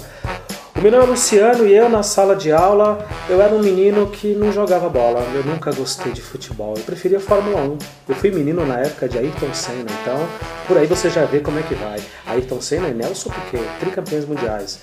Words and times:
O 0.78 0.82
meu 0.82 0.91
nome 0.91 1.05
é 1.05 1.07
Luciano 1.07 1.66
e 1.66 1.73
eu 1.73 1.89
na 1.89 2.04
sala 2.04 2.36
de 2.36 2.52
aula, 2.52 3.04
eu 3.27 3.41
era 3.41 3.52
um 3.52 3.64
menino 3.64 4.05
que 4.12 4.36
não 4.36 4.52
jogava 4.52 4.88
bola, 4.88 5.26
eu 5.34 5.44
nunca 5.44 5.71
gostei 5.71 6.12
de 6.12 6.22
futebol, 6.22 6.76
eu 6.77 6.84
preferia 6.84 7.20
Fórmula 7.20 7.62
1. 7.62 7.77
Eu 8.09 8.13
fui 8.16 8.30
menino 8.30 8.63
na 8.63 8.81
época 8.81 9.09
de 9.09 9.17
Ayrton 9.17 9.52
Senna, 9.55 9.88
então 10.03 10.20
por 10.67 10.77
aí 10.77 10.86
você 10.86 11.09
já 11.09 11.26
vê 11.26 11.40
como 11.40 11.58
é 11.58 11.63
que 11.63 11.73
vai. 11.73 12.00
Ayrton 12.27 12.62
Senna 12.62 12.90
e 12.90 12.94
Nelson 12.94 13.31
Piquet, 13.31 13.63
tricampeões 13.80 14.26
mundiais. 14.26 14.80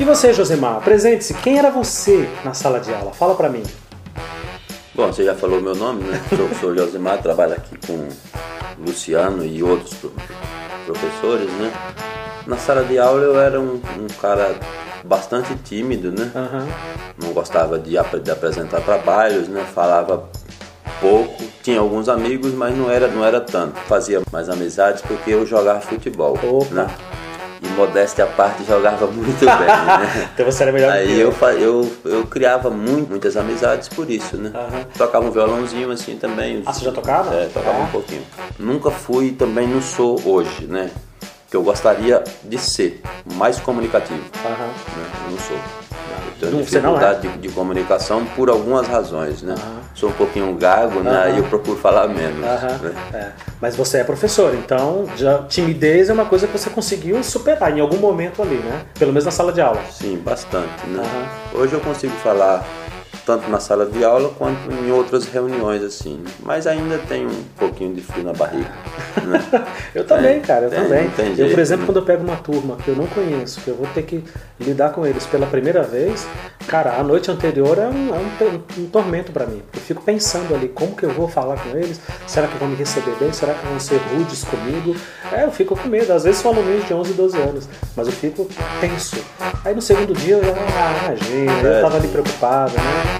E 0.00 0.04
você, 0.04 0.32
Josemar, 0.32 0.78
apresente-se, 0.78 1.32
quem 1.34 1.58
era 1.58 1.70
você 1.70 2.28
na 2.44 2.52
sala 2.52 2.80
de 2.80 2.92
aula? 2.92 3.12
Fala 3.12 3.36
pra 3.36 3.48
mim. 3.48 3.62
Bom, 4.96 5.06
você 5.12 5.22
já 5.22 5.36
falou 5.36 5.60
meu 5.60 5.76
nome, 5.76 6.02
né? 6.02 6.20
Sou, 6.28 6.48
sou 6.60 6.76
Josemar, 6.76 7.22
trabalho 7.22 7.52
aqui 7.52 7.76
com 7.86 8.08
Luciano 8.84 9.46
e 9.46 9.62
outros 9.62 9.94
professores, 10.84 11.48
né? 11.52 11.72
Na 12.46 12.56
sala 12.58 12.84
de 12.84 12.98
aula 12.98 13.22
eu 13.22 13.40
era 13.40 13.58
um, 13.60 13.80
um 13.98 14.06
cara 14.20 14.54
bastante 15.04 15.54
tímido, 15.64 16.10
né? 16.12 16.30
Uhum. 16.34 16.68
Não 17.22 17.32
gostava 17.32 17.78
de, 17.78 17.90
de 18.22 18.30
apresentar 18.30 18.80
trabalhos, 18.82 19.48
né? 19.48 19.64
Falava 19.74 20.28
pouco, 21.00 21.42
tinha 21.62 21.80
alguns 21.80 22.08
amigos, 22.08 22.52
mas 22.52 22.76
não 22.76 22.90
era, 22.90 23.08
não 23.08 23.24
era 23.24 23.40
tanto. 23.40 23.76
Fazia 23.88 24.20
mais 24.30 24.48
amizades 24.48 25.00
porque 25.02 25.30
eu 25.30 25.46
jogava 25.46 25.80
futebol, 25.80 26.38
Opa. 26.42 26.74
né? 26.74 26.86
E 27.62 27.68
modéstia 27.68 28.24
à 28.24 28.26
parte, 28.26 28.62
jogava 28.64 29.06
muito 29.12 29.40
bem, 29.40 29.48
né? 29.48 30.28
então 30.34 30.44
você 30.44 30.62
era 30.64 30.72
melhor 30.72 30.92
Aí 30.92 31.06
que 31.06 31.20
eu, 31.20 31.32
eu, 31.58 31.92
eu 32.04 32.26
criava 32.26 32.68
muito, 32.68 33.08
muitas 33.08 33.38
amizades 33.38 33.88
por 33.88 34.10
isso, 34.10 34.36
né? 34.36 34.50
Aham. 34.54 34.84
Tocava 34.98 35.24
um 35.26 35.30
violãozinho 35.30 35.90
assim 35.90 36.16
também. 36.16 36.62
Ah, 36.66 36.72
você 36.74 36.84
já 36.84 36.92
tocava? 36.92 37.34
É, 37.34 37.46
tocava 37.46 37.78
Ah. 37.78 37.84
um 37.84 37.86
pouquinho. 37.90 38.22
Nunca 38.58 38.90
fui 38.90 39.32
também 39.32 39.66
não 39.66 39.80
sou 39.80 40.20
hoje, 40.26 40.66
né? 40.66 40.90
Que 41.54 41.58
eu 41.58 41.62
gostaria 41.62 42.20
de 42.42 42.58
ser 42.58 43.00
mais 43.36 43.60
comunicativo, 43.60 44.24
Aham. 44.44 44.66
né? 44.66 45.06
Eu 45.24 45.30
não 45.30 45.38
sou. 45.38 45.56
Eu 46.42 46.50
tenho 46.50 46.60
é? 46.60 46.64
dificuldade 46.64 47.28
de, 47.28 47.38
de 47.38 47.48
comunicação 47.50 48.26
por 48.34 48.50
algumas 48.50 48.88
razões, 48.88 49.40
né? 49.40 49.54
Aham. 49.56 49.80
Sou 49.94 50.08
um 50.08 50.12
pouquinho 50.14 50.52
gago, 50.56 50.98
né? 50.98 51.16
Aí 51.26 51.38
eu 51.38 51.44
procuro 51.44 51.78
falar 51.78 52.08
menos. 52.08 52.40
Né? 52.40 52.92
é. 53.14 53.30
Mas 53.60 53.76
você 53.76 53.98
é 53.98 54.04
professor, 54.04 54.52
então 54.52 55.06
já 55.16 55.44
timidez 55.44 56.10
é 56.10 56.12
uma 56.12 56.24
coisa 56.24 56.48
que 56.48 56.58
você 56.58 56.68
conseguiu 56.70 57.22
superar 57.22 57.70
em 57.70 57.80
algum 57.80 57.98
momento 57.98 58.42
ali, 58.42 58.56
né? 58.56 58.82
Pelo 58.98 59.12
menos 59.12 59.24
na 59.24 59.30
sala 59.30 59.52
de 59.52 59.60
aula. 59.60 59.80
Sim, 59.92 60.16
bastante, 60.16 60.84
né? 60.88 61.04
Hoje 61.54 61.72
eu 61.72 61.80
consigo 61.80 62.14
falar 62.14 62.66
tanto 63.26 63.48
na 63.50 63.58
sala 63.60 63.86
de 63.86 64.04
aula 64.04 64.30
quanto 64.38 64.70
em 64.70 64.90
outras 64.92 65.26
reuniões 65.26 65.82
assim, 65.82 66.22
mas 66.40 66.66
ainda 66.66 66.98
tem 66.98 67.26
um 67.26 67.42
pouquinho 67.58 67.94
de 67.94 68.00
frio 68.02 68.24
na 68.24 68.32
barriga, 68.32 68.70
né? 69.24 69.42
Eu 69.94 70.04
também, 70.04 70.34
Tem, 70.34 70.40
cara, 70.42 70.64
eu 70.66 70.70
tem, 70.70 70.82
também. 70.82 71.10
tem 71.10 71.28
eu, 71.30 71.36
jeito, 71.36 71.50
por 71.52 71.60
exemplo, 71.60 71.82
né? 71.82 71.86
quando 71.86 71.96
eu 71.98 72.02
pego 72.04 72.24
uma 72.24 72.36
turma 72.36 72.76
que 72.76 72.88
eu 72.88 72.96
não 72.96 73.06
conheço, 73.06 73.60
que 73.60 73.68
eu 73.68 73.76
vou 73.76 73.86
ter 73.94 74.02
que 74.02 74.24
lidar 74.58 74.90
com 74.90 75.06
eles 75.06 75.24
pela 75.26 75.46
primeira 75.46 75.82
vez, 75.84 76.26
cara, 76.66 76.94
a 76.98 77.02
noite 77.02 77.30
anterior 77.30 77.78
é 77.78 77.86
um, 77.86 78.14
é 78.14 78.18
um 78.18 78.54
um 78.78 78.86
tormento 78.86 79.30
pra 79.32 79.46
mim. 79.46 79.62
Eu 79.72 79.80
fico 79.80 80.02
pensando 80.02 80.54
ali 80.54 80.68
como 80.68 80.96
que 80.96 81.04
eu 81.04 81.10
vou 81.10 81.28
falar 81.28 81.56
com 81.56 81.70
eles, 81.76 82.00
será 82.26 82.48
que 82.48 82.58
vão 82.58 82.68
me 82.68 82.74
receber 82.76 83.14
bem, 83.20 83.32
será 83.32 83.54
que 83.54 83.66
vão 83.66 83.78
ser 83.78 83.96
rudes 84.12 84.42
comigo? 84.44 84.96
É, 85.32 85.44
eu 85.44 85.52
fico 85.52 85.76
com 85.76 85.88
medo, 85.88 86.12
às 86.12 86.24
vezes 86.24 86.40
são 86.40 86.50
alunos 86.52 86.84
de 86.86 86.92
11, 86.92 87.12
12 87.12 87.36
anos, 87.38 87.68
mas 87.96 88.06
eu 88.08 88.12
fico 88.12 88.48
tenso. 88.80 89.16
Aí 89.64 89.74
no 89.74 89.80
segundo 89.82 90.12
dia 90.14 90.36
eu 90.36 90.44
já, 90.44 90.52
ah, 90.52 91.06
imagina, 91.06 91.52
eu 91.62 91.72
É. 91.74 91.80
tava 91.80 91.96
ali 91.96 92.08
preocupado, 92.08 92.72
né? 92.74 93.13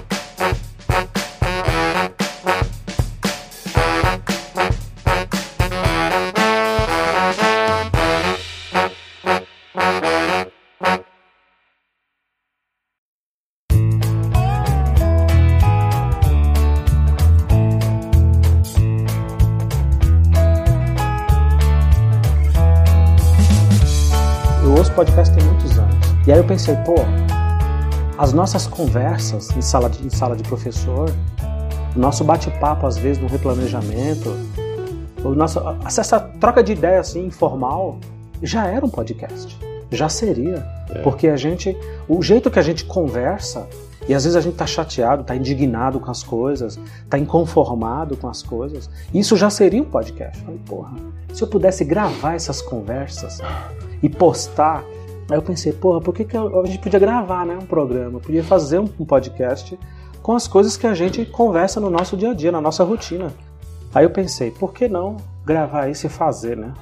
Pensei, 26.55 26.75
pô, 26.85 26.95
as 28.17 28.31
nossas 28.31 28.65
conversas 28.65 29.51
em 29.57 29.61
sala 29.61 29.89
de, 29.89 30.05
em 30.05 30.09
sala 30.09 30.37
de 30.37 30.43
professor, 30.43 31.11
o 31.93 31.99
nosso 31.99 32.23
bate-papo, 32.23 32.87
às 32.87 32.97
vezes, 32.97 33.21
no 33.21 33.27
replanejamento, 33.27 34.33
o 35.21 35.35
nosso, 35.35 35.59
essa 35.85 36.17
troca 36.39 36.63
de 36.63 36.71
ideia 36.71 37.01
assim, 37.01 37.25
informal, 37.25 37.99
já 38.41 38.67
era 38.67 38.85
um 38.85 38.89
podcast. 38.89 39.59
Já 39.91 40.07
seria. 40.07 40.65
Porque 41.03 41.27
a 41.27 41.35
gente. 41.35 41.77
O 42.07 42.23
jeito 42.23 42.49
que 42.49 42.57
a 42.57 42.61
gente 42.61 42.85
conversa, 42.85 43.67
e 44.07 44.13
às 44.13 44.23
vezes 44.23 44.37
a 44.37 44.41
gente 44.41 44.55
tá 44.55 44.65
chateado, 44.65 45.25
tá 45.25 45.35
indignado 45.35 45.99
com 45.99 46.09
as 46.09 46.23
coisas, 46.23 46.79
tá 47.09 47.19
inconformado 47.19 48.15
com 48.15 48.29
as 48.29 48.41
coisas, 48.41 48.89
isso 49.13 49.35
já 49.35 49.49
seria 49.49 49.81
um 49.81 49.85
podcast. 49.85 50.39
Eu 50.39 50.45
Falei, 50.45 50.61
porra, 50.65 50.93
se 51.33 51.43
eu 51.43 51.47
pudesse 51.47 51.83
gravar 51.83 52.35
essas 52.35 52.61
conversas 52.61 53.41
e 54.01 54.07
postar. 54.07 54.85
Aí 55.29 55.37
eu 55.37 55.41
pensei, 55.41 55.73
porra, 55.73 55.99
por 55.99 56.13
que, 56.13 56.23
que 56.23 56.37
a 56.37 56.65
gente 56.65 56.79
podia 56.79 56.99
gravar 56.99 57.45
né, 57.45 57.57
um 57.59 57.65
programa? 57.65 58.19
Podia 58.19 58.43
fazer 58.43 58.79
um, 58.79 58.87
um 58.99 59.05
podcast 59.05 59.77
com 60.21 60.33
as 60.33 60.47
coisas 60.47 60.77
que 60.77 60.85
a 60.85 60.93
gente 60.93 61.25
conversa 61.25 61.79
no 61.79 61.89
nosso 61.89 62.15
dia 62.15 62.31
a 62.31 62.33
dia, 62.33 62.51
na 62.51 62.61
nossa 62.61 62.83
rotina. 62.83 63.33
Aí 63.93 64.03
eu 64.05 64.09
pensei, 64.09 64.51
por 64.51 64.73
que 64.73 64.87
não 64.87 65.17
gravar 65.45 65.87
isso 65.87 66.05
e 66.05 66.09
fazer, 66.09 66.57
né? 66.57 66.73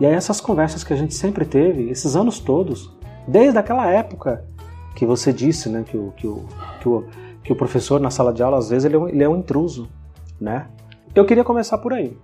E 0.00 0.06
aí 0.06 0.12
essas 0.12 0.40
conversas 0.40 0.82
que 0.82 0.92
a 0.92 0.96
gente 0.96 1.14
sempre 1.14 1.44
teve, 1.44 1.88
esses 1.90 2.16
anos 2.16 2.40
todos, 2.40 2.90
desde 3.26 3.58
aquela 3.58 3.86
época 3.88 4.44
que 4.94 5.06
você 5.06 5.32
disse, 5.32 5.68
né, 5.68 5.84
que 5.86 5.96
o, 5.96 6.12
que 6.16 6.26
o, 6.26 6.44
que 6.80 6.88
o, 6.88 7.06
que 7.44 7.52
o 7.52 7.56
professor 7.56 8.00
na 8.00 8.10
sala 8.10 8.32
de 8.32 8.42
aula, 8.42 8.58
às 8.58 8.68
vezes, 8.68 8.84
ele 8.84 8.96
é, 8.96 8.98
um, 8.98 9.08
ele 9.08 9.22
é 9.22 9.28
um 9.28 9.36
intruso, 9.36 9.88
né? 10.40 10.66
Eu 11.14 11.24
queria 11.24 11.44
começar 11.44 11.78
por 11.78 11.92
aí. 11.92 12.16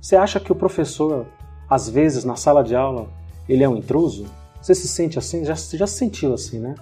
Você 0.00 0.16
acha 0.16 0.38
que 0.38 0.52
o 0.52 0.54
professor, 0.54 1.26
às 1.68 1.88
vezes, 1.88 2.24
na 2.24 2.36
sala 2.36 2.62
de 2.62 2.74
aula, 2.76 3.06
ele 3.48 3.64
é 3.64 3.68
um 3.68 3.76
intruso? 3.76 4.26
Você 4.66 4.74
se 4.74 4.88
sente 4.88 5.16
assim? 5.16 5.44
Já, 5.44 5.54
você 5.54 5.76
já 5.76 5.86
se 5.86 5.94
sentiu 5.94 6.34
assim, 6.34 6.58
né? 6.58 6.74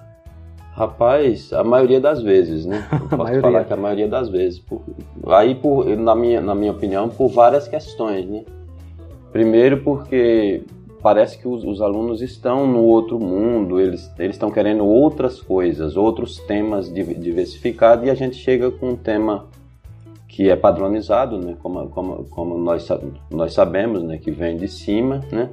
Rapaz, 0.72 1.52
a 1.52 1.62
maioria 1.62 2.00
das 2.00 2.22
vezes, 2.22 2.64
né? 2.64 2.82
Eu 2.90 2.98
posso 3.00 3.16
maioria. 3.18 3.40
falar 3.42 3.64
que 3.64 3.72
a 3.74 3.76
maioria 3.76 4.08
das 4.08 4.30
vezes. 4.30 4.58
Por- 4.58 4.80
aí, 5.26 5.54
por, 5.54 5.84
na, 5.94 6.14
minha, 6.14 6.40
na 6.40 6.54
minha 6.54 6.72
opinião, 6.72 7.10
por 7.10 7.28
várias 7.28 7.68
questões, 7.68 8.26
né? 8.26 8.42
Primeiro 9.30 9.82
porque 9.82 10.62
parece 11.02 11.36
que 11.36 11.46
os, 11.46 11.62
os 11.62 11.82
alunos 11.82 12.22
estão 12.22 12.66
no 12.66 12.80
outro 12.84 13.20
mundo, 13.20 13.78
eles 13.78 14.10
eles 14.18 14.36
estão 14.36 14.50
querendo 14.50 14.86
outras 14.86 15.38
coisas, 15.38 15.94
outros 15.94 16.38
temas 16.38 16.90
div- 16.90 17.18
diversificados, 17.20 18.06
e 18.06 18.10
a 18.10 18.14
gente 18.14 18.36
chega 18.36 18.70
com 18.70 18.92
um 18.92 18.96
tema 18.96 19.44
que 20.26 20.48
é 20.48 20.56
padronizado, 20.56 21.36
né? 21.36 21.54
Como, 21.62 21.86
como, 21.90 22.24
como 22.30 22.56
nós, 22.56 22.88
nós 23.30 23.52
sabemos, 23.52 24.02
né? 24.02 24.16
Que 24.16 24.30
vem 24.30 24.56
de 24.56 24.68
cima, 24.68 25.20
né? 25.30 25.50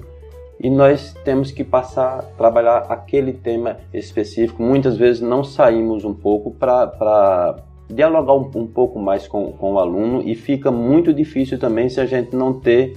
E 0.64 0.70
nós 0.70 1.14
temos 1.26 1.52
que 1.52 1.64
passar 1.64 2.20
a 2.20 2.22
trabalhar 2.22 2.86
aquele 2.90 3.34
tema 3.34 3.78
específico. 3.94 4.62
Muitas 4.62 4.96
vezes 4.96 5.22
não 5.22 5.44
saímos 5.44 6.06
um 6.06 6.14
pouco 6.14 6.52
para 6.52 7.56
dialogar 7.90 8.34
um, 8.36 8.50
um 8.56 8.68
pouco 8.68 9.00
mais 9.00 9.28
com, 9.28 9.52
com 9.54 9.74
o 9.74 9.80
aluno 9.80 10.22
e 10.24 10.36
fica 10.36 10.72
muito 10.72 11.14
difícil 11.14 11.58
também 11.60 11.90
se 11.90 12.00
a 12.00 12.06
gente 12.06 12.36
não 12.36 12.54
ter, 12.54 12.96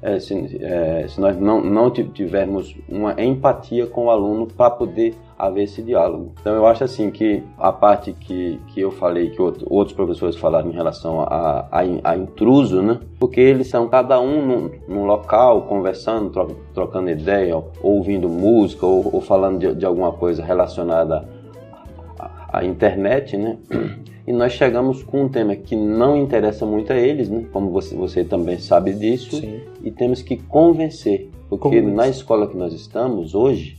eh, 0.00 0.20
se, 0.20 0.58
eh, 0.62 1.06
se 1.08 1.20
nós 1.20 1.36
não, 1.36 1.60
não 1.60 1.90
ti- 1.90 2.04
tivermos 2.04 2.74
uma 2.88 3.20
empatia 3.20 3.86
com 3.86 4.06
o 4.06 4.10
aluno 4.10 4.46
para 4.46 4.70
poder 4.70 5.14
haver 5.46 5.64
esse 5.64 5.82
diálogo. 5.82 6.32
Então 6.40 6.54
eu 6.54 6.66
acho 6.66 6.84
assim 6.84 7.10
que 7.10 7.42
a 7.58 7.72
parte 7.72 8.12
que, 8.12 8.58
que 8.68 8.80
eu 8.80 8.90
falei, 8.90 9.30
que 9.30 9.40
outro- 9.40 9.66
outros 9.70 9.94
professores 9.96 10.36
falaram 10.36 10.68
em 10.70 10.74
relação 10.74 11.20
a, 11.22 11.66
a, 11.70 11.80
a 12.04 12.16
intruso, 12.16 12.82
né? 12.82 12.98
Porque 13.18 13.40
eles 13.40 13.68
são 13.68 13.88
cada 13.88 14.20
um 14.20 14.46
num, 14.46 14.70
num 14.88 15.04
local, 15.06 15.62
conversando, 15.62 16.30
tro- 16.30 16.56
trocando 16.74 17.10
ideia, 17.10 17.56
ou 17.56 17.70
ouvindo 17.82 18.28
música, 18.28 18.84
ou, 18.86 19.08
ou 19.14 19.20
falando 19.20 19.58
de, 19.58 19.74
de 19.74 19.86
alguma 19.86 20.12
coisa 20.12 20.42
relacionada 20.44 21.28
à, 22.18 22.58
à 22.58 22.64
internet, 22.64 23.36
né? 23.36 23.56
E 24.26 24.32
nós 24.32 24.52
chegamos 24.52 25.02
com 25.02 25.22
um 25.24 25.28
tema 25.28 25.56
que 25.56 25.74
não 25.74 26.16
interessa 26.16 26.64
muito 26.64 26.92
a 26.92 26.96
eles, 26.96 27.28
né? 27.28 27.46
Como 27.52 27.70
você, 27.70 27.96
você 27.96 28.22
também 28.22 28.58
sabe 28.58 28.92
disso 28.92 29.36
Sim. 29.40 29.60
e 29.82 29.90
temos 29.90 30.22
que 30.22 30.36
convencer, 30.36 31.30
porque 31.48 31.64
Convencer. 31.80 31.92
na 31.94 32.06
escola 32.06 32.46
que 32.46 32.56
nós 32.56 32.72
estamos 32.72 33.34
hoje, 33.34 33.78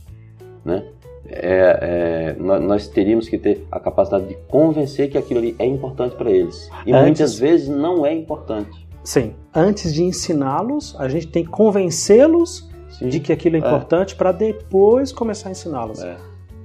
né, 0.62 0.84
é, 1.32 1.78
é, 1.82 2.36
nó- 2.38 2.60
nós 2.60 2.86
teríamos 2.88 3.28
que 3.28 3.38
ter 3.38 3.66
a 3.70 3.80
capacidade 3.80 4.26
de 4.26 4.34
convencer 4.48 5.10
que 5.10 5.18
aquilo 5.18 5.40
ali 5.40 5.56
é 5.58 5.66
importante 5.66 6.14
para 6.16 6.30
eles. 6.30 6.68
E 6.86 6.92
Antes- 6.92 7.02
muitas 7.02 7.38
vezes 7.38 7.68
não 7.68 8.04
é 8.06 8.12
importante. 8.14 8.86
Sim. 9.04 9.34
Antes 9.54 9.92
de 9.92 10.04
ensiná-los, 10.04 10.94
a 10.98 11.08
gente 11.08 11.26
tem 11.28 11.44
que 11.44 11.50
convencê-los 11.50 12.70
de 13.00 13.18
que 13.20 13.32
aquilo 13.32 13.56
é 13.56 13.58
É. 13.58 13.62
importante 13.62 14.14
para 14.14 14.30
depois 14.32 15.10
começar 15.12 15.48
a 15.48 15.52
ensiná-los. 15.52 16.02
É. 16.04 16.16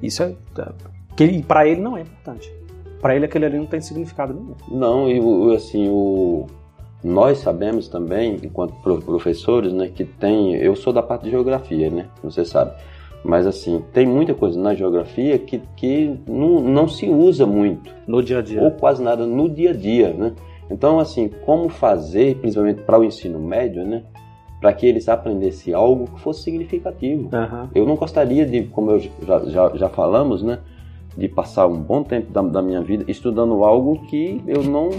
Isso 0.03 0.21
é. 0.23 0.35
Que 1.15 1.41
para 1.41 1.67
ele 1.67 1.81
não 1.81 1.97
é 1.97 2.01
importante. 2.01 2.53
Para 3.01 3.15
ele 3.15 3.25
aquele 3.25 3.45
ali 3.45 3.57
não 3.57 3.65
tem 3.65 3.81
significado 3.81 4.33
nenhum. 4.33 4.53
Não, 4.69 5.09
e 5.09 5.55
assim, 5.55 5.87
o, 5.89 6.45
nós 7.03 7.39
sabemos 7.39 7.87
também, 7.87 8.37
enquanto 8.43 8.73
pro- 8.83 9.01
professores, 9.01 9.71
né, 9.73 9.89
que 9.93 10.03
tem. 10.05 10.55
Eu 10.55 10.75
sou 10.75 10.91
da 10.93 11.01
parte 11.01 11.23
de 11.23 11.31
geografia, 11.31 11.89
né? 11.89 12.07
Você 12.23 12.43
sabe. 12.45 12.71
Mas 13.27 13.45
assim, 13.45 13.83
tem 13.91 14.06
muita 14.06 14.33
coisa 14.33 14.57
na 14.57 14.74
geografia 14.74 15.38
que, 15.38 15.62
que 15.75 16.18
não, 16.25 16.62
não 16.62 16.88
se 16.88 17.09
usa 17.09 17.45
muito, 17.45 17.94
No 18.07 18.24
dia 18.24 18.39
a 18.39 18.41
dia. 18.41 18.63
ou 18.63 18.71
quase 18.71 19.03
nada 19.03 19.25
no 19.25 19.50
dia 19.50 19.71
a 19.71 19.74
dia, 19.74 20.13
né? 20.13 20.31
Então, 20.71 20.97
assim, 20.97 21.27
como 21.45 21.68
fazer, 21.68 22.38
principalmente 22.38 22.81
para 22.83 22.97
o 22.97 23.03
ensino 23.03 23.38
médio, 23.38 23.85
né? 23.85 24.03
Para 24.62 24.71
que 24.71 24.85
eles 24.85 25.09
aprendessem 25.09 25.74
algo 25.74 26.06
que 26.07 26.21
fosse 26.21 26.44
significativo. 26.44 27.29
Aham. 27.33 27.69
Eu 27.75 27.85
não 27.85 27.97
gostaria 27.97 28.45
de, 28.45 28.63
como 28.63 28.91
eu 28.91 29.00
já, 29.00 29.39
já, 29.45 29.69
já 29.75 29.89
falamos, 29.89 30.41
né? 30.41 30.59
De 31.18 31.27
passar 31.27 31.68
um 31.68 31.81
bom 31.81 32.03
tempo 32.03 32.31
da, 32.31 32.41
da 32.41 32.62
minha 32.62 32.81
vida 32.81 33.03
estudando 33.09 33.62
algo 33.65 34.00
que 34.07 34.41
eu 34.47 34.63
não, 34.63 34.89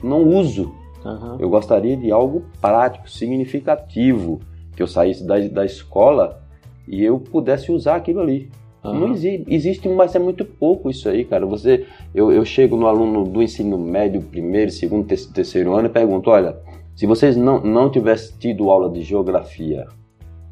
não 0.00 0.22
uso. 0.28 0.72
Aham. 1.04 1.38
Eu 1.40 1.50
gostaria 1.50 1.96
de 1.96 2.12
algo 2.12 2.44
prático, 2.60 3.10
significativo. 3.10 4.38
Que 4.76 4.82
eu 4.82 4.86
saísse 4.86 5.26
da, 5.26 5.38
da 5.40 5.64
escola 5.64 6.41
e 6.86 7.02
eu 7.04 7.18
pudesse 7.18 7.70
usar 7.72 7.96
aquilo 7.96 8.20
ali. 8.20 8.50
Aham. 8.84 8.98
Não 8.98 9.12
exi- 9.12 9.44
existe, 9.46 9.88
mas 9.88 10.14
é 10.14 10.18
muito 10.18 10.44
pouco 10.44 10.90
isso 10.90 11.08
aí, 11.08 11.24
cara. 11.24 11.46
Você, 11.46 11.86
eu, 12.14 12.32
eu 12.32 12.44
chego 12.44 12.76
no 12.76 12.86
aluno 12.88 13.22
do 13.24 13.40
ensino 13.42 13.78
médio, 13.78 14.20
primeiro, 14.22 14.70
segundo, 14.72 15.06
te- 15.06 15.28
terceiro 15.32 15.72
ano 15.74 15.86
e 15.86 15.90
pergunto: 15.90 16.30
olha, 16.30 16.56
se 16.96 17.06
vocês 17.06 17.36
não, 17.36 17.60
não 17.60 17.88
tivessem 17.90 18.36
tido 18.38 18.70
aula 18.70 18.90
de 18.90 19.02
geografia 19.02 19.86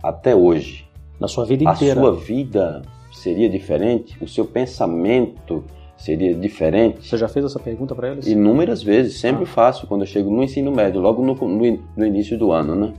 até 0.02 0.34
hoje, 0.34 0.86
Na 1.18 1.26
sua 1.26 1.44
vida 1.44 1.68
a 1.68 1.74
inteira. 1.74 2.00
sua 2.00 2.12
vida 2.14 2.82
seria 3.12 3.48
diferente? 3.48 4.16
O 4.22 4.28
seu 4.28 4.44
pensamento 4.44 5.64
seria 5.96 6.32
diferente? 6.34 7.06
Você 7.06 7.18
já 7.18 7.28
fez 7.28 7.44
essa 7.44 7.58
pergunta 7.58 7.94
para 7.94 8.12
eles? 8.12 8.26
Inúmeras 8.28 8.82
vezes, 8.82 9.18
sempre 9.20 9.42
Ah. 9.42 9.46
faço 9.46 9.86
quando 9.86 10.02
eu 10.02 10.06
chego 10.06 10.30
no 10.30 10.42
ensino 10.42 10.70
médio, 10.70 11.00
logo 11.00 11.22
no, 11.24 11.34
no, 11.34 11.78
no 11.96 12.06
início 12.06 12.38
do 12.38 12.52
ano, 12.52 12.74
né? 12.76 12.92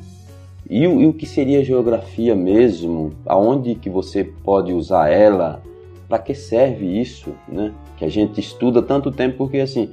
E, 0.71 0.87
o- 0.87 1.01
e 1.01 1.05
o 1.07 1.11
que 1.13 1.25
seria 1.25 1.63
geografia 1.65 2.33
mesmo? 2.33 3.11
Aonde 3.25 3.75
que 3.75 3.89
você 3.89 4.23
pode 4.23 4.71
usar 4.71 5.09
ela? 5.11 5.61
Para 6.07 6.17
que 6.19 6.33
serve 6.33 6.85
isso, 6.99 7.33
né? 7.47 7.73
Que 7.97 8.05
a 8.05 8.09
gente 8.09 8.39
estuda 8.39 8.81
tanto 8.81 9.11
tempo, 9.11 9.37
porque 9.37 9.57
assim, 9.59 9.89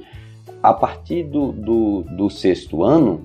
a 0.63 0.73
partir 0.73 1.23
do, 1.23 1.51
do, 1.51 2.03
do 2.03 2.29
sexto 2.29 2.81
ano, 2.83 3.23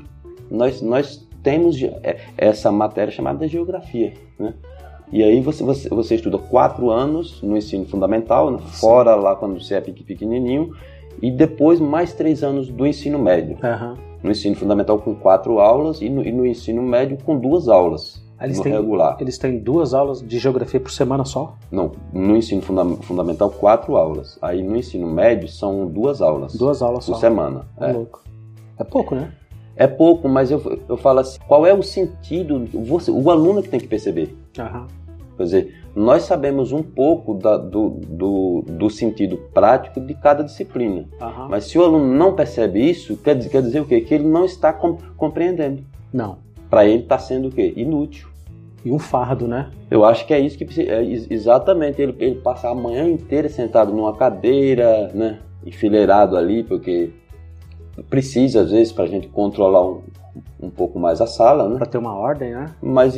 nós, 0.50 0.82
nós 0.82 1.24
temos 1.44 1.80
é- 1.80 2.18
essa 2.36 2.72
matéria 2.72 3.12
chamada 3.12 3.46
geografia, 3.46 4.14
né? 4.38 4.52
E 5.12 5.22
aí 5.22 5.40
você, 5.40 5.62
você, 5.62 5.88
você 5.88 6.16
estuda 6.16 6.38
quatro 6.38 6.90
anos 6.90 7.40
no 7.40 7.56
ensino 7.56 7.84
fundamental, 7.84 8.50
né? 8.50 8.58
fora 8.64 9.14
lá 9.14 9.36
quando 9.36 9.60
você 9.62 9.74
é 9.76 9.80
pequ- 9.80 10.02
pequenininho, 10.04 10.72
e 11.22 11.30
depois 11.30 11.78
mais 11.78 12.12
três 12.14 12.42
anos 12.42 12.68
do 12.68 12.84
ensino 12.84 13.16
médio. 13.18 13.56
Aham. 13.62 13.96
No 14.24 14.30
ensino 14.32 14.56
fundamental 14.56 14.98
com 14.98 15.14
quatro 15.14 15.60
aulas 15.60 16.00
e 16.00 16.08
no, 16.08 16.24
e 16.24 16.32
no 16.32 16.44
ensino 16.46 16.82
médio 16.82 17.16
com 17.24 17.38
duas 17.38 17.68
aulas. 17.68 18.24
Eles 18.40 18.56
no 18.58 18.64
têm- 18.64 18.72
regular. 18.72 19.16
Eles 19.20 19.38
têm 19.38 19.58
duas 19.58 19.94
aulas 19.94 20.20
de 20.20 20.38
geografia 20.38 20.80
por 20.80 20.90
semana 20.90 21.24
só? 21.24 21.54
Não, 21.70 21.92
no 22.12 22.36
ensino 22.36 22.60
funda- 22.62 22.84
fundamental 23.02 23.50
quatro 23.50 23.96
aulas. 23.96 24.36
Aí 24.42 24.62
no 24.62 24.76
ensino 24.76 25.06
médio 25.06 25.46
são 25.48 25.86
duas 25.86 26.20
aulas 26.20 26.54
Duas 26.54 26.82
aulas 26.82 27.06
por 27.06 27.12
só. 27.14 27.20
semana. 27.20 27.66
É 27.80 27.90
É. 27.90 27.92
louco. 27.92 28.22
É 28.78 28.82
pouco, 28.84 29.14
né? 29.14 29.30
É 29.76 29.86
pouco, 29.86 30.28
mas 30.28 30.50
eu, 30.50 30.80
eu 30.88 30.96
falo 30.96 31.20
assim, 31.20 31.38
qual 31.46 31.66
é 31.66 31.72
o 31.74 31.82
sentido? 31.82 32.66
Você, 32.86 33.10
o 33.10 33.30
aluno 33.30 33.62
que 33.62 33.68
tem 33.68 33.78
que 33.80 33.86
perceber. 33.88 34.34
Aham. 34.58 34.86
Quer 35.36 35.42
dizer, 35.44 35.74
nós 35.94 36.22
sabemos 36.22 36.70
um 36.72 36.82
pouco 36.82 37.34
da- 37.34 37.56
do, 37.56 37.90
do, 38.06 38.64
do 38.66 38.90
sentido 38.90 39.36
prático 39.52 40.00
de 40.00 40.14
cada 40.14 40.42
disciplina. 40.44 41.06
Aham. 41.20 41.48
Mas 41.50 41.64
se 41.64 41.78
o 41.78 41.82
aluno 41.84 42.06
não 42.14 42.34
percebe 42.34 42.80
isso, 42.88 43.16
quer 43.16 43.34
dizer, 43.36 43.50
quer 43.50 43.62
dizer 43.62 43.80
o 43.80 43.84
quê? 43.84 44.00
Que 44.00 44.14
ele 44.14 44.28
não 44.28 44.44
está 44.44 44.72
com- 44.72 44.98
compreendendo. 45.16 45.82
Não. 46.12 46.38
Para 46.70 46.86
ele 46.86 47.02
está 47.02 47.18
sendo 47.18 47.48
o 47.48 47.50
quê? 47.50 47.72
Inútil. 47.76 48.28
E 48.84 48.90
um 48.92 48.98
fardo, 48.98 49.48
né? 49.48 49.70
Eu 49.90 50.04
acho 50.04 50.26
que 50.26 50.34
é 50.34 50.38
isso 50.38 50.58
que 50.58 50.64
precisa. 50.64 50.90
é 50.90 51.02
ex- 51.04 51.26
exatamente. 51.30 52.00
Ele, 52.02 52.14
ele 52.18 52.34
passar 52.36 52.70
a 52.70 52.74
manhã 52.74 53.08
inteira 53.08 53.48
sentado 53.48 53.92
numa 53.92 54.14
cadeira, 54.14 55.10
né? 55.14 55.38
Enfileirado 55.64 56.36
ali, 56.36 56.62
porque 56.62 57.10
precisa, 58.10 58.60
às 58.62 58.70
vezes, 58.70 58.92
para 58.92 59.04
a 59.04 59.08
gente 59.08 59.28
controlar 59.28 59.86
um, 59.86 60.02
um 60.64 60.70
pouco 60.70 60.98
mais 60.98 61.20
a 61.20 61.26
sala, 61.26 61.68
né? 61.68 61.76
Pra 61.76 61.86
ter 61.86 61.98
uma 61.98 62.14
ordem, 62.14 62.52
né? 62.52 62.70
Mas, 62.82 63.14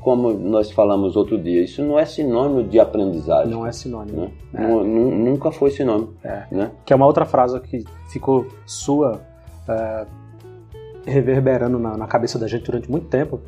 como 0.00 0.32
nós 0.32 0.70
falamos 0.70 1.16
outro 1.16 1.36
dia, 1.38 1.62
isso 1.62 1.82
não 1.82 1.98
é 1.98 2.04
sinônimo 2.04 2.62
de 2.62 2.78
aprendizagem. 2.78 3.50
Não 3.50 3.66
é 3.66 3.72
sinônimo. 3.72 4.22
né? 4.22 4.30
É. 4.54 4.66
Nu- 4.66 4.84
nu- 4.84 5.10
Nunca 5.30 5.50
foi 5.50 5.70
sinônimo. 5.70 6.14
É. 6.24 6.44
Né? 6.50 6.70
Que 6.84 6.92
é 6.92 6.96
uma 6.96 7.06
outra 7.06 7.24
frase 7.24 7.58
que 7.60 7.84
ficou 8.10 8.46
sua 8.66 9.20
é, 9.68 10.06
reverberando 11.06 11.78
na, 11.78 11.96
na 11.96 12.06
cabeça 12.06 12.38
da 12.38 12.46
gente 12.46 12.64
durante 12.64 12.90
muito 12.90 13.06
tempo. 13.06 13.40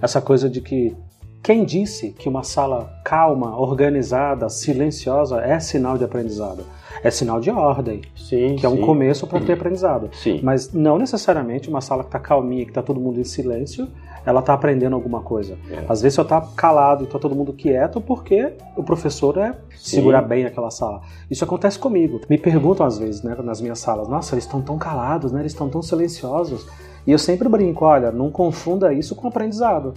Essa 0.00 0.20
coisa 0.20 0.48
de 0.48 0.60
que 0.60 0.94
quem 1.42 1.64
disse 1.64 2.10
que 2.10 2.28
uma 2.28 2.42
sala 2.42 2.92
calma, 3.04 3.58
organizada, 3.58 4.48
silenciosa 4.48 5.40
é 5.40 5.58
sinal 5.60 5.96
de 5.96 6.04
aprendizado? 6.04 6.64
É 7.02 7.10
sinal 7.10 7.40
de 7.40 7.50
ordem, 7.50 8.02
Sim. 8.16 8.56
que 8.56 8.66
é 8.66 8.68
um 8.68 8.76
sim. 8.76 8.82
começo 8.82 9.26
para 9.26 9.40
ter 9.40 9.52
aprendizado. 9.52 10.10
Sim. 10.12 10.40
Mas 10.42 10.72
não 10.72 10.98
necessariamente 10.98 11.68
uma 11.68 11.80
sala 11.80 12.02
que 12.02 12.08
está 12.08 12.18
calminha, 12.18 12.64
que 12.64 12.70
está 12.70 12.82
todo 12.82 13.00
mundo 13.00 13.20
em 13.20 13.24
silêncio, 13.24 13.88
ela 14.26 14.40
está 14.40 14.52
aprendendo 14.52 14.94
alguma 14.94 15.20
coisa. 15.20 15.56
É. 15.70 15.84
Às 15.88 16.02
vezes 16.02 16.16
só 16.16 16.22
está 16.22 16.40
calado 16.56 17.04
e 17.04 17.06
está 17.06 17.18
todo 17.18 17.34
mundo 17.34 17.52
quieto 17.52 18.00
porque 18.00 18.52
o 18.76 18.82
professor 18.82 19.38
é 19.38 19.54
segurar 19.76 20.22
bem 20.22 20.44
aquela 20.44 20.70
sala. 20.70 21.00
Isso 21.30 21.44
acontece 21.44 21.78
comigo. 21.78 22.20
Me 22.28 22.36
perguntam 22.36 22.84
às 22.84 22.98
vezes, 22.98 23.22
né, 23.22 23.34
nas 23.42 23.60
minhas 23.60 23.78
salas, 23.78 24.08
nossa, 24.08 24.34
eles 24.34 24.44
estão 24.44 24.60
tão 24.60 24.76
calados, 24.76 25.32
né, 25.32 25.40
eles 25.40 25.52
estão 25.52 25.68
tão 25.68 25.80
silenciosos. 25.80 26.66
E 27.06 27.12
eu 27.12 27.18
sempre 27.18 27.48
brinco, 27.48 27.84
olha, 27.84 28.10
não 28.10 28.30
confunda 28.30 28.92
isso 28.92 29.14
com 29.14 29.28
aprendizado. 29.28 29.94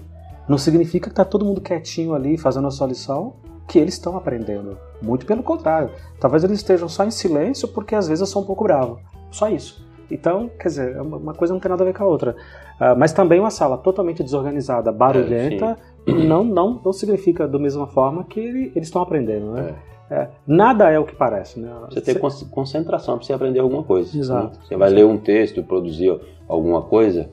Não 0.47 0.57
significa 0.57 1.09
que 1.09 1.13
está 1.13 1.25
todo 1.25 1.45
mundo 1.45 1.59
quietinho 1.59 2.13
ali 2.13 2.38
fazendo 2.38 2.68
a 2.68 2.71
sua 2.71 2.88
lição 2.88 3.33
que 3.68 3.80
eles 3.80 3.95
estão 3.95 4.15
aprendendo. 4.15 4.77
Muito 5.01 5.25
pelo 5.25 5.42
contrário. 5.44 5.89
Talvez 6.19 6.44
eles 6.44 6.57
estejam 6.59 6.88
só 6.88 7.03
em 7.03 7.12
silêncio 7.12 7.68
porque 7.68 7.95
às 7.95 8.07
vezes 8.07 8.21
eu 8.21 8.27
sou 8.27 8.42
um 8.42 8.45
pouco 8.45 8.63
bravo. 8.63 9.00
Só 9.31 9.50
isso. 9.50 9.83
Então, 10.09 10.49
quer 10.59 10.68
dizer, 10.68 11.02
uma- 11.02 11.18
uma 11.18 11.33
coisa 11.33 11.54
não 11.54 11.59
tem 11.61 11.69
nada 11.69 11.83
a 11.83 11.85
ver 11.85 11.94
com 11.94 12.04
a 12.04 12.07
outra. 12.07 12.35
Ah, 12.80 12.94
mas 12.95 13.14
também 13.14 13.40
uma 13.40 13.49
sala 13.49 13.78
totalmente 13.78 14.21
desorganizada, 14.21 14.92
barulhenta, 14.92 15.78
não, 16.06 16.44
não, 16.44 16.81
não 16.83 16.92
significa 16.94 17.47
da 17.47 17.57
mesma 17.57 17.87
forma 17.87 18.23
que 18.25 18.40
ele- 18.40 18.71
eles 18.75 18.87
estão 18.90 19.02
aprendendo. 19.02 19.52
Né? 19.54 19.73
É, 20.09 20.28
nada 20.45 20.90
é 20.92 20.99
o 20.99 21.06
que 21.06 21.16
parece. 21.16 21.57
Né? 21.59 21.71
Você 21.90 22.02
tem 22.02 22.16
con- 22.19 22.30
concentração 22.52 23.16
para 23.18 23.25
você 23.25 23.31
aprender 23.31 23.59
alguma 23.61 23.83
coisa. 23.83 24.18
Exato. 24.18 24.57
né? 24.57 24.64
Você 24.68 24.75
vai 24.75 24.90
ler 24.90 25.06
um 25.06 25.18
texto, 25.18 25.64
produzir 25.64 26.19
alguma 26.49 26.81
coisa, 26.81 27.30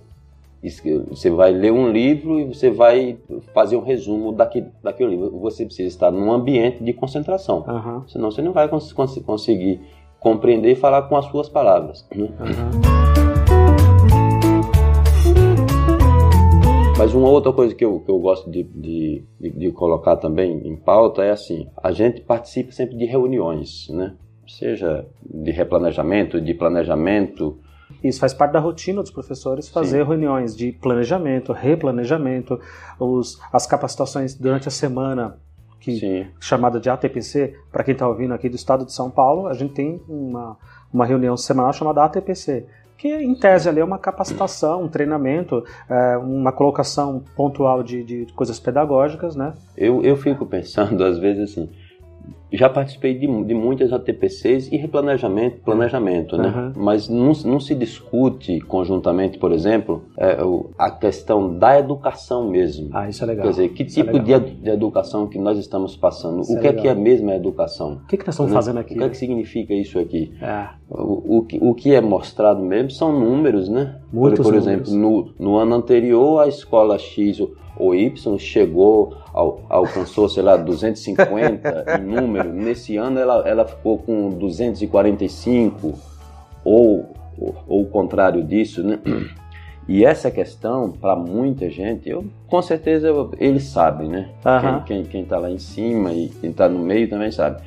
você 1.09 1.31
vai 1.31 1.53
ler 1.53 1.73
um 1.73 1.91
livro 1.91 2.41
e 2.41 2.45
você 2.47 2.69
vai 2.71 3.17
fazer 3.55 3.77
um 3.77 3.83
resumo 3.83 4.33
daquele, 4.33 4.67
daquele 4.83 5.11
livro. 5.11 5.31
Você 5.41 5.65
precisa 5.65 5.89
estar 5.89 6.11
num 6.11 6.33
ambiente 6.33 6.83
de 6.83 6.93
concentração. 6.93 7.65
Aham, 7.69 8.05
Senão 8.09 8.31
você 8.31 8.43
não 8.43 8.53
vai 8.53 8.69
cons- 8.69 8.93
cons- 8.93 9.19
conseguir 9.25 9.81
compreender 10.19 10.73
e 10.73 10.75
falar 10.75 11.03
com 11.03 11.17
as 11.17 11.27
suas 11.27 11.49
palavras. 11.49 12.05
né? 12.15 12.29
aham. 12.41 12.71
Mas 16.99 17.15
uma 17.15 17.29
outra 17.29 17.53
coisa 17.53 17.73
que 17.75 17.85
eu, 17.85 18.01
que 18.01 18.11
eu 18.11 18.19
gosto 18.19 18.51
de, 18.51 18.65
de, 18.65 19.23
de- 19.41 19.51
de 19.51 19.71
colocar 19.71 20.17
também 20.17 20.67
em 20.67 20.75
pauta 20.77 21.23
é 21.23 21.31
assim: 21.31 21.69
a 21.81 21.93
gente 21.93 22.21
participa 22.23 22.73
sempre 22.73 22.97
de 22.97 23.05
reuniões, 23.05 23.89
né? 23.91 24.15
Seja 24.49 25.07
de 25.25 25.51
replanejamento, 25.53 26.41
de 26.41 26.55
planejamento. 26.55 27.59
Isso 28.03 28.21
faz 28.21 28.33
parte 28.33 28.53
da 28.53 28.61
rotina 28.61 29.03
dos 29.03 29.11
professores 29.11 29.69
fazer 29.69 30.05
reuniões 30.07 30.57
de 30.57 30.73
planejamento, 30.73 31.53
replanejamento, 31.53 32.61
os, 32.99 33.41
as 33.53 33.67
capacitações 33.67 34.35
durante 34.35 34.69
a 34.69 34.71
semana, 34.71 35.37
que 35.81 35.99
Sim, 35.99 36.27
chamada 36.41 36.79
de 36.79 36.89
ATPC, 36.89 37.55
para 37.73 37.85
quem 37.85 37.93
está 37.93 38.09
ouvindo 38.09 38.35
aqui 38.35 38.49
do 38.49 38.57
estado 38.57 38.85
de 38.85 38.93
São 38.93 39.11
Paulo, 39.11 39.47
a 39.47 39.55
gente 39.55 39.75
tem 39.75 40.01
uma, 40.09 40.57
uma 40.93 41.07
reunião 41.07 41.37
semanal 41.37 41.73
chamada 41.73 42.05
ATPC, 42.05 42.67
que 42.97 43.09
em 43.09 43.35
tese 43.35 43.69
ali 43.69 43.81
é 43.81 43.85
uma 43.85 43.99
capacitação, 43.99 44.83
um 44.83 44.89
treinamento, 44.89 45.65
é, 45.89 46.17
uma 46.19 46.53
colocação 46.53 47.23
pontual 47.37 47.83
de, 47.83 48.03
de 48.03 48.27
coisas 48.35 48.59
pedagógicas, 48.59 49.37
né? 49.37 49.55
eu, 49.77 50.03
eu 50.03 50.17
fico 50.17 50.45
pensando 50.45 51.03
às 51.05 51.19
vezes 51.19 51.53
assim. 51.53 51.71
Já 52.53 52.69
participei 52.69 53.15
de, 53.15 53.27
de 53.45 53.55
muitas 53.55 53.93
ATPCs 53.93 54.73
e 54.73 54.77
replanejamento, 54.77 55.59
planejamento, 55.65 56.37
né? 56.39 56.49
Uhum. 56.49 56.83
Mas 56.83 57.09
não, 57.09 57.33
não 57.45 57.61
se 57.61 57.75
discute 57.75 58.59
conjuntamente, 58.61 59.39
por 59.39 59.53
exemplo, 59.53 60.03
é, 60.17 60.43
o- 60.43 60.71
a 60.79 60.91
questão 60.91 61.55
da 61.59 61.79
educação 61.79 62.49
mesmo. 62.49 62.89
Ah, 62.93 63.09
isso 63.09 63.23
é 63.23 63.27
legal. 63.27 63.45
Quer 63.45 63.51
dizer, 63.51 63.69
que 63.71 63.83
Isso 63.83 64.01
é 64.01 64.05
tipo 64.05 64.19
de, 64.21 64.33
legal. 64.33 64.49
ed- 64.49 64.57
de 64.63 64.71
educação 64.71 65.27
que 65.27 65.39
nós 65.39 65.59
estamos 65.59 65.95
passando? 65.97 66.41
Isso 66.41 66.55
o 66.55 66.59
é 66.59 66.61
que 66.61 66.67
é 66.67 66.71
legal. 66.71 66.83
que 66.83 66.89
é 66.89 66.95
mesmo 66.95 67.31
a 67.31 67.37
educação? 67.37 68.01
O 68.05 68.07
que, 68.07 68.17
que 68.17 68.27
nós 68.27 68.35
estamos 68.35 68.53
né? 68.53 68.57
fazendo 68.57 68.79
aqui? 68.79 68.95
O 68.95 68.99
que 68.99 69.05
é 69.05 69.09
que 69.09 69.17
significa 69.17 69.75
isso 69.75 69.99
aqui? 69.99 70.33
É, 70.41 70.69
O, 70.91 71.39
o, 71.39 71.43
que, 71.43 71.59
o 71.61 71.75
que 71.75 71.95
é 71.95 72.01
mostrado 72.01 72.63
mesmo 72.63 72.91
são 72.91 73.13
números, 73.19 73.69
né? 73.69 73.97
Muitos 74.13 74.39
por, 74.41 74.53
por 74.53 74.55
exemplo, 74.59 74.91
números. 74.91 75.35
no, 75.39 75.51
no 75.53 75.57
ano 75.57 75.75
anterior, 75.75 76.41
a 76.43 76.49
escola 76.49 76.99
X 76.99 77.41
ou, 77.79 77.95
Y 77.95 78.39
chegou, 78.39 79.17
ao, 79.33 79.61
alcançou, 79.69 80.29
sei 80.29 80.43
lá, 80.43 80.57
250 80.57 81.85
em 82.01 82.03
número. 82.05 82.53
Nesse 82.53 82.97
ano 82.97 83.19
ela, 83.19 83.47
ela 83.49 83.65
ficou 83.65 83.99
com 83.99 84.31
245, 84.31 85.95
ou, 86.65 87.07
ou, 87.39 87.55
ou 87.67 87.83
o 87.83 87.87
contrário 87.87 88.43
disso, 88.43 88.83
né? 88.83 88.99
E 89.87 90.05
essa 90.05 90.31
questão, 90.31 90.91
para 90.91 91.17
muita 91.17 91.71
gente, 91.71 92.09
eu, 92.11 92.25
com 92.47 92.61
certeza 92.61 93.09
eles 93.39 93.65
sabem, 93.65 94.09
né? 94.09 94.29
Aham. 94.45 94.83
Quem, 94.85 95.03
quem, 95.03 95.11
quem 95.11 95.25
tá 95.25 95.39
lá 95.39 95.51
em 95.51 95.59
cima 95.59 96.13
e 96.13 96.29
quem 96.29 96.53
tá 96.53 96.69
no 96.69 96.79
meio 96.81 97.09
também 97.09 97.31
sabe. 97.31 97.63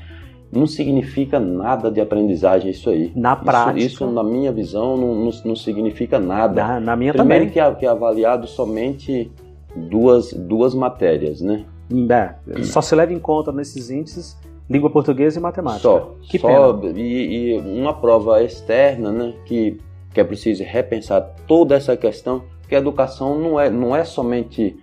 Não 0.52 0.68
significa 0.68 1.40
nada 1.40 1.90
de 1.90 2.02
aprendizagem 2.02 2.72
isso 2.72 2.90
aí. 2.90 3.12
Na 3.16 3.34
Isso- 3.34 3.44
prática. 3.46 3.80
Isso, 3.80 4.12
na 4.12 4.22
minha 4.24 4.52
visão, 4.52 4.98
não, 4.98 5.16
não, 5.16 5.32
não 5.46 5.56
significa 5.56 6.20
nada. 6.20 6.62
Na, 6.62 6.80
na 6.80 6.96
minha 6.96 7.14
Primeiro 7.14 7.46
também. 7.46 7.54
que 7.54 7.60
é, 7.60 7.74
que 7.74 7.86
é 7.86 7.90
avaliado 7.90 8.46
somente 8.48 9.32
duas, 9.76 10.34
duas 10.34 10.74
matérias, 10.74 11.42
né? 11.42 11.66
É, 12.10 12.64
só 12.64 12.82
se 12.82 12.96
leva 12.96 13.14
em 13.14 13.20
conta 13.20 13.52
nesses 13.52 13.90
índices 13.90 14.38
língua 14.72 14.90
portuguesa 14.90 15.38
e 15.38 15.42
matemática. 15.42 15.82
Só. 15.82 16.16
Que 16.22 16.40
só 16.40 16.74
pena. 16.74 16.98
e, 16.98 17.56
e 17.56 17.60
uma 17.60 17.94
prova 17.94 18.42
externa, 18.42 19.12
né? 19.12 19.34
Que, 19.46 19.78
que 20.14 20.22
é 20.22 20.24
preciso 20.24 20.64
repensar 20.64 21.22
toda 21.46 21.76
essa 21.76 21.98
questão, 21.98 22.44
que 22.70 22.76
a 22.76 22.78
educação 22.78 23.38
não 23.38 23.60
é, 23.60 23.70
não 23.70 23.94
é 23.94 24.06
somente 24.06 24.80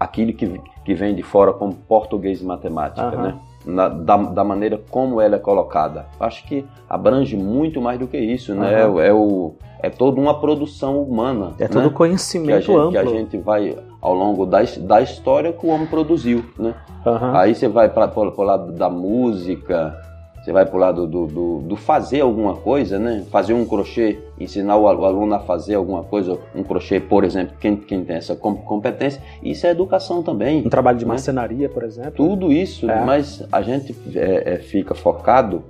aquilo 0.00 0.32
que, 0.32 0.60
que 0.84 0.94
vem 0.94 1.14
de 1.14 1.22
fora 1.22 1.52
como 1.52 1.74
português 1.74 2.40
e 2.40 2.44
matemática, 2.44 3.02
Aham. 3.06 3.22
né? 3.22 3.38
Na- 3.66 3.88
da, 3.88 4.16
da 4.16 4.44
maneira 4.44 4.80
como 4.90 5.20
ela 5.20 5.36
é 5.36 5.38
colocada. 5.38 6.06
Acho 6.18 6.46
que 6.46 6.64
abrange 6.88 7.36
muito 7.36 7.80
mais 7.80 7.98
do 7.98 8.06
que 8.06 8.16
isso, 8.16 8.54
né? 8.54 8.84
Aham. 8.84 9.02
É, 9.02 9.12
o, 9.12 9.54
é 9.82 9.90
toda 9.90 10.18
uma 10.18 10.40
produção 10.40 11.02
humana. 11.02 11.52
É 11.58 11.64
né? 11.64 11.68
todo 11.68 11.88
que 11.88 11.94
a, 11.94 11.98
conhecimento 11.98 12.60
gente, 12.66 12.76
amplo. 12.76 12.90
que 12.92 12.98
a 12.98 13.04
gente 13.04 13.36
vai 13.36 13.76
ao 14.00 14.14
longo 14.14 14.46
da, 14.46 14.62
da 14.80 15.00
história 15.00 15.52
que 15.52 15.66
o 15.66 15.70
homem 15.70 15.86
produziu, 15.86 16.44
né? 16.58 16.74
Aham. 17.04 17.36
Aí 17.38 17.54
você 17.54 17.68
vai 17.68 17.88
para 17.88 18.10
o 18.16 18.42
lado 18.42 18.72
da 18.72 18.88
música, 18.90 19.96
você 20.42 20.52
vai 20.52 20.64
para 20.64 20.76
o 20.76 20.78
lado 20.78 21.06
do, 21.06 21.26
do, 21.26 21.58
do 21.62 21.76
fazer 21.76 22.20
alguma 22.20 22.54
coisa, 22.54 22.98
né? 22.98 23.24
Fazer 23.30 23.52
um 23.54 23.64
crochê, 23.64 24.18
ensinar 24.38 24.76
o 24.76 24.86
al- 24.86 24.98
o 25.00 25.04
aluno 25.04 25.34
a 25.34 25.40
fazer 25.40 25.74
alguma 25.74 26.04
coisa, 26.04 26.38
um 26.54 26.62
crochê, 26.62 27.00
por 27.00 27.24
exemplo, 27.24 27.56
quem, 27.58 27.76
quem 27.76 28.04
tem 28.04 28.16
essa 28.16 28.36
com- 28.36 28.54
competência, 28.54 29.20
isso 29.42 29.66
é 29.66 29.70
educação 29.70 30.22
também. 30.22 30.64
Um 30.64 30.68
trabalho 30.70 30.98
de 30.98 31.04
né? 31.04 31.08
marcenaria, 31.10 31.68
por 31.68 31.82
exemplo. 31.82 32.12
Tudo 32.12 32.52
isso, 32.52 32.88
É. 32.90 33.04
mas 33.04 33.44
a 33.50 33.60
gente 33.62 33.94
é, 34.14 34.54
é, 34.54 34.58
fica 34.58 34.94
focado 34.94 35.62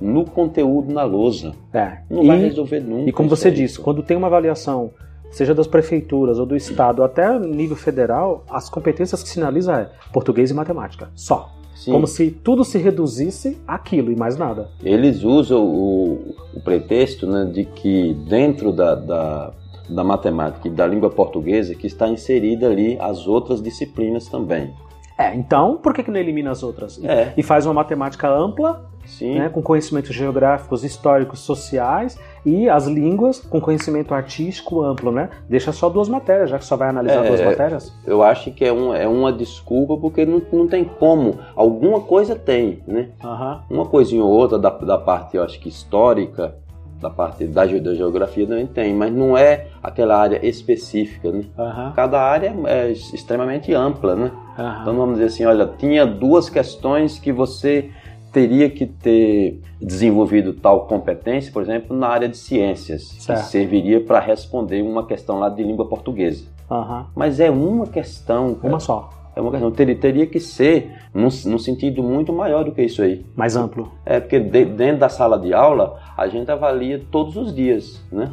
no 0.00 0.24
conteúdo 0.24 0.92
na 0.92 1.04
lousa. 1.04 1.52
É. 1.72 1.98
Não 2.10 2.22
e, 2.22 2.26
vai 2.26 2.38
resolver 2.38 2.80
nunca. 2.80 3.08
e 3.08 3.12
como 3.12 3.28
você 3.28 3.48
aí. 3.48 3.54
disse, 3.54 3.80
quando 3.80 4.02
tem 4.02 4.16
uma 4.16 4.26
avaliação, 4.26 4.90
seja 5.30 5.54
das 5.54 5.66
prefeituras 5.66 6.38
ou 6.38 6.46
do 6.46 6.56
estado, 6.56 7.02
até 7.02 7.38
nível 7.38 7.76
federal, 7.76 8.44
as 8.48 8.68
competências 8.68 9.22
que 9.22 9.28
sinaliza 9.28 9.72
é 9.74 9.90
português 10.12 10.50
e 10.50 10.54
matemática. 10.54 11.10
Só. 11.14 11.54
Sim. 11.74 11.92
Como 11.92 12.08
se 12.08 12.30
tudo 12.30 12.64
se 12.64 12.76
reduzisse 12.76 13.56
àquilo 13.66 14.10
e 14.10 14.16
mais 14.16 14.36
nada. 14.36 14.68
Eles 14.82 15.22
usam 15.22 15.64
o, 15.64 16.34
o 16.52 16.60
pretexto 16.60 17.24
né, 17.24 17.44
de 17.44 17.64
que 17.64 18.14
dentro 18.28 18.72
da, 18.72 18.96
da, 18.96 19.52
da 19.88 20.02
matemática 20.02 20.66
e 20.66 20.70
da 20.72 20.84
língua 20.84 21.08
portuguesa 21.08 21.76
que 21.76 21.86
está 21.86 22.08
inserida 22.08 22.66
ali 22.66 22.98
as 23.00 23.28
outras 23.28 23.62
disciplinas 23.62 24.26
também. 24.26 24.74
É, 25.18 25.34
então, 25.34 25.76
por 25.76 25.92
que, 25.92 26.02
que 26.04 26.10
não 26.12 26.20
elimina 26.20 26.50
as 26.52 26.62
outras? 26.62 26.96
E- 26.98 27.06
É. 27.06 27.34
E 27.36 27.42
faz 27.42 27.66
uma 27.66 27.74
matemática 27.74 28.28
ampla, 28.30 28.84
Sim, 29.04 29.38
né, 29.38 29.48
com 29.48 29.60
conhecimentos 29.60 30.14
geográficos, 30.14 30.84
históricos, 30.84 31.40
sociais, 31.40 32.16
e 32.46 32.68
as 32.68 32.86
línguas 32.86 33.40
com 33.40 33.60
conhecimento 33.60 34.14
artístico 34.14 34.82
amplo, 34.82 35.10
né? 35.10 35.28
Deixa 35.48 35.72
só 35.72 35.88
duas 35.88 36.08
matérias, 36.08 36.50
já 36.50 36.58
que 36.58 36.64
só 36.64 36.76
vai 36.76 36.88
analisar 36.90 37.24
É, 37.24 37.28
duas 37.28 37.40
é. 37.40 37.44
matérias. 37.44 37.92
eu 38.06 38.22
acho 38.22 38.50
que 38.52 38.64
é, 38.64 38.72
um, 38.72 38.94
é 38.94 39.08
uma 39.08 39.32
desculpa 39.32 39.96
porque 39.96 40.24
não, 40.24 40.40
não 40.52 40.68
tem 40.68 40.84
como. 40.84 41.38
Alguma 41.56 42.00
coisa 42.02 42.36
tem, 42.36 42.80
né? 42.86 43.08
Aham. 43.24 43.62
Uma 43.70 43.86
coisinha 43.86 44.22
ou 44.22 44.30
outra 44.30 44.58
da, 44.58 44.70
da 44.70 44.98
parte, 44.98 45.36
eu 45.36 45.42
acho 45.42 45.58
que 45.58 45.68
histórica, 45.68 46.54
da 47.00 47.08
parte 47.10 47.44
da, 47.46 47.64
da 47.64 47.94
geografia 47.94 48.46
também 48.46 48.66
tem, 48.66 48.92
mas 48.94 49.12
não 49.12 49.36
é 49.38 49.66
aquela 49.82 50.16
área 50.18 50.44
específica, 50.46 51.30
né? 51.32 51.44
Aham. 51.58 51.92
Cada 51.96 52.20
área 52.20 52.54
é 52.66 52.90
extremamente 52.90 53.72
ampla, 53.72 54.14
né? 54.14 54.30
Aham. 54.58 54.82
Então 54.82 54.96
vamos 54.96 55.14
dizer 55.14 55.26
assim, 55.26 55.44
olha, 55.44 55.66
tinha 55.78 56.04
duas 56.06 56.48
questões 56.50 57.18
que 57.18 57.32
você 57.32 57.90
teria 58.32 58.68
que 58.68 58.84
ter 58.86 59.60
desenvolvido 59.80 60.52
tal 60.52 60.86
competência, 60.86 61.50
por 61.52 61.62
exemplo, 61.62 61.96
na 61.96 62.08
área 62.08 62.28
de 62.28 62.36
ciências, 62.36 63.02
Certo. 63.18 63.40
que 63.40 63.46
serviria 63.46 64.00
para 64.04 64.20
responder 64.20 64.82
uma 64.82 65.06
questão 65.06 65.38
lá 65.38 65.48
de 65.48 65.62
língua 65.62 65.86
portuguesa. 65.88 66.44
Aham. 66.70 67.06
Mas 67.16 67.40
é 67.40 67.50
uma 67.50 67.86
questão, 67.86 68.54
cara. 68.54 68.68
Uma 68.68 68.80
só, 68.80 69.08
é 69.34 69.40
uma 69.40 69.50
questão. 69.50 69.70
Teria, 69.70 69.96
teria 69.96 70.26
que 70.26 70.38
ser 70.38 70.92
num, 71.14 71.28
num 71.46 71.58
sentido 71.58 72.02
muito 72.02 72.30
maior 72.32 72.64
do 72.64 72.72
que 72.72 72.82
isso 72.82 73.00
aí. 73.00 73.24
mais 73.34 73.56
amplo. 73.56 73.90
É 74.04 74.20
porque 74.20 74.38
de- 74.38 74.66
dentro 74.66 74.98
da 74.98 75.08
sala 75.08 75.38
de 75.38 75.54
aula 75.54 75.98
a 76.16 76.28
gente 76.28 76.50
avalia 76.50 77.00
todos 77.10 77.36
os 77.36 77.54
dias, 77.54 78.04
né? 78.12 78.30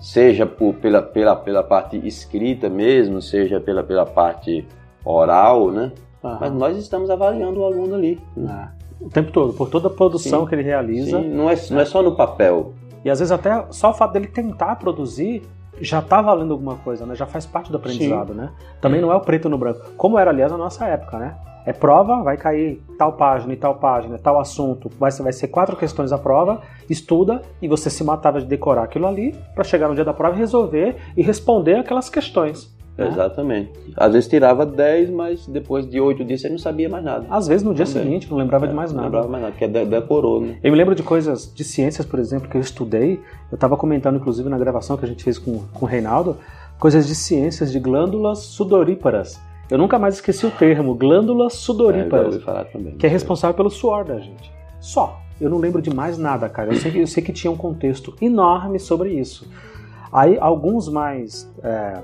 Seja 0.00 0.46
por- 0.46 0.74
pela, 0.74 1.02
pela, 1.02 1.34
pela 1.34 1.62
parte 1.62 1.96
escrita 2.06 2.68
mesmo, 2.68 3.20
seja 3.20 3.58
pela, 3.58 3.82
pela 3.82 4.06
parte 4.06 4.64
oral, 5.04 5.70
né? 5.70 5.92
Aham. 6.22 6.38
Mas 6.40 6.52
nós 6.52 6.76
estamos 6.78 7.10
avaliando 7.10 7.60
o 7.60 7.64
aluno 7.64 7.94
ali. 7.94 8.20
né? 8.36 8.70
É. 8.80 8.84
O 9.04 9.10
tempo 9.10 9.30
todo, 9.30 9.52
por 9.52 9.68
toda 9.68 9.88
a 9.88 9.90
produção 9.90 10.42
Sim. 10.42 10.46
que 10.46 10.54
ele 10.54 10.62
realiza. 10.62 11.20
Sim, 11.20 11.28
não, 11.28 11.50
é, 11.50 11.56
não 11.70 11.80
é 11.80 11.84
só 11.84 12.02
no 12.02 12.14
papel. 12.16 12.72
E 13.04 13.10
às 13.10 13.18
vezes 13.18 13.32
até 13.32 13.66
só 13.70 13.90
o 13.90 13.94
fato 13.94 14.12
dele 14.12 14.28
tentar 14.28 14.76
produzir 14.76 15.42
já 15.80 16.00
tá 16.00 16.22
valendo 16.22 16.52
alguma 16.52 16.76
coisa, 16.76 17.04
né? 17.04 17.14
Já 17.14 17.26
faz 17.26 17.44
parte 17.44 17.70
do 17.70 17.76
aprendizado, 17.76 18.32
né? 18.32 18.50
Também 18.80 19.00
não 19.00 19.12
é 19.12 19.16
o 19.16 19.20
preto 19.20 19.48
no 19.48 19.58
branco. 19.58 19.80
Como 19.96 20.18
era, 20.18 20.30
aliás, 20.30 20.50
na 20.50 20.56
nossa 20.56 20.86
época, 20.86 21.18
né? 21.18 21.36
É 21.66 21.72
prova, 21.72 22.22
vai 22.22 22.36
cair 22.36 22.80
tal 22.98 23.14
página 23.14 23.52
e 23.52 23.56
tal 23.56 23.74
página, 23.76 24.18
tal 24.18 24.38
assunto. 24.38 24.90
Vai 24.98 25.10
ser, 25.10 25.22
vai 25.22 25.32
ser 25.32 25.48
quatro 25.48 25.76
questões 25.76 26.12
a 26.12 26.18
prova, 26.18 26.60
estuda 26.88 27.42
e 27.60 27.66
você 27.66 27.90
se 27.90 28.04
matava 28.04 28.40
de 28.40 28.46
decorar 28.46 28.84
aquilo 28.84 29.06
ali 29.06 29.34
para 29.54 29.64
chegar 29.64 29.88
no 29.88 29.94
dia 29.94 30.04
da 30.04 30.12
prova 30.12 30.36
e 30.36 30.38
resolver 30.38 30.96
e 31.16 31.22
responder 31.22 31.76
aquelas 31.76 32.08
questões. 32.08 32.74
Né? 32.96 33.08
Exatamente. 33.08 33.70
Às 33.96 34.12
vezes 34.12 34.28
tirava 34.28 34.64
10, 34.64 35.10
mas 35.10 35.46
depois 35.46 35.86
de 35.86 36.00
8 36.00 36.24
dias 36.24 36.40
você 36.40 36.48
não 36.48 36.58
sabia 36.58 36.88
mais 36.88 37.04
nada. 37.04 37.26
Às 37.30 37.46
vezes 37.48 37.62
no 37.62 37.74
dia 37.74 37.84
Também. 37.84 38.02
seguinte 38.04 38.30
não 38.30 38.38
lembrava 38.38 38.66
de 38.66 38.72
É, 38.72 38.76
mais 38.76 38.90
Não 38.92 38.96
nada. 38.96 39.06
lembrava 39.08 39.28
mais 39.28 39.42
nada, 39.42 39.52
porque 39.52 39.66
de- 39.66 39.84
decorou, 39.86 40.40
né? 40.40 40.56
Eu 40.62 40.70
me 40.70 40.78
lembro 40.78 40.94
de 40.94 41.02
coisas 41.02 41.52
de 41.52 41.64
ciências, 41.64 42.06
por 42.06 42.18
exemplo, 42.18 42.48
que 42.48 42.56
eu 42.56 42.60
estudei. 42.60 43.20
Eu 43.50 43.56
estava 43.56 43.76
comentando, 43.76 44.16
inclusive, 44.16 44.48
na 44.48 44.58
gravação 44.58 44.96
que 44.96 45.04
a 45.04 45.08
gente 45.08 45.24
fez 45.24 45.38
com, 45.38 45.60
com 45.72 45.84
o 45.84 45.88
Reinaldo, 45.88 46.36
coisas 46.78 47.06
de 47.06 47.14
ciências 47.14 47.70
de 47.72 47.78
glândulas 47.80 48.38
sudoríparas. 48.40 49.40
Eu 49.70 49.78
nunca 49.78 49.98
mais 49.98 50.14
esqueci 50.16 50.44
o 50.46 50.50
termo, 50.50 50.94
glândulas 50.94 51.54
É, 51.54 51.56
sudoríparas, 51.56 52.26
ouvi 52.34 52.44
falar 52.44 52.64
também. 52.66 52.96
que 52.96 53.06
é 53.06 53.08
responsável 53.08 53.54
pelo 53.56 53.70
suor 53.70 54.04
da 54.04 54.18
gente. 54.18 54.52
Só. 54.80 55.20
Eu 55.40 55.50
não 55.50 55.58
lembro 55.58 55.82
de 55.82 55.92
mais 55.92 56.16
nada, 56.16 56.48
cara. 56.48 56.70
Eu 56.72 56.76
sei 56.76 56.92
que, 56.92 56.98
eu 57.00 57.06
sei 57.08 57.20
que 57.22 57.32
tinha 57.32 57.50
um 57.50 57.56
contexto 57.56 58.14
enorme 58.22 58.78
sobre 58.78 59.10
isso. 59.14 59.48
Aí, 60.12 60.38
alguns 60.38 60.88
mais 60.88 61.50
é, 61.62 62.00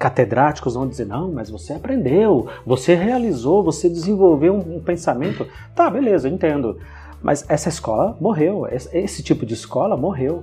catedráticos 0.00 0.74
vão 0.74 0.88
dizer: 0.88 1.06
não, 1.06 1.30
mas 1.30 1.50
você 1.50 1.74
aprendeu, 1.74 2.48
você 2.66 2.94
realizou, 2.94 3.62
você 3.62 3.88
desenvolveu 3.88 4.54
um, 4.54 4.76
um 4.76 4.80
pensamento. 4.80 5.46
Tá, 5.76 5.90
beleza, 5.90 6.28
entendo. 6.28 6.78
Mas 7.22 7.44
essa 7.48 7.68
escola 7.68 8.16
morreu. 8.18 8.66
Esse, 8.66 8.96
esse 8.96 9.22
tipo 9.22 9.44
de 9.44 9.52
escola 9.52 9.96
morreu. 9.96 10.42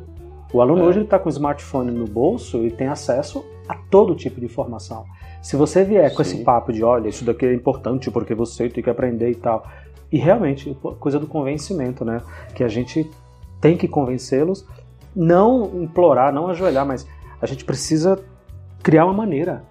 O 0.54 0.62
aluno 0.62 0.84
É. 0.84 0.86
hoje 0.86 1.02
está 1.02 1.18
com 1.18 1.28
o 1.28 1.32
smartphone 1.32 1.92
no 1.92 2.06
bolso 2.06 2.64
e 2.64 2.72
tem 2.72 2.88
acesso 2.88 3.44
a 3.68 3.76
todo 3.76 4.16
tipo 4.16 4.40
de 4.40 4.46
informação. 4.46 5.04
Se 5.42 5.58
você 5.58 5.84
vier 5.84 6.14
com 6.14 6.24
Sim. 6.24 6.36
esse 6.36 6.44
papo 6.44 6.72
de, 6.72 6.84
olha, 6.84 7.10
isso 7.10 7.26
daqui 7.26 7.46
é 7.46 7.54
importante 7.54 8.12
porque 8.12 8.36
você 8.36 8.70
tem 8.70 8.84
que 8.84 8.90
aprender 8.90 9.32
e 9.32 9.36
tal, 9.36 9.66
e 10.12 10.18
realmente, 10.18 10.78
coisa 11.00 11.20
do 11.20 11.28
convencimento, 11.28 12.06
né? 12.06 12.22
Que 12.54 12.64
a 12.64 12.68
gente 12.70 13.10
tem 13.60 13.76
que 13.76 13.88
convencê-los, 13.88 14.66
não 15.16 15.84
implorar, 15.84 16.32
não 16.32 16.48
ajoelhar, 16.48 16.86
mas 16.86 17.06
a 17.42 17.46
gente 17.46 17.66
precisa 17.66 18.18
criar 18.88 19.04
uma 19.04 19.14
maneira, 19.14 19.64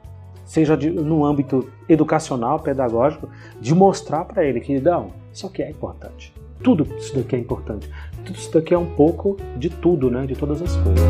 seja 0.44 0.76
de, 0.76 0.90
no 0.90 1.24
âmbito 1.24 1.70
educacional, 1.88 2.60
pedagógico, 2.60 3.30
de 3.58 3.74
mostrar 3.74 4.26
para 4.26 4.44
ele 4.44 4.60
que, 4.60 4.78
não, 4.78 5.10
isso 5.32 5.46
aqui 5.46 5.62
é 5.62 5.70
importante. 5.70 6.34
Tudo 6.62 6.86
isso 6.98 7.16
daqui 7.16 7.34
é 7.34 7.38
importante. 7.38 7.90
Tudo 8.26 8.36
isso 8.36 8.52
daqui 8.52 8.74
é 8.74 8.78
um 8.78 8.84
pouco 8.84 9.38
de 9.56 9.70
tudo, 9.70 10.10
né? 10.10 10.26
De 10.26 10.34
todas 10.36 10.60
as 10.60 10.76
coisas. 10.76 11.00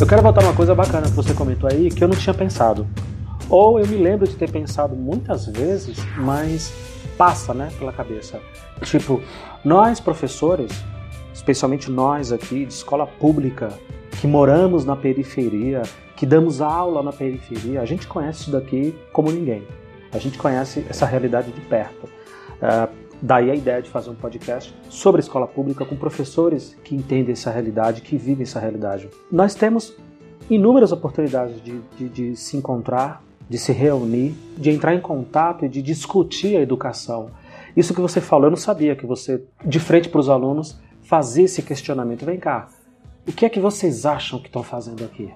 Eu 0.00 0.06
quero 0.06 0.22
voltar 0.22 0.42
uma 0.44 0.54
coisa 0.54 0.74
bacana 0.74 1.08
que 1.08 1.14
você 1.14 1.34
comentou 1.34 1.68
aí 1.70 1.90
que 1.90 2.02
eu 2.02 2.08
não 2.08 2.16
tinha 2.16 2.32
pensado. 2.32 2.86
Ou 3.48 3.78
eu 3.78 3.86
me 3.86 3.96
lembro 3.96 4.26
de 4.26 4.34
ter 4.34 4.50
pensado 4.50 4.96
muitas 4.96 5.46
vezes, 5.46 5.96
mas 6.16 6.72
passa, 7.16 7.54
né, 7.54 7.70
pela 7.78 7.92
cabeça. 7.92 8.40
Tipo, 8.82 9.20
nós 9.64 10.00
professores, 10.00 10.72
especialmente 11.32 11.90
nós 11.90 12.32
aqui 12.32 12.66
de 12.66 12.72
escola 12.72 13.06
pública, 13.06 13.68
que 14.20 14.26
moramos 14.26 14.84
na 14.84 14.96
periferia, 14.96 15.82
que 16.16 16.26
damos 16.26 16.60
aula 16.60 17.02
na 17.02 17.12
periferia, 17.12 17.80
a 17.80 17.84
gente 17.84 18.06
conhece 18.06 18.42
isso 18.42 18.50
daqui 18.50 18.94
como 19.12 19.30
ninguém. 19.30 19.62
A 20.12 20.18
gente 20.18 20.38
conhece 20.38 20.84
essa 20.88 21.04
realidade 21.06 21.52
de 21.52 21.60
perto. 21.60 22.06
Uh, 22.06 22.88
daí 23.20 23.50
a 23.50 23.54
ideia 23.54 23.82
de 23.82 23.90
fazer 23.90 24.10
um 24.10 24.14
podcast 24.14 24.74
sobre 24.88 25.20
a 25.20 25.22
escola 25.22 25.46
pública 25.46 25.84
com 25.84 25.94
professores 25.96 26.76
que 26.82 26.94
entendem 26.94 27.32
essa 27.32 27.50
realidade, 27.50 28.00
que 28.00 28.16
vivem 28.16 28.42
essa 28.42 28.58
realidade. 28.58 29.08
Nós 29.30 29.54
temos 29.54 29.94
inúmeras 30.48 30.92
oportunidades 30.92 31.62
de, 31.62 31.80
de, 31.98 32.08
de 32.08 32.36
se 32.36 32.56
encontrar, 32.56 33.22
de 33.48 33.58
se 33.58 33.72
reunir, 33.72 34.34
de 34.56 34.70
entrar 34.70 34.94
em 34.94 35.00
contato 35.00 35.64
e 35.64 35.68
de 35.68 35.80
discutir 35.80 36.56
a 36.56 36.60
educação. 36.60 37.30
Isso 37.76 37.94
que 37.94 38.00
você 38.00 38.20
falou, 38.20 38.46
eu 38.46 38.50
não 38.50 38.56
sabia 38.56 38.96
que 38.96 39.06
você, 39.06 39.44
de 39.64 39.78
frente 39.78 40.08
para 40.08 40.20
os 40.20 40.28
alunos, 40.28 40.78
fazia 41.02 41.44
esse 41.44 41.62
questionamento. 41.62 42.24
Vem 42.24 42.38
cá, 42.38 42.68
o 43.26 43.32
que 43.32 43.44
é 43.44 43.48
que 43.48 43.60
vocês 43.60 44.06
acham 44.06 44.38
que 44.38 44.46
estão 44.46 44.62
fazendo 44.62 45.04
aqui? 45.04 45.32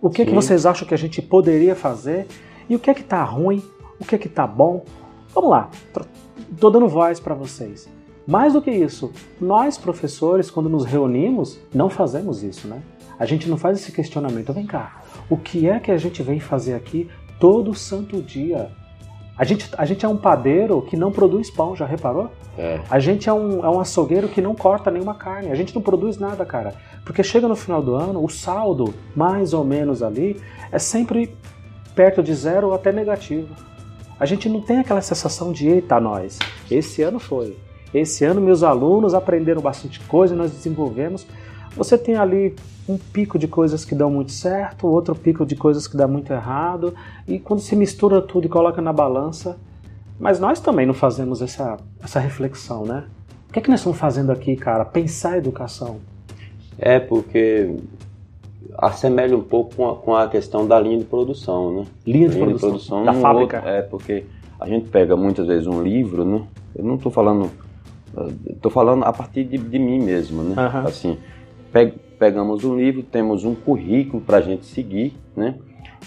O 0.00 0.10
que 0.10 0.16
Sim. 0.16 0.22
é 0.22 0.26
que 0.26 0.34
vocês 0.34 0.66
acham 0.66 0.86
que 0.86 0.94
a 0.94 0.98
gente 0.98 1.22
poderia 1.22 1.74
fazer? 1.74 2.26
E 2.68 2.76
o 2.76 2.78
que 2.78 2.90
é 2.90 2.94
que 2.94 3.00
está 3.00 3.24
ruim? 3.24 3.62
O 3.98 4.04
que 4.04 4.14
é 4.14 4.18
que 4.18 4.26
está 4.26 4.46
bom? 4.46 4.84
Vamos 5.34 5.50
lá, 5.50 5.70
estou 6.52 6.70
dando 6.70 6.86
voz 6.88 7.18
para 7.18 7.34
vocês. 7.34 7.88
Mais 8.26 8.52
do 8.52 8.62
que 8.62 8.70
isso, 8.70 9.12
nós 9.40 9.76
professores, 9.76 10.50
quando 10.50 10.68
nos 10.68 10.84
reunimos, 10.84 11.58
não 11.74 11.90
fazemos 11.90 12.42
isso, 12.42 12.66
né? 12.68 12.82
A 13.18 13.26
gente 13.26 13.48
não 13.48 13.56
faz 13.56 13.78
esse 13.78 13.92
questionamento. 13.92 14.52
Vem 14.52 14.66
cá, 14.66 15.02
o 15.28 15.36
que 15.36 15.68
é 15.68 15.78
que 15.78 15.90
a 15.90 15.96
gente 15.96 16.22
vem 16.22 16.40
fazer 16.40 16.74
aqui 16.74 17.08
todo 17.38 17.74
santo 17.74 18.20
dia? 18.22 18.70
A 19.36 19.44
gente, 19.44 19.68
a 19.76 19.84
gente 19.84 20.04
é 20.04 20.08
um 20.08 20.16
padeiro 20.16 20.80
que 20.82 20.96
não 20.96 21.10
produz 21.10 21.50
pão, 21.50 21.74
já 21.74 21.84
reparou? 21.84 22.30
É. 22.56 22.80
A 22.88 23.00
gente 23.00 23.28
é 23.28 23.32
um, 23.32 23.64
é 23.64 23.68
um 23.68 23.80
açougueiro 23.80 24.28
que 24.28 24.40
não 24.40 24.54
corta 24.54 24.90
nenhuma 24.90 25.14
carne. 25.14 25.50
A 25.50 25.56
gente 25.56 25.74
não 25.74 25.82
produz 25.82 26.18
nada, 26.18 26.44
cara. 26.44 26.74
Porque 27.04 27.22
chega 27.22 27.48
no 27.48 27.56
final 27.56 27.82
do 27.82 27.96
ano, 27.96 28.24
o 28.24 28.28
saldo, 28.28 28.94
mais 29.14 29.52
ou 29.52 29.64
menos 29.64 30.02
ali, 30.02 30.40
é 30.70 30.78
sempre 30.78 31.36
perto 31.96 32.22
de 32.22 32.32
zero 32.32 32.68
ou 32.68 32.74
até 32.74 32.92
negativo. 32.92 33.48
A 34.18 34.24
gente 34.24 34.48
não 34.48 34.60
tem 34.60 34.78
aquela 34.78 35.00
sensação 35.00 35.52
de, 35.52 35.68
eita, 35.68 35.98
nós, 35.98 36.38
esse 36.70 37.02
ano 37.02 37.18
foi. 37.18 37.56
Esse 37.92 38.24
ano 38.24 38.40
meus 38.40 38.62
alunos 38.62 39.14
aprenderam 39.14 39.60
bastante 39.60 40.00
coisa, 40.00 40.34
nós 40.34 40.52
desenvolvemos. 40.52 41.26
Você 41.76 41.98
tem 41.98 42.16
ali 42.16 42.54
um 42.88 42.96
pico 42.96 43.38
de 43.38 43.48
coisas 43.48 43.84
que 43.84 43.94
dão 43.94 44.10
muito 44.10 44.32
certo, 44.32 44.86
outro 44.86 45.14
pico 45.14 45.44
de 45.44 45.56
coisas 45.56 45.88
que 45.88 45.96
dá 45.96 46.06
muito 46.06 46.32
errado, 46.32 46.94
e 47.26 47.38
quando 47.38 47.60
se 47.60 47.74
mistura 47.74 48.20
tudo 48.20 48.46
e 48.46 48.48
coloca 48.48 48.80
na 48.80 48.92
balança. 48.92 49.56
Mas 50.18 50.38
nós 50.38 50.60
também 50.60 50.86
não 50.86 50.94
fazemos 50.94 51.42
essa, 51.42 51.76
essa 52.02 52.20
reflexão, 52.20 52.84
né? 52.84 53.04
O 53.48 53.52
que 53.52 53.58
é 53.58 53.62
que 53.62 53.70
nós 53.70 53.80
estamos 53.80 53.98
fazendo 53.98 54.30
aqui, 54.30 54.54
cara? 54.54 54.84
Pensar 54.84 55.32
a 55.32 55.38
educação. 55.38 55.98
É, 56.78 57.00
porque 57.00 57.74
assemelha 58.76 59.36
um 59.36 59.42
pouco 59.42 59.74
com 59.74 59.90
a, 59.90 59.96
com 59.96 60.16
a, 60.16 60.28
questão 60.28 60.66
da 60.66 60.78
linha 60.78 60.98
de 60.98 61.04
produção, 61.04 61.72
né? 61.72 61.86
Linha 62.06 62.28
de, 62.28 62.34
linha 62.34 62.46
produção, 62.46 62.68
de 62.68 62.72
produção, 62.72 63.04
da 63.04 63.14
fábrica. 63.14 63.56
Outro, 63.58 63.70
é, 63.70 63.82
porque 63.82 64.24
a 64.60 64.68
gente 64.68 64.88
pega 64.88 65.16
muitas 65.16 65.46
vezes 65.46 65.66
um 65.66 65.82
livro, 65.82 66.24
né? 66.24 66.42
Eu 66.74 66.84
não 66.84 66.96
estou 66.96 67.10
falando, 67.10 67.50
estou 68.48 68.70
falando 68.70 69.04
a 69.04 69.12
partir 69.12 69.44
de, 69.44 69.58
de 69.58 69.78
mim 69.78 70.00
mesmo, 70.00 70.42
né? 70.42 70.54
Uhum. 70.56 70.86
Assim, 70.86 71.18
pegamos 72.18 72.64
um 72.64 72.76
livro, 72.76 73.02
temos 73.02 73.44
um 73.44 73.54
currículo 73.54 74.22
para 74.22 74.38
a 74.38 74.40
gente 74.40 74.64
seguir, 74.66 75.14
né? 75.36 75.56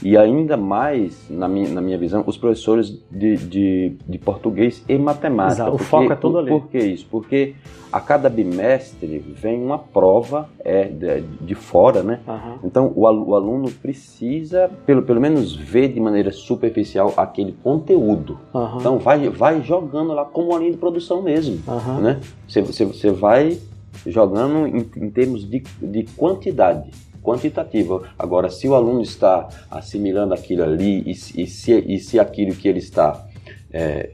E 0.01 0.15
ainda 0.15 0.55
mais, 0.55 1.27
na 1.29 1.47
minha, 1.47 1.69
na 1.69 1.81
minha 1.81 1.97
visão, 1.97 2.23
os 2.25 2.37
professores 2.37 3.01
de, 3.09 3.35
de, 3.37 3.97
de 4.07 4.17
português 4.19 4.83
e 4.87 4.97
matemática. 4.97 5.63
Exato, 5.63 5.75
o 5.75 5.77
foco 5.77 6.11
é 6.11 6.15
todo 6.15 6.37
ali. 6.37 6.51
Por 6.51 6.67
que 6.67 6.77
isso? 6.77 7.07
Porque 7.09 7.55
a 7.91 7.99
cada 7.99 8.29
bimestre 8.29 9.17
vem 9.17 9.61
uma 9.61 9.79
prova 9.79 10.49
é, 10.59 10.83
de, 10.83 11.21
de 11.21 11.55
fora, 11.55 12.03
né? 12.03 12.19
Uhum. 12.27 12.59
Então 12.63 12.91
o, 12.95 13.01
o, 13.01 13.35
aluno 13.35 13.71
precisa, 13.71 14.69
pelo, 14.85 15.01
pelo 15.01 15.19
menos, 15.19 15.55
ver 15.55 15.91
de 15.91 15.99
maneira 15.99 16.31
superficial 16.31 17.13
aquele 17.17 17.53
conteúdo. 17.63 18.37
Uhum. 18.53 18.77
Então 18.77 18.99
vai, 18.99 19.27
vai 19.29 19.61
jogando 19.61 20.13
lá 20.13 20.25
como 20.25 20.49
uma 20.49 20.59
linha 20.59 20.71
de 20.71 20.77
produção 20.77 21.23
mesmo, 21.23 21.59
uhum. 21.67 22.01
né? 22.01 22.19
Você, 22.47 22.61
você, 22.61 22.85
você 22.85 23.09
vai 23.09 23.57
jogando 24.05 24.67
em, 24.67 24.89
em 24.97 25.09
termos 25.09 25.49
de, 25.49 25.63
de 25.81 26.03
quantidade 26.15 26.89
quantitativa. 27.27 28.03
Agora, 28.17 28.49
se 28.49 28.67
o 28.69 28.73
aluno 28.73 29.01
está 29.01 29.49
assimilando 29.69 30.33
aquilo 30.33 30.63
ali 30.63 31.03
e, 31.05 31.11
e, 31.11 31.47
se, 31.47 31.73
e 31.73 31.99
se 31.99 32.17
aquilo 32.17 32.55
que 32.55 32.69
ele 32.69 32.79
está 32.79 33.25
é, 33.71 34.11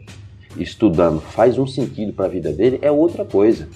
estudando 0.58 1.22
faz 1.22 1.60
um 1.60 1.68
sentido 1.68 2.12
para 2.12 2.26
a 2.26 2.30
vida 2.30 2.52
dele, 2.52 2.80
é 2.82 2.92
outra 2.92 3.24
coisa. 3.24 3.70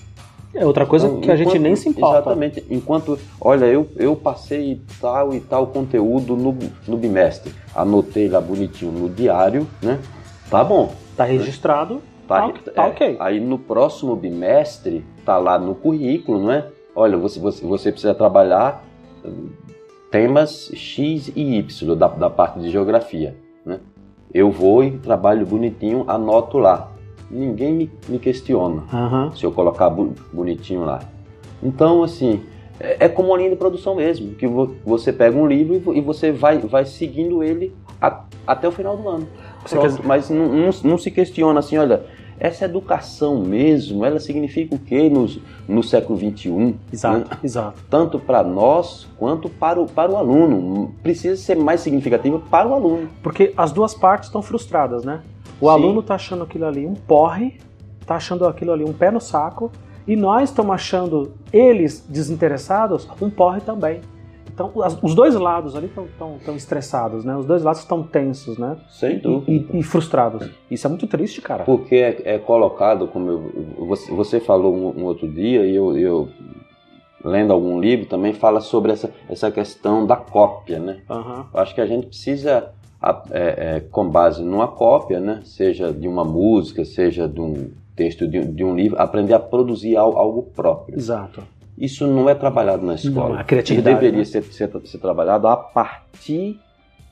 É 0.56 0.65
outra 0.65 0.88
coisa 0.88 1.08
então, 1.08 1.22
que 1.22 1.30
a 1.30 1.36
gente 1.36 1.60
nem 1.60 1.76
se 1.76 1.88
importa. 1.88 2.17
Exatamente. 2.17 2.65
Enquanto, 2.70 3.20
olha, 3.39 3.65
eu, 3.65 3.88
eu 3.96 4.15
passei 4.15 4.82
tal 5.00 5.36
e 5.36 5.39
tal 5.39 5.67
conteúdo 5.67 6.36
no, 6.36 6.58
no 6.88 6.98
bimestre, 6.98 7.54
anotei 7.76 8.28
lá 8.28 8.41
bonitinho 8.41 8.91
no 8.91 9.08
diário, 9.08 9.67
né? 9.84 10.00
Tá 10.50 10.63
bom. 10.63 10.93
Tá 11.15 11.26
registrado. 11.26 12.02
Tá, 12.28 12.50
tá, 12.50 12.72
tá 12.72 12.84
é, 12.86 12.89
ok. 12.89 13.17
Aí 13.20 13.39
no 13.39 13.60
próximo 13.60 14.15
bimestre, 14.15 15.06
tá 15.28 15.38
lá 15.38 15.60
no 15.60 15.76
currículo, 15.76 16.42
não 16.42 16.52
é? 16.52 16.66
Olha, 16.96 17.18
você, 17.18 17.38
você, 17.38 17.66
você 17.66 17.92
precisa 17.92 18.16
trabalhar 18.16 18.82
temas 20.10 20.72
X 20.74 21.30
e 21.36 21.58
Y 21.58 21.96
da, 21.96 22.08
da 22.08 22.30
parte 22.30 22.60
de 22.60 22.70
geografia. 22.70 23.36
Né? 23.66 23.80
Eu 24.34 24.50
vou 24.50 24.84
e 24.84 24.92
trabalho 24.98 25.46
bonitinho, 25.46 26.06
anoto 26.08 26.58
lá. 26.58 26.92
Ninguém 27.30 27.74
me, 27.74 27.92
me 28.08 28.18
questiona 28.20 28.84
uhum. 28.94 29.36
se 29.36 29.44
eu 29.44 29.52
colocar 29.52 29.90
bonitinho 29.90 30.86
lá. 30.86 31.02
Então, 31.62 32.04
assim, 32.04 32.42
é, 32.80 33.06
é, 33.06 33.10
como 33.10 33.30
uma 33.30 33.38
linha 33.38 33.50
de 33.50 33.58
produção 33.58 33.96
mesmo, 33.96 34.34
que 34.36 34.48
vo, 34.48 34.76
você 34.86 35.12
pega 35.12 35.38
um 35.38 35.46
livro 35.46 35.94
e, 35.94 35.98
e 35.98 36.02
você 36.02 36.32
vai, 36.32 36.58
vai 36.60 36.86
seguindo 36.86 37.44
ele 37.44 37.76
a, 38.02 38.24
até 38.46 38.66
o 38.66 38.72
final 38.72 38.96
do 38.96 39.10
ano. 39.10 39.28
Pronto, 39.70 40.02
mas 40.06 40.30
não, 40.30 40.48
não, 40.48 40.70
não 40.86 40.98
se 40.98 41.12
questiona 41.12 41.60
assim, 41.60 41.78
olha, 41.78 42.06
essa 42.39 42.65
educação 42.65 43.41
mesmo, 43.41 44.06
ela 44.06 44.19
significa 44.19 44.76
o 44.76 44.80
quê 44.80 45.10
no, 45.10 45.28
no 45.67 45.82
século 45.82 46.17
XXI? 46.17 46.76
Exato, 46.91 47.30
né? 47.32 47.38
exato. 47.43 47.80
Tanto 47.89 48.19
para 48.19 48.43
nós 48.43 49.08
quanto 49.17 49.50
para 49.50 49.82
o, 49.82 49.88
para 49.88 50.12
o 50.12 50.17
aluno. 50.17 50.93
Precisa 51.02 51.36
ser 51.36 51.56
mais 51.56 51.82
significativa 51.82 52.39
para 52.39 52.67
o 52.67 52.73
aluno. 52.73 53.10
Porque 53.23 53.54
as 53.58 53.71
duas 53.71 53.93
partes 53.95 54.30
estão 54.30 54.41
frustradas, 54.41 55.04
né? 55.04 55.21
O 55.60 55.65
Sim. 55.65 55.73
aluno 55.73 56.02
está 56.02 56.15
achando 56.15 56.43
aquilo 56.43 56.65
ali 56.65 56.86
um 56.86 56.93
porre, 56.93 57.58
está 58.00 58.15
achando 58.15 58.45
aquilo 58.45 58.71
ali 58.71 58.84
um 58.84 58.93
pé 58.93 59.10
no 59.10 59.19
saco, 59.19 59.71
e 60.08 60.15
nós 60.15 60.50
estamos 60.50 60.73
achando 60.73 61.34
eles 61.52 62.06
desinteressados 62.08 63.08
um 63.19 63.30
porre 63.30 63.62
também. 63.62 64.02
Então, 64.58 64.72
os 65.04 65.13
dois 65.13 65.36
lados 65.36 65.76
ali 65.76 65.86
estão 65.86 66.56
estressados, 66.56 67.24
né? 67.24 67.38
Os 67.38 67.46
dois 67.46 67.62
lados 67.62 67.82
estão 67.82 68.02
tensos, 68.02 68.58
né? 68.58 68.76
Sem 68.89 69.20
dúvida. 69.20 69.52
E, 69.72 69.80
e, 69.80 69.84
frustrados. 69.84 70.50
Isso 70.72 70.88
é 70.88 70.89
muito 70.89 71.06
triste, 71.06 71.43
cara. 71.43 71.63
Porque 71.63 71.96
é, 71.96 72.22
é 72.26 72.39
colocado, 72.39 73.08
como 73.08 73.30
eu, 73.30 73.86
você, 73.86 74.12
você, 74.12 74.39
falou 74.39 74.76
um, 74.76 75.02
um, 75.02 75.06
outro 75.06 75.32
dia, 75.32 75.63
e 75.63 75.76
eu, 75.76 75.96
eu, 75.96 76.30
lendo 77.24 77.54
algum 77.54 77.80
livro 77.80 78.08
também, 78.08 78.34
fala 78.34 78.60
sobre 78.60 78.91
essa, 78.91 79.12
essa 79.30 79.52
questão 79.52 80.08
da 80.08 80.15
cópia, 80.15 80.80
né? 80.80 81.02
Uhum. 81.08 81.46
Acho 81.54 81.76
que 81.76 81.82
a 81.82 81.86
gente 81.86 82.08
precisa, 82.08 82.72
é, 83.30 83.76
é, 83.76 83.80
com 83.91 84.10
base 84.10 84.41
numa 84.41 84.67
cópia, 84.67 85.20
né? 85.20 85.41
Seja 85.43 85.93
de 85.93 86.08
uma 86.08 86.26
música, 86.26 86.84
seja 86.84 87.28
de 87.28 87.39
um 87.39 87.70
texto 87.96 88.28
de, 88.28 88.43
de 88.43 88.63
um 88.63 88.76
livro, 88.76 89.00
aprender 89.00 89.36
a 89.36 89.39
produzir 89.39 89.96
algo, 89.96 90.17
algo 90.17 90.41
próprio. 90.56 90.98
Exato. 90.98 91.43
Isso 91.78 92.08
não 92.08 92.28
é 92.28 92.34
trabalhado 92.34 92.86
na 92.86 92.96
escola. 92.96 93.36
Não, 93.36 93.40
a 93.40 93.44
criatividade. 93.44 93.96
Isso 93.96 94.02
deveria 94.02 94.20
né? 94.20 94.26
ser, 94.26 94.44
ser, 94.44 94.82
ser, 94.86 94.98
trabalhado 94.98 95.48
a 95.48 95.56
partir 95.56 96.60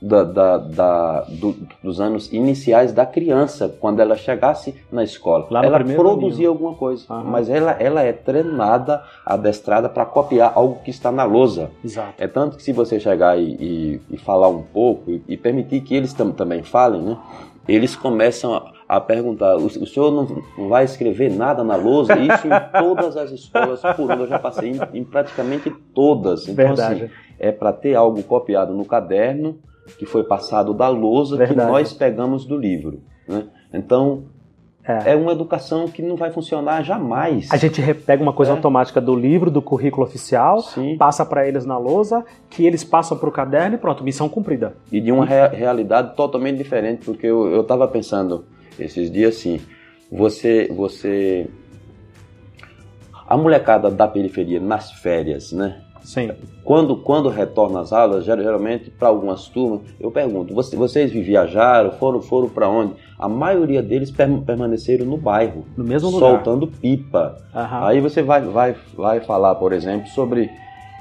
da, 0.02 0.24
da, 0.24 0.58
da 0.58 1.22
do, 1.22 1.56
dos 1.84 2.02
anos 2.02 2.32
iniciais 2.34 2.92
da 2.92 3.06
criança, 3.06 3.70
quando 3.80 4.00
ela 4.00 4.16
chegasse 4.16 4.76
na 4.92 5.04
escola. 5.04 5.48
Lá 5.50 5.64
ela 5.64 5.80
produzia 5.84 6.48
alguma 6.48 6.74
coisa, 6.74 7.06
uhum. 7.14 7.24
mas 7.24 7.50
ela, 7.50 7.72
ela 7.72 8.02
é 8.02 8.12
treinada, 8.12 9.04
adestrada 9.26 9.88
para 9.88 10.06
copiar 10.06 10.52
algo 10.56 10.80
que 10.84 10.90
está 10.90 11.12
na 11.12 11.24
lousa. 11.24 11.72
Exato. 11.84 12.14
É 12.18 12.28
tanto 12.28 12.58
que 12.58 12.64
se 12.64 12.74
você 12.74 13.00
chegar 13.00 13.40
e, 13.40 13.54
e, 13.54 14.02
e 14.12 14.18
falar 14.18 14.50
um 14.50 14.62
pouco 14.62 15.10
e, 15.10 15.24
e 15.28 15.38
permitir 15.38 15.82
que 15.82 15.96
eles 15.96 16.14
tam, 16.14 16.32
também 16.32 16.64
falem, 16.64 17.02
né, 17.02 17.18
eles 17.68 17.96
começam 17.96 18.54
a 18.54 18.75
a 18.88 19.00
perguntar: 19.00 19.58
o, 19.58 19.66
o 19.66 19.88
senhor 19.88 20.12
não, 20.12 20.68
vai 20.70 20.84
escrever 20.84 21.32
nada 21.32 21.64
na 21.64 21.76
lousa? 21.76 22.18
Isso 22.18 22.48
em 22.48 22.52
todas 22.80 23.18
as 23.18 23.32
escolas 23.32 23.82
por 23.96 24.12
onde 24.12 24.22
eu 24.22 24.28
já 24.28 24.40
passei, 24.40 24.72
em, 24.72 25.00
em 25.00 25.04
praticamente 25.04 25.70
todas. 25.94 26.48
Então, 26.48 26.66
assim, 26.66 26.76
Verdade. 26.76 27.04
Assim, 27.06 27.14
é 27.38 27.52
para 27.52 27.74
ter 27.74 27.96
algo 27.96 28.22
copiado 28.24 28.74
no 28.74 28.86
caderno 28.86 29.58
que 29.98 30.06
foi 30.06 30.24
passado 30.24 30.74
da 30.74 30.88
lousa 30.88 31.38
Verdade. 31.38 31.60
que 31.60 31.72
nós 31.72 31.94
pegamos 31.94 32.46
do 32.46 32.58
livro. 32.58 33.02
Né? 33.28 33.44
Então, 33.74 34.24
é. 34.84 35.12
é. 35.12 35.16
uma 35.16 35.32
educação 35.32 35.88
que 35.88 36.02
não 36.02 36.16
vai 36.16 36.32
funcionar 36.32 36.84
jamais. 36.84 37.52
A 37.52 37.58
gente 37.58 37.82
pega 37.94 38.22
uma 38.22 38.34
coisa 38.34 38.52
é. 38.52 38.56
automática 38.56 39.02
do 39.02 39.16
livro, 39.16 39.52
do 39.52 39.62
currículo 39.62 40.06
oficial, 40.06 40.62
Sim. 40.62 40.96
passa 40.98 41.26
para 41.26 41.48
eles 41.48 41.66
na 41.66 41.78
lousa, 41.78 42.24
que 42.50 42.66
eles 42.66 42.84
passam 42.84 43.18
para 43.18 43.30
o 43.30 43.32
caderno 43.32 43.76
e 43.76 43.78
pronto, 43.78 44.04
missão 44.04 44.30
cumprida. 44.30 44.76
E 44.92 45.00
de 45.00 45.12
uma 45.12 45.26
re 45.26 45.48
realidade 45.50 46.16
totalmente 46.16 46.58
diferente, 46.58 47.06
porque 47.06 47.28
eu 47.28 47.62
estava 47.62 47.88
pensando, 47.88 48.46
esses 48.80 49.12
dias 49.12 49.36
sim. 49.36 49.60
Você, 50.12 50.68
você, 50.72 51.48
a 53.28 53.36
molecada 53.36 53.90
da 53.90 54.08
periferia 54.08 54.60
nas 54.60 54.92
férias, 54.92 55.52
né? 55.52 55.82
Sim. 56.06 56.32
Quando, 56.64 56.98
quando 56.98 57.30
retorna 57.30 57.82
às 57.82 57.92
aulas, 57.92 58.26
geralmente 58.26 58.92
para 58.92 59.08
algumas 59.08 59.48
turmas, 59.48 59.82
eu 60.00 60.12
pergunto: 60.12 60.54
você, 60.54 60.76
vocês 60.76 61.12
viajaram? 61.12 61.92
Foram, 61.94 62.22
foram 62.22 62.48
para 62.48 62.70
onde? 62.70 62.94
A 63.18 63.28
maioria 63.28 63.82
deles 63.82 64.12
permaneceram 64.12 65.06
no 65.06 65.18
bairro, 65.18 65.66
no 65.76 65.84
mesmo 65.84 66.12
lugar, 66.12 66.30
soltando 66.30 66.68
pipa. 66.68 67.38
Aham. 67.54 67.88
Aí 67.88 68.00
você 68.00 68.22
vai, 68.22 68.42
vai, 68.42 68.76
vai 68.96 69.20
falar, 69.20 69.56
por 69.56 69.74
exemplo, 69.74 70.08
sobre 70.10 70.52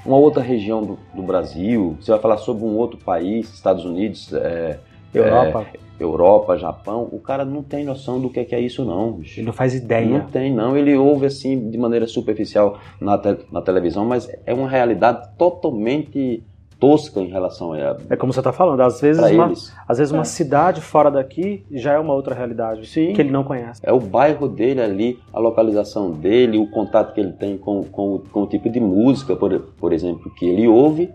uma 0.07 0.17
outra 0.17 0.43
região 0.43 0.83
do, 0.83 0.99
do 1.15 1.23
Brasil, 1.23 1.97
você 2.01 2.11
vai 2.11 2.21
falar 2.21 2.37
sobre 2.39 2.65
um 2.65 2.77
outro 2.77 2.99
país, 2.99 3.53
Estados 3.53 3.85
Unidos, 3.85 4.33
é, 4.33 4.79
Europa. 5.19 5.67
é, 5.75 5.85
Europa, 6.03 6.57
Japão, 6.59 7.09
o 7.13 7.19
cara 7.21 7.45
não 7.45 7.63
tem 7.63 7.85
noção 7.85 8.21
do 8.21 8.29
que 8.29 8.41
é, 8.41 8.45
que 8.45 8.55
é 8.55 8.61
isso 8.61 8.85
não. 8.85 9.13
bicho. 9.13 9.39
Ele 9.41 9.47
não 9.47 9.53
faz 9.53 9.75
ideia. 9.75 10.07
Não 10.19 10.27
tem, 10.27 10.53
não. 10.53 10.77
Ele 10.77 10.97
ouve 10.97 11.27
assim 11.27 11.71
de 11.71 11.79
maneira 11.79 12.07
superficial 12.07 12.79
na, 13.01 13.17
te- 13.17 13.39
na 13.53 13.63
televisão, 13.63 14.05
mas 14.05 14.29
é 14.45 14.53
uma 14.53 14.69
realidade 14.69 15.29
totalmente 15.39 16.43
tosca 16.81 17.21
em 17.21 17.29
relação 17.29 17.73
a 17.73 17.79
ela. 17.79 17.99
É 18.11 18.17
como 18.17 18.33
você 18.33 18.41
está 18.41 18.53
falando, 18.53 18.81
às 18.81 19.01
vezes, 19.01 19.23
uma, 19.31 19.47
eles. 19.47 19.73
às 19.89 19.99
vezes 19.99 20.13
uma 20.13 20.23
É. 20.23 20.25
cidade 20.25 20.81
fora 20.81 21.11
daqui 21.11 21.65
já 21.71 21.93
é 21.93 21.99
uma 21.99 22.13
outra 22.13 22.35
realidade 22.35 22.87
Sim. 22.87 23.13
que 23.13 23.23
ele 23.23 23.31
não 23.31 23.45
conhece. 23.45 23.81
É 23.85 23.93
o 23.93 24.01
bairro 24.01 24.49
dele 24.49 24.83
ali, 24.83 25.19
a 25.33 25.39
localização 25.39 26.11
dele, 26.11 26.59
o 26.59 26.69
contato 26.69 27.15
que 27.15 27.21
ele 27.21 27.33
tem 27.33 27.57
com, 27.57 27.85
com, 27.85 28.19
com 28.31 28.43
o 28.43 28.47
tipo 28.47 28.69
de 28.69 28.81
música, 28.81 29.37
por, 29.37 29.57
por 29.79 29.93
exemplo, 29.93 30.31
que 30.35 30.45
ele 30.45 30.67
ouve, 30.67 31.11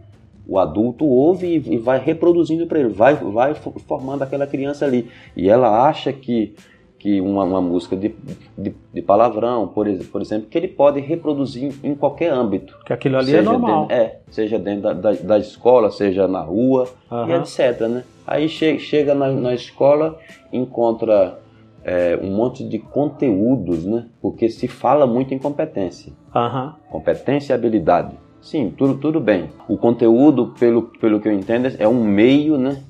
o 0.50 0.58
adulto 0.58 1.06
ouve 1.06 1.46
e, 1.48 1.76
e 1.76 1.78
vai 1.78 2.00
reproduzindo 2.00 2.66
para 2.66 2.80
ele, 2.80 2.90
vai, 2.90 3.14
vai 3.14 3.54
fo- 3.54 3.74
formando 3.88 4.24
aquela 4.24 4.48
criança 4.48 4.84
ali. 4.86 5.08
E 5.38 5.48
ela 5.48 5.88
acha 5.88 6.12
que, 6.12 6.56
que 6.98 7.22
uma, 7.22 7.44
uma 7.44 7.62
música 7.62 7.96
de, 7.96 8.16
de, 8.58 8.74
de 8.92 9.02
palavrão, 9.02 9.68
por, 9.68 9.86
por 10.12 10.22
exemplo, 10.22 10.48
que 10.50 10.58
ele 10.58 10.68
pode 10.68 11.00
reproduzir 11.00 11.72
em, 11.84 11.94
qualquer 11.94 12.32
âmbito. 12.34 12.76
Que 12.86 12.94
aquilo 12.94 13.18
ali 13.18 13.36
é 13.36 13.42
normal. 13.44 13.82
Dentro, 13.88 13.96
é, 13.96 14.20
seja 14.32 14.58
dentro 14.58 14.82
da, 14.82 14.94
da, 14.94 15.12
da 15.12 15.38
escola, 15.38 15.92
seja 15.92 16.28
na 16.28 16.42
rua, 16.42 16.88
e 17.12 17.14
Aham. 17.14 17.42
etc. 17.42 17.82
Né? 17.88 18.04
Aí 18.26 18.50
che- 18.50 18.80
chega 18.80 19.14
na, 19.14 19.32
na 19.32 19.54
escola, 19.54 20.18
encontra 20.52 21.40
é, 21.84 22.20
um 22.22 22.32
monte 22.36 22.64
de 22.68 22.80
conteúdos, 22.80 23.86
né? 23.86 24.08
porque 24.22 24.50
se 24.50 24.68
fala 24.68 25.06
muito 25.06 25.34
em 25.34 25.38
competência. 25.38 26.12
Aham. 26.36 26.76
Competência 26.90 27.54
e 27.54 27.56
habilidade. 27.56 28.16
Sim, 28.42 28.74
tudo, 28.76 28.96
tudo 28.96 29.20
bem. 29.20 29.50
O 29.68 29.78
conteúdo, 29.78 30.54
pelo, 30.60 30.84
pelo 31.00 31.20
que 31.20 31.28
eu 31.28 31.34
entendo, 31.34 31.70
é 31.78 31.88
um 31.88 32.04
meio 32.04 32.58
né, 32.58 32.82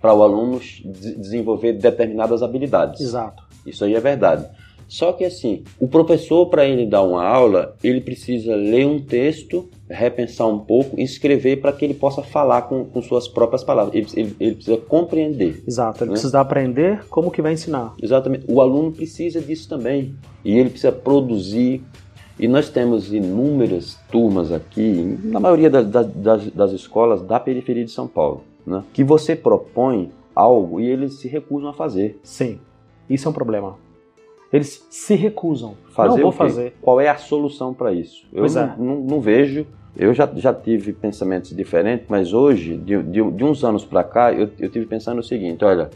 para 0.00 0.14
o 0.14 0.22
aluno 0.22 0.60
de- 0.60 1.16
desenvolver 1.16 1.72
determinadas 1.74 2.42
habilidades. 2.42 3.00
Exato. 3.00 3.42
Isso 3.66 3.84
aí 3.84 3.94
é 3.94 4.00
verdade. 4.00 4.46
Só 4.88 5.10
que 5.10 5.24
assim, 5.24 5.64
o 5.80 5.88
professor, 5.88 6.46
para 6.50 6.66
ele 6.66 6.84
dar 6.84 7.02
uma 7.02 7.24
aula, 7.24 7.74
ele 7.82 8.02
precisa 8.02 8.54
ler 8.54 8.84
um 8.86 9.00
texto, 9.00 9.70
repensar 9.88 10.46
um 10.46 10.58
pouco 10.58 11.00
e 11.00 11.02
escrever 11.02 11.62
para 11.62 11.72
que 11.72 11.82
ele 11.82 11.94
possa 11.94 12.22
falar 12.22 12.62
com, 12.62 12.84
com 12.84 13.00
suas 13.00 13.26
próprias 13.26 13.64
palavras. 13.64 13.94
Ele, 13.94 14.06
ele- 14.14 14.36
ele 14.38 14.54
precisa 14.56 14.76
compreender. 14.76 15.62
Exato. 15.66 16.04
Ele 16.04 16.10
Né? 16.10 16.12
precisa 16.12 16.40
aprender 16.40 17.06
como 17.08 17.30
que 17.30 17.40
vai 17.40 17.54
ensinar. 17.54 17.94
Exatamente. 18.02 18.44
O 18.46 18.60
aluno 18.60 18.92
precisa 18.92 19.40
disso 19.40 19.66
também. 19.66 20.14
E 20.44 20.58
ele 20.58 20.68
precisa 20.68 20.92
produzir. 20.92 21.82
E 22.42 22.48
nós 22.48 22.68
temos 22.68 23.12
inúmeras 23.12 23.96
turmas 24.10 24.50
aqui, 24.50 25.16
na 25.22 25.38
maioria 25.38 25.70
da- 25.70 25.80
da- 25.82 26.02
das, 26.02 26.46
das 26.50 26.72
escolas 26.72 27.22
da 27.22 27.38
periferia 27.38 27.84
de 27.84 27.92
São 27.92 28.08
Paulo, 28.08 28.42
né? 28.66 28.82
que 28.92 29.04
você 29.04 29.36
propõe 29.36 30.10
algo 30.34 30.80
e 30.80 30.86
eles 30.86 31.14
se 31.20 31.28
recusam 31.28 31.70
a 31.70 31.72
fazer. 31.72 32.18
Sim. 32.24 32.58
Isso 33.08 33.28
é 33.28 33.30
um 33.30 33.32
problema. 33.32 33.76
Eles 34.52 34.84
se 34.90 35.14
recusam. 35.14 35.76
Fazer 35.92 36.08
não 36.16 36.18
vou 36.18 36.32
fazer. 36.32 36.74
Qual 36.82 37.00
é 37.00 37.08
a 37.08 37.16
solução 37.16 37.72
para 37.72 37.92
isso? 37.92 38.26
Eu 38.32 38.40
Pois 38.40 38.56
não, 38.56 38.62
é. 38.62 38.74
não- 38.76 39.00
não 39.00 39.20
vejo. 39.20 39.64
Eu 39.96 40.12
já, 40.12 40.28
já 40.34 40.52
tive 40.52 40.92
pensamentos 40.92 41.54
diferentes, 41.54 42.06
mas 42.08 42.32
hoje, 42.32 42.76
de, 42.76 43.00
de- 43.04 43.30
de 43.30 43.44
uns 43.44 43.62
anos 43.62 43.84
para 43.84 44.02
cá, 44.02 44.32
eu, 44.32 44.50
eu 44.58 44.68
tive 44.68 44.84
pensando 44.86 45.20
o 45.20 45.22
seguinte: 45.22 45.64
olha, 45.64 45.90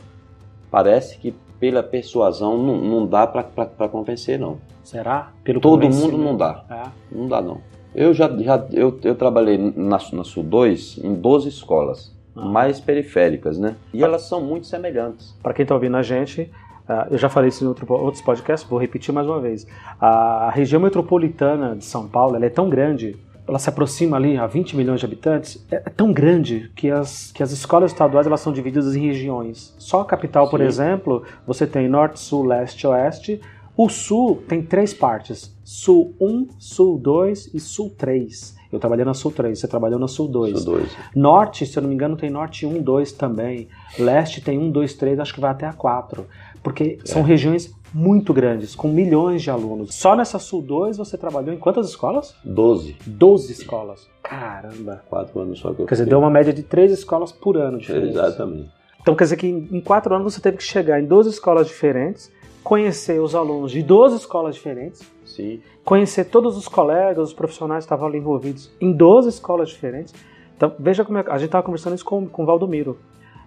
parece 0.71 1.19
que 1.19 1.35
pela 1.59 1.83
persuasão 1.83 2.57
não, 2.57 2.77
não 2.81 3.07
dá 3.07 3.27
para 3.27 3.89
convencer, 3.89 4.39
não. 4.39 4.59
Será? 4.87 5.31
Pelo 5.43 5.61
Todo 5.61 5.89
mundo 5.91 6.17
não 6.17 6.37
dá. 6.37 6.65
É. 6.71 6.83
Não 7.11 7.27
dá, 7.27 7.43
não. 7.43 7.61
Eu 7.93 8.15
já, 8.15 8.29
já 8.39 8.65
eu, 8.73 8.97
eu 9.03 9.15
trabalhei 9.17 9.59
na, 9.59 9.99
na 10.13 10.23
Sul 10.25 10.45
2 10.45 11.01
em 11.03 11.13
12 11.15 11.49
escolas, 11.49 12.15
Ah. 12.37 12.45
mais 12.45 12.79
periféricas, 12.79 13.59
né? 13.59 13.75
E 13.93 14.05
elas 14.05 14.23
são 14.23 14.41
muito 14.41 14.67
semelhantes. 14.69 15.35
Para 15.43 15.53
quem 15.55 15.65
está 15.65 15.75
ouvindo 15.75 15.97
a 15.97 16.03
gente, 16.03 16.49
ah, 16.89 17.09
eu 17.11 17.19
já 17.19 17.29
falei 17.29 17.49
isso 17.49 17.65
em 17.65 17.67
outro- 17.67 17.93
outros 17.93 18.23
podcasts, 18.23 18.69
vou 18.69 18.79
repetir 18.79 19.13
mais 19.13 19.27
uma 19.27 19.41
vez. 19.41 19.67
A 20.01 20.51
região 20.55 20.81
metropolitana 20.81 21.75
de 21.75 21.85
São 21.85 22.07
Paulo 22.07 22.37
é 22.37 22.49
tão 22.49 22.69
grande, 22.69 23.17
ela 23.49 23.59
se 23.59 23.69
aproxima 23.69 24.17
ali 24.17 24.37
a 24.37 24.47
20 24.47 24.77
milhões 24.77 25.01
de 25.01 25.07
habitantes, 25.07 25.65
é 25.71 25.77
é 25.77 25.91
tão 25.91 26.13
grande 26.13 26.71
que 26.77 26.91
as, 26.91 27.33
que 27.33 27.43
as 27.43 27.51
escolas 27.53 27.91
estaduais 27.93 28.27
elas 28.27 28.41
são 28.41 28.53
divididas 28.53 28.95
em 28.95 29.07
regiões. 29.07 29.75
Só 29.79 30.01
a 30.01 30.05
capital, 30.05 30.49
por 30.51 30.61
Sim. 30.61 30.67
exemplo, 30.67 31.23
você 31.47 31.67
tem 31.67 31.89
norte, 31.89 32.21
sul, 32.21 32.45
leste, 32.45 32.87
oeste. 32.87 33.41
O 33.77 33.89
sul 33.89 34.43
tem 34.49 34.63
três 34.63 34.95
partes: 34.95 35.55
sul 35.65 36.15
1, 36.21 36.49
sul 36.59 36.99
2 36.99 37.51
e 37.55 37.61
sul 37.61 37.93
3. 37.97 38.57
Eu 38.73 38.81
trabalhei 38.81 39.05
na 39.05 39.15
sul 39.15 39.31
3, 39.31 39.59
você 39.59 39.69
trabalhou 39.69 39.99
na 39.99 40.09
sul 40.09 40.29
2. 40.29 40.61
Sul 40.61 40.75
2. 40.75 40.97
Norte, 41.15 41.67
se 41.67 41.79
eu 41.79 41.83
não 41.83 41.89
me 41.89 41.95
engano, 41.95 42.17
tem 42.17 42.31
Norte 42.31 42.67
1, 42.67 42.83
2 42.83 43.13
também. 43.13 43.69
Leste 43.99 44.41
tem 44.41 44.59
1, 44.59 44.71
2, 44.71 44.95
3, 44.95 45.21
acho 45.21 45.35
que 45.35 45.41
vai 45.41 45.51
até 45.51 45.67
a 45.67 45.73
4. 45.73 46.27
Porque 46.63 46.99
são 47.05 47.23
regiões 47.23 47.73
muito 47.95 48.35
grandes, 48.35 48.75
com 48.75 48.89
milhões 48.89 49.43
de 49.43 49.51
alunos. 49.51 49.95
Só 49.95 50.17
nessa 50.17 50.39
Sul 50.39 50.63
2 50.63 50.97
você 50.97 51.17
trabalhou 51.17 51.55
em 51.55 51.59
quantas 51.59 51.89
escolas? 51.89 52.35
12. 52.45 52.97
12 53.07 53.53
escolas. 53.53 54.09
Caramba! 54.23 55.03
Quatro 55.09 55.39
anos 55.41 55.61
só 55.61 55.73
que 55.73 55.83
eu 55.83 55.87
Quer 55.87 55.95
dizer, 55.95 56.07
deu 56.07 56.19
uma 56.19 56.31
média 56.31 56.53
de 56.53 56.63
3 56.63 56.91
escolas 56.93 57.31
por 57.31 57.57
ano 57.57 57.79
diferentes. 57.79 58.17
Exatamente. 58.17 58.71
Então 59.01 59.15
quer 59.15 59.25
dizer 59.25 59.37
que 59.37 59.47
em 59.47 59.81
4 59.81 60.13
anos 60.13 60.35
você 60.35 60.41
teve 60.41 60.57
que 60.57 60.65
chegar 60.65 61.01
em 61.01 61.07
12 61.07 61.31
escolas 61.31 61.69
diferentes, 61.69 62.29
conhecer 62.67 63.21
os 63.21 63.37
alunos 63.37 63.71
de 63.71 63.81
12 63.81 64.17
escolas 64.17 64.57
diferentes, 64.57 65.09
Sim. 65.25 65.63
conhecer 65.85 66.25
todos 66.25 66.57
os 66.57 66.67
colegas, 66.67 67.29
os 67.29 67.33
profissionais 67.33 67.85
que 67.85 67.87
estavam 67.87 68.09
ali 68.09 68.19
envolvidos 68.19 68.73
em 68.81 68.93
12 68.93 69.29
escolas 69.29 69.69
diferentes. 69.69 70.13
Então, 70.57 70.73
veja 70.77 71.05
como 71.05 71.17
é, 71.17 71.25
a 71.29 71.39
gente 71.39 71.47
estava 71.47 71.63
conversando 71.63 71.95
isso 71.95 72.05
com, 72.05 72.27
com 72.27 72.43
o 72.43 72.47
Valdomiro, 72.47 72.99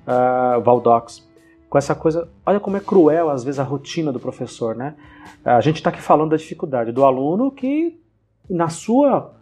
ah, 0.08 0.56
o 0.58 0.62
Valdox, 0.62 1.28
com 1.70 1.78
essa 1.78 1.94
coisa, 1.94 2.30
olha 2.46 2.62
como 2.62 2.78
é 2.78 2.80
cruel 2.80 3.30
às 3.30 3.44
vezes 3.44 3.60
a 3.60 3.64
rotina 3.64 4.10
do 4.14 4.22
professor, 4.22 4.74
né? 4.74 4.96
A 5.44 5.60
gente 5.60 5.76
está 5.76 5.90
aqui 5.90 6.02
falando 6.02 6.30
da 6.30 6.38
dificuldade 6.38 6.94
do 6.94 7.04
aluno 7.04 7.52
que, 7.52 8.00
na 8.50 8.70
sua, 8.70 9.34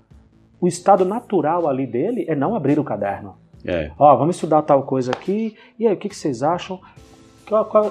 o 0.60 0.68
estado 0.68 1.06
natural 1.06 1.70
ali 1.70 1.86
dele 1.86 2.26
é 2.28 2.36
não 2.36 2.56
abrir 2.56 2.80
o 2.80 2.84
caderno. 2.84 3.36
É. 3.63 3.92
Ó, 4.00 4.16
vamos 4.16 4.38
estudar 4.38 4.63
tal 4.63 4.82
coisa 4.82 5.12
aqui, 5.12 5.56
e 5.78 5.86
aí, 5.86 5.94
o 5.94 5.98
que, 5.98 6.10
que 6.10 6.16
vocês 6.16 6.42
acham? 6.42 6.80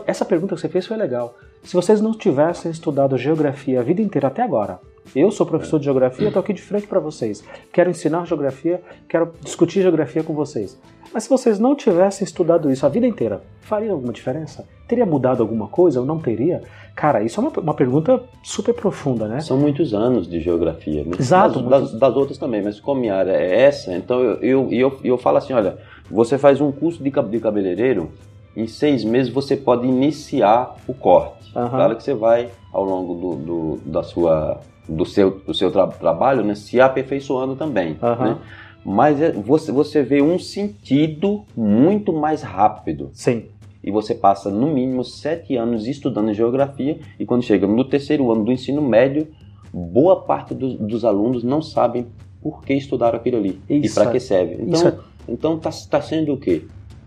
Essa 0.05 0.25
pergunta 0.25 0.57
que 0.57 0.61
você 0.61 0.69
fez 0.69 0.85
foi 0.85 0.97
legal. 0.97 1.33
Se 1.67 1.75
vocês 1.75 2.01
não 2.01 2.13
tivessem 2.13 2.71
estudado 2.71 3.19
geografia 3.19 3.81
a 3.81 3.83
vida 3.83 4.01
inteira 4.01 4.29
até 4.29 4.41
agora, 4.43 4.79
eu 5.15 5.31
sou 5.33 5.45
professor 5.45 5.79
de 5.79 5.85
geografia, 5.85 6.29
estou 6.29 6.41
aqui 6.41 6.53
de 6.53 6.63
frente 6.63 6.87
para 6.87 7.01
vocês. 7.01 7.43
Quero 7.73 7.91
ensinar 7.91 8.25
geografia, 8.25 8.81
quero 9.09 9.33
discutir 9.43 9.83
geografia 9.83 10.23
com 10.23 10.33
vocês. 10.33 10.79
Mas 11.13 11.25
se 11.25 11.29
vocês 11.31 11.59
não 11.59 11.75
tivessem 11.75 12.25
estudado 12.25 12.71
isso 12.71 12.87
a 12.87 12.89
vida 12.89 13.07
inteira, 13.07 13.43
faria 13.63 13.91
alguma 13.93 14.13
diferença? 14.13 14.65
Teria 14.87 15.05
mudado 15.07 15.43
alguma 15.43 15.67
coisa 15.67 15.99
ou 16.01 16.07
não 16.07 16.19
teria? 16.21 16.63
Cara, 16.95 17.23
isso 17.23 17.41
é 17.41 17.43
uma, 17.43 17.51
uma 17.61 17.75
pergunta 17.75 18.23
super 18.45 18.73
profunda, 18.75 19.27
né? 19.27 19.41
São 19.41 19.59
muitos 19.59 19.93
anos 19.93 20.29
de 20.29 20.41
geografia, 20.41 21.03
né? 21.05 21.13
Exato, 21.19 21.63
Das, 21.63 21.91
das- 21.91 21.99
das 22.01 22.17
outras 22.17 22.39
também, 22.39 22.63
mas 22.63 22.79
como 22.79 23.01
minha 23.01 23.15
área 23.17 23.33
é 23.33 23.63
essa, 23.63 23.93
então 23.95 24.21
eu, 24.23 24.39
eu, 24.41 24.69
eu, 24.73 24.99
eu 25.03 25.19
falo 25.19 25.39
assim, 25.39 25.53
olha, 25.53 25.79
você 26.09 26.39
faz 26.39 26.61
um 26.61 26.71
curso 26.71 27.03
de 27.03 27.11
cabeleireiro, 27.11 28.11
em 28.57 28.67
seis 28.67 29.05
meses 29.05 29.33
você 29.33 29.57
pode 29.57 29.87
iniciar 29.87 30.75
o 30.89 30.95
corte. 30.95 31.53
Aham. 31.55 31.71
Claro 31.71 31.97
que 31.97 32.03
você 32.03 32.15
vai, 32.15 32.51
ao 32.73 32.85
longo 32.85 33.15
do, 33.15 33.37
do, 33.37 33.79
da 33.91 34.03
sua, 34.03 34.61
do 34.89 35.05
seu, 35.05 35.39
do 35.41 35.53
seu 35.55 35.71
tra- 35.71 35.87
trabalho, 35.89 36.43
né, 36.45 36.55
se 36.55 36.81
aperfeiçoando 36.81 37.55
também. 37.57 37.97
Aham. 38.03 38.25
Né? 38.35 38.37
Mas 38.85 39.21
é- 39.21 39.33
você, 39.33 39.73
você 39.73 40.03
vê 40.03 40.23
um 40.23 40.39
sentido 40.39 41.45
muito 41.57 42.13
mais 42.13 42.43
rápido. 42.43 43.11
Sim, 43.13 43.47
E 43.83 43.91
você 43.91 44.15
passa 44.15 44.51
no 44.51 44.69
mínimo 44.69 45.03
sete 45.05 45.57
anos 45.57 45.87
estudando 45.87 46.33
geografia 46.33 46.99
e 47.19 47.27
quando 47.27 47.43
chega 47.43 47.67
no 47.67 47.85
terceiro 47.85 48.31
ano 48.33 48.45
do 48.45 48.53
ensino 48.53 48.81
médio, 48.83 49.29
boa 49.73 50.23
parte 50.23 50.55
dos, 50.55 50.75
dos 50.79 51.05
alunos 51.05 51.43
não 51.45 51.61
sabem 51.61 52.07
por 52.41 52.63
que 52.63 52.75
estudaram 52.75 53.19
aquilo 53.19 53.37
ali 53.39 53.61
e 53.69 53.79
Isso 53.85 53.95
para 53.95 54.09
é- 54.11 54.13
que 54.13 54.21
serve. 54.21 54.55
isso 54.55 54.87
Então, 54.87 54.99
então 55.29 55.59
tá, 55.59 55.71
tá 55.91 56.01
sendo 56.01 56.33
o 56.35 56.37
quê? 56.37 56.63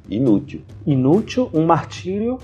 Inútil. 0.10 0.62
inútil, 0.86 1.50
um 1.54 1.66
martírio. 1.66 2.38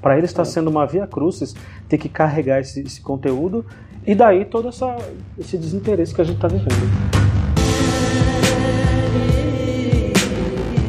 Para 0.00 0.16
ele 0.16 0.24
está 0.24 0.44
sendo 0.44 0.70
uma 0.70 0.86
via 0.86 1.06
crucis 1.06 1.54
ter 1.88 1.98
que 1.98 2.08
carregar 2.08 2.60
esse, 2.60 2.80
esse 2.80 3.00
conteúdo 3.02 3.66
e 4.06 4.14
daí 4.14 4.46
todo 4.46 4.68
essa, 4.68 4.96
esse 5.38 5.58
desinteresse 5.58 6.14
que 6.14 6.20
a 6.20 6.24
gente 6.24 6.36
está 6.36 6.48
vivendo. 6.48 6.70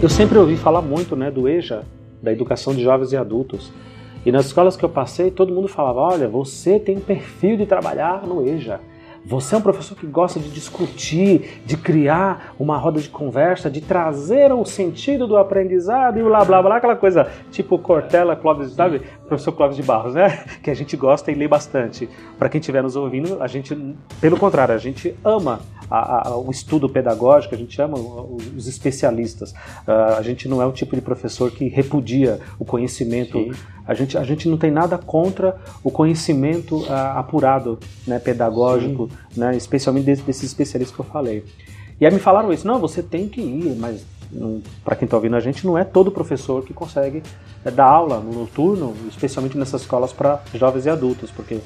Eu 0.01 0.09
sempre 0.09 0.37
ouvi 0.37 0.55
falar 0.55 0.81
muito 0.81 1.15
né, 1.15 1.29
do 1.29 1.47
EJA, 1.47 1.83
da 2.23 2.31
educação 2.31 2.73
de 2.73 2.81
jovens 2.81 3.11
e 3.11 3.17
adultos. 3.17 3.71
E 4.25 4.31
nas 4.31 4.45
escolas 4.45 4.77
que 4.77 4.85
eu 4.85 4.89
passei, 4.89 5.29
todo 5.29 5.53
mundo 5.53 5.67
falava: 5.67 5.99
olha, 5.99 6.27
você 6.27 6.79
tem 6.79 6.97
um 6.97 7.01
perfil 7.01 7.57
de 7.57 7.65
trabalhar 7.65 8.25
no 8.25 8.47
EJA. 8.47 8.79
Você 9.23 9.53
é 9.53 9.57
um 9.57 9.61
professor 9.61 9.95
que 9.95 10.07
gosta 10.07 10.39
de 10.39 10.49
discutir, 10.49 11.61
de 11.65 11.77
criar 11.77 12.53
uma 12.59 12.77
roda 12.77 12.99
de 12.99 13.07
conversa, 13.07 13.69
de 13.69 13.79
trazer 13.79 14.51
o 14.51 14.65
sentido 14.65 15.27
do 15.27 15.37
aprendizado 15.37 16.19
e 16.19 16.23
blá 16.23 16.43
blá 16.43 16.61
blá, 16.61 16.77
aquela 16.77 16.95
coisa 16.95 17.29
tipo 17.51 17.77
Cortella, 17.77 18.35
Clóvis, 18.35 18.73
sabe? 18.73 19.01
Professor 19.27 19.51
Clóvis 19.51 19.77
de 19.77 19.83
Barros, 19.83 20.15
né? 20.15 20.43
Que 20.61 20.71
a 20.71 20.73
gente 20.73 20.97
gosta 20.97 21.31
e 21.31 21.35
lê 21.35 21.47
bastante. 21.47 22.09
Para 22.37 22.49
quem 22.49 22.59
estiver 22.59 22.81
nos 22.81 22.95
ouvindo, 22.95 23.41
a 23.41 23.47
gente, 23.47 23.75
pelo 24.19 24.37
contrário, 24.37 24.73
a 24.73 24.77
gente 24.77 25.15
ama 25.23 25.59
a, 25.91 26.29
a, 26.29 26.37
o 26.37 26.49
estudo 26.49 26.87
pedagógico, 26.87 27.53
a 27.53 27.57
gente 27.57 27.79
ama 27.81 27.97
os 27.97 28.65
especialistas. 28.67 29.51
Uh, 29.51 30.17
a 30.17 30.21
gente 30.21 30.47
não 30.47 30.61
é 30.61 30.65
o 30.65 30.71
tipo 30.71 30.95
de 30.95 31.01
professor 31.01 31.51
que 31.51 31.67
repudia 31.67 32.39
o 32.57 32.63
conhecimento. 32.63 33.53
A 33.85 33.93
gente, 33.93 34.17
a 34.17 34.23
gente 34.23 34.47
não 34.47 34.57
tem 34.57 34.71
nada 34.71 34.97
contra 34.97 35.57
o 35.83 35.91
conhecimento 35.91 36.77
uh, 36.77 37.17
apurado, 37.17 37.77
né, 38.07 38.17
pedagógico, 38.19 39.09
né, 39.35 39.55
especialmente 39.57 40.05
desses 40.05 40.43
especialistas 40.43 40.95
que 40.95 41.01
eu 41.01 41.05
falei. 41.05 41.43
E 41.99 42.05
aí 42.05 42.13
me 42.13 42.19
falaram 42.19 42.51
isso, 42.53 42.65
não, 42.65 42.79
você 42.79 43.03
tem 43.03 43.27
que 43.27 43.41
ir, 43.41 43.75
mas 43.77 44.03
para 44.83 44.95
quem 44.95 45.05
está 45.05 45.17
ouvindo 45.17 45.35
a 45.35 45.39
gente, 45.39 45.65
não 45.65 45.77
é 45.77 45.83
todo 45.83 46.09
professor 46.09 46.63
que 46.63 46.73
consegue 46.73 47.21
é, 47.65 47.69
dar 47.69 47.85
aula 47.85 48.19
no 48.19 48.31
noturno, 48.31 48.95
especialmente 49.09 49.57
nessas 49.57 49.81
escolas 49.81 50.13
para 50.13 50.41
jovens 50.53 50.85
e 50.85 50.89
adultos, 50.89 51.29
porque 51.31 51.59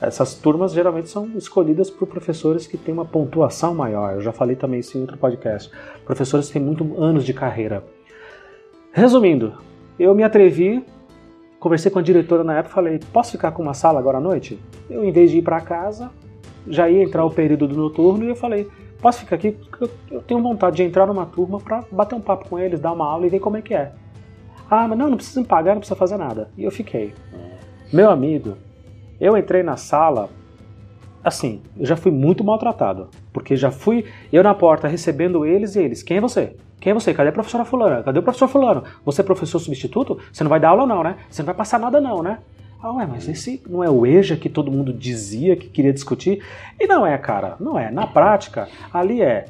essas 0.00 0.34
turmas 0.34 0.72
geralmente 0.72 1.08
são 1.08 1.26
escolhidas 1.36 1.90
por 1.90 2.06
professores 2.06 2.66
que 2.66 2.76
têm 2.76 2.94
uma 2.94 3.04
pontuação 3.04 3.74
maior. 3.74 4.14
Eu 4.14 4.20
já 4.20 4.32
falei 4.32 4.54
também 4.54 4.80
isso 4.80 4.96
em 4.96 5.00
outro 5.00 5.18
podcast. 5.18 5.70
Professores 6.04 6.46
que 6.46 6.52
têm 6.52 6.62
muito 6.62 7.02
anos 7.02 7.24
de 7.24 7.34
carreira. 7.34 7.82
Resumindo, 8.92 9.54
eu 9.98 10.14
me 10.14 10.22
atrevi, 10.22 10.84
conversei 11.58 11.90
com 11.90 11.98
a 11.98 12.02
diretora 12.02 12.44
na 12.44 12.58
época, 12.58 12.74
falei: 12.74 13.00
posso 13.12 13.32
ficar 13.32 13.50
com 13.50 13.62
uma 13.62 13.74
sala 13.74 13.98
agora 13.98 14.18
à 14.18 14.20
noite? 14.20 14.58
Eu, 14.88 15.04
em 15.04 15.10
vez 15.10 15.30
de 15.30 15.38
ir 15.38 15.42
para 15.42 15.60
casa, 15.60 16.10
já 16.66 16.88
ia 16.88 17.02
entrar 17.02 17.24
o 17.24 17.30
período 17.30 17.66
do 17.66 17.76
noturno 17.76 18.24
e 18.24 18.28
eu 18.28 18.36
falei: 18.36 18.68
posso 19.02 19.20
ficar 19.20 19.34
aqui? 19.34 19.56
Eu 20.10 20.22
tenho 20.22 20.40
vontade 20.40 20.76
de 20.76 20.84
entrar 20.84 21.06
numa 21.06 21.26
turma 21.26 21.58
para 21.58 21.84
bater 21.90 22.14
um 22.14 22.20
papo 22.20 22.48
com 22.48 22.58
eles, 22.58 22.78
dar 22.78 22.92
uma 22.92 23.04
aula 23.04 23.26
e 23.26 23.28
ver 23.28 23.40
como 23.40 23.56
é 23.56 23.62
que 23.62 23.74
é. 23.74 23.92
Ah, 24.70 24.86
mas 24.86 24.98
não, 24.98 25.10
não 25.10 25.16
precisa 25.16 25.40
me 25.40 25.46
pagar, 25.46 25.72
não 25.72 25.80
precisa 25.80 25.96
fazer 25.96 26.16
nada. 26.16 26.50
E 26.56 26.62
eu 26.62 26.70
fiquei. 26.70 27.14
Meu 27.92 28.10
amigo, 28.10 28.56
eu 29.20 29.36
entrei 29.36 29.62
na 29.62 29.76
sala, 29.76 30.28
assim, 31.22 31.62
eu 31.76 31.86
já 31.86 31.96
fui 31.96 32.12
muito 32.12 32.44
maltratado. 32.44 33.08
Porque 33.32 33.56
já 33.56 33.70
fui 33.70 34.04
eu 34.32 34.42
na 34.42 34.54
porta 34.54 34.88
recebendo 34.88 35.44
eles 35.44 35.76
e 35.76 35.80
eles. 35.80 36.02
Quem 36.02 36.18
é 36.18 36.20
você? 36.20 36.56
Quem 36.80 36.92
é 36.92 36.94
você? 36.94 37.12
Cadê 37.12 37.30
a 37.30 37.32
professora 37.32 37.64
fulana? 37.64 38.02
Cadê 38.02 38.18
o 38.18 38.22
professor 38.22 38.48
fulano? 38.48 38.84
Você 39.04 39.20
é 39.20 39.24
professor 39.24 39.58
substituto? 39.58 40.18
Você 40.32 40.44
não 40.44 40.48
vai 40.48 40.60
dar 40.60 40.70
aula 40.70 40.86
não, 40.86 41.02
né? 41.02 41.16
Você 41.28 41.42
não 41.42 41.46
vai 41.46 41.54
passar 41.54 41.78
nada 41.78 42.00
não, 42.00 42.22
né? 42.22 42.38
Ah, 42.80 42.92
ué, 42.92 43.06
mas 43.06 43.28
esse 43.28 43.60
não 43.68 43.82
é 43.82 43.90
o 43.90 44.06
EJA 44.06 44.36
que 44.36 44.48
todo 44.48 44.70
mundo 44.70 44.92
dizia 44.92 45.56
que 45.56 45.68
queria 45.68 45.92
discutir? 45.92 46.44
E 46.78 46.86
não 46.86 47.04
é, 47.04 47.18
cara, 47.18 47.56
não 47.58 47.76
é. 47.76 47.90
Na 47.90 48.06
prática, 48.06 48.68
ali 48.92 49.20
é 49.20 49.46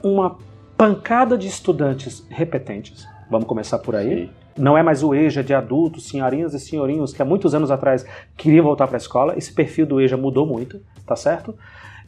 uma 0.00 0.38
pancada 0.76 1.36
de 1.36 1.48
estudantes 1.48 2.24
repetentes. 2.30 3.08
Vamos 3.28 3.48
começar 3.48 3.80
por 3.80 3.96
aí. 3.96 4.26
Sim 4.26 4.45
não 4.56 4.76
é 4.76 4.82
mais 4.82 5.02
o 5.02 5.14
EJA 5.14 5.42
de 5.42 5.54
adultos, 5.54 6.08
senhorinhas 6.08 6.54
e 6.54 6.60
senhorinhos 6.60 7.12
que 7.12 7.20
há 7.20 7.24
muitos 7.24 7.54
anos 7.54 7.70
atrás 7.70 8.06
queriam 8.36 8.64
voltar 8.64 8.86
para 8.86 8.96
a 8.96 8.98
escola. 8.98 9.36
Esse 9.36 9.52
perfil 9.52 9.86
do 9.86 10.00
EJA 10.00 10.16
mudou 10.16 10.46
muito, 10.46 10.80
tá 11.06 11.14
certo? 11.14 11.54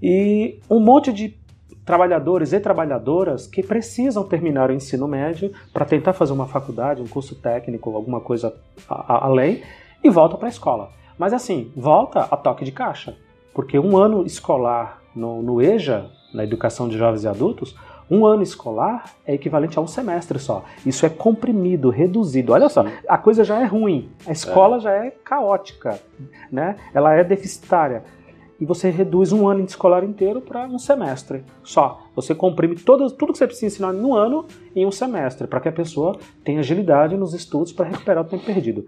E 0.03 0.59
um 0.71 0.81
monte 0.81 1.13
de 1.13 1.37
trabalhadores 1.85 2.53
e 2.53 2.61
trabalhadoras 2.61 3.47
que 3.47 3.63
precisam 3.63 4.23
terminar 4.23 4.71
o 4.71 4.75
ensino 4.75 5.09
médio 5.09 5.53
para 5.73 5.87
tentar 5.87 6.13
fazer 6.13 6.33
uma 6.33 6.47
faculdade, 6.47 7.01
um 7.01 7.07
curso 7.07 7.35
técnico, 7.35 7.95
alguma 7.97 8.21
coisa 8.21 8.55
além, 8.87 9.63
e 10.05 10.11
volta 10.11 10.37
para 10.37 10.49
a 10.49 10.51
escola. 10.51 10.91
Mas 11.19 11.33
assim, 11.33 11.73
volta 11.75 12.21
a 12.31 12.37
toque 12.37 12.65
de 12.65 12.73
caixa, 12.73 13.17
porque 13.55 13.79
um 13.79 13.97
ano 13.97 14.25
escolar 14.25 15.01
no, 15.17 15.43
no 15.43 15.63
EJA, 15.63 16.11
na 16.33 16.45
educação 16.45 16.89
de 16.89 16.99
jovens 16.99 17.25
e 17.25 17.29
adultos, 17.29 17.75
um 18.11 18.25
ano 18.27 18.43
escolar 18.43 19.15
é 19.27 19.35
equivalente 19.35 19.79
a 19.79 19.83
um 19.83 19.87
semestre 19.87 20.39
só. 20.39 20.65
Isso 20.85 21.05
é 21.05 21.09
comprimido, 21.09 21.91
reduzido. 21.91 22.53
Olha 22.53 22.69
só, 22.69 22.85
a 23.07 23.19
coisa 23.19 23.45
já 23.45 23.61
é 23.61 23.65
ruim, 23.65 24.11
a 24.27 24.33
escola 24.33 24.77
é. 24.77 24.81
já 24.81 24.91
é 24.93 25.11
caótica, 25.11 26.01
né? 26.51 26.77
Ela 26.95 27.15
é 27.15 27.25
deficitária. 27.25 28.03
E 28.61 28.65
você 28.65 28.91
reduz 28.91 29.31
um 29.31 29.47
ano 29.47 29.65
escolar 29.65 30.03
inteiro 30.03 30.41
para 30.41 30.67
um 30.67 30.81
semestre 30.81 31.45
só. 31.63 32.03
Você 32.17 32.35
comprime 32.35 32.75
todo, 32.75 33.09
tudo 33.13 33.33
que 33.33 33.39
você 33.39 33.47
precisa 33.47 33.67
ensinar 33.67 33.95
em 33.95 34.05
um 34.05 34.15
ano 34.15 34.47
em 34.75 34.85
um 34.85 34.91
semestre, 34.91 35.47
para 35.47 35.61
que 35.61 35.69
a 35.69 35.73
pessoa 35.73 36.19
tenha 36.43 36.59
agilidade 36.59 37.17
nos 37.17 37.35
estudos 37.35 37.73
para 37.73 37.87
recuperar 37.87 38.25
o 38.25 38.27
tempo 38.27 38.45
perdido. 38.45 38.87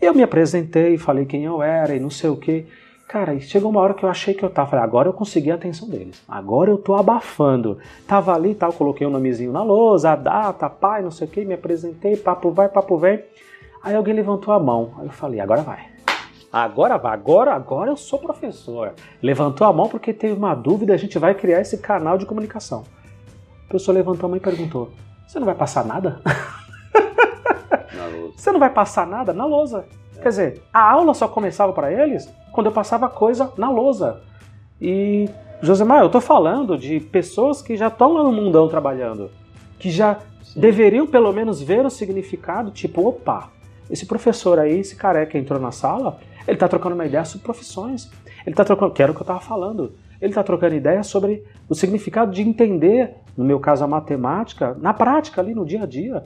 Eu 0.00 0.14
me 0.14 0.22
apresentei, 0.22 0.98
falei 0.98 1.24
quem 1.24 1.44
eu 1.44 1.62
era 1.62 1.94
e 1.94 2.00
não 2.00 2.10
sei 2.10 2.28
o 2.28 2.36
que. 2.36 2.66
Cara, 3.08 3.40
chegou 3.40 3.70
uma 3.70 3.80
hora 3.80 3.94
que 3.94 4.04
eu 4.04 4.08
achei 4.10 4.34
que 4.34 4.44
eu 4.44 4.50
tava. 4.50 4.68
Falei, 4.68 4.84
agora 4.84 5.08
eu 5.08 5.14
consegui 5.14 5.50
a 5.50 5.54
atenção 5.54 5.88
deles. 5.88 6.22
Agora 6.28 6.70
eu 6.70 6.76
tô 6.76 6.94
abafando. 6.94 7.78
Tava 8.06 8.34
ali 8.34 8.50
e 8.50 8.54
tal, 8.54 8.70
coloquei 8.70 9.06
o 9.06 9.08
um 9.08 9.12
nomezinho 9.14 9.50
na 9.50 9.62
lousa, 9.62 10.10
a 10.10 10.16
data, 10.16 10.68
pai, 10.68 11.00
não 11.00 11.10
sei 11.10 11.26
o 11.26 11.30
que, 11.30 11.42
me 11.42 11.54
apresentei, 11.54 12.18
papo 12.18 12.50
vai, 12.50 12.68
papo 12.68 12.98
vem. 12.98 13.24
Aí 13.82 13.94
alguém 13.94 14.12
levantou 14.12 14.52
a 14.52 14.60
mão. 14.60 14.92
Aí 14.98 15.06
eu 15.06 15.10
falei, 15.10 15.40
agora 15.40 15.62
vai. 15.62 15.86
Agora 16.52 16.98
vai, 16.98 17.14
agora, 17.14 17.54
agora 17.54 17.90
eu 17.90 17.96
sou 17.96 18.18
professor. 18.18 18.92
Levantou 19.22 19.66
a 19.66 19.72
mão 19.72 19.88
porque 19.88 20.12
teve 20.12 20.34
uma 20.34 20.54
dúvida, 20.54 20.92
a 20.92 20.98
gente 20.98 21.18
vai 21.18 21.34
criar 21.34 21.62
esse 21.62 21.78
canal 21.78 22.18
de 22.18 22.26
comunicação. 22.26 22.84
A 23.66 23.72
pessoa 23.72 23.94
levantou 23.94 24.26
a 24.26 24.28
mão 24.28 24.36
e 24.36 24.40
perguntou: 24.40 24.90
Você 25.26 25.38
não 25.38 25.46
vai 25.46 25.54
passar 25.54 25.84
nada? 25.84 26.20
Você 28.36 28.52
não 28.52 28.60
vai 28.60 28.70
passar 28.70 29.06
nada 29.06 29.32
na 29.32 29.46
lousa. 29.46 29.86
Quer 30.20 30.28
dizer, 30.28 30.62
a 30.72 30.90
aula 30.90 31.14
só 31.14 31.28
começava 31.28 31.72
para 31.72 31.92
eles 31.92 32.32
quando 32.52 32.66
eu 32.66 32.72
passava 32.72 33.08
coisa 33.08 33.52
na 33.56 33.70
lousa. 33.70 34.20
E, 34.80 35.28
Josemar, 35.60 36.00
eu 36.00 36.06
estou 36.06 36.20
falando 36.20 36.76
de 36.76 37.00
pessoas 37.00 37.62
que 37.62 37.76
já 37.76 37.88
estão 37.88 38.12
lá 38.12 38.22
no 38.22 38.32
mundão 38.32 38.68
trabalhando, 38.68 39.30
que 39.78 39.90
já 39.90 40.18
Sim. 40.42 40.60
deveriam 40.60 41.06
pelo 41.06 41.32
menos 41.32 41.62
ver 41.62 41.84
o 41.86 41.90
significado, 41.90 42.70
tipo, 42.70 43.06
opa, 43.06 43.50
esse 43.90 44.06
professor 44.06 44.58
aí, 44.58 44.80
esse 44.80 44.96
careca 44.96 45.38
entrou 45.38 45.58
na 45.58 45.72
sala, 45.72 46.18
ele 46.46 46.56
está 46.56 46.66
trocando 46.66 46.94
uma 46.94 47.06
ideia 47.06 47.24
sobre 47.24 47.44
profissões. 47.44 48.10
Ele 48.46 48.54
está 48.54 48.64
trocando, 48.64 48.92
que 48.92 49.02
era 49.02 49.12
o 49.12 49.14
que 49.14 49.20
eu 49.20 49.24
estava 49.24 49.40
falando. 49.40 49.92
Ele 50.20 50.30
está 50.30 50.42
trocando 50.42 50.74
ideia 50.74 51.02
sobre 51.02 51.44
o 51.68 51.74
significado 51.74 52.32
de 52.32 52.40
entender, 52.40 53.14
no 53.36 53.44
meu 53.44 53.60
caso, 53.60 53.84
a 53.84 53.86
matemática, 53.86 54.74
na 54.80 54.94
prática, 54.94 55.40
ali 55.40 55.54
no 55.54 55.66
dia 55.66 55.82
a 55.82 55.86
dia. 55.86 56.24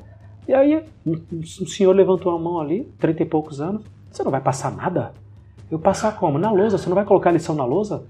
E 0.52 0.54
aí, 0.54 0.84
um 1.06 1.66
senhor 1.66 1.96
levantou 1.96 2.30
a 2.30 2.38
mão 2.38 2.60
ali, 2.60 2.84
trinta 2.98 3.22
e 3.22 3.24
poucos 3.24 3.58
anos. 3.58 3.80
Você 4.10 4.22
não 4.22 4.30
vai 4.30 4.42
passar 4.42 4.70
nada? 4.70 5.14
Eu 5.70 5.78
passar 5.78 6.14
como? 6.18 6.38
Na 6.38 6.50
lousa, 6.50 6.76
você 6.76 6.90
não 6.90 6.94
vai 6.94 7.06
colocar 7.06 7.30
a 7.30 7.32
lição 7.32 7.54
na 7.54 7.64
lousa? 7.64 8.04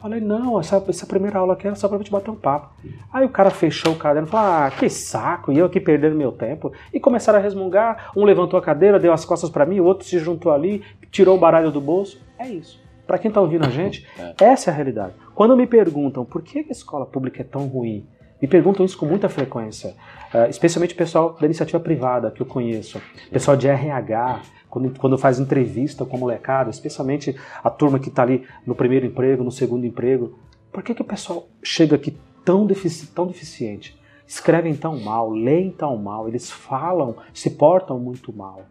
Falei, 0.00 0.20
não, 0.20 0.58
essa, 0.58 0.84
essa 0.88 1.06
primeira 1.06 1.38
aula 1.38 1.52
aqui 1.52 1.68
era 1.68 1.76
só 1.76 1.86
pra 1.86 1.98
gente 1.98 2.10
bater 2.10 2.32
um 2.32 2.34
papo. 2.34 2.74
Aí 3.12 3.24
o 3.24 3.28
cara 3.28 3.48
fechou 3.48 3.92
o 3.92 3.96
caderno 3.96 4.26
e 4.26 4.30
falou, 4.32 4.44
ah, 4.44 4.72
que 4.72 4.90
saco, 4.90 5.52
e 5.52 5.58
eu 5.58 5.66
aqui 5.66 5.78
perdendo 5.78 6.16
meu 6.16 6.32
tempo. 6.32 6.72
E 6.92 6.98
começaram 6.98 7.38
a 7.38 7.42
resmungar, 7.42 8.10
um 8.16 8.24
levantou 8.24 8.58
a 8.58 8.62
cadeira, 8.62 8.98
deu 8.98 9.12
as 9.12 9.24
costas 9.24 9.48
para 9.48 9.64
mim, 9.64 9.78
o 9.78 9.84
outro 9.84 10.04
se 10.04 10.18
juntou 10.18 10.50
ali, 10.50 10.82
tirou 11.12 11.36
o 11.36 11.40
baralho 11.40 11.70
do 11.70 11.80
bolso. 11.80 12.20
É 12.36 12.48
isso. 12.48 12.82
Para 13.06 13.18
quem 13.18 13.30
tá 13.30 13.40
ouvindo 13.40 13.66
a 13.66 13.70
gente, 13.70 14.04
é. 14.18 14.34
essa 14.46 14.68
é 14.68 14.72
a 14.72 14.74
realidade. 14.74 15.14
Quando 15.32 15.56
me 15.56 15.64
perguntam 15.64 16.24
por 16.24 16.42
que 16.42 16.58
a 16.58 16.72
escola 16.72 17.06
pública 17.06 17.42
é 17.42 17.44
tão 17.44 17.68
ruim, 17.68 18.04
me 18.42 18.48
perguntam 18.48 18.84
isso 18.84 18.98
com 18.98 19.06
muita 19.06 19.28
frequência, 19.28 19.94
uh, 20.34 20.50
especialmente 20.50 20.94
o 20.94 20.96
pessoal 20.96 21.36
da 21.38 21.46
iniciativa 21.46 21.78
privada 21.78 22.30
que 22.30 22.42
eu 22.42 22.46
conheço, 22.46 23.00
pessoal 23.30 23.56
de 23.56 23.68
RH, 23.68 24.42
quando, 24.68 24.98
quando 24.98 25.16
faz 25.16 25.38
entrevista 25.38 26.04
com 26.04 26.16
a 26.16 26.18
molecada, 26.18 26.68
especialmente 26.68 27.36
a 27.62 27.70
turma 27.70 27.98
que 28.00 28.08
está 28.08 28.22
ali 28.22 28.44
no 28.66 28.74
primeiro 28.74 29.06
emprego, 29.06 29.44
no 29.44 29.52
segundo 29.52 29.86
emprego. 29.86 30.36
Por 30.72 30.82
que, 30.82 30.92
que 30.92 31.02
o 31.02 31.04
pessoal 31.04 31.46
chega 31.62 31.94
aqui 31.94 32.18
tão, 32.44 32.66
defici 32.66 33.06
tão 33.06 33.28
deficiente? 33.28 33.96
Escrevem 34.26 34.74
tão 34.74 34.98
mal, 34.98 35.30
leem 35.30 35.70
tão 35.70 35.96
mal, 35.96 36.26
eles 36.26 36.50
falam, 36.50 37.14
se 37.32 37.50
portam 37.50 38.00
muito 38.00 38.32
mal. 38.32 38.62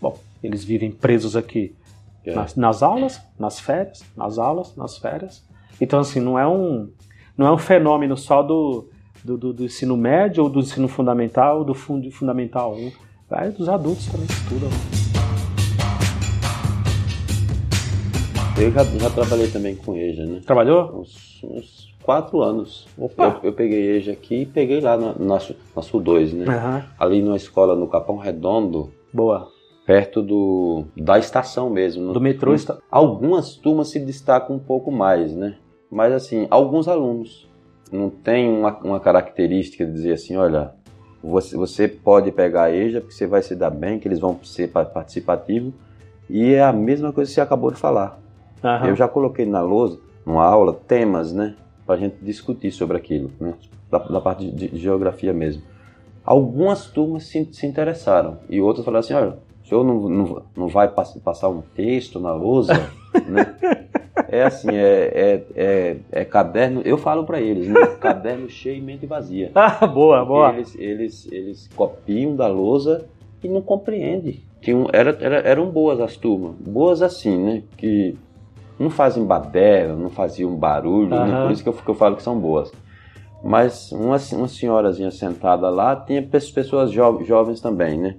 Bom, 0.00 0.18
eles 0.42 0.64
vivem 0.64 0.90
presos 0.90 1.36
aqui 1.36 1.76
é. 2.24 2.34
nas, 2.34 2.56
nas 2.56 2.82
aulas, 2.82 3.20
nas 3.38 3.60
férias, 3.60 4.04
nas 4.16 4.38
aulas, 4.38 4.74
nas 4.74 4.98
férias. 4.98 5.46
Então, 5.80 6.00
assim, 6.00 6.18
não 6.18 6.36
é 6.36 6.46
um, 6.46 6.90
não 7.36 7.46
é 7.46 7.52
um 7.52 7.58
fenômeno 7.58 8.16
só 8.16 8.42
do, 8.42 8.88
do, 9.26 9.36
do, 9.36 9.52
do 9.52 9.64
ensino 9.64 9.96
médio 9.96 10.44
ou 10.44 10.48
do 10.48 10.60
ensino 10.60 10.86
fundamental, 10.86 11.64
do 11.64 11.74
fund, 11.74 12.08
fundamental 12.12 12.74
1. 12.74 12.92
Vai 13.28 13.50
dos 13.50 13.68
adultos 13.68 14.06
também 14.06 14.26
estudam. 14.30 14.68
Eu 18.56 18.70
já, 18.70 18.84
já 18.84 19.10
trabalhei 19.10 19.48
também 19.48 19.74
com 19.74 19.96
EJA, 19.96 20.24
né? 20.24 20.40
Trabalhou? 20.46 21.00
Uns, 21.00 21.42
uns 21.42 21.94
quatro 22.04 22.40
anos. 22.40 22.86
Opa! 22.96 23.40
Eu, 23.42 23.48
eu, 23.48 23.52
peguei 23.52 23.96
EJA 23.96 24.12
aqui 24.12 24.42
e 24.42 24.46
peguei 24.46 24.80
lá 24.80 24.96
na, 24.96 25.12
na, 25.18 25.38
na 25.74 25.82
Sul 25.82 26.00
2, 26.00 26.32
né? 26.32 26.46
Uhum. 26.46 26.82
Ali 26.96 27.20
numa 27.20 27.36
escola 27.36 27.74
no 27.74 27.88
Capão 27.88 28.16
Redondo. 28.16 28.92
Boa. 29.12 29.48
Perto 29.84 30.22
do, 30.22 30.84
da 30.96 31.18
estação 31.18 31.68
mesmo. 31.68 32.12
Do 32.12 32.20
metrô? 32.20 32.54
Algumas 32.88 33.56
turmas 33.56 33.88
se 33.88 33.98
destacam 33.98 34.54
um 34.54 34.60
pouco 34.60 34.92
mais, 34.92 35.34
né? 35.34 35.56
Mas 35.90 36.12
assim, 36.12 36.46
alguns 36.48 36.86
alunos. 36.86 37.45
Não 37.90 38.10
tem 38.10 38.48
uma, 38.48 38.76
uma 38.78 39.00
característica 39.00 39.84
de 39.84 39.92
dizer 39.92 40.12
assim, 40.14 40.36
olha, 40.36 40.72
você, 41.22 41.56
você 41.56 41.88
pode 41.88 42.30
pegar 42.30 42.64
a 42.64 42.74
EJA 42.74 43.00
porque 43.00 43.14
você 43.14 43.26
vai 43.26 43.42
se 43.42 43.54
dar 43.54 43.70
bem, 43.70 43.98
que 43.98 44.06
eles 44.06 44.18
vão 44.18 44.38
ser 44.42 44.68
participativos. 44.68 45.72
E 46.28 46.54
é 46.54 46.62
a 46.62 46.72
mesma 46.72 47.12
coisa 47.12 47.28
que 47.28 47.34
você 47.34 47.40
acabou 47.40 47.70
de 47.70 47.78
falar. 47.78 48.18
Eu 48.88 48.96
já 48.96 49.06
coloquei 49.06 49.46
na 49.46 49.60
lousa 49.60 49.98
numa 50.24 50.44
aula 50.44 50.72
temas, 50.72 51.32
né? 51.32 51.54
Para 51.86 51.94
a 51.94 51.98
gente 51.98 52.16
discutir 52.20 52.72
sobre 52.72 52.96
aquilo, 52.96 53.30
né? 53.40 53.54
Da, 53.90 53.98
da 53.98 54.20
parte 54.20 54.50
de, 54.50 54.68
de, 54.68 54.76
geografia 54.76 55.32
mesmo. 55.32 55.62
Algumas 56.24 56.86
turmas 56.86 57.24
se, 57.24 57.48
se 57.52 57.66
interessaram 57.66 58.38
e 58.50 58.60
outras 58.60 58.84
falaram 58.84 59.00
assim: 59.00 59.14
olha, 59.14 59.38
o 59.62 59.68
senhor 59.68 59.84
não, 59.84 60.08
não, 60.08 60.42
não 60.56 60.68
vai 60.68 60.88
passar 60.88 61.48
um 61.48 61.60
texto 61.60 62.18
na 62.18 62.32
lousa, 62.32 62.72
né? 63.28 63.54
É 64.36 64.44
assim, 64.44 64.68
é, 64.70 65.12
é, 65.14 65.42
é, 65.54 65.96
é 66.12 66.24
caderno. 66.24 66.82
Eu 66.84 66.98
falo 66.98 67.24
para 67.24 67.40
eles, 67.40 67.68
né? 67.68 67.86
caderno 68.00 68.48
cheio 68.48 68.76
e 68.76 68.80
mente 68.80 69.06
vazia. 69.06 69.50
Ah, 69.56 69.86
boa, 69.86 70.24
boa. 70.24 70.52
Eles, 70.54 70.76
eles, 70.78 71.32
eles 71.32 71.68
copiam 71.74 72.36
da 72.36 72.46
lousa 72.46 73.06
e 73.42 73.48
não 73.48 73.62
compreendem. 73.62 74.40
Tinham, 74.60 74.88
era, 74.92 75.16
era, 75.20 75.36
eram 75.36 75.70
boas 75.70 76.00
as 76.00 76.16
turmas, 76.16 76.54
boas 76.60 77.02
assim, 77.02 77.36
né? 77.36 77.62
Que 77.76 78.16
não 78.78 78.90
fazem 78.90 79.24
badela, 79.24 79.96
não 79.96 80.10
faziam 80.10 80.54
barulho, 80.54 81.14
uhum. 81.14 81.26
né? 81.26 81.42
por 81.42 81.52
isso 81.52 81.62
que 81.62 81.68
eu, 81.68 81.72
que 81.72 81.88
eu 81.88 81.94
falo 81.94 82.16
que 82.16 82.22
são 82.22 82.38
boas. 82.38 82.72
Mas 83.42 83.92
uma, 83.92 84.16
uma 84.32 84.48
senhorazinha 84.48 85.10
sentada 85.10 85.68
lá, 85.70 85.96
tinha 85.96 86.22
pessoas 86.22 86.90
jo, 86.90 87.22
jovens 87.24 87.60
também, 87.60 87.98
né? 87.98 88.16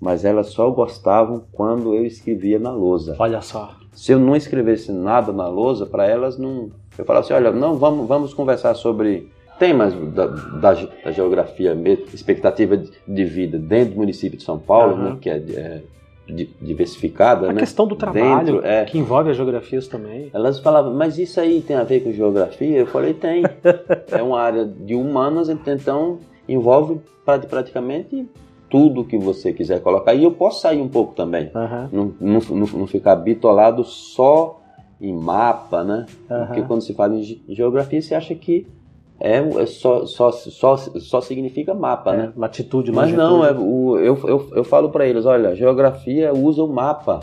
Mas 0.00 0.24
elas 0.24 0.48
só 0.48 0.70
gostavam 0.70 1.44
quando 1.52 1.94
eu 1.94 2.06
escrevia 2.06 2.58
na 2.58 2.72
lousa. 2.72 3.14
Olha 3.18 3.42
só. 3.42 3.79
Se 4.00 4.12
eu 4.12 4.18
não 4.18 4.34
escrevesse 4.34 4.90
nada 4.90 5.30
na 5.30 5.46
lousa, 5.46 5.84
para 5.84 6.06
elas 6.06 6.38
não. 6.38 6.70
Eu 6.96 7.04
falava 7.04 7.22
assim: 7.22 7.34
olha, 7.34 7.52
não, 7.52 7.76
vamos, 7.76 8.08
vamos 8.08 8.32
conversar 8.32 8.72
sobre 8.72 9.28
temas 9.58 9.92
da, 9.92 10.26
da, 10.26 10.72
da 11.04 11.12
geografia, 11.12 11.76
expectativa 12.10 12.78
de 12.78 13.24
vida 13.26 13.58
dentro 13.58 13.92
do 13.92 13.98
município 13.98 14.38
de 14.38 14.42
São 14.42 14.58
Paulo, 14.58 14.94
uhum. 14.94 15.02
né, 15.02 15.18
que 15.20 15.28
é, 15.28 15.36
é 15.36 15.82
diversificada. 16.62 17.50
A 17.50 17.52
né? 17.52 17.60
questão 17.60 17.86
do 17.86 17.94
trabalho, 17.94 18.54
dentro, 18.54 18.66
é, 18.66 18.86
que 18.86 18.96
envolve 18.96 19.32
as 19.32 19.36
geografias 19.36 19.86
também. 19.86 20.30
Elas 20.32 20.58
falavam, 20.60 20.94
mas 20.94 21.18
isso 21.18 21.38
aí 21.38 21.60
tem 21.60 21.76
a 21.76 21.84
ver 21.84 22.00
com 22.00 22.10
geografia? 22.10 22.78
Eu 22.78 22.86
falei, 22.86 23.12
tem. 23.12 23.42
é 24.10 24.22
uma 24.22 24.40
área 24.40 24.64
de 24.64 24.94
humanas, 24.94 25.50
então 25.50 26.20
envolve 26.48 26.98
praticamente 27.26 28.26
tudo 28.70 29.04
que 29.04 29.18
você 29.18 29.52
quiser 29.52 29.82
colocar. 29.82 30.14
E 30.14 30.24
eu 30.24 30.30
posso 30.30 30.60
sair 30.60 30.80
um 30.80 30.88
pouco 30.88 31.14
também. 31.14 31.50
Uhum. 31.54 32.14
Não, 32.20 32.40
não, 32.40 32.66
não, 32.66 32.86
ficar 32.86 33.16
bitolado 33.16 33.84
só 33.84 34.60
em 35.00 35.12
mapa, 35.12 35.82
né? 35.82 36.06
Uhum. 36.30 36.46
Porque 36.46 36.62
quando 36.62 36.82
se 36.82 36.94
fala 36.94 37.16
em 37.16 37.42
geografia, 37.48 38.00
você 38.00 38.14
acha 38.14 38.34
que 38.34 38.66
é, 39.18 39.38
é 39.38 39.66
só, 39.66 40.06
só, 40.06 40.30
só, 40.30 40.76
só 40.76 41.20
significa 41.20 41.74
mapa, 41.74 42.14
é, 42.14 42.16
né? 42.16 42.32
Latitude, 42.36 42.92
Mas 42.92 43.12
não, 43.12 43.44
é, 43.44 43.52
o, 43.52 43.98
eu, 43.98 44.18
eu, 44.26 44.48
eu 44.52 44.64
falo 44.64 44.88
para 44.88 45.06
eles, 45.06 45.26
olha, 45.26 45.54
geografia 45.54 46.32
usa 46.32 46.62
o 46.62 46.68
mapa 46.68 47.20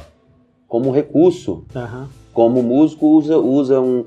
como 0.67 0.91
recurso. 0.91 1.65
Uhum. 1.73 2.05
Como 2.33 2.61
músico 2.61 3.07
usa, 3.07 3.37
usa 3.39 3.81
um, 3.81 4.05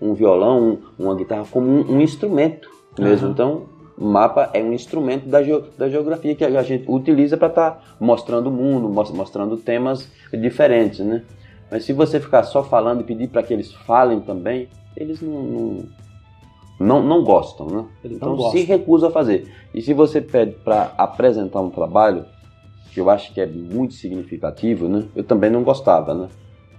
um 0.00 0.14
violão, 0.14 0.78
uma 0.96 1.16
guitarra 1.16 1.44
como 1.50 1.66
um, 1.66 1.96
um 1.96 2.00
instrumento 2.00 2.70
mesmo. 2.96 3.30
Então, 3.30 3.62
mapa 4.02 4.50
é 4.52 4.62
um 4.62 4.72
instrumento 4.72 5.28
da, 5.28 5.42
ge 5.42 5.62
da 5.78 5.88
geografia 5.88 6.34
que 6.34 6.44
a 6.44 6.62
gente 6.62 6.84
utiliza 6.88 7.36
para 7.36 7.48
estar 7.48 7.70
tá 7.70 7.80
mostrando 8.00 8.48
o 8.48 8.52
mundo, 8.52 8.88
mostrando 8.88 9.56
temas 9.56 10.10
diferentes, 10.32 11.00
né? 11.00 11.22
Mas 11.70 11.84
se 11.84 11.92
você 11.92 12.20
ficar 12.20 12.42
só 12.42 12.62
falando 12.62 13.00
e 13.00 13.04
pedir 13.04 13.28
para 13.28 13.42
que 13.42 13.52
eles 13.52 13.72
falem 13.72 14.20
também, 14.20 14.68
eles 14.96 15.22
não, 15.22 15.42
não, 15.42 15.84
não, 16.78 17.02
não 17.02 17.24
gostam, 17.24 17.66
né? 17.66 17.84
Eles 18.04 18.16
então 18.18 18.50
se 18.50 18.62
recusa 18.62 19.08
a 19.08 19.10
fazer. 19.10 19.50
E 19.72 19.80
se 19.80 19.94
você 19.94 20.20
pede 20.20 20.52
para 20.64 20.92
apresentar 20.98 21.60
um 21.60 21.70
trabalho, 21.70 22.26
que 22.92 23.00
eu 23.00 23.08
acho 23.08 23.32
que 23.32 23.40
é 23.40 23.46
muito 23.46 23.94
significativo, 23.94 24.88
né? 24.88 25.04
Eu 25.16 25.24
também 25.24 25.50
não 25.50 25.62
gostava, 25.62 26.12
né? 26.12 26.28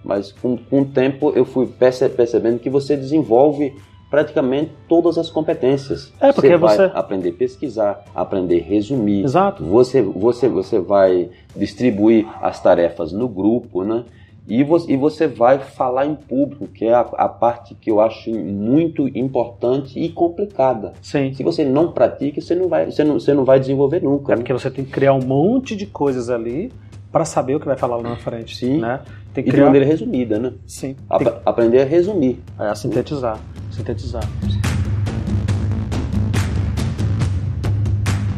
Mas 0.03 0.31
com, 0.31 0.57
com 0.57 0.81
o 0.81 0.85
tempo 0.85 1.31
eu 1.35 1.45
fui 1.45 1.65
percebendo 1.65 2.59
que 2.59 2.69
você 2.69 2.95
desenvolve 2.95 3.73
praticamente 4.13 4.71
todas 4.87 5.17
as 5.17 5.27
competências. 5.31 6.13
É 6.21 6.31
porque 6.31 6.55
você, 6.55 6.75
você... 6.75 6.87
vai 6.87 6.91
aprender 6.93 7.29
a 7.29 7.33
pesquisar, 7.33 8.05
aprender 8.13 8.61
a 8.61 8.63
resumir. 8.63 9.23
Exato. 9.23 9.63
Você, 9.63 10.03
você, 10.03 10.47
você 10.47 10.79
vai 10.79 11.31
distribuir 11.55 12.27
as 12.39 12.61
tarefas 12.61 13.11
no 13.11 13.27
grupo, 13.27 13.83
né? 13.83 14.03
E 14.47 14.63
você, 14.63 14.91
e 14.91 14.97
você 14.97 15.25
vai 15.25 15.57
falar 15.57 16.05
em 16.05 16.13
público, 16.13 16.67
que 16.67 16.85
é 16.85 16.93
a, 16.93 16.99
a, 16.99 17.27
parte 17.27 17.73
que 17.73 17.89
eu 17.89 17.99
acho 17.99 18.29
muito 18.29 19.07
importante 19.17 19.99
e 19.99 20.09
complicada. 20.09 20.93
Sim. 21.01 21.33
Se 21.33 21.41
você 21.41 21.65
não 21.65 21.91
pratica, 21.91 22.39
você 22.39 22.53
não 22.53 22.67
vai, 22.67 22.91
você 22.91 23.03
não, 23.03 23.19
você 23.19 23.33
não 23.33 23.43
vai 23.43 23.59
desenvolver 23.59 24.03
nunca. 24.03 24.33
É 24.33 24.35
porque 24.35 24.53
você 24.53 24.69
tem 24.69 24.85
que 24.85 24.91
criar 24.91 25.13
um 25.13 25.25
monte 25.25 25.75
de 25.75 25.87
coisas 25.87 26.29
ali 26.29 26.71
para 27.11 27.25
saber 27.25 27.55
o 27.55 27.59
que 27.59 27.65
vai 27.65 27.77
falar 27.77 27.95
lá 27.95 28.09
na 28.09 28.15
frente. 28.15 28.57
Sim. 28.57 28.77
Né? 28.77 28.99
Tem 29.33 29.43
que 29.43 29.49
criar... 29.49 29.63
de 29.63 29.69
maneira 29.69 29.87
resumida, 29.87 30.37
né? 30.37 30.53
Sim. 30.67 30.95
Tem... 31.17 31.27
Aprender 31.43 31.81
a 31.81 31.85
resumir. 31.85 32.39
É, 32.59 32.67
a 32.67 32.75
sintetizar. 32.75 33.39
Sintetizar. 33.73 34.23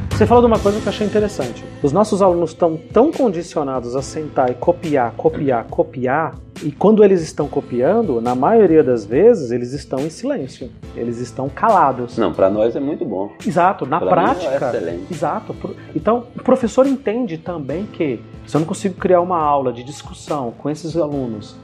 Você 0.10 0.26
falou 0.26 0.41
de 0.41 0.48
uma 0.48 0.60
coisa 0.60 0.80
que 0.80 0.86
eu 0.86 0.89
achei 0.89 1.06
interessante. 1.06 1.65
Os 1.84 1.91
nossos 1.91 2.21
alunos 2.21 2.52
estão 2.52 2.78
tão 2.78 3.12
condicionados 3.12 3.98
a 3.98 4.02
sentar 4.02 4.50
e 4.50 4.54
copiar, 4.54 5.12
copiar, 5.12 5.65
copiar, 5.65 6.36
e 6.63 6.71
quando 6.71 7.04
eles 7.04 7.21
estão 7.21 7.50
copiando, 7.50 8.21
na 8.21 8.34
maioria 8.34 8.82
das 8.82 9.06
vezes, 9.06 9.52
eles 9.52 9.74
estão 9.74 10.00
em 10.00 10.10
silêncio. 10.10 10.71
Eles 10.95 11.19
estão 11.19 11.50
calados. 11.50 12.17
Não, 12.17 12.32
para 12.32 12.50
nós 12.50 12.78
é 12.78 12.80
muito 12.80 13.04
bom. 13.04 13.34
Exato, 13.45 13.86
na 13.86 14.00
pra 14.00 14.10
prática. 14.10 14.54
é 14.54 14.56
excelente. 14.56 15.13
Exato. 15.13 15.54
Então, 15.93 16.28
o 16.34 16.41
professor 16.41 16.88
entende 16.88 17.38
também 17.38 17.86
que 17.86 18.21
se 18.48 18.56
eu 18.56 18.60
não 18.60 18.67
consigo 18.67 18.95
criar 18.95 19.19
uma 19.19 19.38
aula 19.38 19.74
de 19.74 19.84
discussão 19.84 20.54
com 20.58 20.69
esses 20.69 20.95
alunos, 20.95 21.58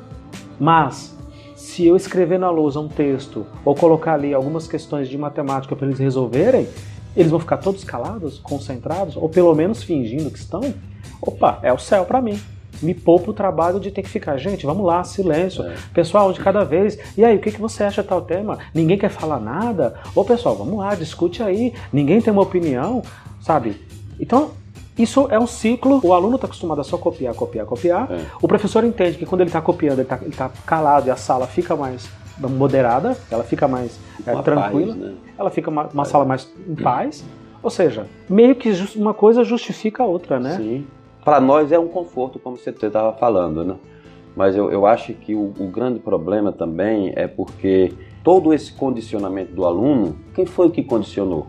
mas 0.59 1.17
se 1.61 1.85
eu 1.85 1.95
escrever 1.95 2.39
na 2.39 2.49
lousa 2.49 2.79
um 2.79 2.87
texto 2.87 3.45
ou 3.63 3.75
colocar 3.75 4.15
ali 4.15 4.33
algumas 4.33 4.67
questões 4.67 5.07
de 5.07 5.15
matemática 5.15 5.75
para 5.75 5.85
eles 5.85 5.99
resolverem, 5.99 6.67
eles 7.15 7.29
vão 7.29 7.39
ficar 7.39 7.57
todos 7.57 7.83
calados, 7.83 8.39
concentrados, 8.39 9.15
ou 9.15 9.29
pelo 9.29 9.53
menos 9.53 9.83
fingindo 9.83 10.31
que 10.31 10.39
estão? 10.39 10.61
Opa, 11.21 11.59
é 11.61 11.71
o 11.71 11.77
céu 11.77 12.03
para 12.03 12.19
mim. 12.19 12.39
Me 12.81 12.95
poupa 12.95 13.29
o 13.29 13.33
trabalho 13.33 13.79
de 13.79 13.91
ter 13.91 14.01
que 14.01 14.09
ficar, 14.09 14.37
gente, 14.37 14.65
vamos 14.65 14.83
lá, 14.83 15.03
silêncio. 15.03 15.63
É. 15.63 15.75
Pessoal, 15.93 16.33
de 16.33 16.39
cada 16.39 16.63
vez. 16.63 16.97
E 17.15 17.23
aí, 17.23 17.37
o 17.37 17.39
que, 17.39 17.51
que 17.51 17.61
você 17.61 17.83
acha 17.83 18.03
tal 18.03 18.23
tema? 18.23 18.57
Ninguém 18.73 18.97
quer 18.97 19.09
falar 19.09 19.39
nada? 19.39 19.93
Ô, 20.15 20.25
pessoal, 20.25 20.55
vamos 20.55 20.79
lá, 20.79 20.95
discute 20.95 21.43
aí. 21.43 21.75
Ninguém 21.93 22.21
tem 22.21 22.33
uma 22.33 22.41
opinião, 22.41 23.03
sabe? 23.39 23.79
Então, 24.19 24.51
isso 24.97 25.27
é 25.29 25.39
um 25.39 25.47
ciclo. 25.47 25.99
O 26.03 26.13
aluno 26.13 26.35
está 26.35 26.47
acostumado 26.47 26.81
a 26.81 26.83
só 26.83 26.97
copiar, 26.97 27.33
copiar, 27.33 27.65
copiar. 27.65 28.11
É. 28.11 28.25
O 28.41 28.47
professor 28.47 28.83
entende 28.83 29.17
que 29.17 29.25
quando 29.25 29.41
ele 29.41 29.49
está 29.49 29.61
copiando, 29.61 29.99
ele 29.99 30.07
está 30.27 30.49
tá 30.49 30.51
calado 30.65 31.07
e 31.07 31.11
a 31.11 31.15
sala 31.15 31.47
fica 31.47 31.75
mais 31.75 32.09
moderada, 32.37 33.15
ela 33.29 33.43
fica 33.43 33.67
mais 33.67 33.99
é, 34.25 34.33
tranquila, 34.41 34.93
paz, 34.93 34.95
né? 34.95 35.13
ela 35.37 35.49
fica 35.49 35.69
uma, 35.69 35.87
uma 35.93 36.03
é. 36.03 36.05
sala 36.05 36.25
mais 36.25 36.51
em 36.67 36.75
paz. 36.75 37.23
Ou 37.63 37.69
seja, 37.69 38.07
meio 38.27 38.55
que 38.55 38.71
uma 38.95 39.13
coisa 39.13 39.43
justifica 39.43 40.03
a 40.03 40.05
outra, 40.05 40.39
né? 40.39 40.57
Sim. 40.57 40.87
Para 41.23 41.39
nós 41.39 41.71
é 41.71 41.77
um 41.77 41.87
conforto, 41.87 42.39
como 42.39 42.57
você 42.57 42.71
estava 42.71 43.13
falando, 43.13 43.63
né? 43.63 43.75
Mas 44.35 44.55
eu, 44.55 44.71
eu 44.71 44.85
acho 44.85 45.13
que 45.13 45.35
o, 45.35 45.53
o, 45.59 45.67
grande 45.67 45.99
problema 45.99 46.51
também 46.51 47.11
é 47.15 47.27
porque 47.27 47.93
todo 48.23 48.53
esse 48.53 48.71
condicionamento 48.73 49.53
do 49.53 49.65
aluno, 49.65 50.15
quem 50.33 50.45
foi 50.45 50.71
que 50.71 50.81
condicionou? 50.81 51.47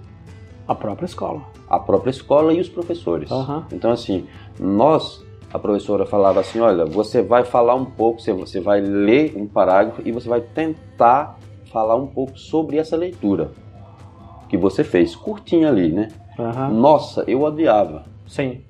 A 0.67 0.75
própria 0.75 1.07
escola. 1.07 1.43
A 1.73 1.79
própria 1.79 2.11
escola 2.11 2.53
e 2.53 2.61
os 2.61 2.69
professores. 2.69 3.31
Uhum. 3.31 3.65
Então, 3.73 3.91
assim, 3.91 4.27
nós 4.61 5.25
a 5.53 5.59
professora 5.59 6.07
falava 6.07 6.41
assim: 6.41 6.61
olha, 6.61 6.85
você 6.85 7.23
vai 7.23 7.45
falar 7.45 7.75
um 7.75 7.85
pouco, 7.85 8.21
você 8.21 8.61
vai 8.61 8.81
ler 8.81 9.35
um 9.37 9.47
parágrafo 9.47 10.03
e 10.05 10.13
você 10.13 10.29
vai 10.29 10.41
tentar 10.41 11.39
falar 11.73 11.97
um 11.97 12.07
pouco 12.07 12.39
sobre 12.39 12.79
essa 12.79 12.97
leitura 12.97 13.51
que 14.49 14.57
você 14.59 14.85
fez, 14.85 15.17
curtinha 15.17 15.69
ali, 15.69 15.91
né? 15.91 16.09
Uhum. 16.39 16.75
Nossa, 16.75 17.25
eu 17.27 17.41
odiava. 17.41 18.05
Sim. 18.27 18.61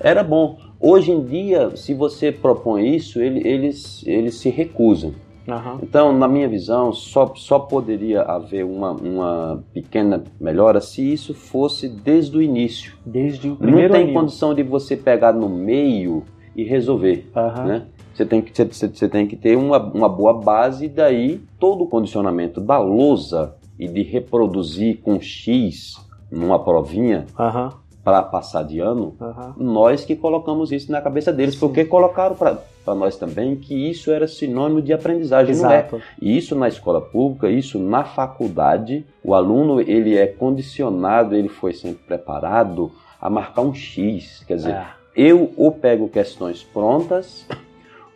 Era 0.00 0.24
bom. 0.24 0.58
Hoje 0.80 1.12
em 1.12 1.24
dia, 1.24 1.76
se 1.76 1.94
você 1.94 2.32
propõe 2.32 2.96
isso, 2.96 3.20
ele, 3.20 3.46
eles, 3.46 4.04
eles 4.04 4.34
se 4.34 4.50
recusam. 4.50 5.14
Uhum. 5.48 5.78
Então, 5.82 6.12
na 6.12 6.28
minha 6.28 6.46
visão, 6.46 6.92
só, 6.92 7.32
só 7.34 7.58
poderia 7.58 8.22
haver 8.22 8.64
uma, 8.64 8.92
uma 8.92 9.64
pequena 9.72 10.22
melhora 10.38 10.80
se 10.80 11.12
isso 11.12 11.32
fosse 11.32 11.88
desde 11.88 12.36
o 12.36 12.42
início. 12.42 12.94
Desde 13.04 13.48
o 13.48 13.56
primeiro 13.56 13.88
Não 13.88 13.94
tem 13.94 14.02
aninho. 14.02 14.20
condição 14.20 14.54
de 14.54 14.62
você 14.62 14.96
pegar 14.96 15.32
no 15.32 15.48
meio 15.48 16.22
e 16.54 16.64
resolver. 16.64 17.30
Uhum. 17.34 17.64
Né? 17.64 17.86
Você 18.12 18.26
tem 18.26 18.42
que, 18.42 18.52
você, 18.54 18.88
você 18.88 19.08
tem 19.08 19.26
que 19.26 19.36
ter 19.36 19.56
uma, 19.56 19.78
uma 19.78 20.08
boa 20.08 20.34
base, 20.34 20.84
e 20.84 20.88
daí 20.88 21.40
todo 21.58 21.84
o 21.84 21.86
condicionamento 21.86 22.60
da 22.60 22.78
lousa 22.78 23.54
e 23.78 23.88
de 23.88 24.02
reproduzir 24.02 25.00
com 25.00 25.20
X 25.20 25.94
numa 26.30 26.58
provinha. 26.62 27.24
Uhum 27.38 27.88
para 28.08 28.22
passar 28.22 28.62
de 28.62 28.80
ano, 28.80 29.14
nós 29.58 30.02
que 30.02 30.16
colocamos 30.16 30.72
isso 30.72 30.90
na 30.90 30.98
cabeça 31.02 31.30
deles, 31.30 31.56
Sim. 31.56 31.60
porque 31.60 31.84
colocaram 31.84 32.34
para 32.34 32.56
nós 32.94 33.16
também 33.16 33.56
que 33.56 33.74
isso 33.90 34.10
era 34.10 34.26
sinônimo 34.26 34.82
de 34.82 34.92
aprendizagem, 34.92 35.50
Exato. 35.52 35.96
não 35.96 36.02
é? 36.02 36.04
E 36.20 36.36
isso 36.36 36.54
na 36.54 36.68
escola 36.68 37.00
pública, 37.00 37.50
isso 37.50 37.78
na 37.78 38.04
faculdade, 38.04 39.04
o 39.22 39.34
aluno 39.34 39.80
ele 39.80 40.16
é 40.16 40.26
condicionado, 40.26 41.34
ele 41.34 41.48
foi 41.48 41.72
sempre 41.72 42.02
preparado 42.04 42.90
a 43.20 43.28
marcar 43.28 43.62
um 43.62 43.74
X, 43.74 44.44
quer 44.46 44.56
dizer, 44.56 44.74
é. 44.74 44.86
eu 45.16 45.52
ou 45.56 45.72
pego 45.72 46.08
questões 46.08 46.62
prontas 46.62 47.46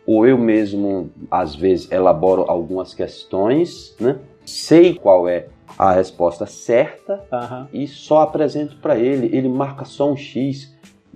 ou 0.05 0.27
eu 0.27 0.37
mesmo, 0.37 1.09
às 1.31 1.55
vezes, 1.55 1.89
elaboro 1.91 2.45
algumas 2.47 2.93
questões, 2.93 3.95
né? 3.99 4.17
sei 4.45 4.93
qual 4.95 5.27
é 5.27 5.47
a 5.77 5.91
resposta 5.93 6.45
certa 6.45 7.23
Aham. 7.31 7.67
e 7.73 7.87
só 7.87 8.21
apresento 8.21 8.75
para 8.77 8.97
ele. 8.97 9.35
Ele 9.35 9.47
marca 9.47 9.85
só 9.85 10.11
um 10.11 10.17
X. 10.17 10.73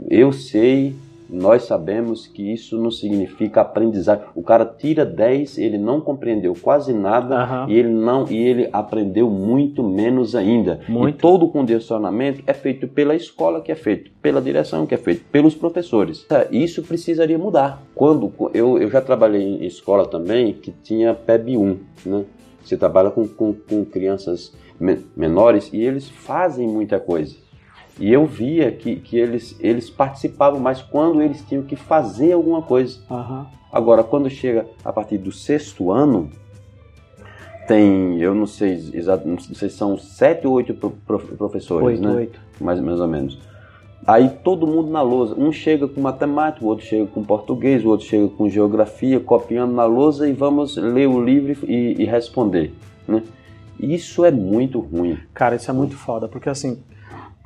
Eu 0.10 0.32
sei, 0.32 0.96
nós 1.30 1.64
sabemos 1.64 2.26
que 2.28 2.54
isso 2.54 2.78
não 2.82 2.92
significa 2.92 3.62
aprendizagem. 3.62 4.24
O 4.36 4.42
cara 4.44 4.66
tira 4.66 5.06
10, 5.06 5.58
ele 5.58 5.78
não 5.78 6.00
compreendeu 6.02 6.54
quase 6.62 6.94
nada 6.94 7.42
Aham. 7.44 7.66
e 7.70 7.78
ele 7.78 7.90
não 7.90 8.26
e 8.30 8.38
ele 8.38 8.70
aprendeu 8.72 9.30
muito 9.30 9.84
menos 9.84 10.36
ainda. 10.36 10.80
Muito. 10.88 11.16
E 11.18 11.22
todo 11.22 11.46
o 11.46 11.50
condicionamento 11.50 12.42
é 12.48 12.54
feito 12.54 12.88
pela 12.88 13.16
escola, 13.16 13.62
que 13.62 13.72
é 13.72 13.76
feito 13.76 14.12
pela 14.22 14.42
direção, 14.42 14.86
que 14.86 14.94
é 14.94 14.98
feito 14.98 15.24
pelos 15.32 15.54
professores. 15.56 16.26
É, 16.30 16.48
Isso 16.52 16.82
precisaria 16.84 17.38
mudar. 17.38 17.82
Quando 17.96 18.32
eu, 18.54 18.78
eu 18.78 18.90
já 18.90 19.02
trabalhei 19.02 19.42
em 19.42 19.66
escola 19.66 20.06
também 20.06 20.54
que 20.54 20.72
tinha 20.72 21.14
PEB 21.14 21.58
1, 21.58 21.78
né? 22.06 22.26
Você 22.64 22.76
trabalha 22.76 23.10
com, 23.10 23.26
com, 23.26 23.54
com 23.54 23.86
crianças 23.86 24.54
me- 24.78 25.00
menores 25.16 25.70
e 25.72 25.82
eles 25.82 26.10
fazem 26.10 26.68
muita 26.68 27.00
coisa. 27.00 27.36
E 28.00 28.12
eu 28.14 28.26
via 28.26 28.72
que, 28.72 28.98
que 28.98 29.18
eles, 29.18 29.56
eles 29.60 29.90
participavam 29.90 30.60
mais 30.60 30.82
quando 30.82 31.22
eles 31.22 31.42
tinham 31.48 31.64
que 31.64 31.76
fazer 31.76 32.32
alguma 32.34 32.62
coisa. 32.62 33.00
Aham. 33.10 33.48
Agora, 33.72 34.04
quando 34.04 34.30
chega 34.30 34.66
a 34.86 34.94
partir 34.94 35.18
do 35.18 35.32
sexto 35.32 35.92
ano, 35.92 36.30
tem, 37.68 38.20
eu 38.22 38.34
não 38.34 38.46
sei 38.48 38.74
exato, 38.94 39.28
não 39.28 39.38
sei 39.40 39.70
se 39.70 39.76
são 39.76 39.98
sete 39.98 40.48
ou 40.48 40.54
oito 40.54 40.74
pro- 40.74 40.92
pro- 41.06 41.20
professores, 41.20 42.00
Oito, 42.00 42.02
né? 42.02 42.16
oito. 42.16 42.40
Mais, 42.62 42.80
mais 42.80 43.00
ou 43.00 43.08
menos. 43.08 43.38
Aí 44.06 44.30
todo 44.42 44.66
mundo 44.66 44.90
na 44.90 45.02
lousa. 45.02 45.36
Um 45.38 45.52
chega 45.52 45.86
com 45.88 46.00
matemática, 46.00 46.64
o 46.64 46.70
outro 46.70 46.86
chega 46.86 47.06
com 47.08 47.22
português, 47.24 47.84
o 47.84 47.90
outro 47.90 48.06
chega 48.06 48.28
com 48.30 48.48
geografia, 48.48 49.20
copiando 49.20 49.74
na 49.74 49.84
lousa 49.86 50.30
e 50.30 50.32
vamos 50.34 50.78
ler 50.78 51.08
o 51.08 51.22
livro 51.22 51.70
e, 51.70 52.02
e 52.02 52.06
responder. 52.06 52.74
Né? 53.06 53.22
Isso 53.78 54.24
é 54.24 54.32
muito 54.32 54.80
ruim. 54.80 55.18
Cara, 55.34 55.56
isso 55.58 55.70
é 55.70 55.74
muito 55.74 55.96
foda, 55.96 56.28
porque 56.30 56.48
assim, 56.48 56.80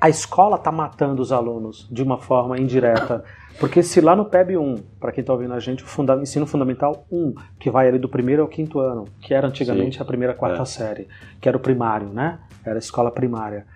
a 0.01 0.09
escola 0.09 0.57
tá 0.57 0.71
matando 0.71 1.21
os 1.21 1.31
alunos 1.31 1.87
de 1.91 2.01
uma 2.01 2.17
forma 2.17 2.59
indireta. 2.59 3.23
Porque 3.59 3.83
se 3.83 4.01
lá 4.01 4.15
no 4.15 4.25
PEB 4.25 4.57
1, 4.57 4.75
para 4.99 5.11
quem 5.11 5.23
tá 5.23 5.31
ouvindo 5.31 5.53
a 5.53 5.59
gente, 5.59 5.83
o 5.83 5.87
funda 5.87 6.15
ensino 6.15 6.47
fundamental 6.47 7.05
1, 7.11 7.35
que 7.59 7.69
vai 7.69 7.87
ali 7.87 7.99
do 7.99 8.09
primeiro 8.09 8.41
ao 8.41 8.47
quinto 8.47 8.79
ano, 8.79 9.05
que 9.21 9.31
era 9.31 9.47
antigamente 9.47 9.97
Sim. 9.97 10.01
a 10.01 10.05
primeira 10.05 10.33
quarta 10.33 10.63
É. 10.63 10.65
série, 10.65 11.07
que 11.39 11.47
era 11.47 11.55
o 11.55 11.59
primário, 11.59 12.07
né? 12.09 12.39
Era 12.65 12.75
a 12.75 12.79
escola 12.79 13.11
primária. 13.11 13.67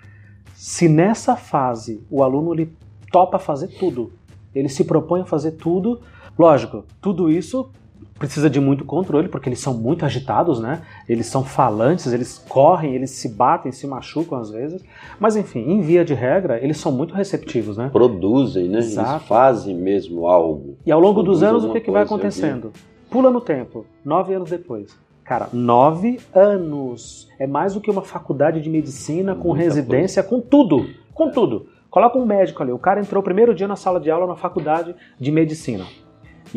Se 0.56 0.90
nessa 0.90 1.36
fase 1.36 2.04
o 2.10 2.24
aluno 2.24 2.54
ele 2.56 2.76
topa 3.12 3.38
fazer 3.38 3.68
tudo, 3.78 4.12
ele 4.56 4.70
se 4.70 4.84
propõe 4.84 5.22
a 5.22 5.26
fazer 5.26 5.52
tudo, 5.52 6.02
lógico, 6.40 6.86
tudo 7.00 7.30
isso 7.30 7.70
precisa 8.18 8.50
de 8.50 8.60
muito 8.60 8.86
controle, 8.86 9.28
porque 9.28 9.50
eles 9.50 9.60
são 9.60 9.74
muito 9.74 10.06
agitados, 10.06 10.60
né? 10.60 10.82
Eles 11.08 11.26
são 11.28 11.44
falantes, 11.44 12.12
eles 12.12 12.38
correm, 12.48 12.96
eles 12.96 13.12
se 13.12 13.30
batem, 13.30 13.72
se 13.72 13.86
machucam 13.86 14.38
às 14.40 14.50
vezes. 14.50 14.84
Mas 15.20 15.36
enfim, 15.36 15.60
em 15.60 15.82
via 15.82 16.04
de 16.06 16.14
regra, 16.14 16.64
eles 16.64 16.78
são 16.78 16.92
muito 16.92 17.14
receptivos, 17.14 17.78
né? 17.78 17.90
Produzem, 17.92 18.70
né? 18.70 18.80
Exato. 18.80 19.12
Eles 19.12 19.28
fazem 19.28 19.76
mesmo 19.76 20.28
algo. 20.28 20.78
E 20.86 20.92
ao 20.92 21.00
longo 21.00 21.22
dos 21.22 21.44
anos, 21.44 21.64
o 21.64 21.72
que, 21.72 21.82
que 21.82 21.92
vai 21.92 22.06
coisa, 22.06 22.16
acontecendo? 22.16 22.72
Pula 23.10 23.30
no 23.30 23.42
tempo, 23.42 23.86
nove 24.04 24.34
anos 24.34 24.50
depois. 24.50 24.98
Cara, 25.24 25.50
nove 25.52 26.20
anos. 26.34 27.28
É 27.40 27.48
mais 27.48 27.74
do 27.74 27.82
que 27.82 27.90
uma 27.90 28.04
faculdade 28.04 28.62
de 28.62 28.70
medicina, 28.70 29.36
com 29.36 29.50
Muita 29.50 29.64
residência, 29.64 30.22
com 30.24 30.40
tudo. 30.40 30.88
Com 31.14 31.32
tudo. 31.32 31.68
Coloca 31.90 32.18
um 32.18 32.26
médico 32.26 32.62
ali. 32.62 32.72
O 32.72 32.78
cara 32.78 33.00
entrou 33.00 33.22
o 33.22 33.24
primeiro 33.24 33.56
dia 33.56 33.68
na 33.68 33.76
sala 33.76 34.00
de 34.00 34.12
aula 34.12 34.28
na 34.28 34.36
faculdade 34.36 34.96
de 35.20 35.32
medicina. 35.32 35.86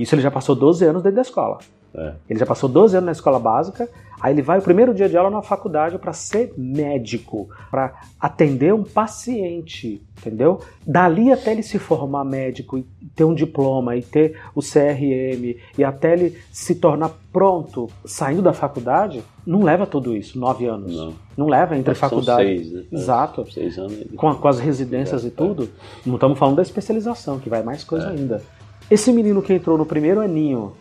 Isso 0.03 0.15
ele 0.15 0.23
já 0.23 0.31
passou 0.31 0.55
12 0.55 0.85
anos 0.85 1.03
dentro 1.03 1.17
da 1.17 1.23
escola. 1.23 1.59
É. 1.95 2.13
Ele 2.29 2.39
já 2.39 2.45
passou 2.47 2.69
12 2.69 2.97
anos 2.97 3.07
na 3.07 3.13
escola 3.13 3.39
básica, 3.39 3.89
aí 4.21 4.35
ele 4.35 4.43
vai 4.43 4.59
o 4.59 4.63
primeiro 4.63 4.93
dia 4.93 5.09
de 5.09 5.17
aula 5.17 5.31
na 5.31 5.41
faculdade 5.41 5.97
para 5.99 6.13
ser 6.13 6.53
médico, 6.57 7.49
para 7.71 7.95
atender 8.21 8.75
um 8.75 8.85
paciente, 8.85 10.01
entendeu? 10.19 10.61
Dali 10.87 11.33
até 11.33 11.51
ele 11.53 11.63
se 11.63 11.79
formar 11.79 12.25
médico 12.25 12.77
e 12.79 12.87
ter 13.17 13.25
um 13.25 13.35
diploma 13.35 13.97
e 13.97 14.03
ter 14.03 14.39
o 14.55 14.61
CRM 14.61 15.57
e 15.79 15.83
até 15.85 16.13
ele 16.13 16.39
se 16.53 16.75
tornar 16.75 17.11
pronto 17.33 17.89
saindo 18.05 18.43
da 18.43 18.53
faculdade, 18.53 19.23
não 19.47 19.63
leva 19.63 19.87
tudo 19.87 20.15
isso, 20.15 20.39
nove 20.39 20.67
anos. 20.67 20.95
Não. 20.95 21.15
Não 21.37 21.47
leva 21.49 21.77
entre 21.77 21.95
São 21.95 22.09
faculdade. 22.11 22.45
seis, 22.47 22.73
né? 22.73 22.85
Exato. 22.93 23.45
São 23.45 23.53
Seis 23.53 23.79
anos. 23.79 23.97
Com, 24.17 24.35
com 24.35 24.49
as 24.49 24.59
residências 24.59 25.25
e 25.25 25.29
É, 25.29 25.31
tudo, 25.31 25.69
não 26.05 26.15
estamos 26.17 26.39
falando 26.39 26.57
da 26.57 26.63
especialização, 26.63 27.39
que 27.39 27.49
vai 27.49 27.63
mais 27.63 27.83
coisa 27.83 28.09
É. 28.09 28.11
ainda. 28.11 28.43
Esse 28.91 29.13
menino 29.13 29.43
que 29.43 29.53
entrou 29.53 29.77
no 29.77 29.85
primeiro 29.85 30.21
aninho, 30.21 30.73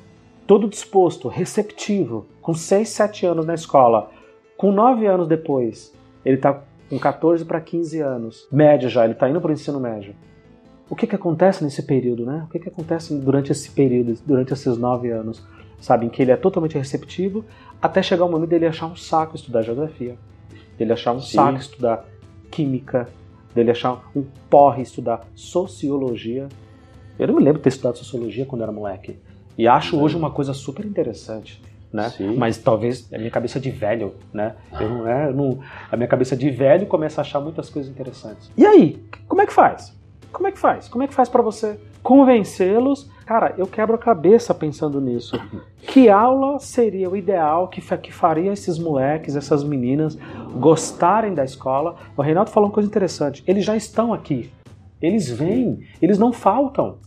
todo 0.45 0.69
disposto, 0.69 1.27
receptivo, 1.27 2.25
com 2.41 2.53
6, 2.53 2.87
7 2.87 3.25
anos 3.25 3.45
na 3.45 3.53
escola, 3.53 4.09
com 4.55 4.71
9 4.71 5.05
anos 5.05 5.27
depois, 5.27 5.93
ele 6.23 6.37
está 6.37 6.61
com 6.89 6.97
14 6.97 7.43
para 7.43 7.59
15 7.59 7.99
anos, 7.99 8.47
médio 8.49 8.87
já, 8.87 9.03
ele 9.03 9.11
está 9.11 9.29
indo 9.29 9.41
para 9.41 9.49
o 9.49 9.53
ensino 9.53 9.77
médio. 9.77 10.15
O 10.89 10.95
que, 10.95 11.05
que 11.05 11.15
acontece 11.15 11.61
nesse 11.65 11.83
período, 11.83 12.25
né? 12.25 12.45
O 12.47 12.49
que, 12.49 12.59
que 12.59 12.69
acontece 12.69 13.13
durante 13.13 13.51
esse 13.51 13.69
período, 13.71 14.17
durante 14.25 14.53
esses 14.53 14.77
9 14.77 15.09
anos? 15.11 15.45
Sabe, 15.81 16.05
em 16.05 16.09
que 16.09 16.21
ele 16.21 16.31
é 16.31 16.37
totalmente 16.37 16.77
receptivo, 16.77 17.43
até 17.81 18.01
chegar 18.01 18.23
o 18.23 18.31
momento 18.31 18.49
dele 18.49 18.65
achar 18.65 18.87
um 18.87 18.95
saco 18.95 19.35
estudar 19.35 19.63
geografia, 19.63 20.17
dele 20.77 20.93
achar 20.93 21.11
um 21.11 21.19
Sim. 21.19 21.35
saco 21.35 21.57
estudar 21.57 22.05
química, 22.49 23.09
dele 23.53 23.71
achar 23.71 24.01
um 24.15 24.23
porre 24.49 24.81
estudar 24.81 25.27
sociologia. 25.35 26.47
Eu 27.19 27.27
não 27.27 27.35
me 27.35 27.41
lembro 27.41 27.57
de 27.59 27.63
ter 27.63 27.69
estudado 27.69 27.97
sociologia 27.97 28.45
quando 28.45 28.61
era 28.63 28.71
moleque. 28.71 29.17
E 29.57 29.67
acho 29.67 29.99
hoje 29.99 30.15
uma 30.15 30.29
coisa 30.31 30.53
super 30.53 30.85
interessante. 30.85 31.61
Né? 31.91 32.13
Mas 32.37 32.57
talvez 32.57 33.07
a 33.13 33.17
minha 33.17 33.31
cabeça 33.31 33.59
de 33.61 33.71
velho, 33.71 34.13
né? 34.33 34.55
Eu 34.79 34.89
não, 34.89 35.07
é, 35.07 35.27
eu 35.29 35.33
não- 35.33 35.59
a 35.89 35.95
minha 35.95 36.07
cabeça 36.07 36.35
de 36.35 36.49
velho 36.49 36.85
começa 36.85 37.21
a 37.21 37.23
achar 37.23 37.39
muitas 37.39 37.69
coisas 37.69 37.89
interessantes. 37.89 38.51
E 38.57 38.65
aí, 38.65 39.01
como 39.27 39.41
é 39.41 39.45
que 39.45 39.53
faz? 39.53 39.95
Como 40.33 40.47
é 40.47 40.51
que 40.51 40.59
faz? 40.59 40.89
Como 40.89 41.03
é 41.03 41.07
que 41.07 41.13
faz 41.13 41.29
pra 41.29 41.41
você 41.41 41.79
convencê-los? 42.03 43.09
Cara, 43.25 43.55
eu 43.57 43.65
quebro 43.65 43.95
a 43.95 43.97
cabeça 43.97 44.53
pensando 44.53 44.99
nisso. 44.99 45.39
Que 45.81 46.09
aula 46.09 46.59
seria 46.59 47.09
o 47.09 47.15
ideal 47.15 47.69
que, 47.69 47.81
que 47.97 48.11
faria 48.11 48.51
esses 48.51 48.77
moleques, 48.77 49.35
essas 49.37 49.63
meninas 49.63 50.17
gostarem 50.59 51.33
da 51.33 51.43
escola? 51.45 51.95
O 52.17 52.21
Reinaldo 52.21 52.51
falou 52.51 52.67
uma 52.69 52.73
coisa 52.73 52.87
interessante. 52.89 53.43
Eles 53.47 53.63
já 53.63 53.75
estão 53.77 54.13
aqui. 54.13 54.51
Eles 55.01 55.29
vêm, 55.29 55.79
eles 56.01 56.17
não 56.19 56.33
faltam. 56.33 56.97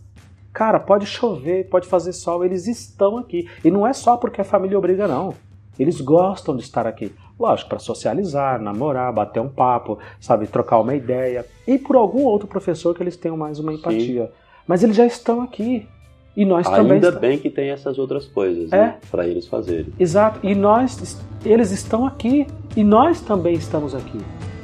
Cara, 0.53 0.79
pode 0.79 1.05
chover, 1.05 1.67
pode 1.69 1.87
fazer 1.87 2.11
sol, 2.13 2.43
eles 2.43 2.67
estão 2.67 3.17
aqui. 3.17 3.47
E 3.63 3.71
não 3.71 3.87
é 3.87 3.93
só 3.93 4.17
porque 4.17 4.41
a 4.41 4.43
família 4.43 4.77
obriga, 4.77 5.07
não. 5.07 5.33
Eles 5.79 6.01
gostam 6.01 6.55
de 6.55 6.63
estar 6.63 6.85
aqui. 6.85 7.13
Lógico, 7.39 7.69
para 7.69 7.79
socializar, 7.79 8.61
namorar, 8.61 9.11
bater 9.13 9.39
um 9.39 9.47
papo, 9.49 9.97
sabe, 10.19 10.45
trocar 10.45 10.79
uma 10.79 10.93
ideia. 10.93 11.45
E 11.65 11.77
por 11.77 11.95
algum 11.95 12.23
outro 12.25 12.47
professor 12.47 12.93
que 12.93 13.01
eles 13.01 13.15
tenham 13.17 13.37
mais 13.37 13.57
uma 13.59 13.73
empatia. 13.73 14.31
Mas 14.67 14.83
eles 14.83 14.95
já 14.95 15.05
estão 15.05 15.41
aqui. 15.41 15.87
E 16.35 16.45
nós 16.45 16.65
também 16.69 16.93
Ainda 16.93 17.11
bem 17.11 17.37
que 17.37 17.49
tem 17.49 17.71
essas 17.71 17.97
outras 17.97 18.25
coisas, 18.25 18.71
É. 18.71 18.77
né? 18.77 18.97
Pra 19.09 19.27
eles 19.27 19.47
fazerem. 19.47 19.91
Exato. 19.99 20.39
E 20.43 20.53
nós, 20.53 21.19
eles 21.43 21.71
estão 21.71 22.05
aqui 22.05 22.45
e 22.75 22.83
nós 22.83 23.19
também 23.21 23.53
estamos 23.55 23.95
aqui. 23.95 24.19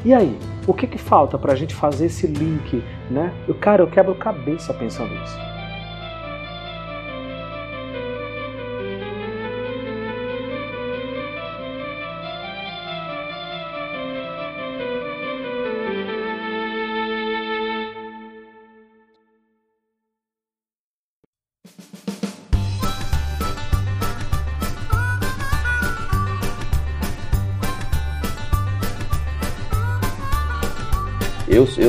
E 0.05 0.13
aí, 0.13 0.37
o 0.67 0.73
que 0.73 0.85
que 0.87 0.97
falta 0.97 1.37
pra 1.37 1.55
gente 1.55 1.73
fazer 1.73 2.05
esse 2.05 2.27
link, 2.27 2.81
né? 3.09 3.33
Eu, 3.47 3.55
cara, 3.55 3.81
eu 3.81 3.87
quebro 3.87 4.13
cabeça 4.15 4.73
pensando 4.73 5.09
nisso. 5.13 5.37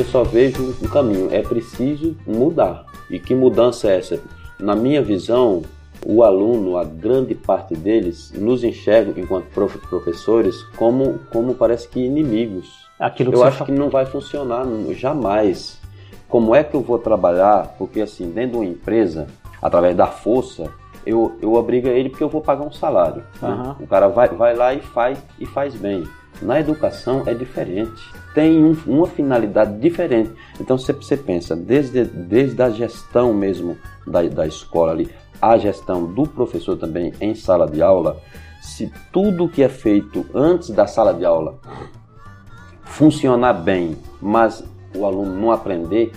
Só 0.09 0.23
vejo 0.23 0.75
um 0.83 0.87
caminho. 0.87 1.29
É 1.31 1.41
preciso 1.41 2.15
mudar. 2.25 2.85
E 3.09 3.19
que 3.19 3.33
mudança 3.33 3.89
é 3.89 3.97
essa? 3.97 4.19
Na 4.59 4.75
minha 4.75 5.01
visão, 5.01 5.61
o 6.05 6.23
aluno, 6.23 6.77
a 6.77 6.83
grande 6.83 7.33
parte 7.35 7.75
deles, 7.75 8.31
nos 8.35 8.63
enxerga 8.63 9.19
enquanto 9.19 9.45
prof- 9.53 9.77
professores 9.87 10.61
como, 10.75 11.19
como 11.31 11.55
parece 11.55 11.87
que 11.87 11.99
inimigos. 11.99 12.67
Aquilo 12.99 13.31
que 13.31 13.37
Eu 13.37 13.43
acho 13.43 13.57
fa- 13.59 13.65
que 13.65 13.71
não 13.71 13.89
vai 13.89 14.05
funcionar 14.05 14.65
jamais. 14.93 15.79
Como 16.27 16.53
é 16.53 16.63
que 16.63 16.75
eu 16.75 16.81
vou 16.81 16.99
trabalhar? 16.99 17.75
Porque 17.77 18.01
assim, 18.01 18.29
dentro 18.29 18.51
de 18.51 18.57
uma 18.57 18.65
empresa, 18.65 19.27
através 19.61 19.95
da 19.95 20.05
força, 20.07 20.69
eu, 21.05 21.37
eu 21.41 21.53
obrigo 21.53 21.87
ele 21.87 22.09
porque 22.09 22.23
eu 22.23 22.29
vou 22.29 22.41
pagar 22.41 22.63
um 22.65 22.71
salário. 22.71 23.23
né? 23.41 23.47
Aham. 23.49 23.75
O 23.79 23.87
cara 23.87 24.07
vai, 24.09 24.27
vai 24.29 24.55
lá 24.55 24.73
e 24.73 24.79
faz, 24.81 25.17
e 25.39 25.45
faz 25.45 25.73
bem. 25.75 26.03
Na 26.41 26.59
educação 26.59 27.23
é 27.25 27.33
diferente. 27.33 28.01
Tem 28.33 28.63
um- 28.63 28.77
uma 28.87 29.07
finalidade 29.07 29.77
diferente. 29.79 30.31
Então 30.59 30.77
você, 30.77 30.93
você 30.93 31.17
pensa, 31.17 31.55
desde, 31.55 32.05
desde 32.05 32.61
a 32.61 32.69
gestão 32.69 33.33
mesmo 33.33 33.77
da, 34.07 34.21
da 34.23 34.47
escola 34.47 34.91
ali, 34.91 35.09
a 35.41 35.57
gestão 35.57 36.05
do 36.05 36.23
professor 36.23 36.77
também 36.77 37.13
em 37.19 37.35
sala 37.35 37.67
de 37.67 37.81
aula, 37.81 38.17
se 38.61 38.91
tudo 39.11 39.49
que 39.49 39.61
é 39.63 39.69
feito 39.69 40.25
antes 40.33 40.69
da 40.69 40.85
sala 40.87 41.13
de 41.13 41.25
aula 41.25 41.59
funcionar 42.83 43.53
bem, 43.53 43.95
mas 44.21 44.63
o 44.95 45.05
aluno 45.05 45.35
não 45.35 45.51
aprender, 45.51 46.11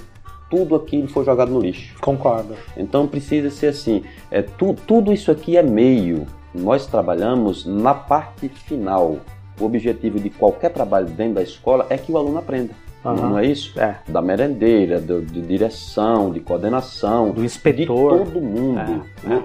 tudo 0.50 0.74
aquilo 0.74 1.08
foi 1.08 1.24
jogado 1.24 1.50
no 1.50 1.60
lixo. 1.60 1.94
Concordo. 2.00 2.54
Então 2.76 3.06
precisa 3.06 3.50
ser 3.50 3.68
assim. 3.68 4.02
É, 4.30 4.42
tu, 4.42 4.74
tudo 4.86 5.12
isso 5.12 5.30
aqui 5.30 5.56
é 5.56 5.62
meio. 5.62 6.26
Nós 6.54 6.86
trabalhamos 6.86 7.64
na 7.64 7.94
parte 7.94 8.48
final. 8.48 9.18
O 9.62 9.66
objetivo 9.66 10.18
de 10.18 10.28
qualquer 10.28 10.70
trabalho 10.70 11.06
dentro 11.06 11.34
da 11.34 11.42
escola 11.42 11.86
é 11.88 11.96
que 11.96 12.10
o 12.10 12.16
aluno 12.16 12.38
aprenda. 12.38 12.72
Uhum. 13.04 13.14
Não 13.14 13.38
é 13.38 13.46
isso? 13.46 13.78
É. 13.78 13.96
Da 14.08 14.20
merendeira, 14.20 15.00
do, 15.00 15.22
de 15.22 15.40
direção, 15.40 16.32
de 16.32 16.40
coordenação, 16.40 17.30
do 17.30 17.44
inspetor, 17.44 18.24
de 18.24 18.32
todo 18.32 18.40
mundo. 18.40 19.06
É. 19.24 19.28
Né? 19.28 19.44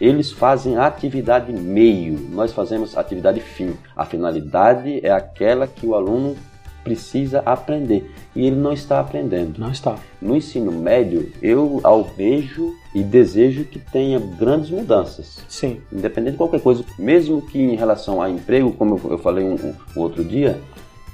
Eles 0.00 0.32
fazem 0.32 0.76
atividade 0.76 1.52
meio, 1.52 2.18
nós 2.30 2.52
fazemos 2.52 2.96
atividade 2.98 3.38
fim. 3.38 3.74
A 3.96 4.04
finalidade 4.04 4.98
é 5.00 5.12
aquela 5.12 5.68
que 5.68 5.86
o 5.86 5.94
aluno 5.94 6.36
precisa 6.82 7.40
aprender 7.44 8.10
e 8.34 8.46
ele 8.46 8.56
não 8.56 8.72
está 8.72 9.00
aprendendo. 9.00 9.58
Não 9.58 9.70
está. 9.70 9.96
No 10.20 10.36
ensino 10.36 10.72
médio, 10.72 11.30
eu 11.40 11.80
alvejo 11.82 12.74
e 12.94 13.02
desejo 13.02 13.64
que 13.64 13.78
tenha 13.78 14.18
grandes 14.18 14.70
mudanças. 14.70 15.38
Sim. 15.48 15.80
Independente 15.92 16.32
de 16.32 16.38
qualquer 16.38 16.60
coisa, 16.60 16.84
mesmo 16.98 17.42
que 17.42 17.58
em 17.58 17.76
relação 17.76 18.20
a 18.20 18.30
emprego, 18.30 18.72
como 18.72 19.00
eu 19.10 19.18
falei 19.18 19.44
um, 19.44 19.74
um 19.96 20.00
outro 20.00 20.24
dia, 20.24 20.60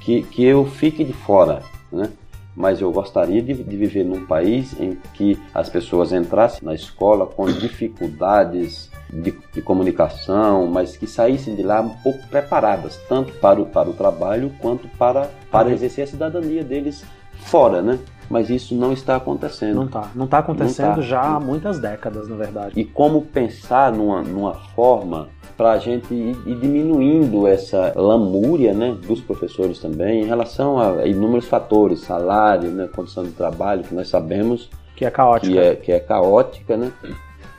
que, 0.00 0.22
que 0.22 0.44
eu 0.44 0.64
fique 0.64 1.04
de 1.04 1.12
fora, 1.12 1.62
né? 1.92 2.10
Mas 2.59 2.80
eu 2.80 2.90
gostaria 2.90 3.40
de, 3.40 3.54
de, 3.54 3.76
viver 3.76 4.04
num 4.04 4.26
país 4.26 4.74
em 4.80 4.98
que 5.14 5.38
as 5.54 5.68
pessoas 5.68 6.12
entrassem 6.12 6.59
na 6.61 6.74
escola 6.74 7.24
com 7.24 7.46
dificuldades 7.46 8.90
de, 9.09 9.32
de, 9.54 9.62
comunicação, 9.62 10.66
mas 10.66 10.96
que 10.96 11.06
saíssem 11.06 11.54
de 11.54 11.62
lá 11.62 11.80
um 11.80 11.90
pouco 11.90 12.26
preparadas, 12.26 12.98
tanto 13.09 13.32
para 13.34 13.61
o, 13.61 13.66
para 13.66 13.88
o 13.88 13.92
trabalho 13.92 14.52
quanto 14.61 14.88
para, 14.98 15.30
para 15.52 15.70
exercer 15.70 16.02
a 16.02 16.06
cidadania 16.09 16.64
deles 16.64 17.04
fora, 17.44 17.80
né? 17.80 17.96
Mas 18.29 18.51
isso 18.51 18.74
não 18.74 18.93
está 18.93 19.16
acontecendo. 19.16 19.76
Não 19.76 19.85
está. 19.87 20.11
Não 20.14 20.24
está 20.26 20.39
acontecendo 20.39 20.89
não 20.89 20.95
tá. 20.97 21.03
já 21.03 21.22
há 21.22 21.41
muitas 21.41 21.79
décadas, 21.79 22.29
na 22.29 22.37
verdade. 22.37 22.79
E 22.79 22.85
como 22.85 23.22
pensar 23.22 23.93
numa, 23.93 24.22
numa 24.22 24.55
forma 24.55 25.29
para 25.57 25.72
a 25.72 25.79
gente 25.79 26.12
ir, 26.14 26.37
ir, 26.47 26.55
diminuindo 26.57 27.47
essa 27.47 27.93
lamúria 27.97 28.72
né, 28.72 28.97
dos 29.07 29.20
professores 29.20 29.79
também 29.79 30.22
em 30.22 30.26
relação 30.26 30.79
a 30.79 31.07
inúmeros 31.07 31.47
fatores, 31.47 32.01
salário, 32.01 32.70
né, 32.70 32.89
condição 32.95 33.24
de 33.24 33.33
trabalho, 33.33 33.83
que 33.83 33.95
nós 33.95 34.09
sabemos 34.09 34.70
que 34.95 35.05
é 35.05 35.11
caótica. 35.11 35.53
Que 35.53 35.59
é, 35.59 35.74
que 35.76 35.93
é 35.93 36.01
caótica, 36.01 36.76
né? 36.76 36.93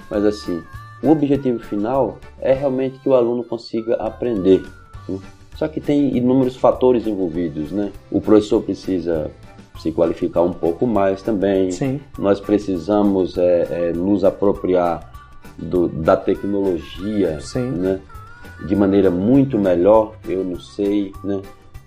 Mas 0.10 0.26
assim, 0.26 0.62
o 1.02 1.10
objetivo 1.10 1.60
final 1.60 2.18
é 2.42 2.54
realmente 2.54 3.00
que 3.00 3.08
o 3.08 3.14
aluno 3.14 3.44
consiga 3.44 3.96
aprender. 3.96 4.62
Né? 5.08 5.18
Só 5.56 5.68
que 5.68 5.80
tem 5.80 6.16
inúmeros 6.16 6.58
fatores 6.58 7.08
envolvidos, 7.08 7.72
né? 7.72 7.92
O 8.12 8.20
professor 8.20 8.62
precisa 8.62 9.32
se 9.80 9.92
qualificar 9.92 10.42
um 10.42 10.54
pouco 10.54 10.86
mais 10.86 11.22
também. 11.22 11.72
Sim. 11.72 12.00
Nós 12.18 12.40
precisamos 12.40 13.38
é, 13.38 13.68
é, 13.70 13.94
nos 13.94 14.24
apropriar 14.24 15.12
do, 15.58 15.88
da 15.88 16.16
tecnologia, 16.16 17.40
Sim. 17.40 17.72
né? 17.72 18.00
De 18.66 18.76
maneira 18.76 19.10
muito 19.10 19.58
melhor, 19.58 20.14
eu 20.28 20.44
não 20.44 20.60
sei, 20.60 21.14
né? 21.24 21.42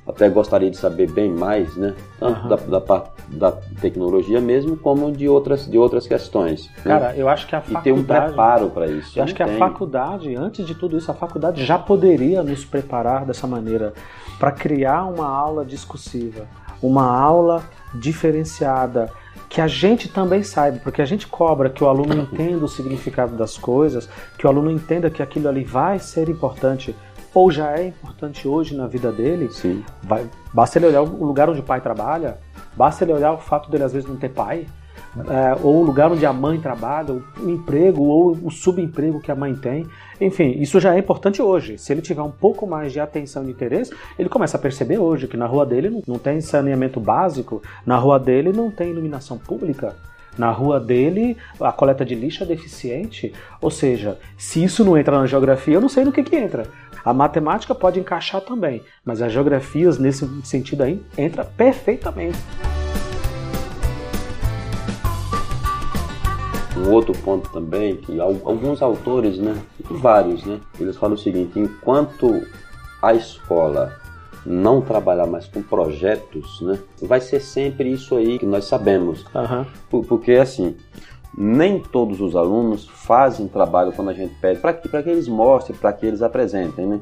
Até 0.08 0.28
gostaria 0.28 0.70
de 0.70 0.76
saber 0.76 1.08
bem 1.12 1.30
mais, 1.30 1.76
né? 1.76 1.94
Tanto 2.18 2.42
uhum. 2.42 2.48
da, 2.48 2.78
da, 2.78 3.04
da, 3.28 3.52
tecnologia 3.80 4.40
mesmo, 4.40 4.76
como 4.76 5.12
de 5.12 5.28
outras, 5.28 5.70
de 5.70 5.78
outras 5.78 6.08
questões. 6.08 6.68
Né? 6.78 6.82
Cara, 6.84 7.08
né? 7.10 7.14
eu 7.18 7.28
acho 7.28 7.46
que 7.46 7.54
a 7.54 7.60
faculdade... 7.60 7.88
E 7.88 7.92
ter 7.92 8.00
um 8.00 8.02
preparo 8.02 8.70
para 8.70 8.86
isso. 8.88 9.16
Eu 9.16 9.22
acho 9.22 9.34
que 9.34 9.42
a 9.42 9.58
faculdade, 9.58 10.34
antes 10.34 10.66
de 10.66 10.74
tudo 10.74 10.98
isso, 10.98 11.10
a 11.10 11.14
faculdade 11.14 11.64
já 11.64 11.78
poderia 11.78 12.42
nos 12.42 12.64
preparar 12.64 13.24
dessa 13.24 13.46
maneira 13.46 13.92
para 14.40 14.50
criar 14.50 15.04
uma 15.04 15.28
aula 15.28 15.64
discursiva, 15.64 16.48
uma 16.82 17.04
aula 17.04 17.62
diferenciada, 17.94 19.10
que 19.48 19.60
a 19.60 19.66
gente 19.66 20.08
também 20.08 20.42
saiba, 20.42 20.80
porque 20.82 21.02
a 21.02 21.04
gente 21.04 21.26
cobra 21.26 21.68
que 21.68 21.84
o 21.84 21.88
aluno 21.88 22.14
entenda 22.14 22.64
o 22.64 22.68
significado 22.68 23.36
das 23.36 23.58
coisas, 23.58 24.08
que 24.38 24.46
o 24.46 24.50
aluno 24.50 24.70
entenda 24.70 25.10
que 25.10 25.22
aquilo 25.22 25.48
ali 25.48 25.62
vai 25.62 25.98
ser 25.98 26.28
importante 26.28 26.94
ou 27.34 27.50
já 27.50 27.78
é 27.78 27.86
importante 27.86 28.46
hoje 28.46 28.74
na 28.74 28.86
vida 28.86 29.10
dele. 29.12 29.48
Vai, 30.02 30.28
basta 30.52 30.78
ele 30.78 30.86
olhar 30.86 31.02
o 31.02 31.24
lugar 31.24 31.48
onde 31.48 31.60
o 31.60 31.64
pai 31.64 31.80
trabalha, 31.80 32.38
basta 32.76 33.04
ele 33.04 33.12
olhar 33.12 33.32
o 33.32 33.38
fato 33.38 33.70
dele 33.70 33.84
às 33.84 33.92
vezes 33.92 34.08
não 34.08 34.16
ter 34.16 34.30
pai, 34.30 34.66
é, 35.28 35.56
ou 35.62 35.76
o 35.76 35.82
lugar 35.82 36.10
onde 36.10 36.24
a 36.24 36.32
mãe 36.32 36.58
trabalha, 36.58 37.14
o 37.38 37.50
emprego 37.50 38.02
ou 38.02 38.38
o 38.42 38.50
subemprego 38.50 39.20
que 39.20 39.30
a 39.30 39.34
mãe 39.34 39.54
tem. 39.54 39.86
Enfim, 40.20 40.56
isso 40.58 40.80
já 40.80 40.94
é 40.94 40.98
importante 40.98 41.42
hoje. 41.42 41.76
Se 41.78 41.92
ele 41.92 42.00
tiver 42.00 42.22
um 42.22 42.30
pouco 42.30 42.66
mais 42.66 42.92
de 42.92 43.00
atenção 43.00 43.46
e 43.46 43.50
interesse, 43.50 43.92
ele 44.18 44.28
começa 44.28 44.56
a 44.56 44.60
perceber 44.60 44.98
hoje 44.98 45.26
que 45.26 45.36
na 45.36 45.46
rua 45.46 45.66
dele 45.66 46.02
não 46.06 46.18
tem 46.18 46.40
saneamento 46.40 46.98
básico, 46.98 47.62
na 47.84 47.96
rua 47.96 48.18
dele 48.18 48.52
não 48.52 48.70
tem 48.70 48.90
iluminação 48.90 49.36
pública. 49.36 49.94
Na 50.38 50.50
rua 50.50 50.80
dele, 50.80 51.36
a 51.60 51.70
coleta 51.72 52.06
de 52.06 52.14
lixo 52.14 52.42
é 52.42 52.46
deficiente. 52.46 53.34
Ou 53.60 53.70
seja, 53.70 54.18
se 54.38 54.64
isso 54.64 54.82
não 54.82 54.96
entra 54.96 55.18
na 55.18 55.26
geografia, 55.26 55.74
eu 55.74 55.80
não 55.80 55.90
sei 55.90 56.04
no 56.04 56.12
que, 56.12 56.22
que 56.22 56.36
entra. 56.36 56.66
A 57.04 57.12
matemática 57.12 57.74
pode 57.74 58.00
encaixar 58.00 58.40
também, 58.40 58.80
mas 59.04 59.20
as 59.20 59.32
geografias, 59.32 59.98
nesse 59.98 60.26
sentido 60.42 60.84
aí, 60.84 61.02
entra 61.18 61.44
perfeitamente. 61.44 62.38
Um 66.82 66.90
outro 66.90 67.12
ponto 67.18 67.50
também, 67.50 67.96
que 67.96 68.20
alguns 68.20 68.82
autores, 68.82 69.38
né, 69.38 69.56
vários, 69.90 70.44
né, 70.44 70.60
eles 70.80 70.96
falam 70.96 71.14
o 71.14 71.18
seguinte, 71.18 71.58
enquanto 71.58 72.42
a 73.00 73.14
escola 73.14 73.96
não 74.44 74.80
trabalhar 74.80 75.26
mais 75.26 75.46
com 75.46 75.62
projetos, 75.62 76.60
né, 76.60 76.78
vai 77.00 77.20
ser 77.20 77.40
sempre 77.40 77.92
isso 77.92 78.16
aí 78.16 78.38
que 78.38 78.46
nós 78.46 78.64
sabemos. 78.64 79.24
Uhum. 79.34 80.02
Porque, 80.02 80.32
assim, 80.32 80.74
nem 81.36 81.80
todos 81.80 82.20
os 82.20 82.34
alunos 82.34 82.86
fazem 82.88 83.46
trabalho 83.46 83.92
quando 83.92 84.10
a 84.10 84.14
gente 84.14 84.34
pede, 84.40 84.60
para 84.60 84.72
que, 84.72 84.88
que 84.88 85.10
eles 85.10 85.28
mostrem, 85.28 85.76
para 85.78 85.92
que 85.92 86.04
eles 86.04 86.22
apresentem, 86.22 86.86
né? 86.86 87.00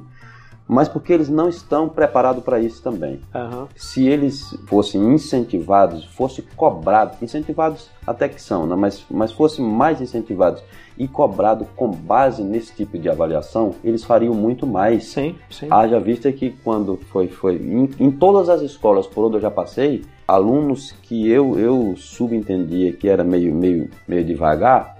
Mas 0.70 0.88
porque 0.88 1.12
eles 1.12 1.28
não 1.28 1.48
estão 1.48 1.88
preparados 1.88 2.44
para 2.44 2.60
isso 2.60 2.80
também. 2.80 3.20
Uhum. 3.34 3.66
Se 3.74 4.06
eles 4.06 4.56
fossem 4.68 5.02
incentivados, 5.12 6.04
fossem 6.04 6.44
cobrados, 6.54 7.20
incentivados 7.20 7.90
até 8.06 8.28
que 8.28 8.40
são, 8.40 8.68
né? 8.68 8.76
mas, 8.76 9.04
mas 9.10 9.32
fossem 9.32 9.64
mais 9.64 10.00
incentivados 10.00 10.62
e 10.96 11.08
cobrados 11.08 11.66
com 11.74 11.90
base 11.90 12.44
nesse 12.44 12.72
tipo 12.72 12.96
de 12.96 13.08
avaliação, 13.08 13.74
eles 13.82 14.04
fariam 14.04 14.32
muito 14.32 14.64
mais. 14.64 15.08
Sim, 15.08 15.34
sim. 15.50 15.66
Haja 15.68 15.98
vista 15.98 16.30
que 16.30 16.50
quando 16.62 16.96
foi, 17.10 17.26
foi 17.26 17.56
em, 17.56 17.90
em 17.98 18.10
todas 18.12 18.48
as 18.48 18.62
escolas 18.62 19.08
por 19.08 19.24
onde 19.24 19.38
eu 19.38 19.40
já 19.40 19.50
passei, 19.50 20.04
alunos 20.28 20.92
que 21.02 21.28
eu, 21.28 21.58
eu 21.58 21.94
subentendia 21.96 22.92
que 22.92 23.08
era 23.08 23.24
meio, 23.24 23.52
meio, 23.52 23.90
meio 24.06 24.24
devagar, 24.24 24.94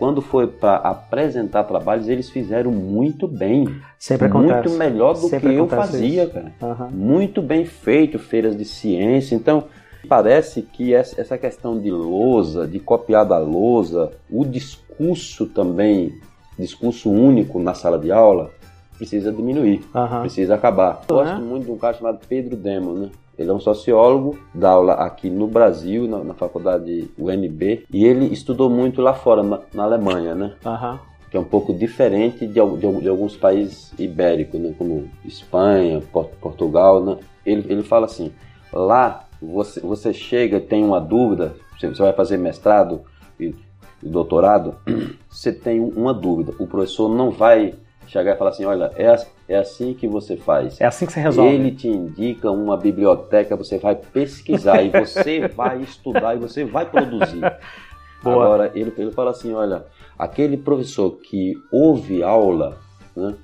quando 0.00 0.22
foi 0.22 0.46
para 0.46 0.76
apresentar 0.76 1.64
trabalhos, 1.64 2.08
eles 2.08 2.30
fizeram 2.30 2.72
muito 2.72 3.28
bem. 3.28 3.68
Sempre 3.98 4.28
acontece. 4.28 4.68
Muito 4.70 4.78
melhor 4.78 5.12
do 5.12 5.28
Sempre 5.28 5.50
que 5.50 5.56
eu 5.56 5.68
fazia, 5.68 6.24
isso. 6.24 6.32
cara. 6.32 6.52
Uhum. 6.62 6.90
Muito 6.90 7.42
bem 7.42 7.66
feito, 7.66 8.18
feiras 8.18 8.56
de 8.56 8.64
ciência. 8.64 9.34
Então, 9.34 9.64
parece 10.08 10.62
que 10.62 10.94
essa 10.94 11.36
questão 11.36 11.78
de 11.78 11.90
lousa, 11.90 12.66
de 12.66 12.80
copiar 12.80 13.26
da 13.26 13.36
lousa, 13.36 14.10
o 14.30 14.42
discurso 14.46 15.44
também, 15.44 16.14
discurso 16.58 17.10
único 17.10 17.58
na 17.58 17.74
sala 17.74 17.98
de 17.98 18.10
aula, 18.10 18.50
precisa 18.96 19.30
diminuir, 19.30 19.82
uhum. 19.94 20.20
precisa 20.22 20.54
acabar. 20.54 21.02
Uhum. 21.10 21.16
Gosto 21.18 21.40
muito 21.42 21.64
de 21.66 21.72
um 21.72 21.76
cara 21.76 21.98
chamado 21.98 22.20
Pedro 22.26 22.56
Demo, 22.56 22.94
né? 22.94 23.10
Ele 23.40 23.48
é 23.48 23.54
um 23.54 23.58
sociólogo, 23.58 24.38
dá 24.54 24.72
aula 24.72 24.92
aqui 24.92 25.30
no 25.30 25.46
Brasil, 25.46 26.06
na, 26.06 26.22
na 26.22 26.34
faculdade 26.34 27.10
UNB, 27.18 27.86
e 27.90 28.04
ele 28.04 28.26
estudou 28.26 28.68
muito 28.68 29.00
lá 29.00 29.14
fora, 29.14 29.42
na, 29.42 29.60
na 29.72 29.84
Alemanha, 29.84 30.34
né? 30.34 30.52
Uhum. 30.62 30.98
Que 31.30 31.38
é 31.38 31.40
um 31.40 31.44
pouco 31.44 31.72
diferente 31.72 32.46
de, 32.46 32.60
de, 32.60 33.00
de 33.00 33.08
alguns 33.08 33.38
países 33.38 33.94
ibéricos, 33.98 34.60
né? 34.60 34.74
Como 34.76 35.08
Espanha, 35.24 36.02
Portugal, 36.38 37.02
né? 37.02 37.16
Ele, 37.46 37.64
ele 37.72 37.82
fala 37.82 38.04
assim, 38.04 38.30
lá 38.70 39.24
você, 39.40 39.80
você 39.80 40.12
chega, 40.12 40.60
tem 40.60 40.84
uma 40.84 41.00
dúvida, 41.00 41.54
você 41.80 41.88
vai 41.88 42.12
fazer 42.12 42.36
mestrado 42.36 43.00
e, 43.38 43.54
e 44.02 44.06
doutorado, 44.06 44.76
você 45.30 45.50
tem 45.50 45.80
uma 45.80 46.12
dúvida, 46.12 46.52
o 46.58 46.66
professor 46.66 47.08
não 47.08 47.30
vai 47.30 47.74
chegar 48.06 48.34
e 48.34 48.38
falar 48.38 48.50
assim, 48.50 48.66
olha, 48.66 48.90
é, 48.96 49.16
é 49.50 49.56
assim 49.56 49.94
que 49.94 50.06
você 50.06 50.36
faz. 50.36 50.80
É 50.80 50.86
assim 50.86 51.06
que 51.06 51.12
você 51.12 51.18
resolve. 51.18 51.52
Ele 51.52 51.72
te 51.72 51.88
indica 51.88 52.48
uma 52.52 52.76
biblioteca, 52.76 53.56
você 53.56 53.78
vai 53.78 53.96
pesquisar 53.96 54.80
e 54.80 54.90
você 54.94 55.48
vai 55.48 55.82
estudar 55.82 56.36
e 56.36 56.38
você 56.38 56.64
vai 56.64 56.88
produzir. 56.88 57.40
Boa. 58.22 58.44
Agora, 58.44 58.70
ele, 58.76 58.92
ele 58.96 59.10
fala 59.10 59.32
assim, 59.32 59.52
olha, 59.52 59.86
aquele 60.16 60.56
professor 60.56 61.18
que 61.18 61.54
ouve 61.72 62.22
aula, 62.22 62.78
né, 63.16 63.34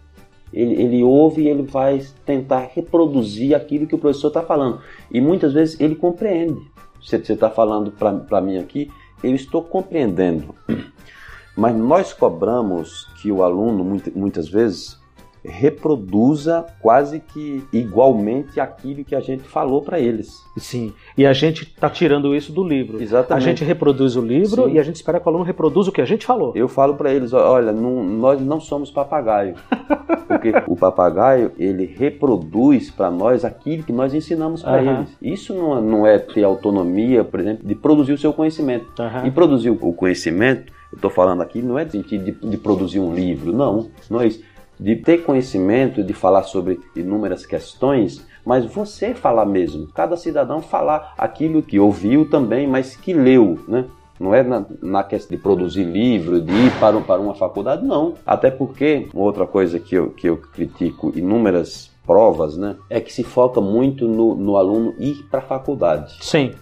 ele, 0.52 0.80
ele 0.80 1.02
ouve 1.02 1.42
e 1.42 1.48
ele 1.48 1.62
vai 1.62 2.00
tentar 2.24 2.70
reproduzir 2.72 3.56
aquilo 3.56 3.88
que 3.88 3.94
o 3.96 3.98
professor 3.98 4.28
está 4.28 4.42
falando. 4.42 4.80
E 5.10 5.20
muitas 5.20 5.52
vezes 5.52 5.80
ele 5.80 5.96
compreende. 5.96 6.60
Você 7.02 7.16
está 7.16 7.50
falando 7.50 7.90
para 7.90 8.40
mim 8.40 8.58
aqui, 8.58 8.88
eu 9.24 9.34
estou 9.34 9.60
compreendendo. 9.60 10.54
Mas 11.56 11.74
nós 11.74 12.12
cobramos 12.12 13.06
que 13.20 13.32
o 13.32 13.42
aluno, 13.42 14.00
muitas 14.14 14.48
vezes, 14.48 15.00
reproduza 15.46 16.66
quase 16.80 17.20
que 17.20 17.64
igualmente 17.72 18.60
aquilo 18.60 19.04
que 19.04 19.14
a 19.14 19.20
gente 19.20 19.44
falou 19.44 19.82
para 19.82 19.98
eles. 19.98 20.44
Sim, 20.56 20.92
e 21.16 21.24
a 21.24 21.32
gente 21.32 21.64
está 21.64 21.88
tirando 21.88 22.34
isso 22.34 22.52
do 22.52 22.64
livro. 22.64 23.00
Exatamente. 23.00 23.44
A 23.44 23.48
gente 23.48 23.64
reproduz 23.64 24.16
o 24.16 24.20
livro 24.20 24.64
Sim. 24.64 24.72
e 24.72 24.78
a 24.78 24.82
gente 24.82 24.96
espera 24.96 25.20
que 25.20 25.26
o 25.26 25.28
aluno 25.28 25.44
reproduza 25.44 25.90
o 25.90 25.92
que 25.92 26.00
a 26.00 26.04
gente 26.04 26.26
falou. 26.26 26.52
Eu 26.54 26.68
falo 26.68 26.94
para 26.94 27.12
eles, 27.12 27.32
olha, 27.32 27.72
não, 27.72 28.02
nós 28.04 28.40
não 28.40 28.60
somos 28.60 28.90
papagaio, 28.90 29.54
porque 30.26 30.52
o 30.66 30.76
papagaio 30.76 31.52
ele 31.58 31.86
reproduz 31.86 32.90
para 32.90 33.10
nós 33.10 33.44
aquilo 33.44 33.82
que 33.82 33.92
nós 33.92 34.14
ensinamos 34.14 34.62
para 34.62 34.82
uhum. 34.82 34.96
eles. 34.96 35.16
Isso 35.22 35.54
não, 35.54 35.80
não 35.80 36.06
é 36.06 36.18
ter 36.18 36.44
autonomia, 36.44 37.24
por 37.24 37.40
exemplo, 37.40 37.66
de 37.66 37.74
produzir 37.74 38.12
o 38.12 38.18
seu 38.18 38.32
conhecimento. 38.32 38.86
Uhum. 38.98 39.26
E 39.26 39.30
produzir 39.30 39.70
o 39.70 39.92
conhecimento, 39.92 40.72
eu 40.92 40.96
estou 40.96 41.10
falando 41.10 41.42
aqui, 41.42 41.62
não 41.62 41.78
é 41.78 41.84
no 41.84 41.90
sentido 41.90 42.24
de, 42.24 42.32
de 42.32 42.56
produzir 42.56 43.00
um 43.00 43.14
livro, 43.14 43.52
não, 43.52 43.88
não 44.10 44.20
é 44.20 44.26
isso 44.26 44.42
de 44.78 44.96
ter 44.96 45.24
conhecimento, 45.24 46.02
de 46.02 46.12
falar 46.12 46.42
sobre 46.42 46.80
inúmeras 46.94 47.46
questões, 47.46 48.26
mas 48.44 48.64
você 48.64 49.14
falar 49.14 49.46
mesmo, 49.46 49.88
cada 49.88 50.16
cidadão 50.16 50.60
falar 50.60 51.14
aquilo 51.18 51.62
que 51.62 51.80
ouviu 51.80 52.28
também, 52.28 52.66
mas 52.66 52.94
que 52.94 53.12
leu, 53.12 53.58
né? 53.66 53.86
Não 54.18 54.34
é 54.34 54.42
na, 54.42 54.64
na 54.82 55.04
questão 55.04 55.36
de 55.36 55.42
produzir 55.42 55.84
livro, 55.84 56.40
de 56.40 56.52
ir 56.52 56.72
para, 56.80 56.98
para 57.00 57.20
uma 57.20 57.34
faculdade, 57.34 57.84
não. 57.84 58.14
Até 58.24 58.50
porque, 58.50 59.08
outra 59.12 59.46
coisa 59.46 59.78
que 59.78 59.94
eu, 59.94 60.10
que 60.10 60.26
eu 60.26 60.38
critico 60.38 61.12
inúmeras 61.14 61.90
provas, 62.06 62.56
né, 62.56 62.76
é 62.88 63.00
que 63.00 63.12
se 63.12 63.22
foca 63.22 63.60
muito 63.60 64.08
no, 64.08 64.34
no 64.34 64.56
aluno 64.56 64.94
ir 64.98 65.26
para 65.30 65.40
a 65.40 65.42
faculdade. 65.42 66.16
Sim. 66.20 66.52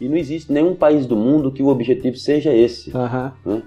E 0.00 0.08
não 0.08 0.16
existe 0.16 0.52
nenhum 0.52 0.74
país 0.74 1.06
do 1.06 1.16
mundo 1.16 1.52
que 1.52 1.62
o 1.62 1.68
objetivo 1.68 2.16
seja 2.16 2.52
esse. 2.52 2.90
Uhum. 2.90 3.30
Né? 3.46 3.62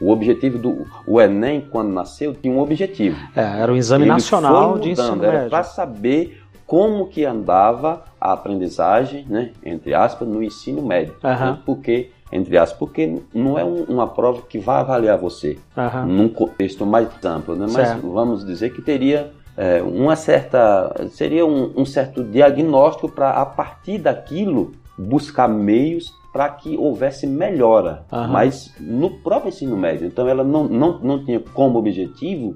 O 0.00 0.10
objetivo 0.10 0.58
do 0.58 0.86
o 1.06 1.20
Enem, 1.20 1.60
quando 1.60 1.92
nasceu, 1.92 2.34
tinha 2.34 2.52
um 2.52 2.60
objetivo. 2.60 3.16
É, 3.34 3.60
era 3.60 3.72
o 3.72 3.76
exame 3.76 4.04
Ele 4.04 4.12
nacional 4.12 4.70
mudando, 4.70 4.82
de 4.82 4.90
ensino 4.90 5.24
Era 5.24 5.48
para 5.48 5.62
saber 5.62 6.42
como 6.66 7.06
que 7.06 7.24
andava 7.24 8.04
a 8.20 8.32
aprendizagem, 8.32 9.24
né, 9.28 9.52
entre 9.64 9.94
aspas, 9.94 10.28
no 10.28 10.42
ensino 10.42 10.82
médio. 10.82 11.14
Uhum. 11.24 11.30
Né, 11.30 11.58
porque, 11.64 12.10
entre 12.30 12.58
aspas, 12.58 12.78
porque 12.78 13.22
não 13.32 13.58
é 13.58 13.64
um, 13.64 13.84
uma 13.84 14.06
prova 14.06 14.42
que 14.42 14.58
vai 14.58 14.80
avaliar 14.80 15.16
você 15.16 15.58
uhum. 15.76 16.06
num 16.06 16.28
contexto 16.28 16.84
mais 16.84 17.08
amplo, 17.24 17.56
né, 17.56 17.66
mas 17.70 17.88
certo. 17.88 18.12
vamos 18.12 18.44
dizer 18.44 18.74
que 18.74 18.82
teria 18.82 19.32
é, 19.56 19.82
uma 19.82 20.14
certa, 20.14 20.94
seria 21.10 21.44
um, 21.44 21.72
um 21.74 21.84
certo 21.84 22.22
diagnóstico 22.22 23.08
para, 23.08 23.30
a 23.30 23.46
partir 23.46 23.98
daquilo, 23.98 24.72
buscar 24.96 25.48
meios 25.48 26.12
para 26.38 26.50
que 26.50 26.76
houvesse 26.76 27.26
melhora, 27.26 28.04
mas 28.30 28.72
no 28.78 29.10
próprio 29.10 29.48
ensino 29.48 29.76
médio. 29.76 30.06
Então 30.06 30.28
ela 30.28 30.44
não, 30.44 30.68
não, 30.68 31.00
não 31.00 31.24
tinha 31.24 31.40
como 31.40 31.80
objetivo 31.80 32.54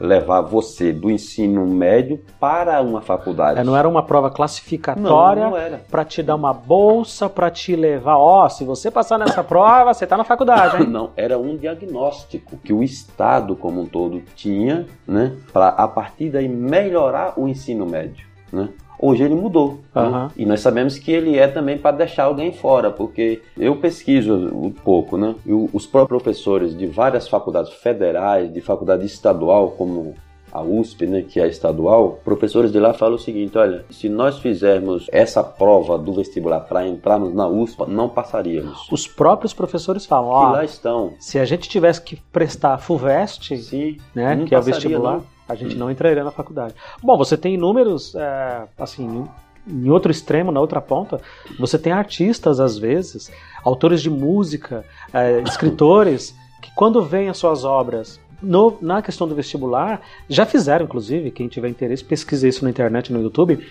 levar 0.00 0.40
você 0.40 0.92
do 0.92 1.08
ensino 1.08 1.64
médio 1.64 2.20
para 2.40 2.82
uma 2.82 3.00
faculdade. 3.00 3.60
É, 3.60 3.62
não 3.62 3.76
era 3.76 3.88
uma 3.88 4.02
prova 4.02 4.32
classificatória 4.32 5.80
para 5.88 6.04
te 6.04 6.24
dar 6.24 6.34
uma 6.34 6.52
bolsa, 6.52 7.28
para 7.28 7.52
te 7.52 7.76
levar, 7.76 8.16
ó, 8.16 8.46
oh, 8.46 8.48
se 8.50 8.64
você 8.64 8.90
passar 8.90 9.16
nessa 9.16 9.44
prova, 9.44 9.94
você 9.94 10.02
está 10.02 10.16
na 10.16 10.24
faculdade. 10.24 10.82
Hein? 10.82 10.88
Não, 10.90 11.10
era 11.16 11.38
um 11.38 11.56
diagnóstico 11.56 12.56
que 12.56 12.72
o 12.72 12.82
Estado 12.82 13.54
como 13.54 13.82
um 13.82 13.86
todo 13.86 14.20
tinha, 14.34 14.86
né, 15.06 15.36
para 15.52 15.68
a 15.68 15.86
partir 15.86 16.30
daí 16.30 16.48
melhorar 16.48 17.34
o 17.36 17.46
ensino 17.46 17.86
médio, 17.86 18.26
né? 18.52 18.70
Hoje 19.00 19.24
ele 19.24 19.34
mudou. 19.34 19.80
Uhum. 19.94 20.10
Né? 20.10 20.30
E 20.36 20.44
nós 20.44 20.60
sabemos 20.60 20.98
que 20.98 21.10
ele 21.10 21.38
é 21.38 21.48
também 21.48 21.78
para 21.78 21.96
deixar 21.96 22.24
alguém 22.24 22.52
fora, 22.52 22.90
porque 22.90 23.40
eu 23.56 23.76
pesquiso 23.76 24.34
um 24.34 24.70
pouco, 24.70 25.16
né? 25.16 25.34
E 25.46 25.52
os 25.52 25.86
próprios 25.86 26.22
professores 26.22 26.76
de 26.76 26.86
várias 26.86 27.26
faculdades 27.26 27.72
federais, 27.72 28.52
de 28.52 28.60
faculdade 28.60 29.06
estadual, 29.06 29.70
como 29.70 30.14
a 30.52 30.62
USP, 30.62 31.06
né, 31.06 31.22
que 31.22 31.40
é 31.40 31.46
estadual, 31.46 32.18
professores 32.24 32.72
de 32.72 32.80
lá 32.80 32.92
falam 32.92 33.14
o 33.14 33.18
seguinte: 33.18 33.56
olha, 33.56 33.84
se 33.90 34.08
nós 34.08 34.38
fizermos 34.38 35.06
essa 35.12 35.42
prova 35.42 35.96
do 35.96 36.12
vestibular 36.12 36.60
para 36.60 36.86
entrarmos 36.86 37.32
na 37.32 37.46
USP, 37.46 37.88
não 37.88 38.08
passaríamos. 38.08 38.88
Os 38.90 39.06
próprios 39.06 39.54
professores 39.54 40.04
falam: 40.04 40.30
ó, 40.30 40.46
que 40.46 40.52
lá 40.52 40.64
estão. 40.64 41.12
Se 41.18 41.38
a 41.38 41.44
gente 41.44 41.68
tivesse 41.68 42.02
que 42.02 42.16
prestar 42.32 42.78
FUVEST, 42.78 43.56
Sim, 43.58 43.96
né, 44.14 44.44
que 44.46 44.54
é 44.54 44.58
o 44.58 44.62
vestibular. 44.62 45.14
Não 45.18 45.39
a 45.50 45.54
gente 45.54 45.76
não 45.76 45.90
entraria 45.90 46.24
na 46.24 46.30
faculdade. 46.30 46.74
Bom, 47.02 47.16
você 47.16 47.36
tem 47.36 47.54
inúmeros, 47.54 48.14
é, 48.14 48.64
assim, 48.78 49.26
em 49.66 49.90
outro 49.90 50.10
extremo, 50.10 50.50
na 50.50 50.60
outra 50.60 50.80
ponta, 50.80 51.20
você 51.58 51.78
tem 51.78 51.92
artistas, 51.92 52.60
às 52.60 52.78
vezes, 52.78 53.30
autores 53.64 54.02
de 54.02 54.10
música, 54.10 54.84
é, 55.12 55.40
escritores, 55.42 56.34
que 56.62 56.70
quando 56.74 57.02
veem 57.02 57.28
as 57.28 57.38
suas 57.38 57.64
obras 57.64 58.20
no, 58.42 58.78
na 58.80 59.02
questão 59.02 59.28
do 59.28 59.34
vestibular, 59.34 60.00
já 60.28 60.46
fizeram, 60.46 60.84
inclusive, 60.84 61.30
quem 61.30 61.48
tiver 61.48 61.68
interesse, 61.68 62.04
pesquise 62.04 62.48
isso 62.48 62.64
na 62.64 62.70
internet, 62.70 63.12
no 63.12 63.20
YouTube, 63.20 63.64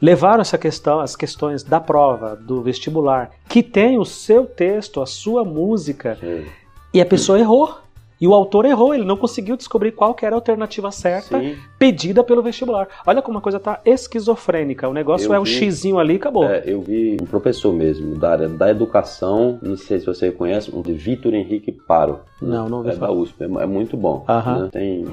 levaram 0.00 0.40
essa 0.40 0.58
questão, 0.58 1.00
as 1.00 1.16
questões 1.16 1.62
da 1.62 1.80
prova, 1.80 2.36
do 2.36 2.62
vestibular, 2.62 3.30
que 3.48 3.62
tem 3.62 3.98
o 3.98 4.04
seu 4.04 4.44
texto, 4.46 5.00
a 5.00 5.06
sua 5.06 5.44
música, 5.44 6.16
Sim. 6.20 6.46
e 6.92 7.00
a 7.00 7.06
pessoa 7.06 7.38
errou. 7.38 7.76
E 8.20 8.26
o 8.26 8.34
autor 8.34 8.64
errou, 8.64 8.94
ele 8.94 9.04
não 9.04 9.16
conseguiu 9.16 9.56
descobrir 9.56 9.92
qual 9.92 10.14
que 10.14 10.26
era 10.26 10.34
a 10.34 10.38
alternativa 10.38 10.90
certa 10.90 11.38
Sim. 11.38 11.56
pedida 11.78 12.24
pelo 12.24 12.42
vestibular. 12.42 12.88
Olha 13.06 13.22
como 13.22 13.38
a 13.38 13.40
coisa 13.40 13.60
tá 13.60 13.80
esquizofrênica. 13.84 14.88
O 14.88 14.92
negócio 14.92 15.28
eu 15.28 15.34
é 15.34 15.38
o 15.38 15.44
xizinho 15.44 15.98
ali 15.98 16.14
e 16.14 16.16
acabou. 16.16 16.44
É, 16.44 16.62
eu 16.66 16.80
vi 16.80 17.16
um 17.20 17.26
professor 17.26 17.72
mesmo 17.72 18.16
da 18.16 18.32
área 18.32 18.48
da 18.48 18.70
educação, 18.70 19.58
não 19.62 19.76
sei 19.76 20.00
se 20.00 20.06
você 20.06 20.32
conhece, 20.32 20.70
o 20.72 20.82
de 20.82 20.92
Vitor 20.92 21.32
Henrique 21.32 21.70
Paro. 21.70 22.20
Não, 22.42 22.68
não 22.68 22.82
vi 22.82 22.90
é 22.90 22.92
falar. 22.92 23.12
da 23.12 23.18
USP, 23.18 23.42
é, 23.42 23.44
é 23.44 23.66
muito 23.66 23.96
bom. 23.96 24.24
Uh 24.28 24.32
-huh. 24.32 24.62
né? 24.62 24.68
Tem 24.72 25.06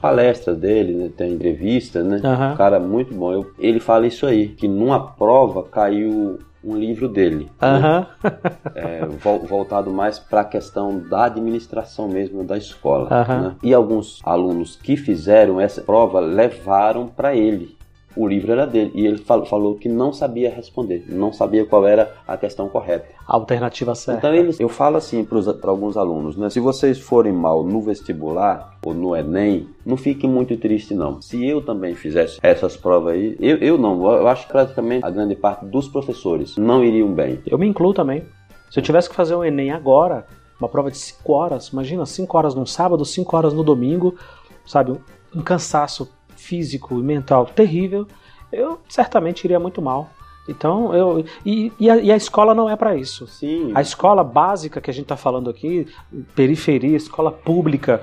palestras 0.00 0.56
dele, 0.56 0.94
né? 0.94 1.10
tem 1.16 1.32
entrevistas, 1.32 2.04
né? 2.04 2.16
Uh 2.16 2.20
-huh. 2.20 2.56
cara 2.56 2.78
muito 2.78 3.14
bom. 3.14 3.32
Eu, 3.32 3.50
ele 3.58 3.80
fala 3.80 4.06
isso 4.06 4.26
aí, 4.26 4.48
que 4.48 4.68
numa 4.68 5.00
prova 5.12 5.64
caiu 5.64 6.38
um 6.64 6.76
livro 6.76 7.08
dele. 7.08 7.50
Né? 7.60 8.06
é, 8.74 9.06
voltado 9.46 9.90
mais 9.90 10.18
para 10.18 10.42
a 10.42 10.44
questão 10.44 10.98
da 10.98 11.24
administração 11.24 12.08
mesmo 12.08 12.44
da 12.44 12.56
escola. 12.56 13.08
Né? 13.26 13.56
E 13.62 13.74
alguns 13.74 14.20
alunos 14.24 14.76
que 14.76 14.96
fizeram 14.96 15.60
essa 15.60 15.82
prova 15.82 16.20
levaram 16.20 17.06
para 17.08 17.34
ele 17.34 17.76
o 18.16 18.26
livro 18.26 18.52
era 18.52 18.66
dele. 18.66 18.92
E 18.94 19.06
ele 19.06 19.18
falou 19.18 19.74
que 19.74 19.88
não 19.88 20.12
sabia 20.12 20.50
responder, 20.50 21.04
não 21.08 21.32
sabia 21.32 21.64
qual 21.64 21.86
era 21.86 22.14
a 22.26 22.36
questão 22.36 22.68
correta. 22.68 23.06
A 23.26 23.34
alternativa 23.34 23.94
certa. 23.94 24.18
Então 24.18 24.34
eles, 24.34 24.60
eu 24.60 24.68
falo 24.68 24.96
assim 24.96 25.24
para 25.24 25.70
alguns 25.70 25.96
alunos, 25.96 26.36
né? 26.36 26.50
Se 26.50 26.60
vocês 26.60 26.98
forem 26.98 27.32
mal 27.32 27.64
no 27.64 27.80
vestibular 27.80 28.76
ou 28.84 28.92
no 28.92 29.16
Enem, 29.16 29.68
não 29.84 29.96
fiquem 29.96 30.28
muito 30.28 30.56
tristes 30.56 30.96
não. 30.96 31.20
Se 31.22 31.44
eu 31.46 31.62
também 31.62 31.94
fizesse 31.94 32.38
essas 32.42 32.76
provas 32.76 33.14
aí, 33.14 33.36
eu, 33.40 33.56
eu 33.58 33.78
não, 33.78 34.04
eu 34.12 34.28
acho 34.28 34.46
que 34.46 34.52
praticamente 34.52 35.04
a 35.04 35.10
grande 35.10 35.34
parte 35.34 35.64
dos 35.64 35.88
professores 35.88 36.56
não 36.56 36.84
iriam 36.84 37.12
bem. 37.12 37.40
Eu 37.46 37.58
me 37.58 37.66
incluo 37.66 37.94
também. 37.94 38.24
Se 38.70 38.78
eu 38.78 38.82
tivesse 38.82 39.08
que 39.08 39.14
fazer 39.14 39.34
o 39.34 39.44
Enem 39.44 39.70
agora, 39.70 40.26
uma 40.58 40.68
prova 40.68 40.90
de 40.90 40.96
5 40.96 41.32
horas, 41.32 41.68
imagina 41.68 42.06
5 42.06 42.38
horas 42.38 42.54
no 42.54 42.66
sábado, 42.66 43.04
5 43.04 43.36
horas 43.36 43.52
no 43.52 43.62
domingo, 43.62 44.16
sabe? 44.64 44.98
Um 45.34 45.42
cansaço 45.42 46.08
físico 46.42 46.98
e 46.98 47.02
mental 47.02 47.46
terrível, 47.46 48.06
eu 48.52 48.80
certamente 48.88 49.44
iria 49.44 49.60
muito 49.60 49.80
mal. 49.80 50.10
Então, 50.48 50.92
eu. 50.92 51.24
E, 51.46 51.72
e, 51.78 51.88
a, 51.88 51.96
e 51.98 52.10
a 52.10 52.16
escola 52.16 52.54
não 52.54 52.68
é 52.68 52.74
para 52.74 52.96
isso. 52.96 53.26
Sim. 53.28 53.70
A 53.74 53.80
escola 53.80 54.24
básica 54.24 54.80
que 54.80 54.90
a 54.90 54.92
gente 54.92 55.04
está 55.04 55.16
falando 55.16 55.48
aqui, 55.48 55.86
periferia, 56.34 56.96
escola 56.96 57.30
pública, 57.30 58.00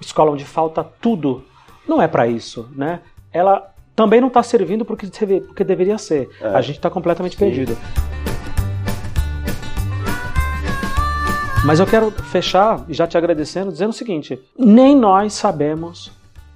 escola 0.00 0.32
onde 0.32 0.44
falta 0.44 0.82
tudo, 0.82 1.44
não 1.88 2.02
é 2.02 2.08
para 2.08 2.26
isso, 2.26 2.68
né? 2.74 3.00
Ela 3.32 3.72
também 3.94 4.20
não 4.20 4.28
está 4.28 4.42
servindo 4.42 4.84
porque, 4.84 5.06
deveria 5.64 5.98
ser. 5.98 6.28
É. 6.40 6.48
A 6.48 6.60
gente 6.60 6.76
está 6.76 6.90
completamente 6.90 7.36
Sim. 7.36 7.44
perdido. 7.44 7.78
Mas 11.64 11.78
eu 11.78 11.86
quero 11.86 12.10
fechar, 12.10 12.84
já 12.88 13.06
te 13.06 13.16
agradecendo, 13.16 13.70
dizendo 13.70 13.90
o 13.90 13.94
seguinte: 13.94 14.36
nem 14.58 14.96
nós 14.96 15.34
sabemos 15.34 16.10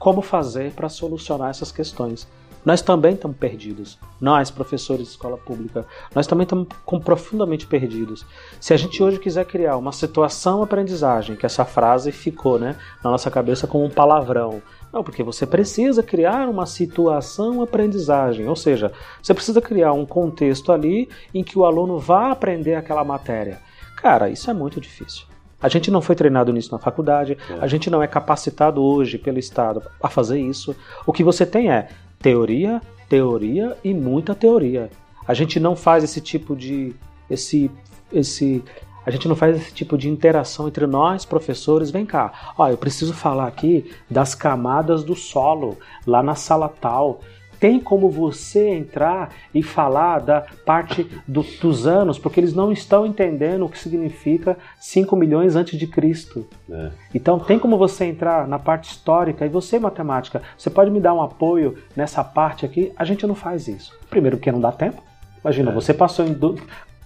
como 0.06 0.22
fazer 0.22 0.70
para 0.70 0.88
solucionar 0.88 1.50
essas 1.50 1.72
questões. 1.72 2.28
Nós 2.64 2.80
também 2.80 3.14
estamos 3.14 3.36
perdidos. 3.36 3.98
Nós, 4.20 4.52
professores 4.52 5.02
de 5.02 5.10
escola 5.10 5.36
pública, 5.36 5.84
nós 6.14 6.28
também 6.28 6.44
estamos 6.44 6.68
profundamente 7.04 7.66
perdidos. 7.66 8.24
Se 8.60 8.72
a 8.72 8.76
gente 8.76 9.02
hoje 9.02 9.18
quiser 9.18 9.44
criar 9.46 9.76
uma 9.76 9.90
situação 9.90 10.62
aprendizagem, 10.62 11.34
que 11.34 11.44
essa 11.44 11.64
frase 11.64 12.12
ficou 12.12 12.56
né, 12.56 12.76
na 13.02 13.10
nossa 13.10 13.32
cabeça 13.32 13.66
como 13.66 13.84
um 13.84 13.90
palavrão. 13.90 14.62
Não, 14.92 15.02
porque 15.02 15.24
você 15.24 15.44
precisa 15.44 16.04
criar 16.04 16.48
uma 16.48 16.66
situação 16.66 17.60
aprendizagem, 17.60 18.48
ou 18.48 18.54
seja, 18.54 18.92
você 19.20 19.34
precisa 19.34 19.60
criar 19.60 19.92
um 19.92 20.06
contexto 20.06 20.70
ali 20.70 21.08
em 21.34 21.42
que 21.42 21.58
o 21.58 21.64
aluno 21.64 21.98
vá 21.98 22.30
aprender 22.30 22.76
aquela 22.76 23.02
matéria. 23.02 23.60
Cara, 23.96 24.30
isso 24.30 24.48
é 24.48 24.54
muito 24.54 24.80
difícil. 24.80 25.26
A 25.60 25.68
gente 25.68 25.90
não 25.90 26.02
foi 26.02 26.14
treinado 26.14 26.52
nisso 26.52 26.72
na 26.72 26.78
faculdade, 26.78 27.36
é. 27.48 27.54
a 27.60 27.66
gente 27.66 27.88
não 27.88 28.02
é 28.02 28.06
capacitado 28.06 28.82
hoje 28.82 29.18
pelo 29.18 29.38
Estado 29.38 29.82
a 30.02 30.08
fazer 30.08 30.38
isso. 30.38 30.76
O 31.06 31.12
que 31.12 31.24
você 31.24 31.46
tem 31.46 31.70
é 31.70 31.88
teoria, 32.20 32.80
teoria 33.08 33.76
e 33.82 33.94
muita 33.94 34.34
teoria. 34.34 34.90
A 35.26 35.34
gente 35.34 35.58
não 35.58 35.74
faz 35.74 36.04
esse 36.04 36.20
tipo 36.20 36.54
de 36.54 36.94
esse 37.28 37.70
esse 38.12 38.62
A 39.04 39.10
gente 39.10 39.28
não 39.28 39.36
faz 39.36 39.56
esse 39.56 39.72
tipo 39.72 39.96
de 39.96 40.08
interação 40.08 40.66
entre 40.68 40.86
nós, 40.86 41.24
professores. 41.24 41.90
Vem 41.90 42.04
cá, 42.04 42.52
ó, 42.58 42.68
eu 42.68 42.76
preciso 42.76 43.14
falar 43.14 43.46
aqui 43.46 43.90
das 44.10 44.34
camadas 44.34 45.04
do 45.04 45.14
solo, 45.14 45.78
lá 46.06 46.22
na 46.22 46.34
sala 46.34 46.68
tal 46.68 47.20
tem 47.58 47.80
como 47.80 48.10
você 48.10 48.68
entrar 48.70 49.34
e 49.54 49.62
falar 49.62 50.20
da 50.20 50.46
parte 50.64 51.06
do, 51.26 51.42
dos 51.60 51.86
anos, 51.86 52.18
porque 52.18 52.40
eles 52.40 52.54
não 52.54 52.72
estão 52.72 53.06
entendendo 53.06 53.64
o 53.64 53.68
que 53.68 53.78
significa 53.78 54.56
5 54.80 55.14
milhões 55.16 55.56
antes 55.56 55.78
de 55.78 55.86
Cristo. 55.86 56.46
É. 56.70 56.90
Então 57.14 57.38
tem 57.38 57.58
como 57.58 57.78
você 57.78 58.04
entrar 58.04 58.46
na 58.46 58.58
parte 58.58 58.90
histórica 58.90 59.44
e 59.44 59.48
você, 59.48 59.78
matemática, 59.78 60.42
você 60.56 60.70
pode 60.70 60.90
me 60.90 61.00
dar 61.00 61.14
um 61.14 61.22
apoio 61.22 61.76
nessa 61.94 62.22
parte 62.22 62.64
aqui? 62.64 62.92
A 62.96 63.04
gente 63.04 63.26
não 63.26 63.34
faz 63.34 63.68
isso. 63.68 63.98
Primeiro 64.08 64.36
porque 64.36 64.52
não 64.52 64.60
dá 64.60 64.72
tempo. 64.72 65.02
Imagina, 65.42 65.70
é. 65.70 65.74
você 65.74 65.94
passou 65.94 66.26
em 66.26 66.32
do... 66.32 66.56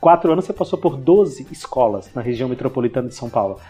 quatro 0.01 0.33
anos, 0.33 0.45
você 0.45 0.53
passou 0.53 0.79
por 0.79 0.97
12 0.97 1.47
escolas 1.51 2.11
na 2.15 2.23
região 2.23 2.49
metropolitana 2.49 3.09
de 3.09 3.15
São 3.15 3.29
Paulo. 3.29 3.61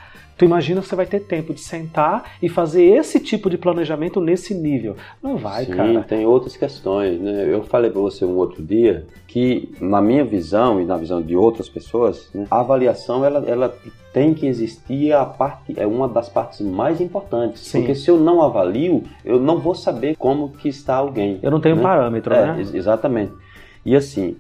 Tu 0.41 0.47
imagina 0.47 0.81
que 0.81 0.89
você 0.89 0.97
vai 0.97 1.05
ter 1.05 1.21
tempo 1.21 1.53
de 1.53 1.61
sentar 1.61 2.33
e 2.41 2.49
fazer 2.49 2.83
esse 2.83 3.21
tipo 3.21 3.51
de 3.51 3.59
planejamento 3.59 4.23
nesse 4.23 4.55
nível. 4.55 4.97
Não 5.23 5.37
vai, 5.37 5.67
Sim, 5.67 5.73
cara. 5.73 6.01
tem 6.01 6.25
outras 6.25 6.57
questões, 6.57 7.21
né? 7.21 7.45
Eu 7.47 7.63
falei 7.65 7.91
para 7.91 8.01
você 8.01 8.25
um 8.25 8.39
outro 8.39 8.63
dia 8.63 9.05
que, 9.29 9.71
na 9.79 10.01
minha 10.01 10.25
visão 10.25 10.81
e 10.81 10.87
na 10.87 10.97
visão 10.97 11.21
de 11.21 11.37
outras 11.37 11.69
pessoas, 11.69 12.31
né, 12.33 12.47
a 12.51 12.61
avaliação 12.61 13.23
ela, 13.23 13.45
ela 13.47 13.77
tem 14.15 14.33
que 14.33 14.47
existir 14.47 15.13
a 15.13 15.27
parte 15.27 15.75
é 15.77 15.87
uma 15.87 16.09
das 16.09 16.31
partes 16.31 16.63
mais 16.63 17.03
importantes 17.03 17.61
Sim. 17.61 17.81
porque 17.81 17.95
se 17.95 18.11
eu 18.11 18.19
não 18.19 18.43
avalio 18.43 19.05
eu 19.25 19.39
não 19.39 19.59
vou 19.59 19.73
saber 19.73 20.17
como 20.17 20.49
que 20.49 20.69
está 20.69 20.97
alguém 20.97 21.39
eu 21.43 21.51
não 21.51 21.61
tenho 21.61 21.77
né? 21.77 21.83
parâmetro 21.83 22.35
é, 22.35 22.47
né 22.47 22.67
exatamente 22.75 23.33
e 23.87 23.95
assim 23.95 24.37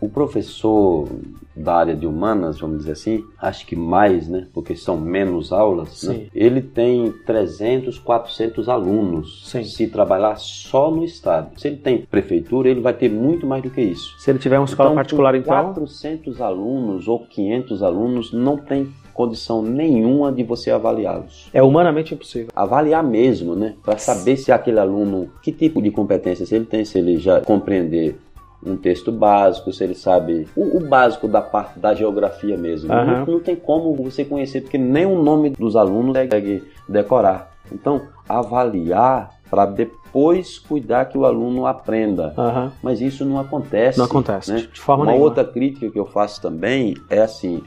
o 0.00 0.08
professor 0.08 1.08
da 1.54 1.74
área 1.74 1.94
de 1.94 2.06
humanas, 2.06 2.58
vamos 2.58 2.78
dizer 2.78 2.92
assim, 2.92 3.24
acho 3.38 3.66
que 3.66 3.76
mais, 3.76 4.28
né, 4.28 4.46
porque 4.52 4.74
são 4.74 4.96
menos 4.96 5.52
aulas, 5.52 6.04
né, 6.04 6.26
ele 6.34 6.62
tem 6.62 7.12
300, 7.26 7.98
400 7.98 8.68
alunos 8.68 9.42
Sim. 9.50 9.64
se 9.64 9.86
trabalhar 9.86 10.36
só 10.36 10.90
no 10.90 11.04
estado. 11.04 11.60
Se 11.60 11.68
ele 11.68 11.76
tem 11.76 11.98
prefeitura, 12.02 12.68
ele 12.68 12.80
vai 12.80 12.94
ter 12.94 13.10
muito 13.10 13.46
mais 13.46 13.62
do 13.62 13.70
que 13.70 13.80
isso. 13.80 14.14
Se 14.18 14.30
ele 14.30 14.38
tiver 14.38 14.58
uma 14.58 14.64
escola 14.64 14.90
então, 14.90 14.96
particular, 14.96 15.34
então... 15.34 15.52
400 15.74 16.40
alunos 16.40 17.06
ou 17.06 17.26
500 17.26 17.82
alunos 17.82 18.32
não 18.32 18.56
tem 18.56 18.88
condição 19.12 19.60
nenhuma 19.62 20.32
de 20.32 20.42
você 20.42 20.70
avaliá-los. 20.70 21.50
É 21.52 21.62
humanamente 21.62 22.14
impossível. 22.14 22.48
Avaliar 22.56 23.04
mesmo, 23.04 23.54
né? 23.54 23.74
Para 23.84 23.98
saber 23.98 24.36
se 24.38 24.50
aquele 24.50 24.78
aluno, 24.78 25.28
que 25.42 25.52
tipo 25.52 25.82
de 25.82 25.90
competência 25.90 26.46
se 26.46 26.54
ele 26.54 26.64
tem, 26.64 26.86
se 26.86 26.98
ele 26.98 27.18
já 27.18 27.40
compreender 27.40 28.18
um 28.64 28.76
texto 28.76 29.10
básico, 29.10 29.72
se 29.72 29.82
ele 29.82 29.94
sabe 29.94 30.46
o, 30.54 30.76
o 30.76 30.88
básico 30.88 31.26
da 31.26 31.40
parte 31.40 31.78
da 31.78 31.94
geografia 31.94 32.56
mesmo. 32.56 32.92
Uhum. 32.92 33.06
Não, 33.06 33.26
não, 33.26 33.40
tem 33.40 33.56
como 33.56 33.94
você 33.94 34.24
conhecer, 34.24 34.60
porque 34.60 34.78
nem 34.78 35.06
o 35.06 35.22
nome 35.22 35.50
dos 35.50 35.76
alunos 35.76 36.16
consegue 36.16 36.62
decorar. 36.88 37.50
Então, 37.72 38.02
avaliar 38.28 39.30
para 39.50 39.66
depois 39.66 40.58
cuidar 40.58 41.06
que 41.06 41.16
o 41.16 41.24
aluno 41.24 41.66
aprenda. 41.66 42.34
Uhum. 42.36 42.70
Mas 42.82 43.00
isso 43.00 43.24
não 43.24 43.38
acontece. 43.38 43.98
Não 43.98 44.06
acontece, 44.06 44.52
né? 44.52 44.68
de 44.72 44.80
forma 44.80 45.04
Uma 45.04 45.12
nenhuma. 45.12 45.28
outra 45.28 45.44
crítica 45.44 45.90
que 45.90 45.98
eu 45.98 46.06
faço 46.06 46.40
também 46.40 46.96
é 47.08 47.20
assim. 47.20 47.62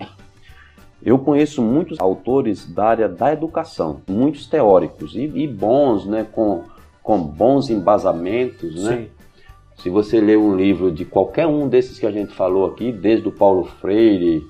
Eu 1.02 1.20
conheço 1.20 1.62
muitos 1.62 2.00
autores 2.00 2.66
da 2.72 2.86
área 2.86 3.10
da 3.10 3.34
educação, 3.34 4.02
muitos 4.08 4.48
teóricos 4.48 5.16
e, 5.16 5.24
e 5.24 5.46
bons, 5.46 6.06
né, 6.06 6.26
com, 6.32 6.64
com 7.02 7.20
bons 7.20 7.70
embasamentos, 7.70 8.82
né? 8.82 9.08
Se 9.78 9.90
você 9.90 10.22
ler 10.22 10.38
um 10.38 10.56
livro 10.56 10.92
de 10.92 11.04
qualquer 11.04 11.48
um 11.48 11.68
desses 11.68 12.00
que 12.00 12.06
a 12.06 12.12
gente 12.12 12.34
falou 12.34 12.66
aqui, 12.66 12.92
desde 12.92 13.28
o 13.28 13.32
Paulo 13.32 13.66
Freire, 13.66 14.46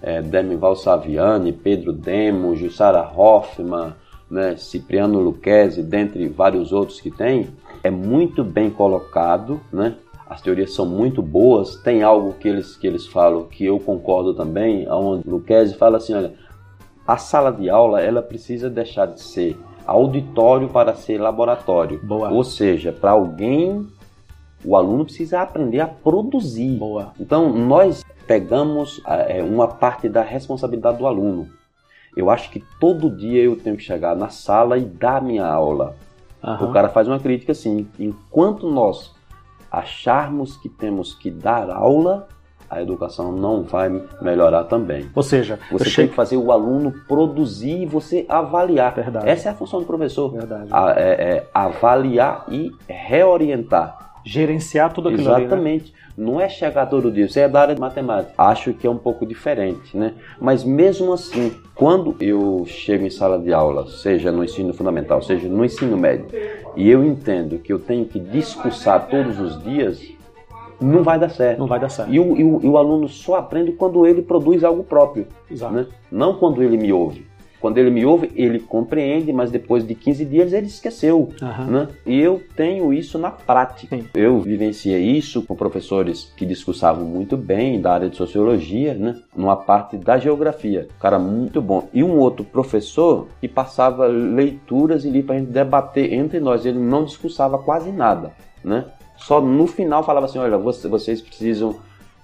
é, 0.00 0.22
Demival 0.22 0.76
Saviani, 0.76 1.52
Pedro 1.52 1.92
Demo, 1.92 2.56
Jussara 2.56 3.02
Hoffman, 3.02 3.94
né, 4.30 4.56
Cipriano 4.56 5.20
Lucchesi, 5.20 5.82
dentre 5.82 6.28
vários 6.28 6.72
outros 6.72 7.00
que 7.00 7.10
tem, 7.10 7.48
é 7.82 7.90
muito 7.90 8.44
bem 8.44 8.70
colocado, 8.70 9.60
né? 9.72 9.96
As 10.28 10.42
teorias 10.42 10.74
são 10.74 10.84
muito 10.84 11.22
boas. 11.22 11.76
Tem 11.76 12.02
algo 12.02 12.34
que 12.34 12.48
eles, 12.48 12.76
que 12.76 12.86
eles 12.86 13.06
falam 13.06 13.44
que 13.44 13.64
eu 13.64 13.80
concordo 13.80 14.34
também, 14.34 14.86
onde 14.90 15.28
Lucchesi 15.28 15.74
fala 15.74 15.96
assim, 15.96 16.12
olha, 16.12 16.34
a 17.06 17.16
sala 17.16 17.50
de 17.50 17.70
aula 17.70 18.02
ela 18.02 18.20
precisa 18.20 18.68
deixar 18.68 19.06
de 19.06 19.22
ser 19.22 19.56
auditório 19.86 20.68
para 20.68 20.94
ser 20.94 21.18
laboratório. 21.18 21.98
Boa. 22.02 22.30
Ou 22.30 22.44
seja, 22.44 22.92
para 22.92 23.12
alguém 23.12 23.86
o 24.64 24.76
aluno 24.76 25.04
precisa 25.04 25.40
aprender 25.40 25.80
a 25.80 25.86
produzir. 25.86 26.76
Boa. 26.78 27.12
Então, 27.18 27.52
nós 27.52 28.04
pegamos 28.26 29.00
é, 29.06 29.42
uma 29.42 29.68
parte 29.68 30.08
da 30.08 30.22
responsabilidade 30.22 30.98
do 30.98 31.06
aluno. 31.06 31.48
Eu 32.16 32.30
acho 32.30 32.50
que 32.50 32.62
todo 32.80 33.10
dia 33.10 33.42
eu 33.42 33.56
tenho 33.56 33.76
que 33.76 33.82
chegar 33.82 34.16
na 34.16 34.28
sala 34.28 34.76
e 34.76 34.84
dar 34.84 35.22
minha 35.22 35.46
aula. 35.46 35.94
Uhum. 36.42 36.70
O 36.70 36.72
cara 36.72 36.88
faz 36.88 37.06
uma 37.06 37.18
crítica 37.18 37.52
assim: 37.52 37.88
enquanto 37.98 38.68
nós 38.68 39.14
acharmos 39.70 40.56
que 40.56 40.68
temos 40.68 41.14
que 41.14 41.30
dar 41.30 41.70
aula, 41.70 42.28
a 42.68 42.82
educação 42.82 43.32
não 43.32 43.62
vai 43.62 43.88
melhorar 44.20 44.64
também. 44.64 45.08
Ou 45.14 45.22
seja, 45.22 45.58
você 45.70 45.90
tem 45.90 46.08
que 46.08 46.14
fazer 46.14 46.36
o 46.36 46.52
aluno 46.52 46.92
produzir 47.06 47.82
e 47.82 47.86
você 47.86 48.26
avaliar. 48.28 48.94
Verdade. 48.94 49.28
Essa 49.28 49.48
é 49.48 49.52
a 49.52 49.54
função 49.54 49.80
do 49.80 49.86
professor. 49.86 50.32
Verdade. 50.32 50.68
A, 50.70 50.92
é, 50.98 51.10
é 51.10 51.46
avaliar 51.54 52.44
e 52.48 52.72
reorientar 52.88 54.07
gerenciar 54.24 54.92
tudo 54.92 55.08
aquilo 55.08 55.22
Exatamente. 55.22 55.92
Ali, 55.92 55.92
né? 55.92 56.08
Não 56.16 56.40
é 56.40 56.48
chegar 56.48 56.86
todo 56.86 57.12
dia, 57.12 57.28
você 57.28 57.40
é 57.40 57.48
da 57.48 57.60
área 57.60 57.74
de 57.74 57.80
matemática. 57.80 58.34
Acho 58.36 58.72
que 58.72 58.86
é 58.86 58.90
um 58.90 58.96
pouco 58.96 59.24
diferente, 59.24 59.96
né? 59.96 60.14
Mas 60.40 60.64
mesmo 60.64 61.12
assim, 61.12 61.52
quando 61.74 62.16
eu 62.20 62.64
chego 62.66 63.06
em 63.06 63.10
sala 63.10 63.38
de 63.38 63.52
aula, 63.52 63.86
seja 63.86 64.32
no 64.32 64.42
ensino 64.42 64.74
fundamental, 64.74 65.22
seja 65.22 65.48
no 65.48 65.64
ensino 65.64 65.96
médio, 65.96 66.26
e 66.74 66.90
eu 66.90 67.04
entendo 67.04 67.58
que 67.58 67.72
eu 67.72 67.78
tenho 67.78 68.04
que 68.04 68.18
discursar 68.18 69.06
todos 69.08 69.38
os 69.38 69.62
dias, 69.62 70.02
não 70.80 71.02
vai 71.04 71.18
dar 71.18 71.28
certo. 71.28 71.58
Não 71.58 71.66
vai 71.66 71.78
dar 71.78 71.88
certo. 71.88 72.12
E 72.12 72.18
o, 72.18 72.36
e 72.36 72.44
o, 72.44 72.60
e 72.62 72.68
o 72.68 72.76
aluno 72.76 73.08
só 73.08 73.36
aprende 73.36 73.72
quando 73.72 74.06
ele 74.06 74.22
produz 74.22 74.64
algo 74.64 74.82
próprio. 74.82 75.26
Exato. 75.50 75.72
Né? 75.72 75.86
Não 76.10 76.34
quando 76.34 76.62
ele 76.62 76.76
me 76.76 76.92
ouve. 76.92 77.27
Quando 77.60 77.78
ele 77.78 77.90
me 77.90 78.04
ouve, 78.04 78.30
ele 78.36 78.58
compreende, 78.58 79.32
mas 79.32 79.50
depois 79.50 79.86
de 79.86 79.94
15 79.94 80.24
dias 80.24 80.52
ele 80.52 80.66
esqueceu. 80.66 81.30
Uhum. 81.40 81.66
Né? 81.66 81.88
E 82.06 82.20
eu 82.20 82.42
tenho 82.56 82.92
isso 82.92 83.18
na 83.18 83.30
prática. 83.30 83.96
Sim. 83.96 84.06
Eu 84.14 84.40
vivenciei 84.40 85.02
isso 85.02 85.42
com 85.42 85.56
professores 85.56 86.32
que 86.36 86.46
discursavam 86.46 87.04
muito 87.04 87.36
bem 87.36 87.80
da 87.80 87.92
área 87.92 88.08
de 88.08 88.16
sociologia, 88.16 88.94
né? 88.94 89.16
numa 89.36 89.56
parte 89.56 89.96
da 89.96 90.18
geografia. 90.18 90.88
Cara, 91.00 91.18
muito 91.18 91.60
bom. 91.60 91.88
E 91.92 92.02
um 92.02 92.18
outro 92.18 92.44
professor 92.44 93.28
que 93.40 93.48
passava 93.48 94.06
leituras 94.06 95.04
e 95.04 95.10
li 95.10 95.22
para 95.22 95.36
a 95.36 95.38
gente 95.38 95.50
debater 95.50 96.12
entre 96.12 96.40
nós. 96.40 96.64
Ele 96.64 96.78
não 96.78 97.04
discursava 97.04 97.58
quase 97.58 97.90
nada. 97.90 98.32
Né? 98.62 98.84
Só 99.16 99.40
no 99.40 99.66
final 99.66 100.04
falava 100.04 100.26
assim: 100.26 100.38
olha, 100.38 100.56
vocês 100.56 101.20
precisam 101.20 101.76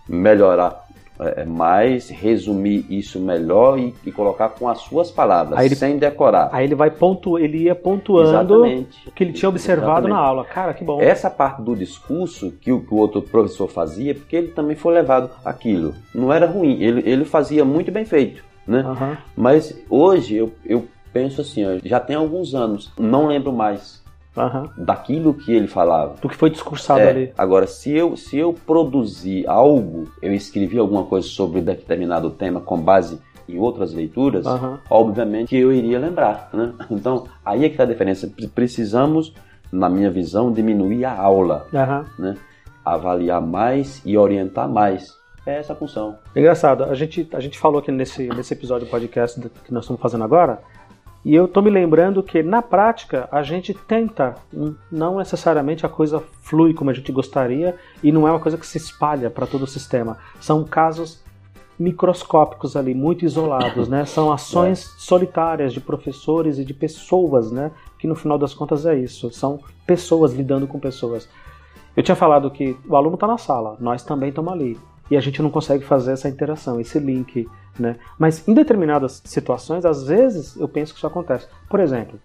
melhorar 0.08 0.83
é, 1.18 1.42
é, 1.42 1.44
mais, 1.44 2.10
resumir 2.10 2.84
isso 2.90 3.20
melhor 3.20 3.78
e, 3.78 3.94
e, 4.04 4.10
colocar 4.10 4.48
com 4.48 4.68
as 4.68 4.80
suas 4.80 5.10
palavras, 5.10 5.64
ele, 5.64 5.74
sem 5.74 5.96
decorar. 5.96 6.48
Aí 6.52 6.64
ele 6.64 6.74
vai 6.74 6.90
pontu, 6.90 7.38
ele 7.38 7.58
ia 7.64 7.74
pontuando 7.74 8.64
Exatamente. 8.64 9.08
o 9.08 9.12
que 9.12 9.24
ele 9.24 9.32
tinha 9.32 9.48
observado 9.48 10.08
Exatamente. 10.08 10.12
na 10.12 10.18
aula. 10.18 10.44
Cara, 10.44 10.74
que 10.74 10.84
bom. 10.84 11.00
Essa 11.00 11.30
parte 11.30 11.62
do 11.62 11.76
discurso 11.76 12.52
que 12.60 12.72
o, 12.72 12.80
que 12.80 12.92
o 12.92 12.96
outro 12.96 13.22
professor 13.22 13.68
fazia, 13.68 14.14
porque 14.14 14.34
ele 14.34 14.48
também 14.48 14.76
foi 14.76 14.92
levado 14.92 15.30
aquilo. 15.44 15.94
Não 16.14 16.32
era 16.32 16.46
ruim, 16.46 16.82
ele, 16.82 17.08
ele 17.08 17.24
fazia 17.24 17.64
muito 17.64 17.92
bem 17.92 18.04
feito. 18.04 18.42
Né? 18.66 18.82
Uhum. 18.82 19.16
Mas 19.36 19.84
hoje 19.88 20.36
eu, 20.36 20.52
eu 20.64 20.86
penso 21.12 21.40
assim, 21.40 21.64
ó, 21.64 21.78
já 21.84 22.00
tem 22.00 22.16
alguns 22.16 22.54
anos, 22.54 22.92
não 22.98 23.28
lembro 23.28 23.52
mais 23.52 24.03
Uhum. 24.36 24.68
daquilo 24.76 25.32
que 25.32 25.52
ele 25.52 25.68
falava. 25.68 26.16
Do 26.20 26.28
que 26.28 26.36
foi 26.36 26.50
discursado 26.50 27.00
é, 27.00 27.08
ali. 27.08 27.32
Agora, 27.38 27.66
se 27.66 27.92
eu, 27.92 28.16
se 28.16 28.36
eu 28.36 28.52
produzir 28.52 29.46
algo, 29.48 30.08
eu 30.20 30.34
escrevi 30.34 30.76
alguma 30.76 31.04
coisa 31.04 31.26
sobre 31.28 31.60
determinado 31.60 32.30
tema 32.30 32.60
com 32.60 32.80
base 32.80 33.20
em 33.48 33.58
outras 33.58 33.92
leituras, 33.92 34.46
uhum. 34.46 34.78
obviamente 34.90 35.48
que 35.48 35.56
eu 35.56 35.72
iria 35.72 35.98
lembrar. 35.98 36.48
Né? 36.52 36.72
Então, 36.90 37.26
aí 37.44 37.64
é 37.64 37.68
que 37.68 37.74
está 37.74 37.84
a 37.84 37.86
diferença. 37.86 38.30
Precisamos, 38.54 39.32
na 39.70 39.88
minha 39.88 40.10
visão, 40.10 40.52
diminuir 40.52 41.04
a 41.04 41.14
aula, 41.14 41.66
uhum. 41.72 42.24
né? 42.24 42.36
avaliar 42.84 43.40
mais 43.40 44.02
e 44.04 44.16
orientar 44.16 44.68
mais. 44.68 45.14
É 45.46 45.58
essa 45.58 45.74
a 45.74 45.76
função. 45.76 46.18
Engraçado, 46.34 46.84
a 46.84 46.94
gente, 46.94 47.28
a 47.32 47.40
gente 47.40 47.58
falou 47.58 47.78
aqui 47.78 47.92
nesse, 47.92 48.28
nesse 48.28 48.54
episódio 48.54 48.86
do 48.86 48.90
podcast 48.90 49.40
que 49.64 49.72
nós 49.72 49.84
estamos 49.84 50.00
fazendo 50.00 50.24
agora, 50.24 50.62
e 51.24 51.34
eu 51.34 51.46
estou 51.46 51.62
me 51.62 51.70
lembrando 51.70 52.22
que 52.22 52.42
na 52.42 52.60
prática 52.60 53.26
a 53.32 53.42
gente 53.42 53.72
tenta, 53.72 54.34
não 54.92 55.16
necessariamente 55.16 55.86
a 55.86 55.88
coisa 55.88 56.22
flui 56.42 56.74
como 56.74 56.90
a 56.90 56.92
gente 56.92 57.10
gostaria 57.10 57.76
e 58.02 58.12
não 58.12 58.28
é 58.28 58.30
uma 58.30 58.40
coisa 58.40 58.58
que 58.58 58.66
se 58.66 58.76
espalha 58.76 59.30
para 59.30 59.46
todo 59.46 59.62
o 59.62 59.66
sistema. 59.66 60.18
São 60.38 60.64
casos 60.64 61.24
microscópicos 61.78 62.76
ali, 62.76 62.94
muito 62.94 63.24
isolados, 63.24 63.88
né? 63.88 64.04
São 64.04 64.30
ações 64.32 64.84
é. 64.84 64.98
solitárias 64.98 65.72
de 65.72 65.80
professores 65.80 66.58
e 66.58 66.64
de 66.64 66.74
pessoas, 66.74 67.50
né? 67.50 67.70
Que 67.98 68.06
no 68.06 68.14
final 68.14 68.36
das 68.36 68.52
contas 68.52 68.84
é 68.84 68.94
isso, 68.94 69.30
são 69.32 69.60
pessoas 69.86 70.34
lidando 70.34 70.66
com 70.66 70.78
pessoas. 70.78 71.26
Eu 71.96 72.02
tinha 72.02 72.14
falado 72.14 72.50
que 72.50 72.76
o 72.86 72.96
aluno 72.96 73.14
está 73.14 73.26
na 73.26 73.38
sala, 73.38 73.76
nós 73.80 74.02
também 74.02 74.28
estamos 74.28 74.52
ali 74.52 74.78
e 75.10 75.16
a 75.16 75.20
gente 75.20 75.40
não 75.40 75.50
consegue 75.50 75.84
fazer 75.84 76.12
essa 76.12 76.28
interação, 76.28 76.80
esse 76.80 76.98
link 76.98 77.48
Né? 77.78 77.96
Mas 78.18 78.46
em 78.46 78.54
determinadas 78.54 79.20
situações, 79.24 79.84
às 79.84 80.06
vezes, 80.06 80.56
eu 80.56 80.68
penso 80.68 80.92
que 80.92 80.98
isso 80.98 81.06
acontece. 81.06 81.46
Por 81.68 81.80
exemplo, 81.80 82.20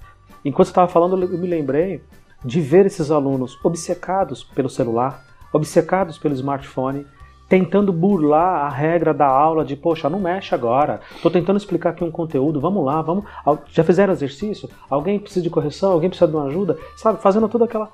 enquanto 0.45 0.67
você 0.67 0.71
estava 0.71 0.87
falando, 0.87 1.21
eu 1.21 1.37
me 1.37 1.47
lembrei 1.47 2.01
de 2.43 2.61
ver 2.61 2.85
esses 2.85 3.11
alunos 3.11 3.57
obcecados 3.63 4.43
pelo 4.43 4.69
celular, 4.69 5.23
obcecados 5.51 6.17
pelo 6.17 6.33
smartphone, 6.35 7.05
tentando 7.49 7.91
burlar 7.91 8.65
a 8.65 8.69
regra 8.69 9.11
da 9.11 9.25
aula 9.25 9.65
de, 9.65 9.75
poxa, 9.75 10.07
não 10.07 10.19
mexe 10.19 10.53
agora. 10.53 11.01
Estou 11.15 11.31
tentando 11.31 11.57
explicar 11.57 11.89
aqui 11.89 12.03
um 12.03 12.11
conteúdo, 12.11 12.61
vamos 12.61 12.85
lá, 12.85 13.01
vamos. 13.01 13.25
Já 13.71 13.83
fizeram 13.83 14.13
exercício? 14.13 14.69
Alguém 14.87 15.19
precisa 15.19 15.41
de 15.41 15.49
correção? 15.49 15.91
Alguém 15.91 16.09
precisa 16.09 16.29
de 16.29 16.37
uma 16.37 16.45
ajuda? 16.45 16.77
Sabe, 16.95 17.19
fazendo 17.19 17.49
toda 17.49 17.65
aquela. 17.65 17.89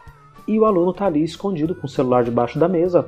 E 0.46 0.60
o 0.60 0.66
aluno 0.66 0.92
está 0.92 1.06
ali 1.06 1.24
escondido 1.24 1.74
com 1.74 1.88
o 1.88 1.90
celular 1.90 2.24
debaixo 2.24 2.60
da 2.60 2.68
mesa, 2.68 3.06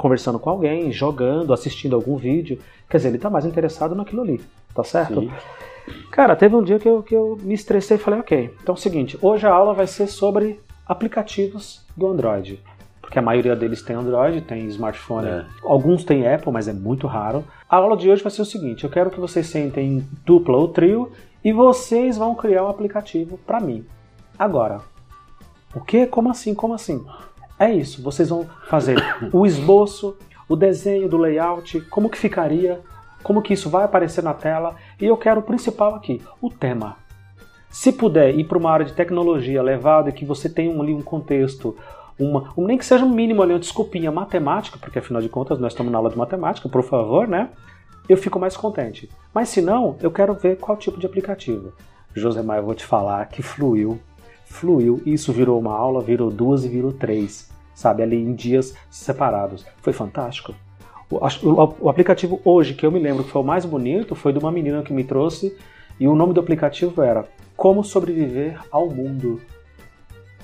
conversando 0.00 0.38
com 0.38 0.48
alguém, 0.48 0.90
jogando, 0.90 1.52
assistindo 1.52 1.94
algum 1.94 2.16
vídeo. 2.16 2.58
Quer 2.88 2.96
dizer, 2.96 3.08
ele 3.10 3.16
está 3.16 3.28
mais 3.28 3.44
interessado 3.44 3.94
naquilo 3.94 4.22
ali, 4.22 4.40
tá 4.74 4.82
certo? 4.82 5.20
Sim. 5.20 5.30
Cara, 6.10 6.34
teve 6.34 6.56
um 6.56 6.62
dia 6.62 6.78
que 6.78 6.88
eu, 6.88 7.02
que 7.02 7.14
eu 7.14 7.36
me 7.42 7.52
estressei 7.52 7.98
e 7.98 8.00
falei, 8.00 8.20
ok, 8.20 8.54
então 8.62 8.74
é 8.74 8.78
o 8.78 8.80
seguinte, 8.80 9.18
hoje 9.20 9.46
a 9.46 9.52
aula 9.52 9.74
vai 9.74 9.86
ser 9.86 10.06
sobre 10.06 10.58
aplicativos 10.86 11.84
do 11.94 12.06
Android 12.06 12.58
porque 13.10 13.18
a 13.18 13.22
maioria 13.22 13.56
deles 13.56 13.82
tem 13.82 13.96
Android, 13.96 14.40
tem 14.42 14.66
smartphone. 14.66 15.26
É. 15.26 15.44
Alguns 15.64 16.04
têm 16.04 16.32
Apple, 16.32 16.52
mas 16.52 16.68
é 16.68 16.72
muito 16.72 17.08
raro. 17.08 17.44
A 17.68 17.74
aula 17.74 17.96
de 17.96 18.08
hoje 18.08 18.22
vai 18.22 18.30
ser 18.30 18.42
o 18.42 18.44
seguinte: 18.44 18.84
eu 18.84 18.90
quero 18.90 19.10
que 19.10 19.18
vocês 19.18 19.48
sentem 19.48 19.96
em 19.96 20.08
dupla 20.24 20.56
ou 20.56 20.68
trio 20.68 21.10
e 21.42 21.52
vocês 21.52 22.16
vão 22.16 22.36
criar 22.36 22.62
um 22.62 22.68
aplicativo 22.68 23.36
para 23.44 23.58
mim. 23.58 23.84
Agora, 24.38 24.82
o 25.74 25.80
que? 25.80 26.06
Como 26.06 26.30
assim? 26.30 26.54
Como 26.54 26.72
assim? 26.72 27.04
É 27.60 27.70
isso. 27.70 28.02
Vocês 28.02 28.30
vão 28.30 28.48
fazer 28.68 28.96
o 29.30 29.44
esboço, 29.44 30.16
o 30.48 30.56
desenho 30.56 31.08
do 31.10 31.18
layout, 31.18 31.78
como 31.82 32.08
que 32.08 32.16
ficaria, 32.16 32.80
como 33.22 33.42
que 33.42 33.52
isso 33.52 33.68
vai 33.68 33.84
aparecer 33.84 34.24
na 34.24 34.32
tela. 34.32 34.74
E 34.98 35.04
eu 35.04 35.16
quero 35.18 35.40
o 35.40 35.44
principal 35.44 35.94
aqui, 35.94 36.22
o 36.40 36.48
tema. 36.48 36.96
Se 37.68 37.92
puder 37.92 38.34
ir 38.34 38.44
para 38.44 38.58
uma 38.58 38.70
área 38.70 38.86
de 38.86 38.94
tecnologia 38.94 39.62
levado 39.62 40.08
e 40.08 40.12
que 40.12 40.24
você 40.24 40.48
tenha 40.48 40.74
ali 40.80 40.94
um 40.94 41.02
contexto, 41.02 41.76
uma, 42.18 42.52
nem 42.56 42.78
que 42.78 42.84
seja 42.84 43.04
um 43.04 43.10
mínimo 43.10 43.42
ali, 43.42 43.52
uma 43.52 43.60
desculpinha 43.60 44.10
matemática, 44.10 44.78
porque 44.78 44.98
afinal 44.98 45.22
de 45.22 45.28
contas 45.28 45.60
nós 45.60 45.72
estamos 45.72 45.92
na 45.92 45.98
aula 45.98 46.10
de 46.10 46.18
matemática, 46.18 46.68
por 46.68 46.82
favor, 46.82 47.28
né? 47.28 47.50
Eu 48.08 48.16
fico 48.16 48.40
mais 48.40 48.56
contente. 48.56 49.08
Mas 49.32 49.50
se 49.50 49.60
não, 49.60 49.96
eu 50.00 50.10
quero 50.10 50.34
ver 50.34 50.56
qual 50.56 50.76
tipo 50.76 50.98
de 50.98 51.06
aplicativo. 51.06 51.72
José 52.14 52.42
Maia, 52.42 52.58
eu 52.58 52.64
vou 52.64 52.74
te 52.74 52.84
falar 52.84 53.26
que 53.26 53.40
fluiu, 53.40 54.00
fluiu, 54.50 55.00
isso 55.06 55.32
virou 55.32 55.58
uma 55.58 55.72
aula, 55.72 56.02
virou 56.02 56.28
duas 56.28 56.64
e 56.64 56.68
virou 56.68 56.92
três, 56.92 57.48
sabe? 57.72 58.02
Ali 58.02 58.16
em 58.16 58.34
dias 58.34 58.74
separados. 58.90 59.64
Foi 59.78 59.92
fantástico. 59.92 60.54
O, 61.08 61.16
o, 61.16 61.74
o 61.80 61.88
aplicativo 61.88 62.40
hoje, 62.44 62.74
que 62.74 62.84
eu 62.84 62.90
me 62.90 62.98
lembro 62.98 63.24
que 63.24 63.30
foi 63.30 63.40
o 63.40 63.44
mais 63.44 63.64
bonito, 63.64 64.14
foi 64.14 64.32
de 64.32 64.38
uma 64.38 64.50
menina 64.50 64.82
que 64.82 64.92
me 64.92 65.04
trouxe, 65.04 65.56
e 65.98 66.06
o 66.08 66.14
nome 66.14 66.34
do 66.34 66.40
aplicativo 66.40 67.00
era 67.00 67.28
Como 67.56 67.84
Sobreviver 67.84 68.60
ao 68.70 68.90
Mundo 68.90 69.40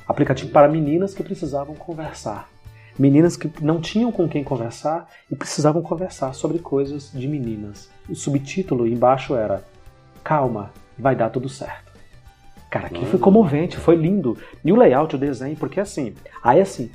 aplicativo 0.06 0.52
para 0.52 0.68
meninas 0.68 1.12
que 1.12 1.22
precisavam 1.22 1.74
conversar. 1.74 2.48
Meninas 2.96 3.36
que 3.36 3.50
não 3.60 3.80
tinham 3.80 4.12
com 4.12 4.28
quem 4.28 4.44
conversar 4.44 5.08
e 5.30 5.34
precisavam 5.34 5.82
conversar 5.82 6.32
sobre 6.32 6.60
coisas 6.60 7.10
de 7.12 7.26
meninas. 7.26 7.90
O 8.08 8.14
subtítulo 8.14 8.86
embaixo 8.86 9.34
era 9.34 9.64
Calma, 10.22 10.72
vai 10.96 11.14
dar 11.14 11.30
tudo 11.30 11.48
certo. 11.48 11.85
Cara, 12.76 12.88
aquilo 12.88 13.06
foi 13.06 13.18
comovente, 13.18 13.78
foi 13.78 13.96
lindo. 13.96 14.36
E 14.62 14.70
o 14.70 14.76
layout, 14.76 15.16
o 15.16 15.18
desenho, 15.18 15.56
porque 15.56 15.80
assim, 15.80 16.12
aí 16.42 16.60
assim, 16.60 16.90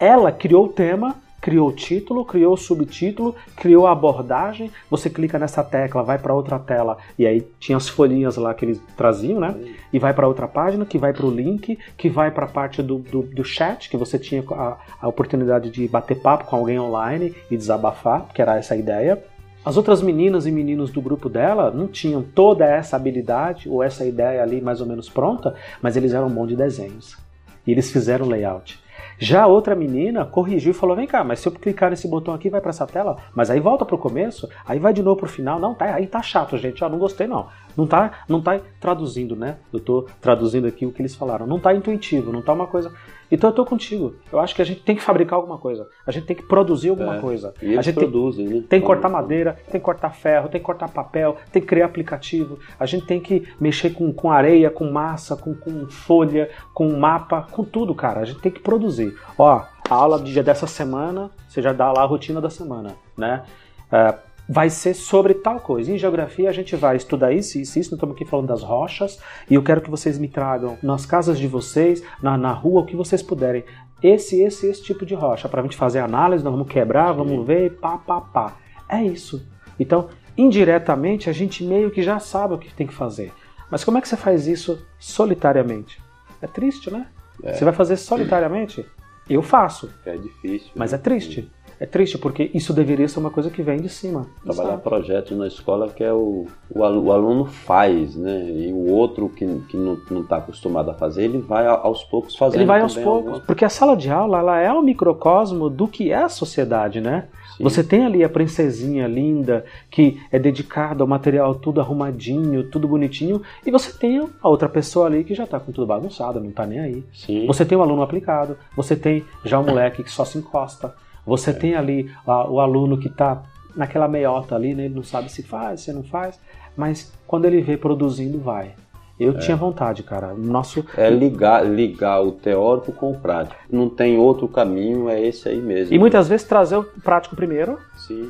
ela 0.00 0.32
criou 0.32 0.64
o 0.64 0.68
tema 0.68 1.16
criou 1.40 1.68
o 1.68 1.72
título, 1.72 2.24
criou 2.24 2.54
o 2.54 2.56
subtítulo, 2.56 3.34
criou 3.54 3.86
a 3.86 3.92
abordagem. 3.92 4.72
Você 4.90 5.08
clica 5.08 5.38
nessa 5.38 5.62
tecla, 5.62 6.02
vai 6.02 6.18
para 6.18 6.34
outra 6.34 6.58
tela 6.58 6.98
e 7.18 7.26
aí 7.26 7.46
tinha 7.60 7.76
as 7.76 7.88
folhinhas 7.88 8.36
lá 8.36 8.52
que 8.52 8.64
eles 8.64 8.82
traziam, 8.96 9.38
né? 9.38 9.54
E 9.92 10.00
vai 10.00 10.12
para 10.12 10.26
outra 10.26 10.48
página, 10.48 10.84
que 10.84 10.98
vai 10.98 11.12
para 11.12 11.24
o 11.24 11.30
link, 11.30 11.78
que 11.96 12.08
vai 12.08 12.32
para 12.32 12.46
a 12.46 12.48
parte 12.48 12.82
do, 12.82 12.98
do, 12.98 13.22
do, 13.22 13.44
chat, 13.44 13.88
que 13.88 13.96
você 13.96 14.18
tinha 14.18 14.42
a, 14.50 14.76
a 15.00 15.08
oportunidade 15.08 15.70
de 15.70 15.86
bater 15.86 16.20
papo 16.20 16.44
com 16.44 16.56
alguém 16.56 16.80
online 16.80 17.34
e 17.48 17.56
desabafar, 17.56 18.26
que 18.34 18.42
era 18.42 18.56
essa 18.56 18.74
a 18.74 18.76
ideia. 18.76 19.22
As 19.68 19.76
outras 19.76 20.00
meninas 20.00 20.46
e 20.46 20.50
meninos 20.50 20.90
do 20.90 21.02
grupo 21.02 21.28
dela 21.28 21.70
não 21.70 21.86
tinham 21.86 22.22
toda 22.22 22.64
essa 22.64 22.96
habilidade 22.96 23.68
ou 23.68 23.82
essa 23.82 24.02
ideia 24.02 24.42
ali 24.42 24.62
mais 24.62 24.80
ou 24.80 24.86
menos 24.86 25.10
pronta, 25.10 25.54
mas 25.82 25.94
eles 25.94 26.14
eram 26.14 26.30
bons 26.30 26.46
de 26.46 26.56
desenhos. 26.56 27.18
E 27.66 27.72
eles 27.72 27.92
fizeram 27.92 28.26
layout. 28.26 28.82
Já 29.18 29.46
outra 29.46 29.74
menina 29.74 30.24
corrigiu 30.24 30.70
e 30.70 30.74
falou: 30.74 30.96
vem 30.96 31.06
cá, 31.06 31.22
mas 31.22 31.40
se 31.40 31.48
eu 31.48 31.52
clicar 31.52 31.90
nesse 31.90 32.08
botão 32.08 32.32
aqui, 32.32 32.48
vai 32.48 32.62
para 32.62 32.70
essa 32.70 32.86
tela, 32.86 33.18
mas 33.34 33.50
aí 33.50 33.60
volta 33.60 33.84
pro 33.84 33.98
começo, 33.98 34.48
aí 34.64 34.78
vai 34.78 34.94
de 34.94 35.02
novo 35.02 35.20
pro 35.20 35.28
final. 35.28 35.60
Não, 35.60 35.74
tá, 35.74 35.94
aí 35.94 36.06
tá 36.06 36.22
chato, 36.22 36.56
gente. 36.56 36.82
Ó, 36.82 36.88
não 36.88 36.98
gostei, 36.98 37.26
não. 37.26 37.48
Não 37.76 37.86
tá, 37.86 38.24
não 38.26 38.40
tá 38.40 38.58
traduzindo, 38.80 39.36
né? 39.36 39.58
Eu 39.70 39.80
tô 39.80 40.06
traduzindo 40.18 40.66
aqui 40.66 40.86
o 40.86 40.92
que 40.92 41.02
eles 41.02 41.14
falaram. 41.14 41.46
Não 41.46 41.60
tá 41.60 41.74
intuitivo, 41.74 42.32
não 42.32 42.40
tá 42.40 42.54
uma 42.54 42.66
coisa. 42.66 42.90
Então 43.30 43.50
eu 43.50 43.54
tô 43.54 43.64
contigo. 43.64 44.14
Eu 44.32 44.40
acho 44.40 44.54
que 44.54 44.62
a 44.62 44.64
gente 44.64 44.80
tem 44.80 44.96
que 44.96 45.02
fabricar 45.02 45.36
alguma 45.36 45.58
coisa. 45.58 45.88
A 46.06 46.10
gente 46.10 46.26
tem 46.26 46.36
que 46.36 46.42
produzir 46.42 46.88
alguma 46.88 47.16
é, 47.16 47.20
coisa. 47.20 47.54
E 47.60 47.76
a 47.76 47.82
gente 47.82 47.94
produzem, 47.94 48.46
tem, 48.46 48.56
né? 48.56 48.64
tem 48.68 48.80
que 48.80 48.86
cortar 48.86 49.08
madeira, 49.08 49.56
tem 49.70 49.80
que 49.80 49.84
cortar 49.84 50.10
ferro, 50.10 50.48
tem 50.48 50.60
que 50.60 50.64
cortar 50.64 50.88
papel, 50.88 51.36
tem 51.52 51.60
que 51.60 51.68
criar 51.68 51.86
aplicativo. 51.86 52.58
A 52.78 52.86
gente 52.86 53.06
tem 53.06 53.20
que 53.20 53.46
mexer 53.60 53.90
com, 53.90 54.12
com 54.12 54.30
areia, 54.30 54.70
com 54.70 54.90
massa, 54.90 55.36
com, 55.36 55.54
com 55.54 55.86
folha, 55.88 56.50
com 56.72 56.88
mapa, 56.96 57.46
com 57.50 57.64
tudo, 57.64 57.94
cara. 57.94 58.20
A 58.20 58.24
gente 58.24 58.40
tem 58.40 58.52
que 58.52 58.60
produzir. 58.60 59.16
Ó, 59.38 59.62
a 59.90 59.94
aula 59.94 60.18
de 60.20 60.32
dia 60.32 60.42
dessa 60.42 60.66
semana, 60.66 61.30
você 61.48 61.62
já 61.62 61.72
dá 61.72 61.92
lá 61.92 62.02
a 62.02 62.06
rotina 62.06 62.40
da 62.40 62.50
semana, 62.50 62.94
né? 63.16 63.42
É, 63.90 64.14
vai 64.48 64.70
ser 64.70 64.94
sobre 64.94 65.34
tal 65.34 65.60
coisa. 65.60 65.92
Em 65.92 65.98
geografia 65.98 66.48
a 66.48 66.52
gente 66.52 66.74
vai 66.74 66.96
estudar 66.96 67.32
isso, 67.32 67.58
isso, 67.58 67.78
isso. 67.78 67.90
Nós 67.90 67.98
estamos 67.98 68.16
aqui 68.16 68.24
falando 68.24 68.46
das 68.46 68.62
rochas 68.62 69.18
e 69.50 69.54
eu 69.54 69.62
quero 69.62 69.80
que 69.80 69.90
vocês 69.90 70.18
me 70.18 70.28
tragam 70.28 70.78
nas 70.82 71.04
casas 71.04 71.38
de 71.38 71.46
vocês, 71.46 72.02
na, 72.22 72.38
na 72.38 72.52
rua, 72.52 72.80
o 72.80 72.86
que 72.86 72.96
vocês 72.96 73.22
puderem. 73.22 73.64
Esse, 74.02 74.40
esse, 74.40 74.66
esse 74.66 74.82
tipo 74.82 75.04
de 75.04 75.14
rocha 75.14 75.48
para 75.48 75.60
a 75.60 75.64
gente 75.64 75.76
fazer 75.76 75.98
análise, 75.98 76.42
nós 76.44 76.52
vamos 76.52 76.68
quebrar, 76.68 77.12
vamos 77.12 77.46
ver, 77.46 77.78
pá, 77.78 77.98
pá, 77.98 78.20
pá. 78.20 78.56
É 78.88 79.02
isso. 79.02 79.46
Então, 79.78 80.08
indiretamente 80.36 81.28
a 81.28 81.32
gente 81.32 81.64
meio 81.64 81.90
que 81.90 82.02
já 82.02 82.18
sabe 82.18 82.54
o 82.54 82.58
que 82.58 82.72
tem 82.72 82.86
que 82.86 82.94
fazer. 82.94 83.32
Mas 83.70 83.84
como 83.84 83.98
é 83.98 84.00
que 84.00 84.08
você 84.08 84.16
faz 84.16 84.46
isso 84.46 84.86
solitariamente? 84.98 86.00
É 86.40 86.46
triste, 86.46 86.90
né? 86.90 87.06
É. 87.42 87.52
Você 87.52 87.64
vai 87.64 87.74
fazer 87.74 87.96
solitariamente? 87.96 88.86
Eu 89.28 89.42
faço. 89.42 89.90
É 90.06 90.16
difícil. 90.16 90.70
Mas 90.74 90.92
né? 90.92 90.98
é 90.98 91.00
triste. 91.00 91.50
É 91.80 91.86
triste, 91.86 92.18
porque 92.18 92.50
isso 92.52 92.72
deveria 92.72 93.06
ser 93.06 93.20
uma 93.20 93.30
coisa 93.30 93.50
que 93.50 93.62
vem 93.62 93.80
de 93.80 93.88
cima. 93.88 94.26
Trabalhar 94.42 94.70
sabe? 94.70 94.82
projetos 94.82 95.38
na 95.38 95.46
escola 95.46 95.88
que 95.88 96.02
é 96.02 96.12
o, 96.12 96.46
o, 96.70 96.82
aluno 96.82 97.44
faz, 97.44 98.16
né? 98.16 98.50
E 98.50 98.72
o 98.72 98.90
outro 98.90 99.28
que, 99.28 99.46
que 99.68 99.76
não 99.76 99.96
está 100.20 100.38
acostumado 100.38 100.90
a 100.90 100.94
fazer, 100.94 101.24
ele 101.24 101.38
vai 101.38 101.66
aos 101.66 102.02
poucos 102.02 102.34
fazendo. 102.34 102.60
Ele 102.60 102.66
vai 102.66 102.80
aos 102.80 102.94
poucos, 102.94 103.26
alguma... 103.26 103.40
porque 103.40 103.64
a 103.64 103.68
sala 103.68 103.96
de 103.96 104.10
aula 104.10 104.38
ela 104.38 104.58
é 104.58 104.72
o 104.72 104.82
microcosmo 104.82 105.70
do 105.70 105.86
que 105.86 106.10
é 106.10 106.22
a 106.22 106.28
sociedade, 106.28 107.00
né? 107.00 107.28
Sim. 107.56 107.64
Você 107.64 107.82
tem 107.82 108.04
ali 108.04 108.24
a 108.24 108.28
princesinha 108.28 109.06
linda, 109.06 109.64
que 109.90 110.20
é 110.30 110.38
dedicada 110.38 111.02
ao 111.02 111.08
material 111.08 111.54
tudo 111.56 111.80
arrumadinho, 111.80 112.64
tudo 112.64 112.86
bonitinho, 112.88 113.42
e 113.66 113.70
você 113.70 113.92
tem 113.92 114.28
a 114.40 114.48
outra 114.48 114.68
pessoa 114.68 115.06
ali 115.06 115.24
que 115.24 115.34
já 115.34 115.44
está 115.44 115.58
com 115.58 115.72
tudo 115.72 115.86
bagunçado, 115.86 116.40
não 116.40 116.50
está 116.50 116.66
nem 116.66 116.78
aí. 116.78 117.04
Sim. 117.12 117.46
Você 117.46 117.64
tem 117.64 117.76
o 117.76 117.82
aluno 117.82 118.02
aplicado, 118.02 118.56
você 118.76 118.94
tem 118.94 119.24
já 119.44 119.58
o 119.58 119.64
moleque 119.64 120.02
que 120.02 120.10
só 120.10 120.24
se 120.24 120.38
encosta. 120.38 120.94
Você 121.28 121.50
é. 121.50 121.52
tem 121.52 121.74
ali 121.74 122.10
a, 122.26 122.50
o 122.50 122.58
aluno 122.58 122.98
que 122.98 123.08
está 123.08 123.42
naquela 123.76 124.08
meiota 124.08 124.56
ali, 124.56 124.74
né? 124.74 124.86
ele 124.86 124.94
não 124.94 125.04
sabe 125.04 125.30
se 125.30 125.42
faz, 125.42 125.82
se 125.82 125.92
não 125.92 126.02
faz, 126.02 126.40
mas 126.74 127.12
quando 127.26 127.44
ele 127.44 127.60
vê 127.60 127.76
produzindo, 127.76 128.38
vai. 128.38 128.72
Eu 129.20 129.32
é. 129.32 129.38
tinha 129.38 129.56
vontade, 129.56 130.02
cara. 130.02 130.32
Nosso 130.32 130.84
é 130.96 131.10
ligar, 131.10 131.66
ligar 131.66 132.22
o 132.22 132.32
teórico 132.32 132.92
com 132.92 133.10
o 133.10 133.18
prático. 133.18 133.60
Não 133.70 133.88
tem 133.88 134.16
outro 134.16 134.48
caminho, 134.48 135.08
é 135.08 135.20
esse 135.20 135.48
aí 135.48 135.60
mesmo. 135.60 135.94
E 135.94 135.98
muitas 135.98 136.28
vezes 136.28 136.46
trazer 136.46 136.76
o 136.76 136.84
prático 136.84 137.36
primeiro, 137.36 137.78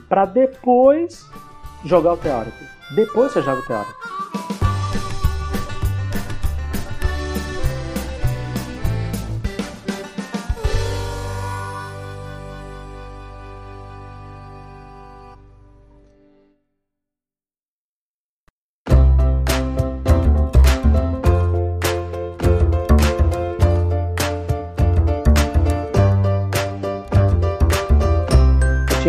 para 0.09 0.24
depois 0.24 1.28
jogar 1.84 2.14
o 2.14 2.16
teórico. 2.16 2.59
Depois 2.96 3.32
você 3.32 3.42
joga 3.42 3.61
o 3.61 3.66
teórico. 3.66 4.47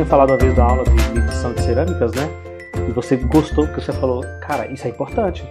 Falado 0.10 0.32
uma 0.32 0.38
vez 0.38 0.56
da 0.56 0.64
aula 0.66 0.84
de 0.84 1.20
medição 1.20 1.54
de 1.54 1.62
cerâmicas, 1.62 2.12
né? 2.14 2.30
E 2.88 2.92
você 2.92 3.16
gostou 3.16 3.66
porque 3.68 3.82
você 3.82 3.92
falou, 3.94 4.24
cara, 4.42 4.66
isso 4.72 4.88
é 4.88 4.90
importante. 4.90 5.46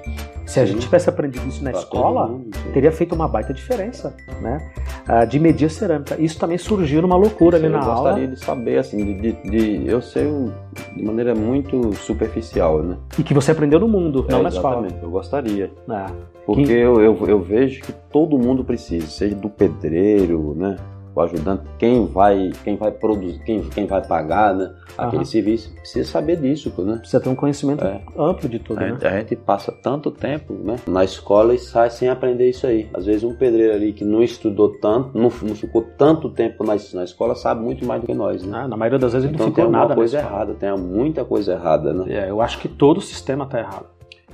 Se 0.44 0.58
a 0.60 0.64
gente 0.64 0.80
tivesse 0.80 1.08
aprendido 1.10 1.46
isso 1.46 1.62
na 1.62 1.70
Pra 1.70 1.80
escola, 1.80 2.26
mundo, 2.26 2.56
sim. 2.56 2.72
teria 2.72 2.90
feito 2.90 3.14
uma 3.14 3.28
baita 3.28 3.52
diferença, 3.52 4.16
né? 4.40 4.58
Ah, 5.06 5.24
de 5.26 5.38
medir 5.38 5.66
a 5.66 5.68
cerâmica. 5.68 6.16
Isso 6.18 6.38
também 6.38 6.56
surgiu 6.56 7.02
numa 7.02 7.16
loucura 7.16 7.58
ali 7.58 7.66
eu 7.66 7.70
na 7.70 7.78
gostaria 7.84 8.24
aula 8.24 8.26
de 8.28 8.40
saber, 8.40 8.78
assim, 8.78 8.96
de, 9.04 9.14
de- 9.14 9.50
de- 9.50 9.86
eu 9.86 10.00
sei 10.00 10.26
um- 10.26 10.50
de 10.96 11.02
maneira 11.04 11.34
muito 11.34 11.92
superficial, 11.96 12.82
né? 12.82 12.96
e 13.18 13.22
que 13.22 13.34
você 13.34 13.52
aprendeu 13.52 13.78
no 13.78 13.86
mundo, 13.88 14.24
não 14.28 14.38
É, 14.38 14.42
na 14.42 14.48
escola. 14.48 14.76
exatamente, 14.78 15.02
eu 15.04 15.10
gostaria. 15.10 15.70
Ah, 15.88 16.06
Porque 16.46 16.64
Que- 16.64 16.72
eu, 16.72 16.98
eu, 17.02 17.26
eu 17.28 17.40
vejo 17.42 17.82
que 17.82 17.92
todo 18.10 18.38
mundo 18.38 18.64
precisa, 18.64 19.06
seja 19.06 19.34
do 19.36 19.50
pedreiro, 19.50 20.54
né? 20.56 20.76
O 21.18 21.22
ajudante, 21.22 21.64
quem 21.80 22.06
vai, 22.06 22.52
quem 22.62 22.76
vai 22.76 22.92
produzir, 22.92 23.40
quem, 23.44 23.60
quem 23.70 23.86
vai 23.86 24.00
pagar 24.06 24.54
né, 24.54 24.70
aquele 24.96 25.16
Aham. 25.16 25.24
serviço, 25.24 25.74
precisa 25.74 26.08
saber 26.08 26.36
disso, 26.36 26.72
né? 26.78 26.98
precisa 26.98 27.20
ter 27.20 27.28
um 27.28 27.34
conhecimento 27.34 27.84
É. 27.84 28.00
amplo 28.16 28.48
de 28.48 28.60
tudo, 28.60 28.78
A 28.78 28.86
né? 28.86 28.98
a 29.02 29.18
gente 29.18 29.34
passa 29.34 29.72
tanto 29.72 30.12
tempo 30.12 30.52
né, 30.52 30.76
na 30.86 31.02
escola 31.02 31.54
e 31.56 31.58
sai 31.58 31.90
sem 31.90 32.08
aprender 32.08 32.48
isso 32.48 32.68
aí. 32.68 32.88
Às 32.94 33.06
vezes 33.06 33.24
um 33.24 33.34
pedreiro 33.34 33.74
ali 33.74 33.92
que 33.92 34.04
não 34.04 34.22
estudou 34.22 34.78
tanto, 34.78 35.18
não, 35.18 35.28
não 35.42 35.56
ficou 35.56 35.82
tanto 35.98 36.30
tempo 36.30 36.62
na, 36.62 36.76
na 36.94 37.02
escola, 37.02 37.34
sabe 37.34 37.62
muito 37.62 37.84
mais 37.84 38.00
do 38.00 38.06
que 38.06 38.14
nós, 38.14 38.44
né? 38.44 38.56
Ah, 38.62 38.68
na 38.68 38.76
maioria 38.76 39.00
das 39.00 39.12
vezes 39.12 39.26
ele 39.26 39.34
então 39.34 39.46
não 39.48 39.52
tem 39.52 39.64
ficou 39.64 39.64
alguma 39.64 39.78
nada 39.80 39.88
na 39.90 39.96
coisa 39.96 40.18
escola. 40.18 40.34
errada, 40.36 40.54
tem 40.54 40.78
muita 40.78 41.24
coisa 41.24 41.52
errada, 41.52 41.92
né? 41.92 42.04
É, 42.14 42.30
eu 42.30 42.40
acho 42.40 42.60
que 42.60 42.68
todo 42.68 42.98
o 42.98 43.02
sistema 43.02 43.42
está 43.44 43.58
errado. 43.58 43.86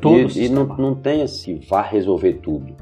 Todo 0.03 0.27
o 0.27 0.31
E, 0.39 0.45
e 0.45 0.49
não, 0.51 0.67
não 0.67 0.95
tem 0.95 1.23
assim, 1.23 1.61
vá 1.67 1.81
resolver 1.81 2.35
tudo. 2.43 2.75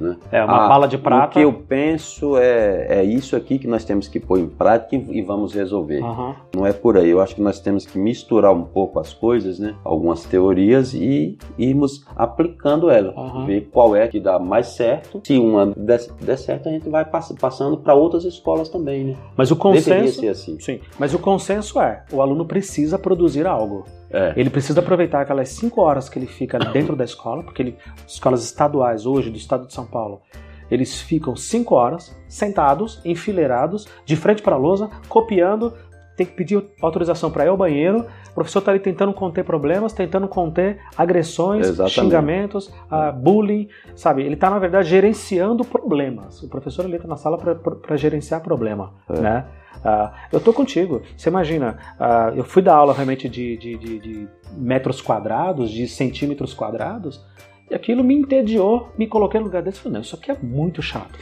Né? 0.00 0.16
É 0.30 0.44
uma 0.44 0.66
Ah, 0.66 0.68
bala 0.68 0.86
de 0.86 0.96
O 0.96 1.00
prata. 1.00 1.32
que 1.32 1.40
eu 1.40 1.52
penso 1.52 2.36
é, 2.36 3.00
é 3.00 3.04
isso 3.04 3.34
aqui 3.34 3.58
que 3.58 3.66
nós 3.66 3.84
temos 3.84 4.06
que 4.06 4.20
pôr 4.20 4.38
em 4.38 4.48
prática 4.48 4.94
e, 4.94 5.18
e 5.18 5.22
vamos 5.22 5.52
resolver. 5.52 6.00
Aham. 6.02 6.36
Não 6.54 6.64
é 6.66 6.72
por 6.72 6.96
aí. 6.96 7.08
Eu 7.10 7.20
acho 7.20 7.34
que 7.34 7.42
nós 7.42 7.58
temos 7.58 7.84
que 7.84 7.98
misturar 7.98 8.52
um 8.52 8.62
pouco 8.62 9.00
as 9.00 9.12
coisas, 9.12 9.58
né? 9.58 9.74
Algumas 9.84 10.22
teorias 10.24 10.94
e 10.94 11.36
irmos 11.58 12.04
aplicando 12.16 12.90
ela. 12.90 13.12
Aham. 13.16 13.46
Ver 13.46 13.68
qual 13.72 13.96
é 13.96 14.06
que 14.06 14.20
dá 14.20 14.38
mais 14.38 14.68
certo. 14.68 15.20
Se 15.24 15.36
uma 15.38 15.66
der, 15.76 16.00
der 16.20 16.36
certo, 16.38 16.68
a 16.68 16.72
gente 16.72 16.88
vai 16.88 17.04
pass- 17.04 17.34
passando 17.40 17.76
para 17.78 17.94
outras 17.94 18.24
escolas 18.24 18.68
também, 18.68 19.04
né? 19.04 19.16
Mas 19.36 19.50
o 19.50 19.56
consenso. 19.56 20.28
assim. 20.28 20.60
Sim, 20.60 20.80
mas 20.98 21.12
o 21.14 21.18
consenso 21.18 21.80
é: 21.80 22.04
o 22.12 22.22
aluno 22.22 22.44
precisa 22.44 22.98
produzir 22.98 23.46
algo. 23.46 23.84
É. 24.10 24.32
Ele 24.36 24.50
precisa 24.50 24.80
aproveitar 24.80 25.20
aquelas 25.20 25.50
cinco 25.50 25.82
horas 25.82 26.08
que 26.08 26.18
ele 26.18 26.26
fica 26.26 26.58
dentro 26.58 26.96
da 26.96 27.04
escola, 27.04 27.42
porque 27.42 27.62
ele, 27.62 27.76
escolas 28.06 28.42
estaduais 28.44 29.04
hoje 29.04 29.30
do 29.30 29.36
estado 29.36 29.66
de 29.66 29.72
São 29.74 29.86
Paulo, 29.86 30.22
eles 30.70 31.00
ficam 31.00 31.34
cinco 31.34 31.74
horas 31.74 32.16
sentados, 32.28 33.00
enfileirados, 33.04 33.86
de 34.04 34.16
frente 34.16 34.42
para 34.42 34.54
a 34.54 34.58
lousa, 34.58 34.90
copiando. 35.08 35.74
Tem 36.18 36.26
que 36.26 36.32
pedir 36.32 36.60
autorização 36.82 37.30
para 37.30 37.44
ir 37.44 37.48
ao 37.48 37.56
banheiro. 37.56 38.04
O 38.32 38.34
professor 38.34 38.58
está 38.58 38.72
ali 38.72 38.80
tentando 38.80 39.12
conter 39.12 39.44
problemas, 39.44 39.92
tentando 39.92 40.26
conter 40.26 40.80
agressões, 40.96 41.68
Exatamente. 41.68 41.94
xingamentos, 41.94 42.74
ah, 42.90 43.12
bullying, 43.12 43.68
sabe? 43.94 44.22
Ele 44.24 44.34
está, 44.34 44.50
na 44.50 44.58
verdade, 44.58 44.88
gerenciando 44.88 45.64
problemas. 45.64 46.42
O 46.42 46.48
professor 46.48 46.84
ele 46.84 46.96
entra 46.96 47.06
na 47.06 47.16
sala 47.16 47.38
para 47.38 47.96
gerenciar 47.96 48.40
problema, 48.42 48.94
É. 49.08 49.20
né? 49.20 49.44
Ah, 49.84 50.12
eu 50.32 50.40
tô 50.40 50.52
contigo. 50.52 51.02
Você 51.16 51.28
imagina, 51.28 51.78
ah, 52.00 52.32
eu 52.34 52.42
fui 52.42 52.62
dar 52.62 52.74
aula 52.74 52.92
realmente 52.92 53.28
de, 53.28 53.56
de- 53.56 53.78
de- 53.78 53.98
de 54.00 54.28
metros 54.56 55.00
quadrados, 55.00 55.70
de 55.70 55.86
centímetros 55.86 56.52
quadrados, 56.52 57.24
e 57.70 57.76
aquilo 57.76 58.02
me 58.02 58.16
entediou, 58.16 58.88
me 58.98 59.06
coloquei 59.06 59.38
no 59.38 59.46
lugar 59.46 59.62
desse 59.62 59.78
e 59.78 59.82
falei, 59.82 59.94
não, 59.94 60.00
isso 60.00 60.16
aqui 60.16 60.32
é 60.32 60.36
muito 60.42 60.82
chato. 60.82 61.16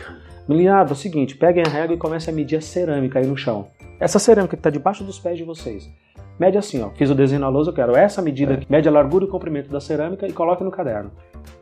Melinado, 0.48 0.90
é 0.90 0.92
o 0.92 0.96
seguinte, 0.96 1.36
peguem 1.36 1.64
a 1.66 1.68
régua 1.68 1.94
e 1.94 1.98
comecem 1.98 2.32
a 2.32 2.34
medir 2.34 2.56
a 2.56 2.60
cerâmica 2.62 3.18
aí 3.18 3.26
no 3.26 3.36
chão. 3.36 3.66
Essa 3.98 4.18
cerâmica 4.18 4.56
que 4.56 4.60
está 4.60 4.70
debaixo 4.70 5.02
dos 5.04 5.18
pés 5.18 5.38
de 5.38 5.44
vocês. 5.44 5.90
Mede 6.38 6.58
assim, 6.58 6.82
ó. 6.82 6.90
Fiz 6.90 7.08
o 7.10 7.14
desenho 7.14 7.40
na 7.40 7.48
lousa, 7.48 7.70
eu 7.70 7.74
quero 7.74 7.96
essa 7.96 8.20
medida 8.20 8.54
aqui. 8.54 8.66
Mede 8.68 8.86
a 8.88 8.92
largura 8.92 9.24
e 9.24 9.28
o 9.28 9.30
comprimento 9.30 9.70
da 9.70 9.80
cerâmica 9.80 10.26
e 10.26 10.32
coloque 10.32 10.62
no 10.62 10.70
caderno. 10.70 11.10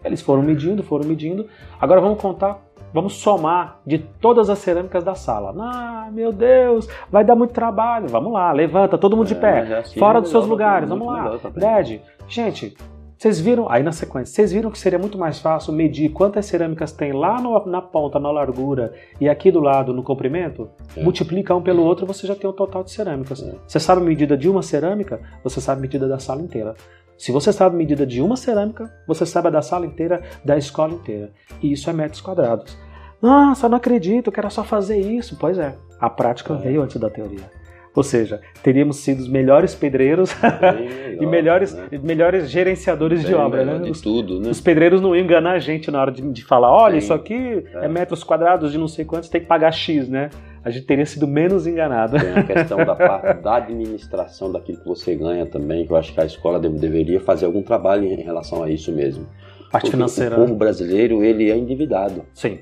Eles 0.05 0.21
foram 0.21 0.43
medindo, 0.43 0.83
foram 0.83 1.07
medindo. 1.07 1.47
Agora 1.81 2.01
vamos 2.01 2.21
contar, 2.21 2.61
vamos 2.93 3.13
somar 3.15 3.79
de 3.87 3.99
todas 3.99 4.51
as 4.51 4.59
cerâmicas 4.59 5.05
da 5.05 5.15
sala. 5.15 5.55
Ah, 5.57 6.09
meu 6.13 6.33
Deus, 6.33 6.89
vai 7.09 7.25
dar 7.25 7.37
muito 7.37 7.53
trabalho. 7.53 8.09
Vamos 8.09 8.33
lá, 8.33 8.51
levanta, 8.51 8.99
todo 8.99 9.17
mundo 9.17 9.29
de 9.29 9.35
É, 9.35 9.39
pé. 9.41 9.61
mas 9.61 9.73
assim 9.73 9.99
fora 10.01 10.19
é 10.19 10.21
dos 10.23 10.31
seus 10.31 10.47
lugares, 10.47 10.89
vamos 10.89 11.07
lá. 11.07 11.39
Ded, 11.55 12.03
gente, 12.27 12.77
vocês 13.17 13.41
viram, 13.41 13.71
aí 13.71 13.83
na 13.83 13.93
sequência, 13.93 14.35
vocês 14.35 14.53
viram 14.53 14.71
que 14.71 14.79
seria 14.79 14.99
muito 14.99 15.17
mais 15.17 15.39
fácil 15.39 15.73
medir 15.73 16.11
quantas 16.11 16.47
cerâmicas 16.47 16.93
tem 16.93 17.13
lá 17.13 17.41
no- 17.41 17.65
na 17.67 17.81
ponta, 17.81 18.19
na 18.19 18.31
largura, 18.31 18.93
e 19.21 19.29
aqui 19.29 19.51
do 19.51 19.61
lado 19.61 19.93
no 19.95 20.03
comprimento? 20.03 20.69
É. 20.97 21.03
Multiplica 21.03 21.55
um 21.55 21.63
pelo 21.63 21.83
outro, 21.83 22.05
você 22.07 22.27
já 22.27 22.35
tem 22.35 22.49
o 22.49 22.53
total 22.53 22.83
de 22.85 22.91
cerâmicas. 22.91 23.43
É. 23.43 23.55
Você 23.67 23.81
sabe 23.81 24.03
a 24.03 24.05
medida 24.05 24.37
de 24.37 24.49
uma 24.49 24.63
cerâmica, 24.63 25.21
você 25.43 25.61
sabe 25.61 25.79
a 25.79 25.83
medida 25.83 26.07
da 26.09 26.19
sala 26.19 26.43
inteira. 26.43 26.75
Se 27.17 27.31
você 27.31 27.53
sabe 27.53 27.75
a 27.77 27.79
medida 27.79 28.05
de 28.05 28.21
uma 28.21 28.37
cerâmica, 28.37 28.93
você 29.07 29.25
sabe 29.25 29.47
a 29.49 29.51
da 29.53 29.63
sala 29.63 29.87
inteira, 29.87 30.21
da 30.45 30.59
escola 30.59 30.93
inteira. 30.93 31.31
E 31.63 31.71
isso 31.73 31.89
é 31.89 31.93
metros 31.93 32.21
quadrados. 32.21 32.77
Nossa, 33.23 33.67
eu 33.67 33.71
não 33.71 33.77
acredito, 33.79 34.27
eu 34.29 34.33
quero 34.33 34.51
só 34.51 34.65
fazer 34.65 34.99
isso. 34.99 35.37
Pois 35.39 35.57
é, 35.57 35.75
a 36.01 36.11
prática 36.11 36.53
É. 36.55 36.57
veio 36.57 36.83
antes 36.83 36.97
da 36.97 37.09
teoria. 37.09 37.49
Ou 37.95 38.03
seja, 38.03 38.41
teríamos 38.63 38.97
sido 38.97 39.21
os 39.21 39.29
melhores 39.29 39.75
pedreiros 39.75 40.35
Bem 40.43 40.87
e 41.21 41.27
melhor, 41.27 41.31
melhores, 41.31 41.75
né? 41.75 41.89
melhores 42.03 42.51
gerenciadores 42.51 43.21
de 43.21 43.29
Bem 43.29 43.37
obra, 43.37 43.61
melhor 43.65 43.79
né? 43.79 43.85
De 43.85 43.91
Os, 43.93 44.01
tudo, 44.01 44.41
né? 44.41 44.51
os 44.51 44.61
pedreiros 44.61 45.01
não 45.01 45.15
iam 45.15 45.25
enganar 45.25 45.53
a 45.53 45.59
gente 45.61 45.91
na 45.91 46.01
hora 46.01 46.11
de, 46.11 46.21
de 46.23 46.45
falar, 46.45 46.73
olha, 46.73 46.93
Sim. 46.93 46.99
isso 46.99 47.15
aqui 47.15 47.65
é. 47.75 47.85
É. 47.85 47.89
metros 47.89 48.25
quadrados 48.25 48.73
de 48.73 48.79
não 48.79 48.89
sei 48.89 49.05
quantos, 49.05 49.29
tem 49.29 49.41
que 49.41 49.47
pagar 49.47 49.71
X, 49.71 50.09
né? 50.09 50.31
A 50.65 50.71
gente 50.71 50.87
teria 50.87 51.05
sido 51.07 51.27
menos 51.29 51.67
enganado. 51.67 52.19
Tem 52.19 52.33
a 52.33 52.43
questão 52.43 52.79
da 52.79 52.97
parte 52.97 53.43
da 53.43 53.57
administração 53.57 54.51
daquilo 54.51 54.79
que 54.79 54.89
você 54.89 55.15
ganha 55.15 55.47
também, 55.47 55.87
que 55.87 55.93
eu 55.93 55.97
acho 55.97 56.13
que 56.13 56.21
a 56.21 56.25
escola 56.25 56.59
deve- 56.59 56.79
deveria 56.79 57.21
fazer 57.21 57.45
algum 57.47 57.63
trabalho 57.63 58.05
em 58.05 58.17
relação 58.23 58.63
a 58.63 58.71
isso 58.71 58.91
mesmo. 58.91 59.27
Parte 59.71 59.83
Porque 59.85 59.91
financeira. 59.91 60.35
O 60.37 60.39
povo 60.41 60.55
brasileiro, 60.57 61.23
ele 61.23 61.51
é 61.51 61.57
endividado. 61.57 62.23
Sim. 62.33 62.59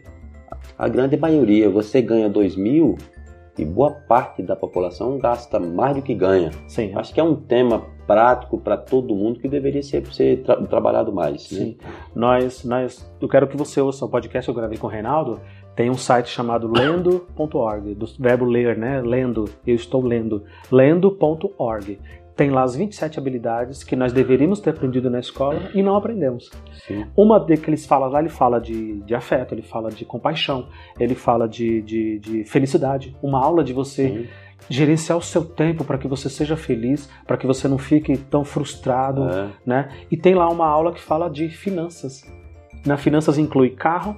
A 0.78 0.88
grande 0.88 1.16
maioria, 1.16 1.70
você 1.70 2.02
ganha 2.02 2.28
2 2.28 2.56
mil 2.56 2.96
e 3.58 3.64
boa 3.64 3.90
parte 3.90 4.42
da 4.42 4.56
população 4.56 5.18
gasta 5.18 5.60
mais 5.60 5.94
do 5.96 6.02
que 6.02 6.14
ganha. 6.14 6.50
Sim. 6.66 6.92
Acho 6.94 7.12
que 7.12 7.20
é 7.20 7.22
um 7.24 7.36
tema 7.36 7.84
prático 8.06 8.58
para 8.58 8.76
todo 8.76 9.14
mundo 9.14 9.38
que 9.40 9.48
deveria 9.48 9.82
ser, 9.82 10.04
ser 10.06 10.42
tra- 10.42 10.56
trabalhado 10.66 11.12
mais. 11.12 11.50
né? 11.52 11.58
Sim. 11.58 11.76
Nós, 12.14 12.64
nós, 12.64 13.14
eu 13.20 13.28
quero 13.28 13.46
que 13.46 13.56
você 13.56 13.80
ouça 13.80 14.04
o 14.04 14.08
podcast 14.08 14.46
que 14.46 14.50
eu 14.50 14.54
gravei 14.60 14.78
com 14.78 14.86
o 14.86 14.90
Reinaldo. 14.90 15.40
Tem 15.76 15.88
um 15.88 15.96
site 15.96 16.28
chamado 16.28 16.66
lendo.org, 16.70 17.94
do 17.94 18.06
verbo 18.18 18.44
ler, 18.44 18.76
né? 18.76 19.00
Lendo, 19.00 19.46
eu 19.66 19.74
estou 19.74 20.02
lendo. 20.04 20.44
Lendo.org. 20.70 21.98
Tem 22.42 22.50
lá 22.50 22.64
as 22.64 22.74
27 22.74 23.20
habilidades 23.20 23.84
que 23.84 23.94
nós 23.94 24.12
deveríamos 24.12 24.58
ter 24.58 24.70
aprendido 24.70 25.08
na 25.08 25.20
escola 25.20 25.70
e 25.72 25.80
não 25.80 25.94
aprendemos. 25.94 26.50
Sim. 26.88 27.06
Uma 27.16 27.38
de 27.38 27.56
que 27.56 27.70
eles 27.70 27.86
falam 27.86 28.10
lá, 28.10 28.18
ele 28.18 28.28
fala 28.28 28.58
de, 28.60 28.94
de 29.02 29.14
afeto, 29.14 29.54
ele 29.54 29.62
fala 29.62 29.90
de 29.92 30.04
compaixão, 30.04 30.66
ele 30.98 31.14
fala 31.14 31.48
de, 31.48 31.80
de, 31.82 32.18
de 32.18 32.44
felicidade. 32.44 33.16
Uma 33.22 33.38
aula 33.40 33.62
de 33.62 33.72
você 33.72 34.08
Sim. 34.08 34.28
gerenciar 34.68 35.16
o 35.16 35.22
seu 35.22 35.44
tempo 35.44 35.84
para 35.84 35.96
que 35.98 36.08
você 36.08 36.28
seja 36.28 36.56
feliz, 36.56 37.08
para 37.28 37.36
que 37.36 37.46
você 37.46 37.68
não 37.68 37.78
fique 37.78 38.16
tão 38.16 38.44
frustrado, 38.44 39.22
É. 39.28 39.48
né? 39.64 39.88
E 40.10 40.16
tem 40.16 40.34
lá 40.34 40.48
uma 40.50 40.66
aula 40.66 40.92
que 40.92 41.00
fala 41.00 41.30
de 41.30 41.48
finanças. 41.48 42.24
Na 42.84 42.96
finanças 42.96 43.38
inclui 43.38 43.70
carro. 43.70 44.16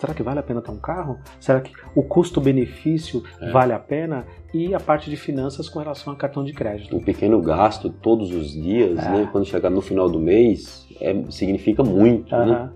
Será 0.00 0.14
que 0.14 0.22
vale 0.22 0.38
a 0.40 0.42
pena 0.42 0.62
ter 0.62 0.70
um 0.70 0.78
carro? 0.78 1.18
Será 1.38 1.60
que 1.60 1.72
o 1.94 2.02
custo-benefício 2.02 3.22
É. 3.40 3.50
vale 3.50 3.74
a 3.74 3.78
pena? 3.78 4.24
E 4.52 4.74
a 4.74 4.80
parte 4.80 5.10
de 5.10 5.16
finanças 5.16 5.68
com 5.68 5.78
relação 5.78 6.12
a 6.12 6.16
cartão 6.16 6.42
de 6.42 6.54
crédito. 6.54 6.96
O 6.96 7.04
pequeno 7.04 7.40
gasto 7.42 7.90
todos 7.90 8.32
os 8.32 8.50
dias, 8.50 8.98
É. 8.98 9.10
né, 9.10 9.28
quando 9.30 9.44
chegar 9.44 9.68
no 9.68 9.82
final 9.82 10.08
do 10.08 10.18
mês, 10.18 10.86
é, 11.00 11.14
significa 11.28 11.82
muito. 11.84 12.34
Né? 12.34 12.44
Aham. 12.52 12.72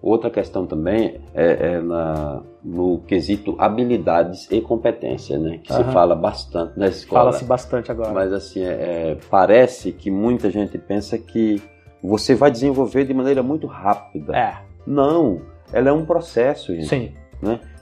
Outra 0.00 0.30
questão 0.30 0.64
também 0.64 1.20
é, 1.34 1.72
é 1.72 1.80
na, 1.80 2.40
no 2.62 3.00
quesito 3.00 3.56
habilidades 3.58 4.48
e 4.48 4.60
competência, 4.60 5.36
né, 5.36 5.58
que 5.58 5.72
se 5.74 5.80
Aham. 5.82 5.90
fala 5.92 6.14
bastante 6.14 6.78
na 6.78 6.86
escola. 6.86 7.22
Fala-se 7.24 7.44
bastante 7.44 7.90
agora. 7.90 8.12
Mas 8.12 8.32
assim, 8.32 8.62
é, 8.62 8.66
é, 9.10 9.18
parece 9.28 9.90
que 9.90 10.08
muita 10.12 10.48
gente 10.48 10.78
pensa 10.78 11.18
que 11.18 11.60
você 12.00 12.36
vai 12.36 12.48
desenvolver 12.52 13.04
de 13.04 13.12
maneira 13.12 13.42
muito 13.42 13.66
rápida. 13.66 14.36
É, 14.36 14.54
Não, 14.86 15.42
ela 15.72 15.88
é 15.88 15.92
um 15.92 16.04
processo, 16.04 16.74
gente. 16.74 16.88
sim. 16.88 17.12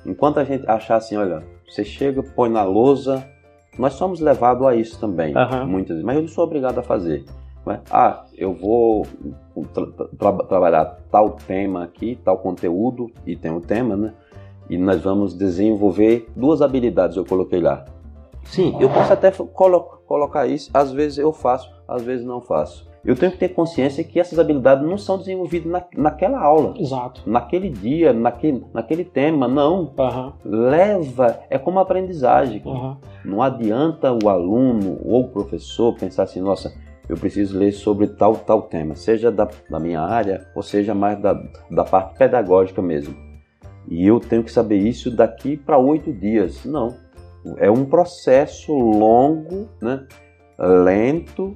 Enquanto 0.05 0.39
a 0.39 0.45
gente 0.45 0.69
achar 0.71 0.97
assim, 0.97 1.17
olha, 1.17 1.43
você 1.69 1.85
chega, 1.85 2.23
põe 2.23 2.49
na 2.49 2.63
lousa, 2.63 3.27
nós 3.79 3.95
somos 3.95 4.21
levados 4.21 4.67
a 4.67 4.75
isso 4.75 5.01
também, 5.01 5.37
Aham. 5.37 5.67
muitas 5.67 5.91
vezes, 5.97 6.05
mas 6.05 6.17
eu 6.17 6.23
não 6.23 6.29
sou 6.29 6.45
obrigado 6.45 6.79
a 6.79 6.83
fazer. 6.83 7.25
Mas, 7.65 7.81
ah, 7.91 8.25
eu 8.37 8.55
vou 8.55 9.05
tra- 9.75 9.87
tra- 10.17 10.45
trabalhar 10.45 10.99
tal 11.11 11.31
tema 11.31 11.83
aqui, 11.83 12.17
tal 12.25 12.39
conteúdo, 12.39 13.11
e 13.27 13.35
tem 13.35 13.51
o 13.51 13.61
tema, 13.61 13.97
né? 13.97 14.15
E 14.71 14.79
nós 14.79 15.01
vamos 15.03 15.35
desenvolver 15.35 16.29
duas 16.37 16.63
habilidades, 16.63 17.17
eu 17.17 17.25
coloquei 17.25 17.61
lá. 17.61 17.85
Sim, 18.45 18.77
eu 18.81 18.89
posso 18.89 19.13
até 19.13 19.33
colo- 19.33 19.99
colocar 20.07 20.47
isso, 20.47 20.71
às 20.73 20.93
vezes 20.93 21.19
eu 21.19 21.33
faço, 21.33 21.69
às 21.89 22.03
vezes 22.03 22.25
não 22.25 22.41
faço. 22.41 22.89
Eu 23.07 23.15
tenho 23.15 23.31
que 23.31 23.39
ter 23.39 23.51
consciência 23.51 24.03
que 24.03 24.19
essas 24.19 24.37
habilidades 24.37 24.85
não 24.85 24.99
são 24.99 25.17
desenvolvidas 25.17 25.71
na, 25.71 25.85
naquela 25.97 26.41
aula, 26.41 26.75
Exato. 26.77 27.23
naquele 27.25 27.71
dia, 27.71 28.13
naquele, 28.13 28.65
naquele 28.75 29.05
tema, 29.05 29.47
não 29.47 29.95
Aham, 29.97 30.33
leva, 30.45 31.39
é 31.49 31.57
como 31.57 31.79
aprendizagem. 31.79 32.61
aham. 32.67 32.99
Não 33.25 33.41
adianta 33.41 34.13
o 34.13 34.29
aluno 34.29 34.99
ou 35.05 35.23
o 35.23 35.29
professor 35.29 35.95
pensar 35.95 36.25
assim, 36.25 36.41
nossa, 36.41 36.75
eu 37.09 37.17
preciso 37.17 37.57
ler 37.57 37.71
sobre 37.71 38.09
tal 38.09 38.35
tal 38.35 38.63
tema, 38.63 38.97
seja 38.97 39.31
da, 39.31 39.49
da 39.71 39.79
minha 39.79 40.01
área 40.01 40.45
ou 40.57 40.63
seja 40.63 40.93
mais 40.93 41.17
da, 41.21 41.41
da 41.71 41.85
parte 41.85 42.19
pedagógica 42.19 42.83
mesmo. 42.83 43.15
E 43.89 44.05
eu 44.05 44.19
tenho 44.19 44.43
que 44.43 44.51
saber 44.51 44.79
isso 44.79 45.13
daqui 45.15 45.57
para 45.57 45.79
oito 45.79 46.13
dias. 46.13 46.65
Não. 46.65 46.97
É 47.59 47.71
um 47.71 47.85
processo 47.85 48.73
longo, 48.75 49.69
né? 49.81 50.05
lento 50.59 51.55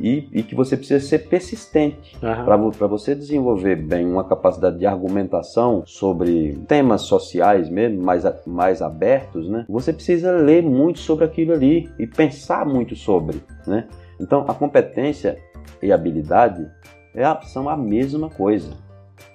e, 0.00 0.28
e 0.32 0.42
que 0.42 0.54
você 0.54 0.76
precisa 0.76 1.04
ser 1.04 1.28
persistente 1.28 2.16
uhum. 2.22 2.70
para 2.72 2.86
você 2.86 3.14
desenvolver 3.14 3.76
bem 3.76 4.06
uma 4.06 4.24
capacidade 4.24 4.78
de 4.78 4.86
argumentação 4.86 5.82
sobre 5.86 6.58
temas 6.66 7.02
sociais 7.02 7.68
mesmo, 7.68 8.02
mais, 8.02 8.24
mais 8.46 8.82
abertos, 8.82 9.48
né? 9.48 9.64
Você 9.68 9.92
precisa 9.92 10.32
ler 10.32 10.62
muito 10.62 10.98
sobre 10.98 11.24
aquilo 11.24 11.52
ali 11.52 11.90
e 11.98 12.06
pensar 12.06 12.64
muito 12.66 12.94
sobre, 12.94 13.42
né? 13.66 13.86
Então, 14.20 14.44
a 14.48 14.54
competência 14.54 15.38
e 15.82 15.92
a 15.92 15.94
habilidade 15.94 16.68
é, 17.14 17.24
são 17.46 17.68
a 17.68 17.76
mesma 17.76 18.28
coisa. 18.28 18.87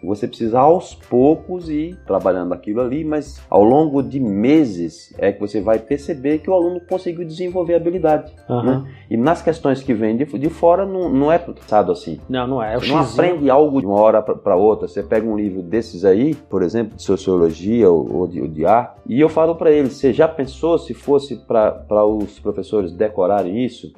Você 0.04 0.28
precisa 0.28 0.60
aos 0.60 0.94
poucos 0.94 1.70
ir 1.70 1.98
trabalhando 2.06 2.54
aquilo 2.54 2.82
ali, 2.82 3.04
mas 3.04 3.42
ao 3.50 3.64
longo 3.64 4.02
de 4.02 4.20
meses 4.20 5.14
é 5.18 5.32
que 5.32 5.40
você 5.40 5.62
vai 5.62 5.80
perceber 5.80 6.40
que 6.40 6.50
o 6.50 6.54
aluno 6.54 6.82
conseguiu 6.82 7.26
desenvolver 7.26 7.74
a 7.74 7.78
habilidade. 7.78 8.34
Uhum. 8.50 8.64
Né? 8.64 8.86
E 9.10 9.18
nas 9.18 9.42
questões 9.42 9.82
que 9.82 9.94
vêm 9.94 10.18
de, 10.18 10.26
de 10.26 10.50
fora 10.50 10.86
não, 10.86 11.10
não 11.10 11.32
é 11.32 11.38
pensado 11.38 11.92
assim. 11.92 12.20
Não, 12.28 12.46
não 12.46 12.64
é. 12.64 12.76
é 12.76 12.80
você 12.80 12.88
não 12.88 13.00
aprende 13.00 13.50
algo 13.50 13.80
de 13.80 13.86
uma 13.86 14.00
hora 14.00 14.22
para 14.22 14.56
outra. 14.56 14.88
Você 14.88 15.02
pega 15.02 15.26
um 15.26 15.38
livro 15.38 15.62
desses 15.62 16.04
aí, 16.04 16.36
por 16.36 16.62
exemplo, 16.62 16.96
de 16.96 17.04
sociologia 17.04 17.90
ou, 17.90 18.14
ou 18.14 18.28
de, 18.28 18.42
ou 18.42 18.48
de 18.48 18.66
arte, 18.66 19.02
e 19.08 19.20
eu 19.20 19.30
falo 19.30 19.56
para 19.56 19.72
eles: 19.72 19.94
você 19.94 20.14
já 20.14 20.28
pensou 20.28 20.78
se 20.78 20.94
fosse 20.94 21.38
para 21.38 22.06
os 22.06 22.40
professores 22.40 22.92
decorarem 22.92 23.64
isso? 23.64 23.94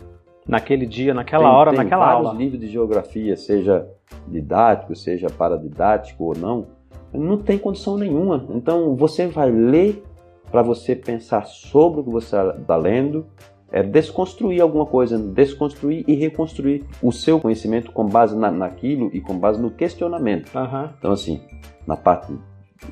Naquele 0.48 0.86
dia, 0.86 1.14
naquela 1.14 1.50
tem, 1.50 1.54
hora, 1.54 1.72
tem 1.72 1.84
naquela 1.84 2.06
vários 2.06 2.28
aula. 2.28 2.38
livros 2.38 2.60
de 2.60 2.68
geografia, 2.68 3.36
seja 3.36 3.88
didático, 4.28 4.96
seja 4.96 5.28
paradidático 5.30 6.24
ou 6.24 6.38
não, 6.38 6.68
não 7.14 7.38
tem 7.38 7.58
condição 7.58 7.98
nenhuma. 7.98 8.46
Então 8.50 8.96
você 8.96 9.28
vai 9.28 9.50
ler 9.52 10.04
para 10.52 10.62
você 10.62 10.96
pensar 10.96 11.46
sobre 11.46 12.02
o 12.02 12.04
que 12.04 12.10
você 12.10 12.36
está 12.60 12.76
lendo, 12.76 13.26
é 13.72 13.82
desconstruir 13.82 14.62
alguma 14.62 14.86
coisa, 14.86 15.18
desconstruir 15.18 16.06
e 16.08 16.14
reconstruir 16.14 16.86
o 17.02 17.12
seu 17.12 17.40
conhecimento 17.40 17.92
com 17.92 18.06
base 18.06 18.38
na, 18.38 18.52
naquilo 18.52 19.10
e 19.12 19.20
com 19.20 19.38
base 19.38 19.62
no 19.62 19.72
questionamento. 19.72 20.54
Uhum. 20.56 20.90
Então 20.98 21.12
assim, 21.12 21.42
na 21.86 21.98
parte 21.98 22.34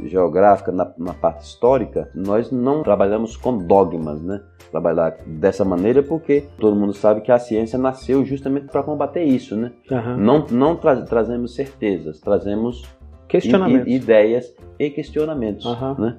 geográfica, 0.04 0.72
na, 0.72 0.92
na, 0.98 1.14
parte 1.14 1.44
histórica, 1.44 2.10
nós 2.14 2.52
não 2.52 2.84
trabalhamos 2.84 3.38
com 3.38 3.58
dogmas, 3.58 4.22
né? 4.22 4.42
Trabalhar 4.72 5.18
dessa 5.26 5.64
maneira 5.64 6.02
porque 6.02 6.46
todo 6.58 6.76
mundo 6.76 6.94
sabe 6.94 7.22
que 7.22 7.32
a 7.32 7.40
ciência 7.40 7.78
nasceu 7.78 8.26
justamente 8.26 8.68
para 8.68 8.84
combater 8.84 9.24
isso, 9.24 9.56
né? 9.56 9.72
Uhum. 9.90 10.18
Não, 10.18 10.46
não 10.50 10.76
tra 10.76 11.02
trazemos 11.02 11.56
certezas, 11.56 12.20
trazemos 12.20 12.84
questionamentos. 13.28 13.92
ideias 13.92 14.54
e 14.78 14.90
questionamentos, 14.90 15.66
uhum. 15.66 15.96
né? 16.00 16.18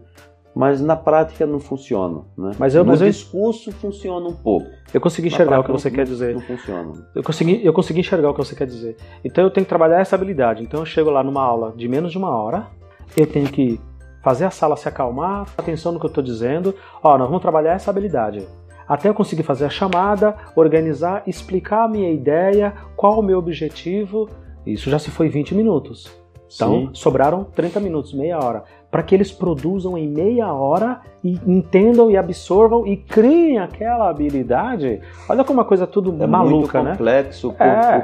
Mas 0.54 0.80
na 0.80 0.94
prática 0.94 1.44
não 1.44 1.58
funciona, 1.58 2.22
né? 2.38 2.52
Mas 2.58 2.76
eu, 2.76 2.84
no 2.84 2.92
mas 2.92 3.00
discurso 3.00 3.70
eu... 3.70 3.74
funciona 3.74 4.28
um 4.28 4.34
pouco. 4.34 4.70
Eu 4.92 5.00
consegui 5.00 5.26
enxergar 5.26 5.58
o 5.58 5.64
que 5.64 5.72
você 5.72 5.88
não, 5.88 5.96
quer 5.96 6.04
dizer. 6.04 6.34
Não 6.34 6.40
funciona. 6.40 6.92
Eu 7.12 7.24
consegui, 7.24 7.66
eu 7.66 7.72
consegui 7.72 8.00
enxergar 8.00 8.30
o 8.30 8.34
que 8.34 8.38
você 8.38 8.54
quer 8.54 8.66
dizer. 8.66 8.96
Então 9.24 9.42
eu 9.42 9.50
tenho 9.50 9.64
que 9.64 9.68
trabalhar 9.68 10.00
essa 10.00 10.14
habilidade. 10.14 10.62
Então 10.62 10.78
eu 10.78 10.86
chego 10.86 11.10
lá 11.10 11.24
numa 11.24 11.42
aula 11.42 11.72
de 11.76 11.88
menos 11.88 12.12
de 12.12 12.18
uma 12.18 12.30
hora, 12.30 12.68
eu 13.16 13.26
tenho 13.26 13.48
que 13.48 13.80
fazer 14.22 14.46
a 14.46 14.50
sala 14.50 14.76
se 14.76 14.88
acalmar, 14.88 15.46
atenção 15.56 15.92
no 15.92 16.00
que 16.00 16.06
eu 16.06 16.08
estou 16.08 16.24
dizendo. 16.24 16.74
Ó, 17.02 17.16
nós 17.18 17.26
vamos 17.28 17.42
trabalhar 17.42 17.74
essa 17.74 17.90
habilidade. 17.90 18.46
Até 18.88 19.08
eu 19.08 19.14
conseguir 19.14 19.42
fazer 19.42 19.66
a 19.66 19.70
chamada, 19.70 20.34
organizar, 20.56 21.22
explicar 21.26 21.84
a 21.84 21.88
minha 21.88 22.10
ideia, 22.10 22.74
qual 22.96 23.20
o 23.20 23.22
meu 23.22 23.38
objetivo. 23.38 24.28
Isso 24.66 24.90
já 24.90 24.98
se 24.98 25.10
foi 25.10 25.28
20 25.28 25.54
minutos. 25.54 26.10
Então, 26.54 26.86
Sim. 26.86 26.90
sobraram 26.92 27.44
30 27.44 27.80
minutos, 27.80 28.12
meia 28.12 28.38
hora. 28.38 28.64
Para 28.90 29.02
que 29.02 29.14
eles 29.14 29.32
produzam 29.32 29.98
em 29.98 30.08
meia 30.08 30.52
hora 30.52 31.00
e 31.22 31.40
entendam 31.46 32.10
e 32.10 32.16
absorvam 32.16 32.86
e 32.86 32.96
criem 32.96 33.58
aquela 33.58 34.08
habilidade. 34.08 35.00
Olha 35.28 35.42
como 35.42 35.58
uma 35.58 35.64
coisa 35.64 35.86
tudo 35.86 36.14
é 36.22 36.26
maluca, 36.26 36.80
muito 36.80 36.98
complexo, 36.98 37.48
né? 37.48 37.54
Por, 37.54 37.66
é. 37.66 37.98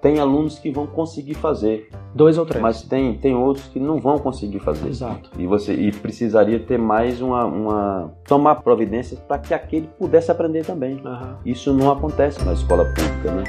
Tem 0.00 0.18
alunos 0.18 0.58
que 0.58 0.70
vão 0.70 0.86
conseguir 0.86 1.34
fazer. 1.34 1.88
Dois 2.14 2.38
ou 2.38 2.46
três. 2.46 2.62
Mas 2.62 2.82
tem, 2.82 3.14
tem 3.18 3.34
outros 3.34 3.66
que 3.66 3.78
não 3.78 3.98
vão 3.98 4.18
conseguir 4.18 4.58
fazer. 4.58 4.88
Exato. 4.88 5.30
E 5.38 5.46
você 5.46 5.74
e 5.74 5.92
precisaria 5.92 6.58
ter 6.58 6.78
mais 6.78 7.20
uma. 7.20 7.44
uma 7.44 8.10
tomar 8.26 8.56
providências 8.56 9.20
para 9.20 9.38
que 9.38 9.52
aquele 9.52 9.88
pudesse 9.98 10.30
aprender 10.30 10.64
também. 10.64 10.94
Uhum. 10.94 11.34
Isso 11.44 11.72
não 11.74 11.90
acontece 11.90 12.42
na 12.44 12.52
escola 12.52 12.84
pública, 12.84 13.32
né? 13.32 13.44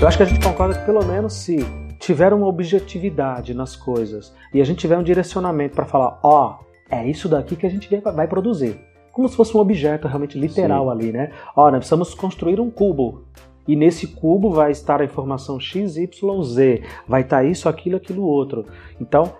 Eu 0.00 0.06
acho 0.06 0.18
que 0.18 0.22
a 0.22 0.26
gente 0.26 0.44
concorda 0.44 0.78
que 0.78 0.84
pelo 0.84 1.04
menos 1.04 1.32
se 1.32 1.56
tiver 1.98 2.32
uma 2.34 2.46
objetividade 2.46 3.54
nas 3.54 3.74
coisas 3.74 4.32
e 4.52 4.60
a 4.60 4.64
gente 4.64 4.78
tiver 4.78 4.98
um 4.98 5.02
direcionamento 5.02 5.74
para 5.74 5.86
falar, 5.86 6.20
ó, 6.22 6.58
oh, 6.60 6.94
é 6.94 7.08
isso 7.08 7.28
daqui 7.28 7.56
que 7.56 7.66
a 7.66 7.70
gente 7.70 7.88
vai 8.14 8.28
produzir 8.28 8.78
como 9.16 9.30
se 9.30 9.34
fosse 9.34 9.56
um 9.56 9.60
objeto 9.60 10.06
realmente 10.06 10.38
literal 10.38 10.84
Sim. 10.84 10.90
ali, 10.90 11.10
né? 11.10 11.30
Nós 11.56 11.70
precisamos 11.70 12.12
construir 12.12 12.60
um 12.60 12.70
cubo. 12.70 13.22
E 13.66 13.74
nesse 13.74 14.08
cubo 14.08 14.50
vai 14.50 14.70
estar 14.70 15.00
a 15.00 15.04
informação 15.06 15.58
X, 15.58 15.96
Y, 15.96 16.42
Z. 16.42 16.82
Vai 17.08 17.22
estar 17.22 17.42
isso, 17.42 17.66
aquilo, 17.66 17.96
aquilo 17.96 18.22
outro. 18.22 18.66
Então, 19.00 19.32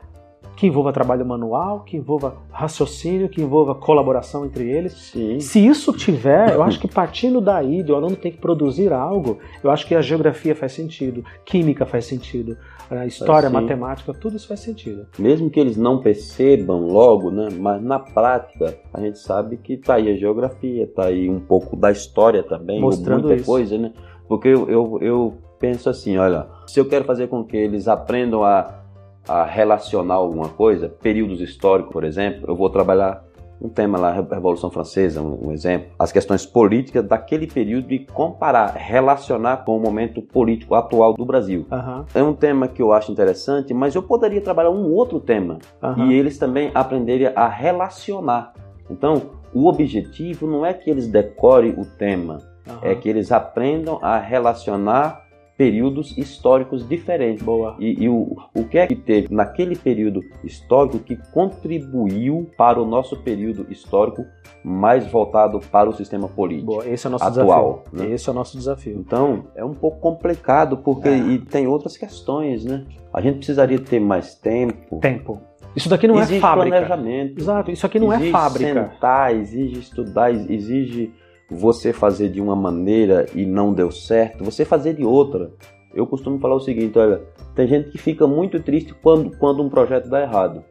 que 0.57 0.67
envolva 0.67 0.95
trabalho 0.95 1.27
manual, 1.27 1.81
que 1.81 1.95
envolva 1.95 2.39
raciocínio, 2.51 3.29
que 3.29 3.43
envolva 3.43 3.75
colaboração 3.75 4.47
entre 4.47 4.67
eles. 4.67 4.95
Sim. 4.95 5.39
Se 5.41 5.65
isso 5.65 5.93
tiver, 5.93 6.55
eu 6.55 6.63
acho 6.63 6.81
que 6.81 6.89
partindo 6.89 7.39
daí, 7.39 7.83
do 7.83 7.95
aluno 7.95 8.17
tem 8.17 8.33
que 8.33 8.39
produzir 8.39 8.95
algo, 8.95 9.39
eu 9.63 9.71
acho 9.71 9.87
que 9.87 9.95
a 9.95 10.01
geografia 10.01 10.57
faz 10.57 10.73
sentido, 10.73 11.23
química 11.45 11.85
faz 11.85 12.07
sentido, 12.07 12.57
a 12.91 13.07
história, 13.07 13.49
assim, 13.49 13.55
matemática, 13.55 14.13
tudo 14.15 14.37
isso 14.37 14.47
faz 14.47 14.61
sentido. 14.61 15.07
Mesmo 15.19 15.51
que 15.51 15.59
eles 15.59 15.77
não 15.77 16.01
percebam 16.01 16.87
logo, 16.87 17.31
né? 17.31 17.49
Mas 17.53 17.83
na 17.83 17.99
prática 17.99 18.79
a 18.93 19.01
gente 19.01 19.19
sabe 19.19 19.57
que 19.57 19.77
tá 19.77 19.95
aí 19.95 20.11
a 20.11 20.17
geografia, 20.17 20.87
tá 20.87 21.07
aí 21.07 21.29
um 21.29 21.41
pouco 21.41 21.77
da 21.77 21.91
história 21.91 22.43
também, 22.43 22.81
mostrando 22.81 23.23
muita 23.23 23.37
isso. 23.37 23.47
coisa, 23.47 23.77
né? 23.77 23.93
Porque 24.29 24.49
eu, 24.49 24.69
eu, 24.69 24.99
eu 25.01 25.35
penso 25.59 25.89
assim, 25.89 26.17
olha, 26.17 26.47
se 26.67 26.79
eu 26.79 26.89
quero 26.89 27.05
fazer 27.05 27.29
com 27.29 27.45
que 27.45 27.57
eles 27.57 27.89
aprendam 27.89 28.45
a, 28.45 28.83
a 29.29 29.45
relacionar 29.45 30.15
alguma 30.15 30.49
coisa, 30.49 30.89
períodos 30.89 31.41
históricos, 31.41 31.93
por 31.93 32.05
exemplo, 32.05 32.45
eu 32.49 32.55
vou 32.55 32.71
trabalhar 32.71 33.25
um 33.61 33.69
tema 33.69 33.99
lá, 33.99 34.13
Revolução 34.13 34.71
Francesa, 34.71 35.23
um, 35.23 35.49
um, 35.49 35.53
exemplo, 35.53 35.89
as 35.99 36.13
questões 36.13 36.45
políticas 36.45 37.05
daquele 37.05 37.47
período 37.47 37.93
e 37.93 38.05
comparar, 38.05 38.75
relacionar 38.75 39.59
com 39.65 39.77
o 39.77 39.81
momento 39.81 40.21
político 40.21 40.75
atual 40.75 41.15
do 41.15 41.25
Brasil. 41.25 41.67
Uhum. 41.71 42.05
É 42.15 42.23
um 42.23 42.35
tema 42.35 42.69
que 42.69 42.83
eu 42.83 42.93
acho 42.93 43.11
interessante, 43.11 43.73
mas 43.73 43.95
eu 43.95 44.03
poderia 44.03 44.41
trabalhar 44.41 44.71
um 44.71 44.93
outro 44.93 45.19
tema 45.21 45.59
uhum. 45.83 46.11
e 46.11 46.15
eles 46.15 46.39
também 46.39 46.71
aprenderem 46.75 47.33
a 47.35 47.49
relacionar. 47.49 48.53
Então, 48.91 49.31
o 49.55 49.67
objetivo 49.67 50.47
não 50.47 50.65
é 50.65 50.73
que 50.73 50.91
eles 50.91 51.09
decorem 51.09 51.73
o 51.77 51.85
tema, 51.85 52.39
uhum. 52.69 52.79
é 52.83 52.95
que 52.95 53.09
eles 53.09 53.33
aprendam 53.33 53.99
a 54.03 54.19
relacionar 54.19 55.26
períodos 55.57 56.17
históricos 56.17 56.87
diferentes. 56.87 57.43
Boa. 57.43 57.77
E, 57.79 58.05
e 58.05 58.09
o, 58.09 58.37
o 58.55 58.65
que 58.65 58.79
é 58.79 58.87
que 58.87 58.95
teve 58.95 59.35
naquele 59.35 59.75
período 59.77 60.23
histórico 60.45 60.99
que 60.99 61.17
contribuiu 61.33 62.51
para 62.57 62.81
o 62.81 62.87
nosso 62.87 63.17
período 63.17 63.67
histórico 63.71 64.25
mais 64.63 65.07
voltado 65.07 65.61
para 65.61 65.89
o 65.89 65.93
sistema 65.93 66.29
político 66.29 66.67
Boa. 66.67 66.89
Esse 66.89 67.07
é 67.07 67.09
o 67.09 67.13
nosso 67.13 67.25
atual. 67.25 67.85
Desafio. 67.85 68.09
Né? 68.09 68.15
Esse 68.15 68.29
é 68.29 68.33
o 68.33 68.35
nosso 68.35 68.57
desafio. 68.57 68.99
Então, 68.99 69.47
é 69.55 69.65
um 69.65 69.75
pouco 69.75 70.01
complicado 70.01 70.79
porque 70.79 71.09
é. 71.09 71.17
e 71.17 71.39
tem 71.39 71.67
outras 71.67 71.97
questões, 71.97 72.65
né? 72.65 72.85
A 73.13 73.21
gente 73.21 73.37
precisaria 73.37 73.79
ter 73.79 74.01
mais 74.01 74.35
tempo. 74.35 74.99
Tempo. 74.99 75.41
Isso 75.75 75.89
daqui 75.89 76.09
não 76.09 76.19
é 76.19 76.23
exige 76.23 76.39
é 76.39 76.41
fábrica. 76.41 76.77
planejamento. 76.77 77.39
Exato, 77.39 77.71
isso 77.71 77.87
aqui 77.87 77.99
não 77.99 78.13
exige 78.13 78.29
é 78.29 78.33
fábrica. 78.33 78.91
Sentar, 78.91 79.35
exige 79.35 79.79
estudar, 79.79 80.31
exige 80.33 81.13
você 81.51 81.93
fazer 81.93 82.29
de 82.29 82.41
uma 82.41 82.57
maneira 82.57 83.27
e 83.35 83.47
não 83.47 83.73
deu 83.73 83.91
certo, 83.91 84.45
você 84.45 84.65
fazer 84.65 84.95
de 84.95 85.05
outra. 85.05 85.53
Eu 85.95 86.07
costumo 86.07 86.39
falar 86.39 86.57
o 86.57 86.61
seguinte, 86.61 86.99
olha, 86.99 87.23
tem 87.55 87.67
gente 87.67 87.91
que 87.91 87.99
fica 87.99 88.27
muito 88.27 88.61
triste 88.61 88.95
quando, 88.95 89.37
quando 89.39 89.63
um 89.63 89.69
projeto 89.69 90.09
dá 90.09 90.21
errado. 90.21 90.63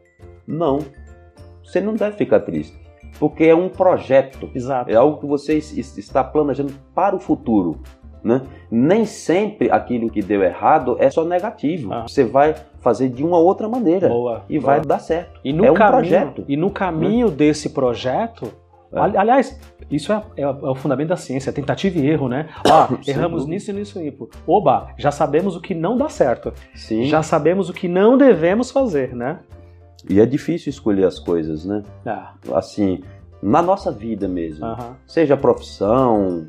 Não, 0.45 0.79
você 1.63 1.81
não 1.81 1.95
deve 1.95 2.15
ficar 2.17 2.41
triste, 2.41 2.77
porque 3.19 3.45
é 3.45 3.55
um 3.55 3.69
projeto, 3.69 4.49
Exato. 4.53 4.91
é 4.91 4.95
algo 4.95 5.19
que 5.19 5.25
você 5.25 5.57
está 5.57 6.23
planejando 6.23 6.73
para 6.93 7.15
o 7.15 7.19
futuro. 7.19 7.79
Né? 8.23 8.41
Nem 8.71 9.05
sempre 9.05 9.69
aquilo 9.69 10.09
que 10.09 10.19
deu 10.19 10.41
errado 10.41 10.97
é 10.99 11.11
só 11.11 11.23
negativo. 11.23 11.93
Ah. 11.93 12.07
Você 12.07 12.23
vai 12.23 12.55
fazer 12.79 13.07
de 13.09 13.23
uma 13.23 13.37
outra 13.37 13.69
maneira 13.69 14.09
boa, 14.09 14.43
e 14.49 14.59
boa. 14.59 14.73
vai 14.73 14.81
dar 14.81 14.97
certo. 14.97 15.39
E 15.43 15.53
no 15.53 15.63
é 15.63 15.71
um 15.71 15.75
caminho, 15.75 15.91
projeto. 15.91 16.45
E 16.47 16.57
no 16.57 16.71
caminho 16.71 17.27
né? 17.27 17.35
desse 17.35 17.69
projeto, 17.69 18.51
é. 18.95 19.17
Aliás, 19.17 19.59
isso 19.89 20.11
é, 20.11 20.23
é, 20.37 20.41
é, 20.41 20.47
o 20.47 20.75
fundamento 20.75 21.09
da 21.09 21.15
ciência, 21.15 21.51
tentativa 21.51 21.97
e 21.99 22.07
erro, 22.07 22.27
né? 22.27 22.49
Ah, 22.65 22.89
erramos 23.07 23.45
nisso 23.45 23.71
e 23.71 23.73
nisso 23.73 23.99
e 23.99 24.03
nisso. 24.03 24.29
Oba, 24.47 24.93
já 24.97 25.11
sabemos 25.11 25.55
o 25.55 25.61
que 25.61 25.73
não 25.73 25.97
dá 25.97 26.09
certo. 26.09 26.53
Sim. 26.73 27.05
Já 27.05 27.21
sabemos 27.21 27.69
o 27.69 27.73
que 27.73 27.87
não 27.87 28.17
devemos 28.17 28.71
fazer, 28.71 29.15
né? 29.15 29.39
E 30.09 30.19
é 30.19 30.25
difícil 30.25 30.69
escolher 30.69 31.05
as 31.05 31.19
coisas, 31.19 31.65
né? 31.65 31.83
Ah. 32.05 32.33
Assim, 32.53 33.01
na 33.41 33.61
nossa 33.61 33.91
vida 33.91 34.27
mesmo. 34.27 34.65
Aham. 34.65 34.95
Seja 35.07 35.33
a 35.35 35.37
profissão, 35.37 36.47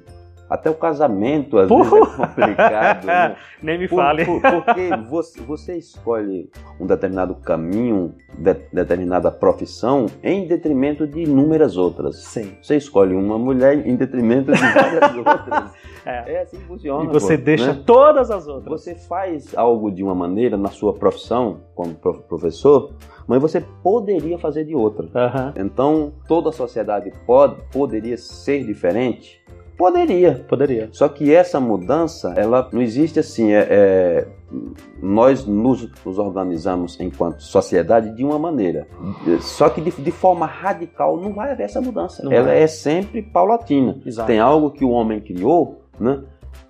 até 0.49 0.71
o 0.71 0.75
casamento 0.75 1.59
às 1.59 1.69
vezes 1.69 1.93
é 1.93 1.99
complicado. 2.17 3.05
né? 3.05 3.37
Nem 3.63 3.79
me 3.79 3.89
Por- 3.89 3.97
fale. 3.97 4.25
por- 4.25 4.41
porque 4.41 4.91
você, 5.09 5.41
você 5.43 5.77
escolhe 5.77 6.51
um 6.81 6.87
determinado 6.87 7.35
caminho, 7.37 8.15
de- 8.39 8.55
determinada 8.73 9.31
profissão, 9.31 10.07
em 10.23 10.47
detrimento 10.47 11.07
de 11.07 11.23
inúmeras 11.23 11.77
outras. 11.77 12.23
Sim. 12.25 12.57
Você 12.63 12.77
escolhe 12.77 13.15
uma 13.15 13.39
mulher 13.39 13.87
em 13.87 13.97
detrimento 13.97 14.53
de 14.53 14.61
várias 14.61 15.15
outras. 15.17 15.73
É. 16.05 16.35
É 16.35 16.43
assim 16.43 16.59
que 16.59 16.65
funciona. 16.65 17.05
E 17.05 17.13
você 17.13 17.37
pô, 17.37 17.45
deixa 17.45 17.73
né? 17.73 17.83
todas 17.85 18.31
as 18.31 18.47
outras. 18.47 18.81
Você 18.81 18.95
faz 18.95 19.57
algo 19.57 19.91
de 19.91 20.05
uma 20.05 20.15
maneira 20.15 20.57
na 20.57 20.69
sua 20.69 20.95
profissão, 20.95 21.63
como 21.75 21.95
pro- 21.95 22.23
professor, 22.23 22.93
mas 23.27 23.43
você 23.43 23.61
poderia 23.83 24.39
fazer 24.39 24.65
de 24.65 24.75
outra. 24.77 25.09
Então, 25.57 26.13
toda 26.29 26.51
a 26.51 26.53
sociedade 26.53 27.13
pode, 27.27 27.57
poderia 27.73 28.17
ser 28.17 28.65
diferente? 28.65 29.45
Poderia. 29.77 30.45
Poderia. 30.49 30.89
Só 30.93 31.09
que 31.09 31.33
essa 31.35 31.61
mudança, 31.61 32.33
ela 32.37 32.69
não 32.73 32.81
existe 32.81 33.19
assim. 33.19 33.53
É, 33.53 33.67
é, 33.71 34.29
nós 35.03 35.45
nos, 35.47 35.89
nos 36.05 36.19
organizamos 36.19 36.99
enquanto 37.01 37.41
sociedade 37.43 38.15
de 38.15 38.25
uma 38.25 38.39
maneira. 38.39 38.87
Só 39.41 39.69
que 39.69 39.81
de, 39.81 39.91
de 39.91 40.11
forma 40.11 40.47
radical 40.47 41.17
não 41.21 41.33
vai 41.35 41.53
haver 41.53 41.65
essa 41.65 41.81
mudança. 41.81 42.23
Não 42.25 42.33
ela 42.33 42.47
vai. 42.47 42.63
é 42.63 42.67
sempre 42.67 43.23
paulatina. 43.23 43.99
Exato. 44.07 44.27
Tem 44.27 44.39
algo 44.39 44.71
que 44.71 44.85
o 44.85 44.91
homem 44.91 45.21
criou, 45.21 45.83
né? 46.01 46.23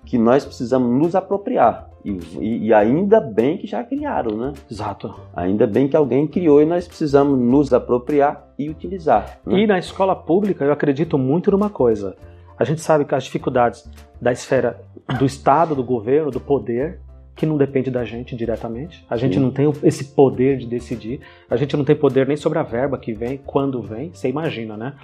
Que 0.05 0.17
nós 0.17 0.43
precisamos 0.45 0.89
nos 0.89 1.15
apropriar. 1.15 1.87
E, 2.03 2.67
e- 2.67 2.73
ainda 2.73 3.19
bem 3.19 3.57
que 3.57 3.67
já 3.67 3.83
criaram, 3.83 4.37
né? 4.37 4.53
Exato. 4.71 5.13
Ainda 5.35 5.67
bem 5.67 5.87
que 5.89 5.95
alguém 5.97 6.25
criou 6.25 6.61
e 6.61 6.65
nós 6.65 6.87
precisamos 6.87 7.37
nos 7.37 7.73
apropriar 7.73 8.47
e 8.57 8.69
utilizar. 8.69 9.39
né? 9.45 9.59
E 9.59 9.67
na 9.67 9.77
escola 9.77 10.15
pública, 10.15 10.63
eu 10.63 10.71
acredito 10.71 11.17
muito 11.17 11.51
numa 11.51 11.69
coisa. 11.69 12.15
A 12.59 12.63
gente 12.63 12.81
sabe 12.81 13.05
que 13.05 13.13
as 13.13 13.23
dificuldades 13.23 13.89
da 14.21 14.31
esfera 14.31 14.81
do 15.19 15.25
Estado, 15.25 15.75
do 15.75 15.83
governo, 15.83 16.31
do 16.31 16.39
poder, 16.39 16.99
que 17.35 17.45
não 17.45 17.55
depende 17.55 17.91
da 17.91 18.03
gente 18.03 18.35
diretamente. 18.35 19.05
A 19.09 19.15
gente 19.15 19.35
Sim. 19.35 19.39
não 19.41 19.51
tem 19.51 19.71
esse 19.83 20.05
poder 20.15 20.57
de 20.57 20.65
decidir. 20.65 21.21
A 21.49 21.55
gente 21.55 21.77
não 21.77 21.85
tem 21.85 21.95
poder 21.95 22.27
nem 22.27 22.35
sobre 22.35 22.57
a 22.57 22.63
verba 22.63 22.97
que 22.97 23.13
vem, 23.13 23.37
quando 23.37 23.81
vem, 23.81 24.11
você 24.11 24.27
imagina, 24.27 24.75
né? 24.75 24.95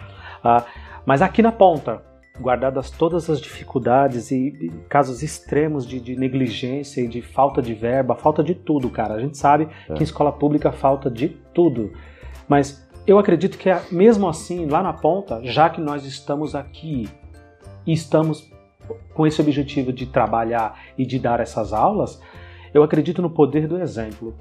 Ah, 0.44 0.66
mas 1.06 1.22
aqui 1.22 1.44
na 1.44 1.52
ponta, 1.52 2.02
guardadas 2.42 2.90
todas 2.90 3.30
as 3.30 3.40
dificuldades 3.40 4.32
e, 4.32 4.72
casos 4.90 5.22
extremos 5.22 5.86
de, 5.86 6.00
de 6.00 6.16
negligência 6.16 7.02
e 7.02 7.08
de 7.08 7.22
falta 7.22 7.62
de 7.62 7.76
verba, 7.76 8.16
falta 8.16 8.44
de 8.44 8.56
tudo, 8.56 8.90
cara. 8.90 9.14
A 9.14 9.20
gente 9.20 9.38
sabe 9.38 9.68
É. 9.88 9.94
que 9.94 10.02
em 10.02 10.04
escola 10.04 10.32
pública 10.32 10.72
falta 10.72 11.12
de 11.12 11.30
tudo. 11.54 11.94
Mas 12.48 12.84
eu 13.06 13.20
acredito 13.20 13.60
que 13.60 13.70
mesmo 13.92 14.28
assim, 14.28 14.66
lá 14.66 14.82
na 14.82 14.94
ponta, 14.94 15.40
já 15.44 15.70
que 15.70 15.80
nós 15.80 16.04
estamos 16.04 16.56
aqui 16.56 17.08
e 17.86 17.94
estamos 17.94 18.52
com 19.14 19.26
esse 19.26 19.40
objetivo 19.42 19.94
de 19.94 20.06
trabalhar 20.06 20.80
e 20.98 21.06
de 21.06 21.20
dar 21.20 21.40
essas 21.40 21.74
aulas, 21.74 22.22
eu 22.74 22.84
acredito 22.84 23.22
no 23.22 23.30
poder 23.30 23.68
do 23.68 23.80
exemplo. 23.80 24.34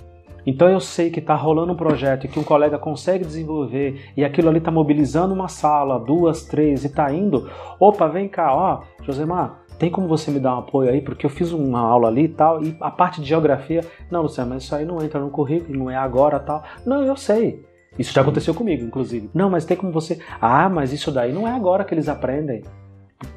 Então 0.45 0.69
eu 0.69 0.81
sei 0.81 1.11
que 1.11 1.21
está 1.21 1.35
rolando 1.35 1.73
um 1.73 1.77
projeto 1.77 2.25
e 2.25 2.29
que 2.29 2.39
um 2.39 2.43
colega 2.43 2.79
consegue 2.79 3.25
desenvolver 3.25 4.11
e 4.17 4.25
aquilo 4.25 4.49
ali 4.49 4.59
está 4.59 4.71
mobilizando 4.71 5.33
uma 5.33 5.47
sala, 5.47 6.01
duas, 6.01 6.45
três 6.45 6.83
e 6.83 6.89
está 6.89 7.13
indo. 7.13 7.49
Opa, 7.79 8.09
vem 8.09 8.29
cá, 8.29 8.53
ó, 8.53 8.83
Josemar, 9.03 9.63
tem 9.79 9.91
como 9.91 10.09
você 10.09 10.31
me 10.31 10.41
dar 10.41 10.57
um 10.57 10.59
apoio 10.61 10.91
aí? 10.91 11.01
Porque 11.01 11.27
eu 11.27 11.31
fiz 11.31 11.53
uma 11.53 11.81
aula 11.81 12.09
ali 12.09 12.25
e 12.25 12.29
tal, 12.29 12.63
e 12.63 12.77
a 12.81 12.91
parte 12.91 13.21
de 13.21 13.29
geografia, 13.29 13.83
não, 14.11 14.23
Luciano, 14.23 14.51
mas 14.51 14.65
isso 14.65 14.75
aí 14.75 14.85
não 14.85 15.03
entra 15.03 15.21
no 15.21 15.31
currículo, 15.31 15.79
não 15.79 15.91
é 15.91 15.97
agora 15.97 16.39
tal. 16.41 16.63
Não, 16.85 17.03
eu 17.03 17.17
sei. 17.17 17.65
Isso 17.99 18.13
já 18.13 18.23
aconteceu 18.23 18.55
comigo, 18.55 18.85
inclusive. 18.85 19.29
Não, 19.35 19.51
mas 19.51 19.65
tem 19.65 19.77
como 19.77 19.93
você. 19.93 20.19
Ah, 20.41 20.69
mas 20.69 20.93
isso 20.93 21.11
daí 21.13 21.33
não 21.33 21.47
é 21.47 21.53
agora 21.53 21.85
que 21.85 21.93
eles 21.93 22.09
aprendem. 22.09 22.63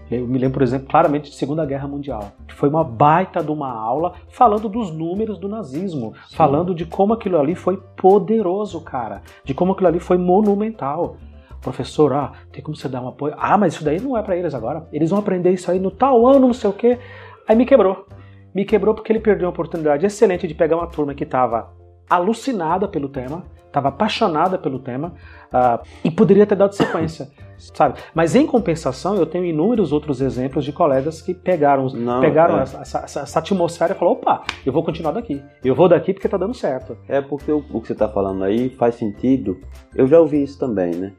Eu 0.10 0.28
me 0.28 0.38
lembro, 0.38 0.56
por 0.56 0.64
exemplo, 0.64 0.88
claramente 0.88 1.30
de 1.30 1.36
Segunda 1.36 1.66
Guerra 1.66 1.88
Mundial, 1.88 2.32
que 2.48 2.54
foi 2.54 2.70
uma 2.70 2.84
baita 2.84 3.44
de 3.44 3.52
uma 3.52 3.72
aula 3.72 4.14
falando 4.30 4.70
dos 4.70 4.92
números 4.92 5.40
do 5.40 5.50
nazismo, 5.50 6.14
Sim. 6.28 6.36
falando 6.36 6.76
de 6.76 6.86
como 6.86 7.14
aquilo 7.14 7.40
ali 7.40 7.56
foi 7.56 7.78
poderoso, 7.98 8.82
cara, 8.82 9.22
de 9.44 9.54
como 9.54 9.74
aquilo 9.74 9.88
ali 9.88 10.00
foi 10.00 10.18
monumental. 10.18 11.18
Professor, 11.62 12.14
ah, 12.14 12.32
tem 12.52 12.64
como 12.64 12.76
você 12.76 12.88
dar 12.88 13.02
um 13.02 13.08
apoio? 13.08 13.34
Ah, 13.38 13.58
mas 13.58 13.74
isso 13.74 13.84
daí 13.84 14.00
não 14.00 14.16
é 14.16 14.22
pra 14.22 14.38
eles 14.38 14.54
agora. 14.54 14.88
Eles 14.94 15.10
vão 15.10 15.18
aprender 15.18 15.52
isso 15.52 15.72
aí 15.72 15.80
no 15.80 15.90
tal 15.90 16.28
ano, 16.28 16.42
não 16.48 16.54
sei 16.54 16.70
o 16.70 16.74
quê. 16.74 17.00
Aí 17.48 17.56
me 17.56 17.66
quebrou. 17.66 18.06
Me 18.54 18.64
quebrou 18.64 18.94
porque 18.94 19.12
ele 19.12 19.20
perdeu 19.20 19.48
uma 19.48 19.52
oportunidade 19.52 20.06
excelente 20.06 20.48
de 20.48 20.54
pegar 20.54 20.78
uma 20.78 20.86
turma 20.86 21.16
que 21.16 21.24
estava 21.24 21.74
alucinada 22.08 22.88
pelo 22.88 23.10
tema, 23.10 23.44
estava 23.76 23.90
apaixonada 23.90 24.58
pelo 24.58 24.80
tema 24.80 25.14
ah, 25.52 25.82
e 26.04 26.10
poderia 26.10 26.46
ter 26.48 26.56
dado 26.56 26.74
sequência, 26.74 27.30
sabe? 27.58 28.00
Mas 28.14 28.34
em 28.36 28.46
compensação, 28.48 29.16
eu 29.16 29.26
tenho 29.26 29.44
inúmeros 29.44 29.92
outros 29.92 30.22
exemplos 30.22 30.64
de 30.64 30.72
colegas 30.72 31.22
que 31.22 31.34
pegaram, 31.34 31.88
Não, 31.90 32.22
pegaram 32.22 32.58
é. 32.60 32.62
essa, 32.64 32.80
essa- 32.82 33.20
essa 33.22 33.40
atmosfera 33.40 33.94
e 33.94 33.98
falaram: 33.98 34.18
opa, 34.18 34.44
eu 34.66 34.72
vou 34.72 34.84
continuar 34.84 35.12
daqui. 35.12 35.42
Eu 35.64 35.76
vou 35.76 35.90
daqui 35.90 36.14
porque 36.14 36.30
tá 36.30 36.38
dando 36.38 36.54
certo. 36.54 36.98
É 37.08 37.20
porque 37.22 37.52
o, 37.52 37.64
o 37.72 37.82
que 37.82 37.88
você 37.88 37.94
está 37.94 38.08
falando 38.08 38.44
aí 38.44 38.70
faz 38.70 38.96
sentido. 38.96 39.60
Eu 39.94 40.08
já 40.08 40.20
ouvi 40.20 40.42
isso 40.42 40.58
também, 40.58 40.96
né? 40.96 41.12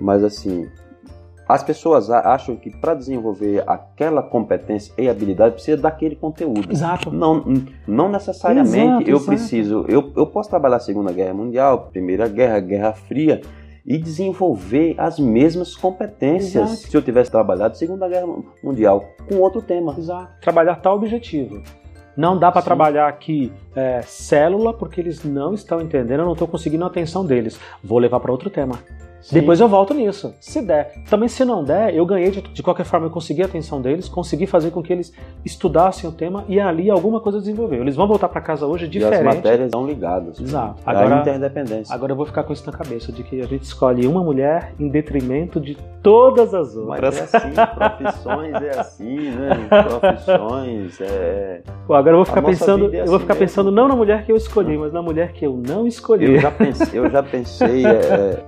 Mas 0.00 0.22
assim, 0.24 0.68
as 1.48 1.62
pessoas 1.62 2.10
acham 2.10 2.56
que 2.56 2.70
para 2.70 2.94
desenvolver 2.94 3.62
aquela 3.66 4.22
competência 4.22 4.92
e 4.96 5.08
habilidade 5.08 5.54
precisa 5.54 5.80
daquele 5.80 6.16
conteúdo. 6.16 6.70
Exato. 6.70 7.10
Não, 7.10 7.44
não 7.86 8.08
necessariamente 8.08 8.78
Exato, 8.78 9.10
eu 9.10 9.16
exato. 9.16 9.26
preciso. 9.26 9.84
Eu, 9.88 10.12
eu 10.16 10.26
posso 10.26 10.48
trabalhar 10.48 10.76
a 10.76 10.80
Segunda 10.80 11.12
Guerra 11.12 11.34
Mundial, 11.34 11.90
Primeira 11.92 12.26
Guerra, 12.28 12.60
Guerra 12.60 12.92
Fria 12.92 13.42
e 13.86 13.98
desenvolver 13.98 14.94
as 14.96 15.18
mesmas 15.18 15.76
competências 15.76 16.72
Exato. 16.72 16.90
se 16.90 16.96
eu 16.96 17.02
tivesse 17.02 17.30
trabalhado 17.30 17.76
Segunda 17.76 18.08
Guerra 18.08 18.26
Mundial 18.62 19.04
com 19.28 19.36
outro 19.36 19.60
tema. 19.60 19.94
Exato. 19.98 20.40
Trabalhar 20.40 20.76
tal 20.76 20.96
objetivo. 20.96 21.62
Não 22.16 22.38
dá 22.38 22.50
para 22.50 22.62
trabalhar 22.62 23.08
aqui 23.08 23.52
é, 23.74 24.00
célula 24.02 24.72
porque 24.72 25.00
eles 25.00 25.24
não 25.24 25.52
estão 25.52 25.80
entendendo, 25.80 26.20
eu 26.20 26.24
não 26.24 26.32
estou 26.32 26.46
conseguindo 26.46 26.84
a 26.84 26.86
atenção 26.86 27.26
deles. 27.26 27.58
Vou 27.82 27.98
levar 27.98 28.20
para 28.20 28.30
outro 28.30 28.48
tema. 28.48 28.78
Sim. 29.24 29.36
Depois 29.36 29.58
eu 29.58 29.66
volto 29.68 29.94
nisso, 29.94 30.34
se 30.38 30.60
der. 30.60 30.92
Também 31.08 31.28
se 31.30 31.46
não 31.46 31.64
der, 31.64 31.94
eu 31.94 32.04
ganhei 32.04 32.30
de, 32.30 32.42
de 32.42 32.62
qualquer 32.62 32.84
forma, 32.84 33.06
eu 33.06 33.10
consegui 33.10 33.40
a 33.42 33.46
atenção 33.46 33.80
deles, 33.80 34.06
consegui 34.06 34.46
fazer 34.46 34.70
com 34.70 34.82
que 34.82 34.92
eles 34.92 35.14
estudassem 35.42 36.08
o 36.08 36.12
tema 36.12 36.44
e 36.46 36.60
ali 36.60 36.90
alguma 36.90 37.20
coisa 37.20 37.38
desenvolveu. 37.38 37.80
Eles 37.80 37.96
vão 37.96 38.06
voltar 38.06 38.28
para 38.28 38.42
casa 38.42 38.66
hoje 38.66 38.84
E 38.84 38.86
as 38.88 38.90
diferente. 38.92 39.24
matérias 39.24 39.66
estão 39.68 39.86
ligadas. 39.86 40.38
Exato. 40.38 40.76
É 40.86 40.90
Agora- 40.90 41.20
interdependência. 41.20 41.94
Agora 41.94 42.12
eu 42.12 42.16
vou 42.16 42.26
ficar 42.26 42.42
com 42.44 42.52
isso 42.52 42.66
na 42.70 42.76
cabeça, 42.76 43.10
de 43.10 43.22
que 43.22 43.40
a 43.40 43.46
gente 43.46 43.62
escolhe 43.62 44.06
uma 44.06 44.22
mulher 44.22 44.74
em 44.78 44.88
detrimento 44.88 45.58
de 45.58 45.74
todas 46.02 46.52
as 46.52 46.74
Mas 46.74 46.86
outras. 47.02 47.18
é 47.34 47.36
assim, 47.38 47.52
profissões 47.74 48.54
é 48.62 48.78
assim, 48.78 49.30
né? 49.30 49.68
Profissões 50.00 51.00
é. 51.00 51.62
Pô, 51.86 51.94
agora 51.94 52.12
eu 52.12 52.16
vou 52.18 52.26
ficar 52.26 52.42
pensando, 52.42 52.94
é 52.94 53.00
eu 53.00 53.06
vou 53.06 53.14
assim 53.16 53.22
ficar 53.24 53.34
mesmo. 53.34 53.46
pensando 53.46 53.70
não 53.70 53.88
na 53.88 53.96
mulher 53.96 54.24
que 54.26 54.32
eu 54.32 54.36
escolhi, 54.36 54.76
mas 54.76 54.92
na 54.92 55.00
mulher 55.00 55.32
que 55.32 55.46
eu 55.46 55.56
não 55.66 55.86
escolhi. 55.86 56.34
Eu 56.34 56.40
já 56.40 56.50
pensei, 56.50 56.98
eu 56.98 57.10
já 57.10 57.22
pensei 57.22 57.86
é, 57.86 58.42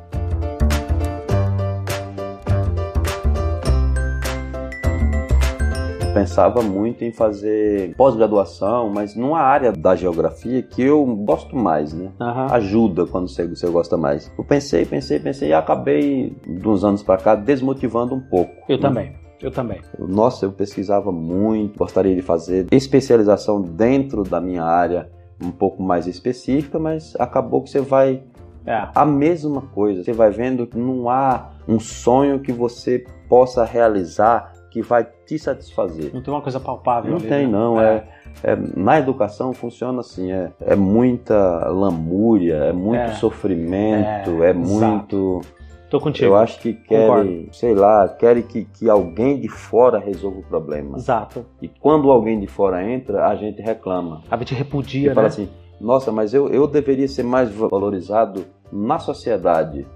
pensava 6.17 6.63
muito 6.63 7.05
em 7.05 7.13
fazer 7.13 7.95
pós-graduação, 7.95 8.89
mas 8.89 9.15
numa 9.15 9.39
área 9.39 9.71
da 9.71 9.95
geografia 9.95 10.63
que 10.63 10.81
eu 10.81 11.05
gosto 11.05 11.55
mais, 11.55 11.93
né? 11.93 12.11
Aham. 12.19 12.47
Ajuda 12.53 13.05
quando 13.05 13.29
você, 13.29 13.47
você 13.47 13.67
gosta 13.69 13.99
mais. 13.99 14.33
Eu 14.39 14.43
pensei, 14.43 14.87
pensei, 14.87 15.21
pensei 15.21 15.51
e 15.51 15.53
acabei, 15.53 16.35
de 16.47 16.67
uns 16.67 16.85
anos 16.85 17.03
para 17.03 17.19
cá, 17.19 17.35
desmotivando 17.35 18.15
um 18.15 18.21
pouco. 18.21 18.51
Eu 18.67 18.79
né? 18.79 18.83
também. 18.83 19.13
Eu 19.43 19.51
também. 19.51 19.83
Nossa, 19.99 20.47
eu 20.47 20.53
pesquisava 20.53 21.13
muito, 21.13 21.79
gostaria 21.79 22.15
de 22.15 22.23
fazer 22.23 22.67
especialização 22.73 23.61
dentro 23.61 24.23
da 24.23 24.41
minha 24.41 24.65
área 24.65 25.11
um 25.43 25.51
pouco 25.51 25.83
mais 25.83 26.07
específica, 26.07 26.79
mas 26.79 27.15
acabou 27.19 27.61
que 27.63 27.69
você 27.69 27.83
vai 27.83 28.23
É. 28.65 28.89
a 28.95 29.05
mesma 29.05 29.61
coisa. 29.61 30.03
Você 30.03 30.15
vai 30.15 30.31
vendo 30.31 30.67
que 30.67 30.79
não 30.79 31.11
há 31.11 31.51
um 31.69 31.79
sonho 31.79 32.41
que 32.41 32.53
você 32.53 33.05
possa 33.29 33.65
realizar 33.65 34.56
que 34.77 34.83
vai 34.83 35.07
te 35.25 35.39
satisfazer. 35.39 36.11
Não 36.13 36.21
tem 36.21 36.33
uma 36.35 36.43
coisa 36.43 36.61
palpável. 36.61 37.11
Não 37.11 37.17
ali, 37.19 37.29
tem, 37.29 37.47
né? 37.47 37.53
não. 37.53 37.81
É, 37.81 38.05
é- 38.45 38.59
na 38.77 38.99
educação 38.99 39.55
funciona 39.55 40.01
assim: 40.01 40.31
é, 40.31 40.53
é 40.61 40.77
muita 40.77 41.35
lamúria, 41.71 42.57
é 42.57 42.73
muito 42.75 43.01
É. 43.01 43.13
sofrimento, 43.15 44.45
É, 44.45 44.51
é, 44.51 44.53
muito. 44.53 45.41
Tô 45.89 45.99
contigo. 45.99 46.27
Eu 46.27 46.37
acho 46.37 46.61
que 46.61 46.75
querem, 46.75 47.07
Concordo. 47.07 47.49
sei 47.55 47.75
lá, 47.75 48.07
querem 48.09 48.43
que, 48.43 48.65
que 48.65 48.91
alguém 48.91 49.41
de 49.41 49.49
fora 49.49 49.99
resolva 49.99 50.41
o 50.41 50.43
problema. 50.43 50.99
Exato. 50.99 51.47
E 51.63 51.69
quando 51.69 52.11
alguém 52.11 52.39
de 52.39 52.47
fora 52.47 52.85
entra, 52.85 53.27
a 53.29 53.35
gente 53.37 53.63
reclama. 53.63 54.21
A 54.31 54.37
gente 54.37 54.53
E 54.53 54.57
repudia, 54.59 55.15
fala 55.15 55.23
né? 55.23 55.29
assim: 55.29 55.49
nossa, 55.81 56.13
mas 56.13 56.35
eu, 56.35 56.49
eu 56.49 56.67
deveria 56.67 57.09
ser 57.09 57.23
mais 57.23 57.49
valorizado 57.51 58.45
na 58.71 58.99
sociedade, 58.99 59.87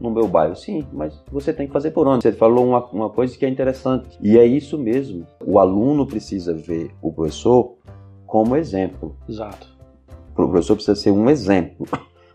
no 0.00 0.10
meu 0.10 0.28
bairro. 0.28 0.56
Sim, 0.56 0.86
mas 0.92 1.22
você 1.30 1.52
tem 1.52 1.66
que 1.66 1.72
fazer 1.72 1.90
por 1.90 2.06
onde? 2.06 2.22
Você 2.22 2.32
falou 2.32 2.66
uma, 2.66 2.84
uma 2.86 3.10
coisa 3.10 3.36
que 3.36 3.44
é 3.44 3.48
interessante. 3.48 4.18
E 4.20 4.38
é 4.38 4.44
isso 4.44 4.78
mesmo. 4.78 5.26
O 5.44 5.58
aluno 5.58 6.06
precisa 6.06 6.54
ver 6.54 6.90
o 7.00 7.12
professor 7.12 7.74
como 8.26 8.56
exemplo. 8.56 9.16
Exato. 9.28 9.74
O 10.32 10.34
professor 10.34 10.74
precisa 10.74 10.94
ser 10.94 11.10
um 11.10 11.30
exemplo. 11.30 11.86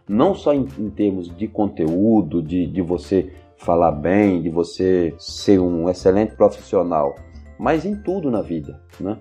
Não 0.07 0.33
só 0.33 0.53
em, 0.53 0.67
em 0.77 0.89
termos 0.89 1.33
de 1.35 1.47
conteúdo, 1.47 2.41
de, 2.41 2.67
de 2.67 2.81
você 2.81 3.31
falar 3.55 3.91
bem, 3.91 4.41
de 4.41 4.49
você 4.49 5.13
ser 5.17 5.59
um 5.59 5.87
excelente 5.87 6.35
profissional, 6.35 7.15
mas 7.59 7.85
em 7.85 7.95
tudo 7.95 8.31
na 8.31 8.41
vida, 8.41 8.81
né? 8.99 9.17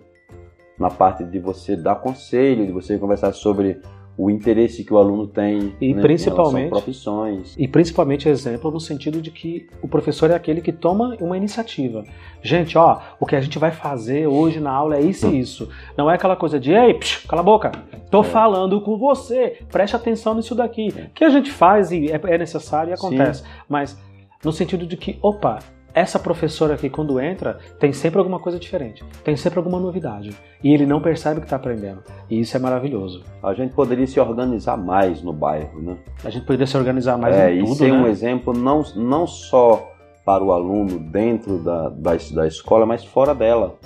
Na 0.78 0.88
parte 0.88 1.22
de 1.24 1.38
você 1.38 1.76
dar 1.76 1.96
conselho, 1.96 2.66
de 2.66 2.72
você 2.72 2.98
conversar 2.98 3.34
sobre 3.34 3.78
o 4.20 4.30
interesse 4.30 4.84
que 4.84 4.92
o 4.92 4.98
aluno 4.98 5.26
tem 5.26 5.74
e 5.80 5.94
né, 5.94 6.02
principalmente 6.02 6.68
profissões 6.68 7.54
e 7.58 7.66
principalmente 7.66 8.28
exemplo 8.28 8.70
no 8.70 8.78
sentido 8.78 9.22
de 9.22 9.30
que 9.30 9.66
o 9.80 9.88
professor 9.88 10.30
é 10.30 10.34
aquele 10.34 10.60
que 10.60 10.72
toma 10.72 11.16
uma 11.20 11.38
iniciativa 11.38 12.04
gente 12.42 12.76
ó 12.76 13.00
o 13.18 13.24
que 13.24 13.34
a 13.34 13.40
gente 13.40 13.58
vai 13.58 13.70
fazer 13.70 14.26
hoje 14.26 14.60
na 14.60 14.70
aula 14.70 14.98
é 14.98 15.00
isso 15.00 15.26
e 15.26 15.40
isso 15.40 15.70
não 15.96 16.10
é 16.10 16.16
aquela 16.16 16.36
coisa 16.36 16.60
de 16.60 16.70
ei 16.70 16.92
psh, 16.92 17.26
cala 17.26 17.40
a 17.40 17.44
boca 17.44 17.72
tô 18.10 18.20
é. 18.20 18.24
falando 18.24 18.82
com 18.82 18.98
você 18.98 19.58
preste 19.72 19.96
atenção 19.96 20.34
nisso 20.34 20.54
daqui 20.54 20.92
é. 20.94 21.06
que 21.14 21.24
a 21.24 21.30
gente 21.30 21.50
faz 21.50 21.90
e 21.90 22.12
é, 22.12 22.20
é 22.22 22.36
necessário 22.36 22.90
e 22.90 22.92
acontece 22.92 23.42
Sim. 23.42 23.48
mas 23.66 23.98
no 24.44 24.52
sentido 24.52 24.86
de 24.86 24.98
que 24.98 25.18
opa 25.22 25.60
essa 25.94 26.18
professora 26.18 26.74
aqui, 26.74 26.88
quando 26.88 27.20
entra, 27.20 27.58
tem 27.78 27.92
sempre 27.92 28.18
alguma 28.18 28.38
coisa 28.38 28.58
diferente, 28.58 29.04
tem 29.24 29.36
sempre 29.36 29.58
alguma 29.58 29.78
novidade. 29.78 30.36
E 30.62 30.72
ele 30.72 30.86
não 30.86 31.00
percebe 31.00 31.40
que 31.40 31.46
está 31.46 31.56
aprendendo. 31.56 32.02
E 32.28 32.40
isso 32.40 32.56
é 32.56 32.60
maravilhoso. 32.60 33.24
A 33.42 33.52
gente 33.54 33.74
poderia 33.74 34.06
se 34.06 34.20
organizar 34.20 34.76
mais 34.76 35.22
no 35.22 35.32
bairro, 35.32 35.80
né? 35.80 35.96
A 36.24 36.30
gente 36.30 36.44
poderia 36.44 36.66
se 36.66 36.76
organizar 36.76 37.16
mais 37.16 37.34
é, 37.34 37.54
em 37.54 37.64
tudo, 37.64 37.72
e 37.72 37.76
ser 37.76 37.92
né? 37.92 37.98
um 37.98 38.06
exemplo 38.06 38.52
não, 38.52 38.82
não 38.94 39.26
só 39.26 39.90
para 40.24 40.44
o 40.44 40.52
aluno 40.52 40.98
dentro 40.98 41.58
da, 41.58 41.88
da, 41.88 42.12
da 42.32 42.46
escola, 42.46 42.86
mas 42.86 43.04
fora 43.04 43.34
dela, 43.34 43.76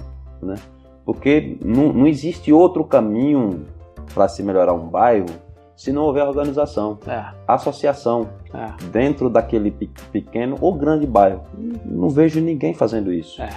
né? 0.43 0.57
Porque 1.05 1.59
não, 1.65 1.93
não 1.93 2.07
existe 2.07 2.53
outro 2.53 2.85
caminho 2.85 3.67
para 4.13 4.29
se 4.29 4.43
melhorar 4.43 4.73
um 4.73 4.89
bairro 4.89 5.27
se 5.77 5.93
não 5.93 6.03
houver 6.03 6.27
organização, 6.27 6.99
é. 7.07 7.25
associação 7.47 8.29
é. 8.53 8.73
dentro 8.87 9.29
daquele 9.29 9.71
pequeno 10.13 10.57
ou 10.61 10.75
grande 10.75 11.07
bairro. 11.07 11.43
Não 11.85 12.09
vejo 12.09 12.41
ninguém 12.41 12.75
fazendo 12.75 13.13
isso. 13.13 13.43
É. 13.43 13.51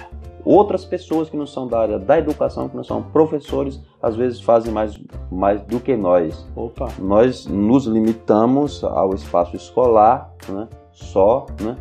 Outras 0.44 0.84
pessoas 0.84 1.28
que 1.28 1.36
não 1.36 1.46
são 1.46 1.66
da 1.66 1.78
área 1.78 1.98
da 1.98 2.18
educação, 2.18 2.68
que 2.68 2.76
não 2.76 2.84
são 2.84 3.02
professores, 3.02 3.80
às 4.02 4.16
vezes 4.16 4.40
fazem 4.40 4.72
mais, 4.72 4.98
mais 5.30 5.60
do 5.62 5.78
que 5.78 5.96
nós. 5.96 6.48
Opa. 6.56 6.88
Nós 6.98 7.46
nos 7.46 7.86
limitamos 7.86 8.82
ao 8.82 9.14
espaço 9.14 9.56
escolar, 9.56 10.32
né? 10.48 10.68
só, 10.90 11.46
né? 11.60 11.76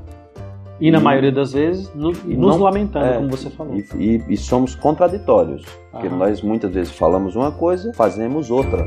E 0.79 0.91
na 0.91 0.99
e, 0.99 1.01
maioria 1.01 1.31
das 1.31 1.53
vezes 1.53 1.91
no, 1.95 2.11
nos 2.11 2.25
não, 2.25 2.57
lamentando, 2.57 3.05
é, 3.05 3.13
como 3.15 3.29
você 3.29 3.49
falou. 3.49 3.75
E, 3.75 3.85
e, 3.95 4.23
e 4.33 4.37
somos 4.37 4.75
contraditórios, 4.75 5.65
porque 5.91 6.07
nós 6.07 6.41
muitas 6.41 6.71
vezes 6.71 6.91
falamos 6.91 7.35
uma 7.35 7.51
coisa, 7.51 7.91
fazemos 7.93 8.51
outra. 8.51 8.85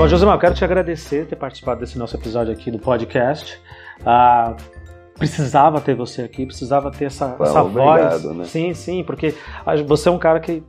Bom, 0.00 0.08
Josemar, 0.08 0.36
eu 0.36 0.40
quero 0.40 0.54
te 0.54 0.64
agradecer 0.64 1.24
por 1.24 1.28
ter 1.28 1.36
participado 1.36 1.80
desse 1.80 1.98
nosso 1.98 2.16
episódio 2.16 2.50
aqui 2.50 2.70
do 2.70 2.78
podcast. 2.78 3.60
Ah, 4.02 4.56
precisava 5.18 5.78
ter 5.78 5.94
você 5.94 6.22
aqui, 6.22 6.46
precisava 6.46 6.90
ter 6.90 7.04
essa, 7.04 7.36
essa 7.38 7.62
obrigado, 7.62 8.22
voz. 8.22 8.36
Né? 8.38 8.44
Sim, 8.44 8.72
sim, 8.72 9.04
porque 9.04 9.34
você 9.86 10.08
é 10.08 10.12
um 10.12 10.18
cara 10.18 10.40
que, 10.40 10.62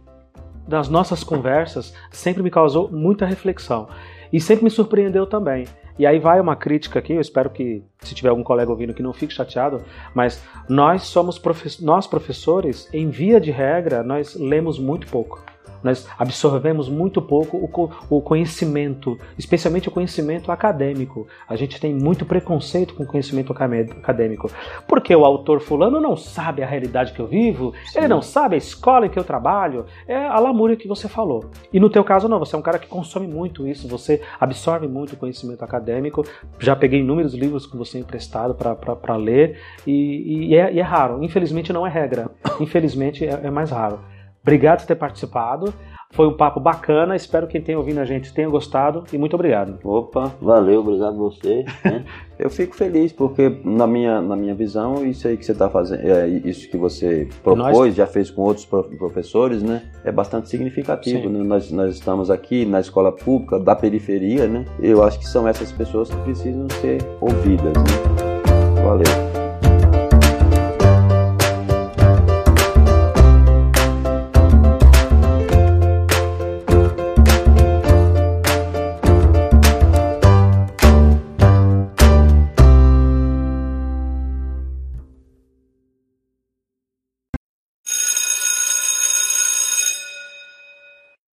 das 0.68 0.90
nossas 0.90 1.24
conversas, 1.24 1.94
sempre 2.12 2.44
me 2.44 2.52
causou 2.52 2.92
muita 2.92 3.26
reflexão. 3.26 3.88
E 4.34 4.42
sempre 4.42 4.66
me 4.66 4.70
surpreendeu 4.70 5.26
também. 5.26 5.66
E 5.98 6.06
aí 6.06 6.20
vai 6.20 6.38
uma 6.38 6.58
crítica 6.58 7.00
aqui, 7.00 7.14
eu 7.14 7.22
espero 7.22 7.50
que, 7.50 7.86
se 8.00 8.14
tiver 8.14 8.28
algum 8.28 8.44
colega 8.44 8.70
ouvindo 8.70 8.94
que 8.94 9.02
não 9.02 9.14
fique 9.14 9.34
chateado, 9.34 9.82
mas 10.14 10.44
nós 10.68 11.04
somos 11.04 11.40
profe 11.40 11.82
nós 11.82 12.06
professores, 12.06 12.90
em 12.92 13.10
via 13.10 13.40
de 13.40 13.50
regra, 13.50 14.04
nós 14.04 14.36
lemos 14.36 14.78
muito 14.78 15.08
pouco. 15.08 15.42
Nós 15.84 16.08
absorvemos 16.18 16.90
muito 16.90 17.22
pouco 17.22 17.58
o, 17.58 18.18
o 18.18 18.22
conhecimento, 18.22 19.18
especialmente 19.38 19.88
o 19.88 19.92
conhecimento 19.92 20.52
acadêmico. 20.52 21.28
A 21.48 21.56
gente 21.56 21.80
tem 21.80 21.94
muito 21.94 22.26
preconceito 22.26 22.94
com 22.94 23.04
o 23.04 23.08
conhecimento 23.08 23.52
acadêmico. 23.52 24.50
Porque 24.88 25.16
o 25.16 25.26
autor 25.26 25.60
fulano 25.60 26.00
não 26.00 26.16
sabe 26.16 26.64
a 26.64 26.68
realidade 26.68 27.14
que 27.14 27.20
eu 27.20 27.28
vivo, 27.28 27.74
Sim. 27.86 28.00
ele 28.00 28.08
não 28.08 28.22
sabe 28.22 28.56
a 28.56 28.58
escola 28.58 29.06
em 29.06 29.10
que 29.10 29.20
eu 29.20 29.24
trabalho. 29.24 29.86
É 30.08 30.18
a 30.18 30.40
lamúria 30.40 30.76
que 30.76 30.88
você 30.88 31.08
falou. 31.08 31.50
E 31.72 31.80
no 31.80 31.90
teu 31.90 32.04
caso 32.04 32.28
não, 32.28 32.40
você 32.40 32.56
é 32.56 32.60
um 32.60 32.62
cara 32.62 32.80
que 32.80 32.88
consome 32.88 33.28
muito 33.28 33.68
isso, 33.68 33.88
você 33.88 34.22
absorve 34.40 34.88
muito 34.88 35.14
o 35.14 35.18
conhecimento 35.18 35.64
acadêmico. 35.64 36.26
Já 36.60 36.76
peguei 36.76 37.00
inúmeros 37.00 37.34
livros 37.34 37.66
com 37.66 37.78
você 37.78 38.00
emprestado 38.00 38.56
para 38.56 39.16
ler 39.16 39.60
e, 39.86 40.50
e, 40.50 40.56
é, 40.56 40.74
e, 40.74 40.80
é, 40.80 40.84
raro. 40.84 41.24
Infelizmente 41.24 41.74
não 41.74 41.86
é 41.86 41.90
regra. 41.90 42.30
Infelizmente 42.60 43.26
é, 43.26 43.40
é 43.44 43.52
mais 43.52 43.72
raro. 43.72 44.00
Obrigado 44.42 44.80
por 44.80 44.88
ter 44.88 44.96
participado. 44.96 45.74
Foi 46.12 46.28
um 46.28 46.34
papo 46.34 46.60
bacana. 46.60 47.16
Espero 47.16 47.48
que 47.48 47.54
quem 47.54 47.62
tenha 47.62 47.78
ouvido 47.78 48.00
a 48.00 48.06
gente 48.06 48.34
tenha 48.34 48.50
gostado 48.50 49.06
e 49.14 49.18
muito 49.18 49.34
obrigado. 49.34 49.80
Opa, 49.84 50.32
valeu, 50.42 50.82
obrigado 50.82 51.18
você. 51.18 51.64
Né? 51.86 52.04
Eu 52.38 52.50
fico 52.50 52.76
feliz 52.76 53.14
porque 53.14 53.62
na 53.64 53.86
minha, 53.88 54.20
na 54.20 54.36
minha 54.36 54.56
visão 54.56 55.06
isso 55.06 55.28
aí 55.28 55.38
que 55.38 55.46
você 55.46 55.52
está 55.52 55.70
fazendo, 55.70 56.02
é, 56.02 56.28
isso 56.28 56.68
que 56.70 56.76
você 56.76 57.30
propôs, 57.44 57.78
nós... 57.78 57.96
já 57.96 58.08
fez 58.08 58.32
com 58.32 58.42
outros 58.42 58.66
professores, 58.66 59.62
né? 59.62 59.84
É 60.04 60.12
bastante 60.12 60.50
significativo. 60.50 61.30
Né? 61.30 61.44
Nós, 61.44 61.72
nós 61.72 61.94
estamos 61.94 62.30
aqui 62.32 62.66
na 62.66 62.80
escola 62.80 63.12
pública 63.12 63.60
da 63.60 63.76
periferia, 63.76 64.48
né? 64.48 64.66
Eu 64.80 65.04
acho 65.04 65.20
que 65.20 65.28
são 65.28 65.48
essas 65.48 65.72
pessoas 65.72 66.10
que 66.10 66.18
precisam 66.22 66.68
ser 66.82 66.98
ouvidas. 67.22 67.74
Né? 67.74 68.84
Valeu. 68.84 69.31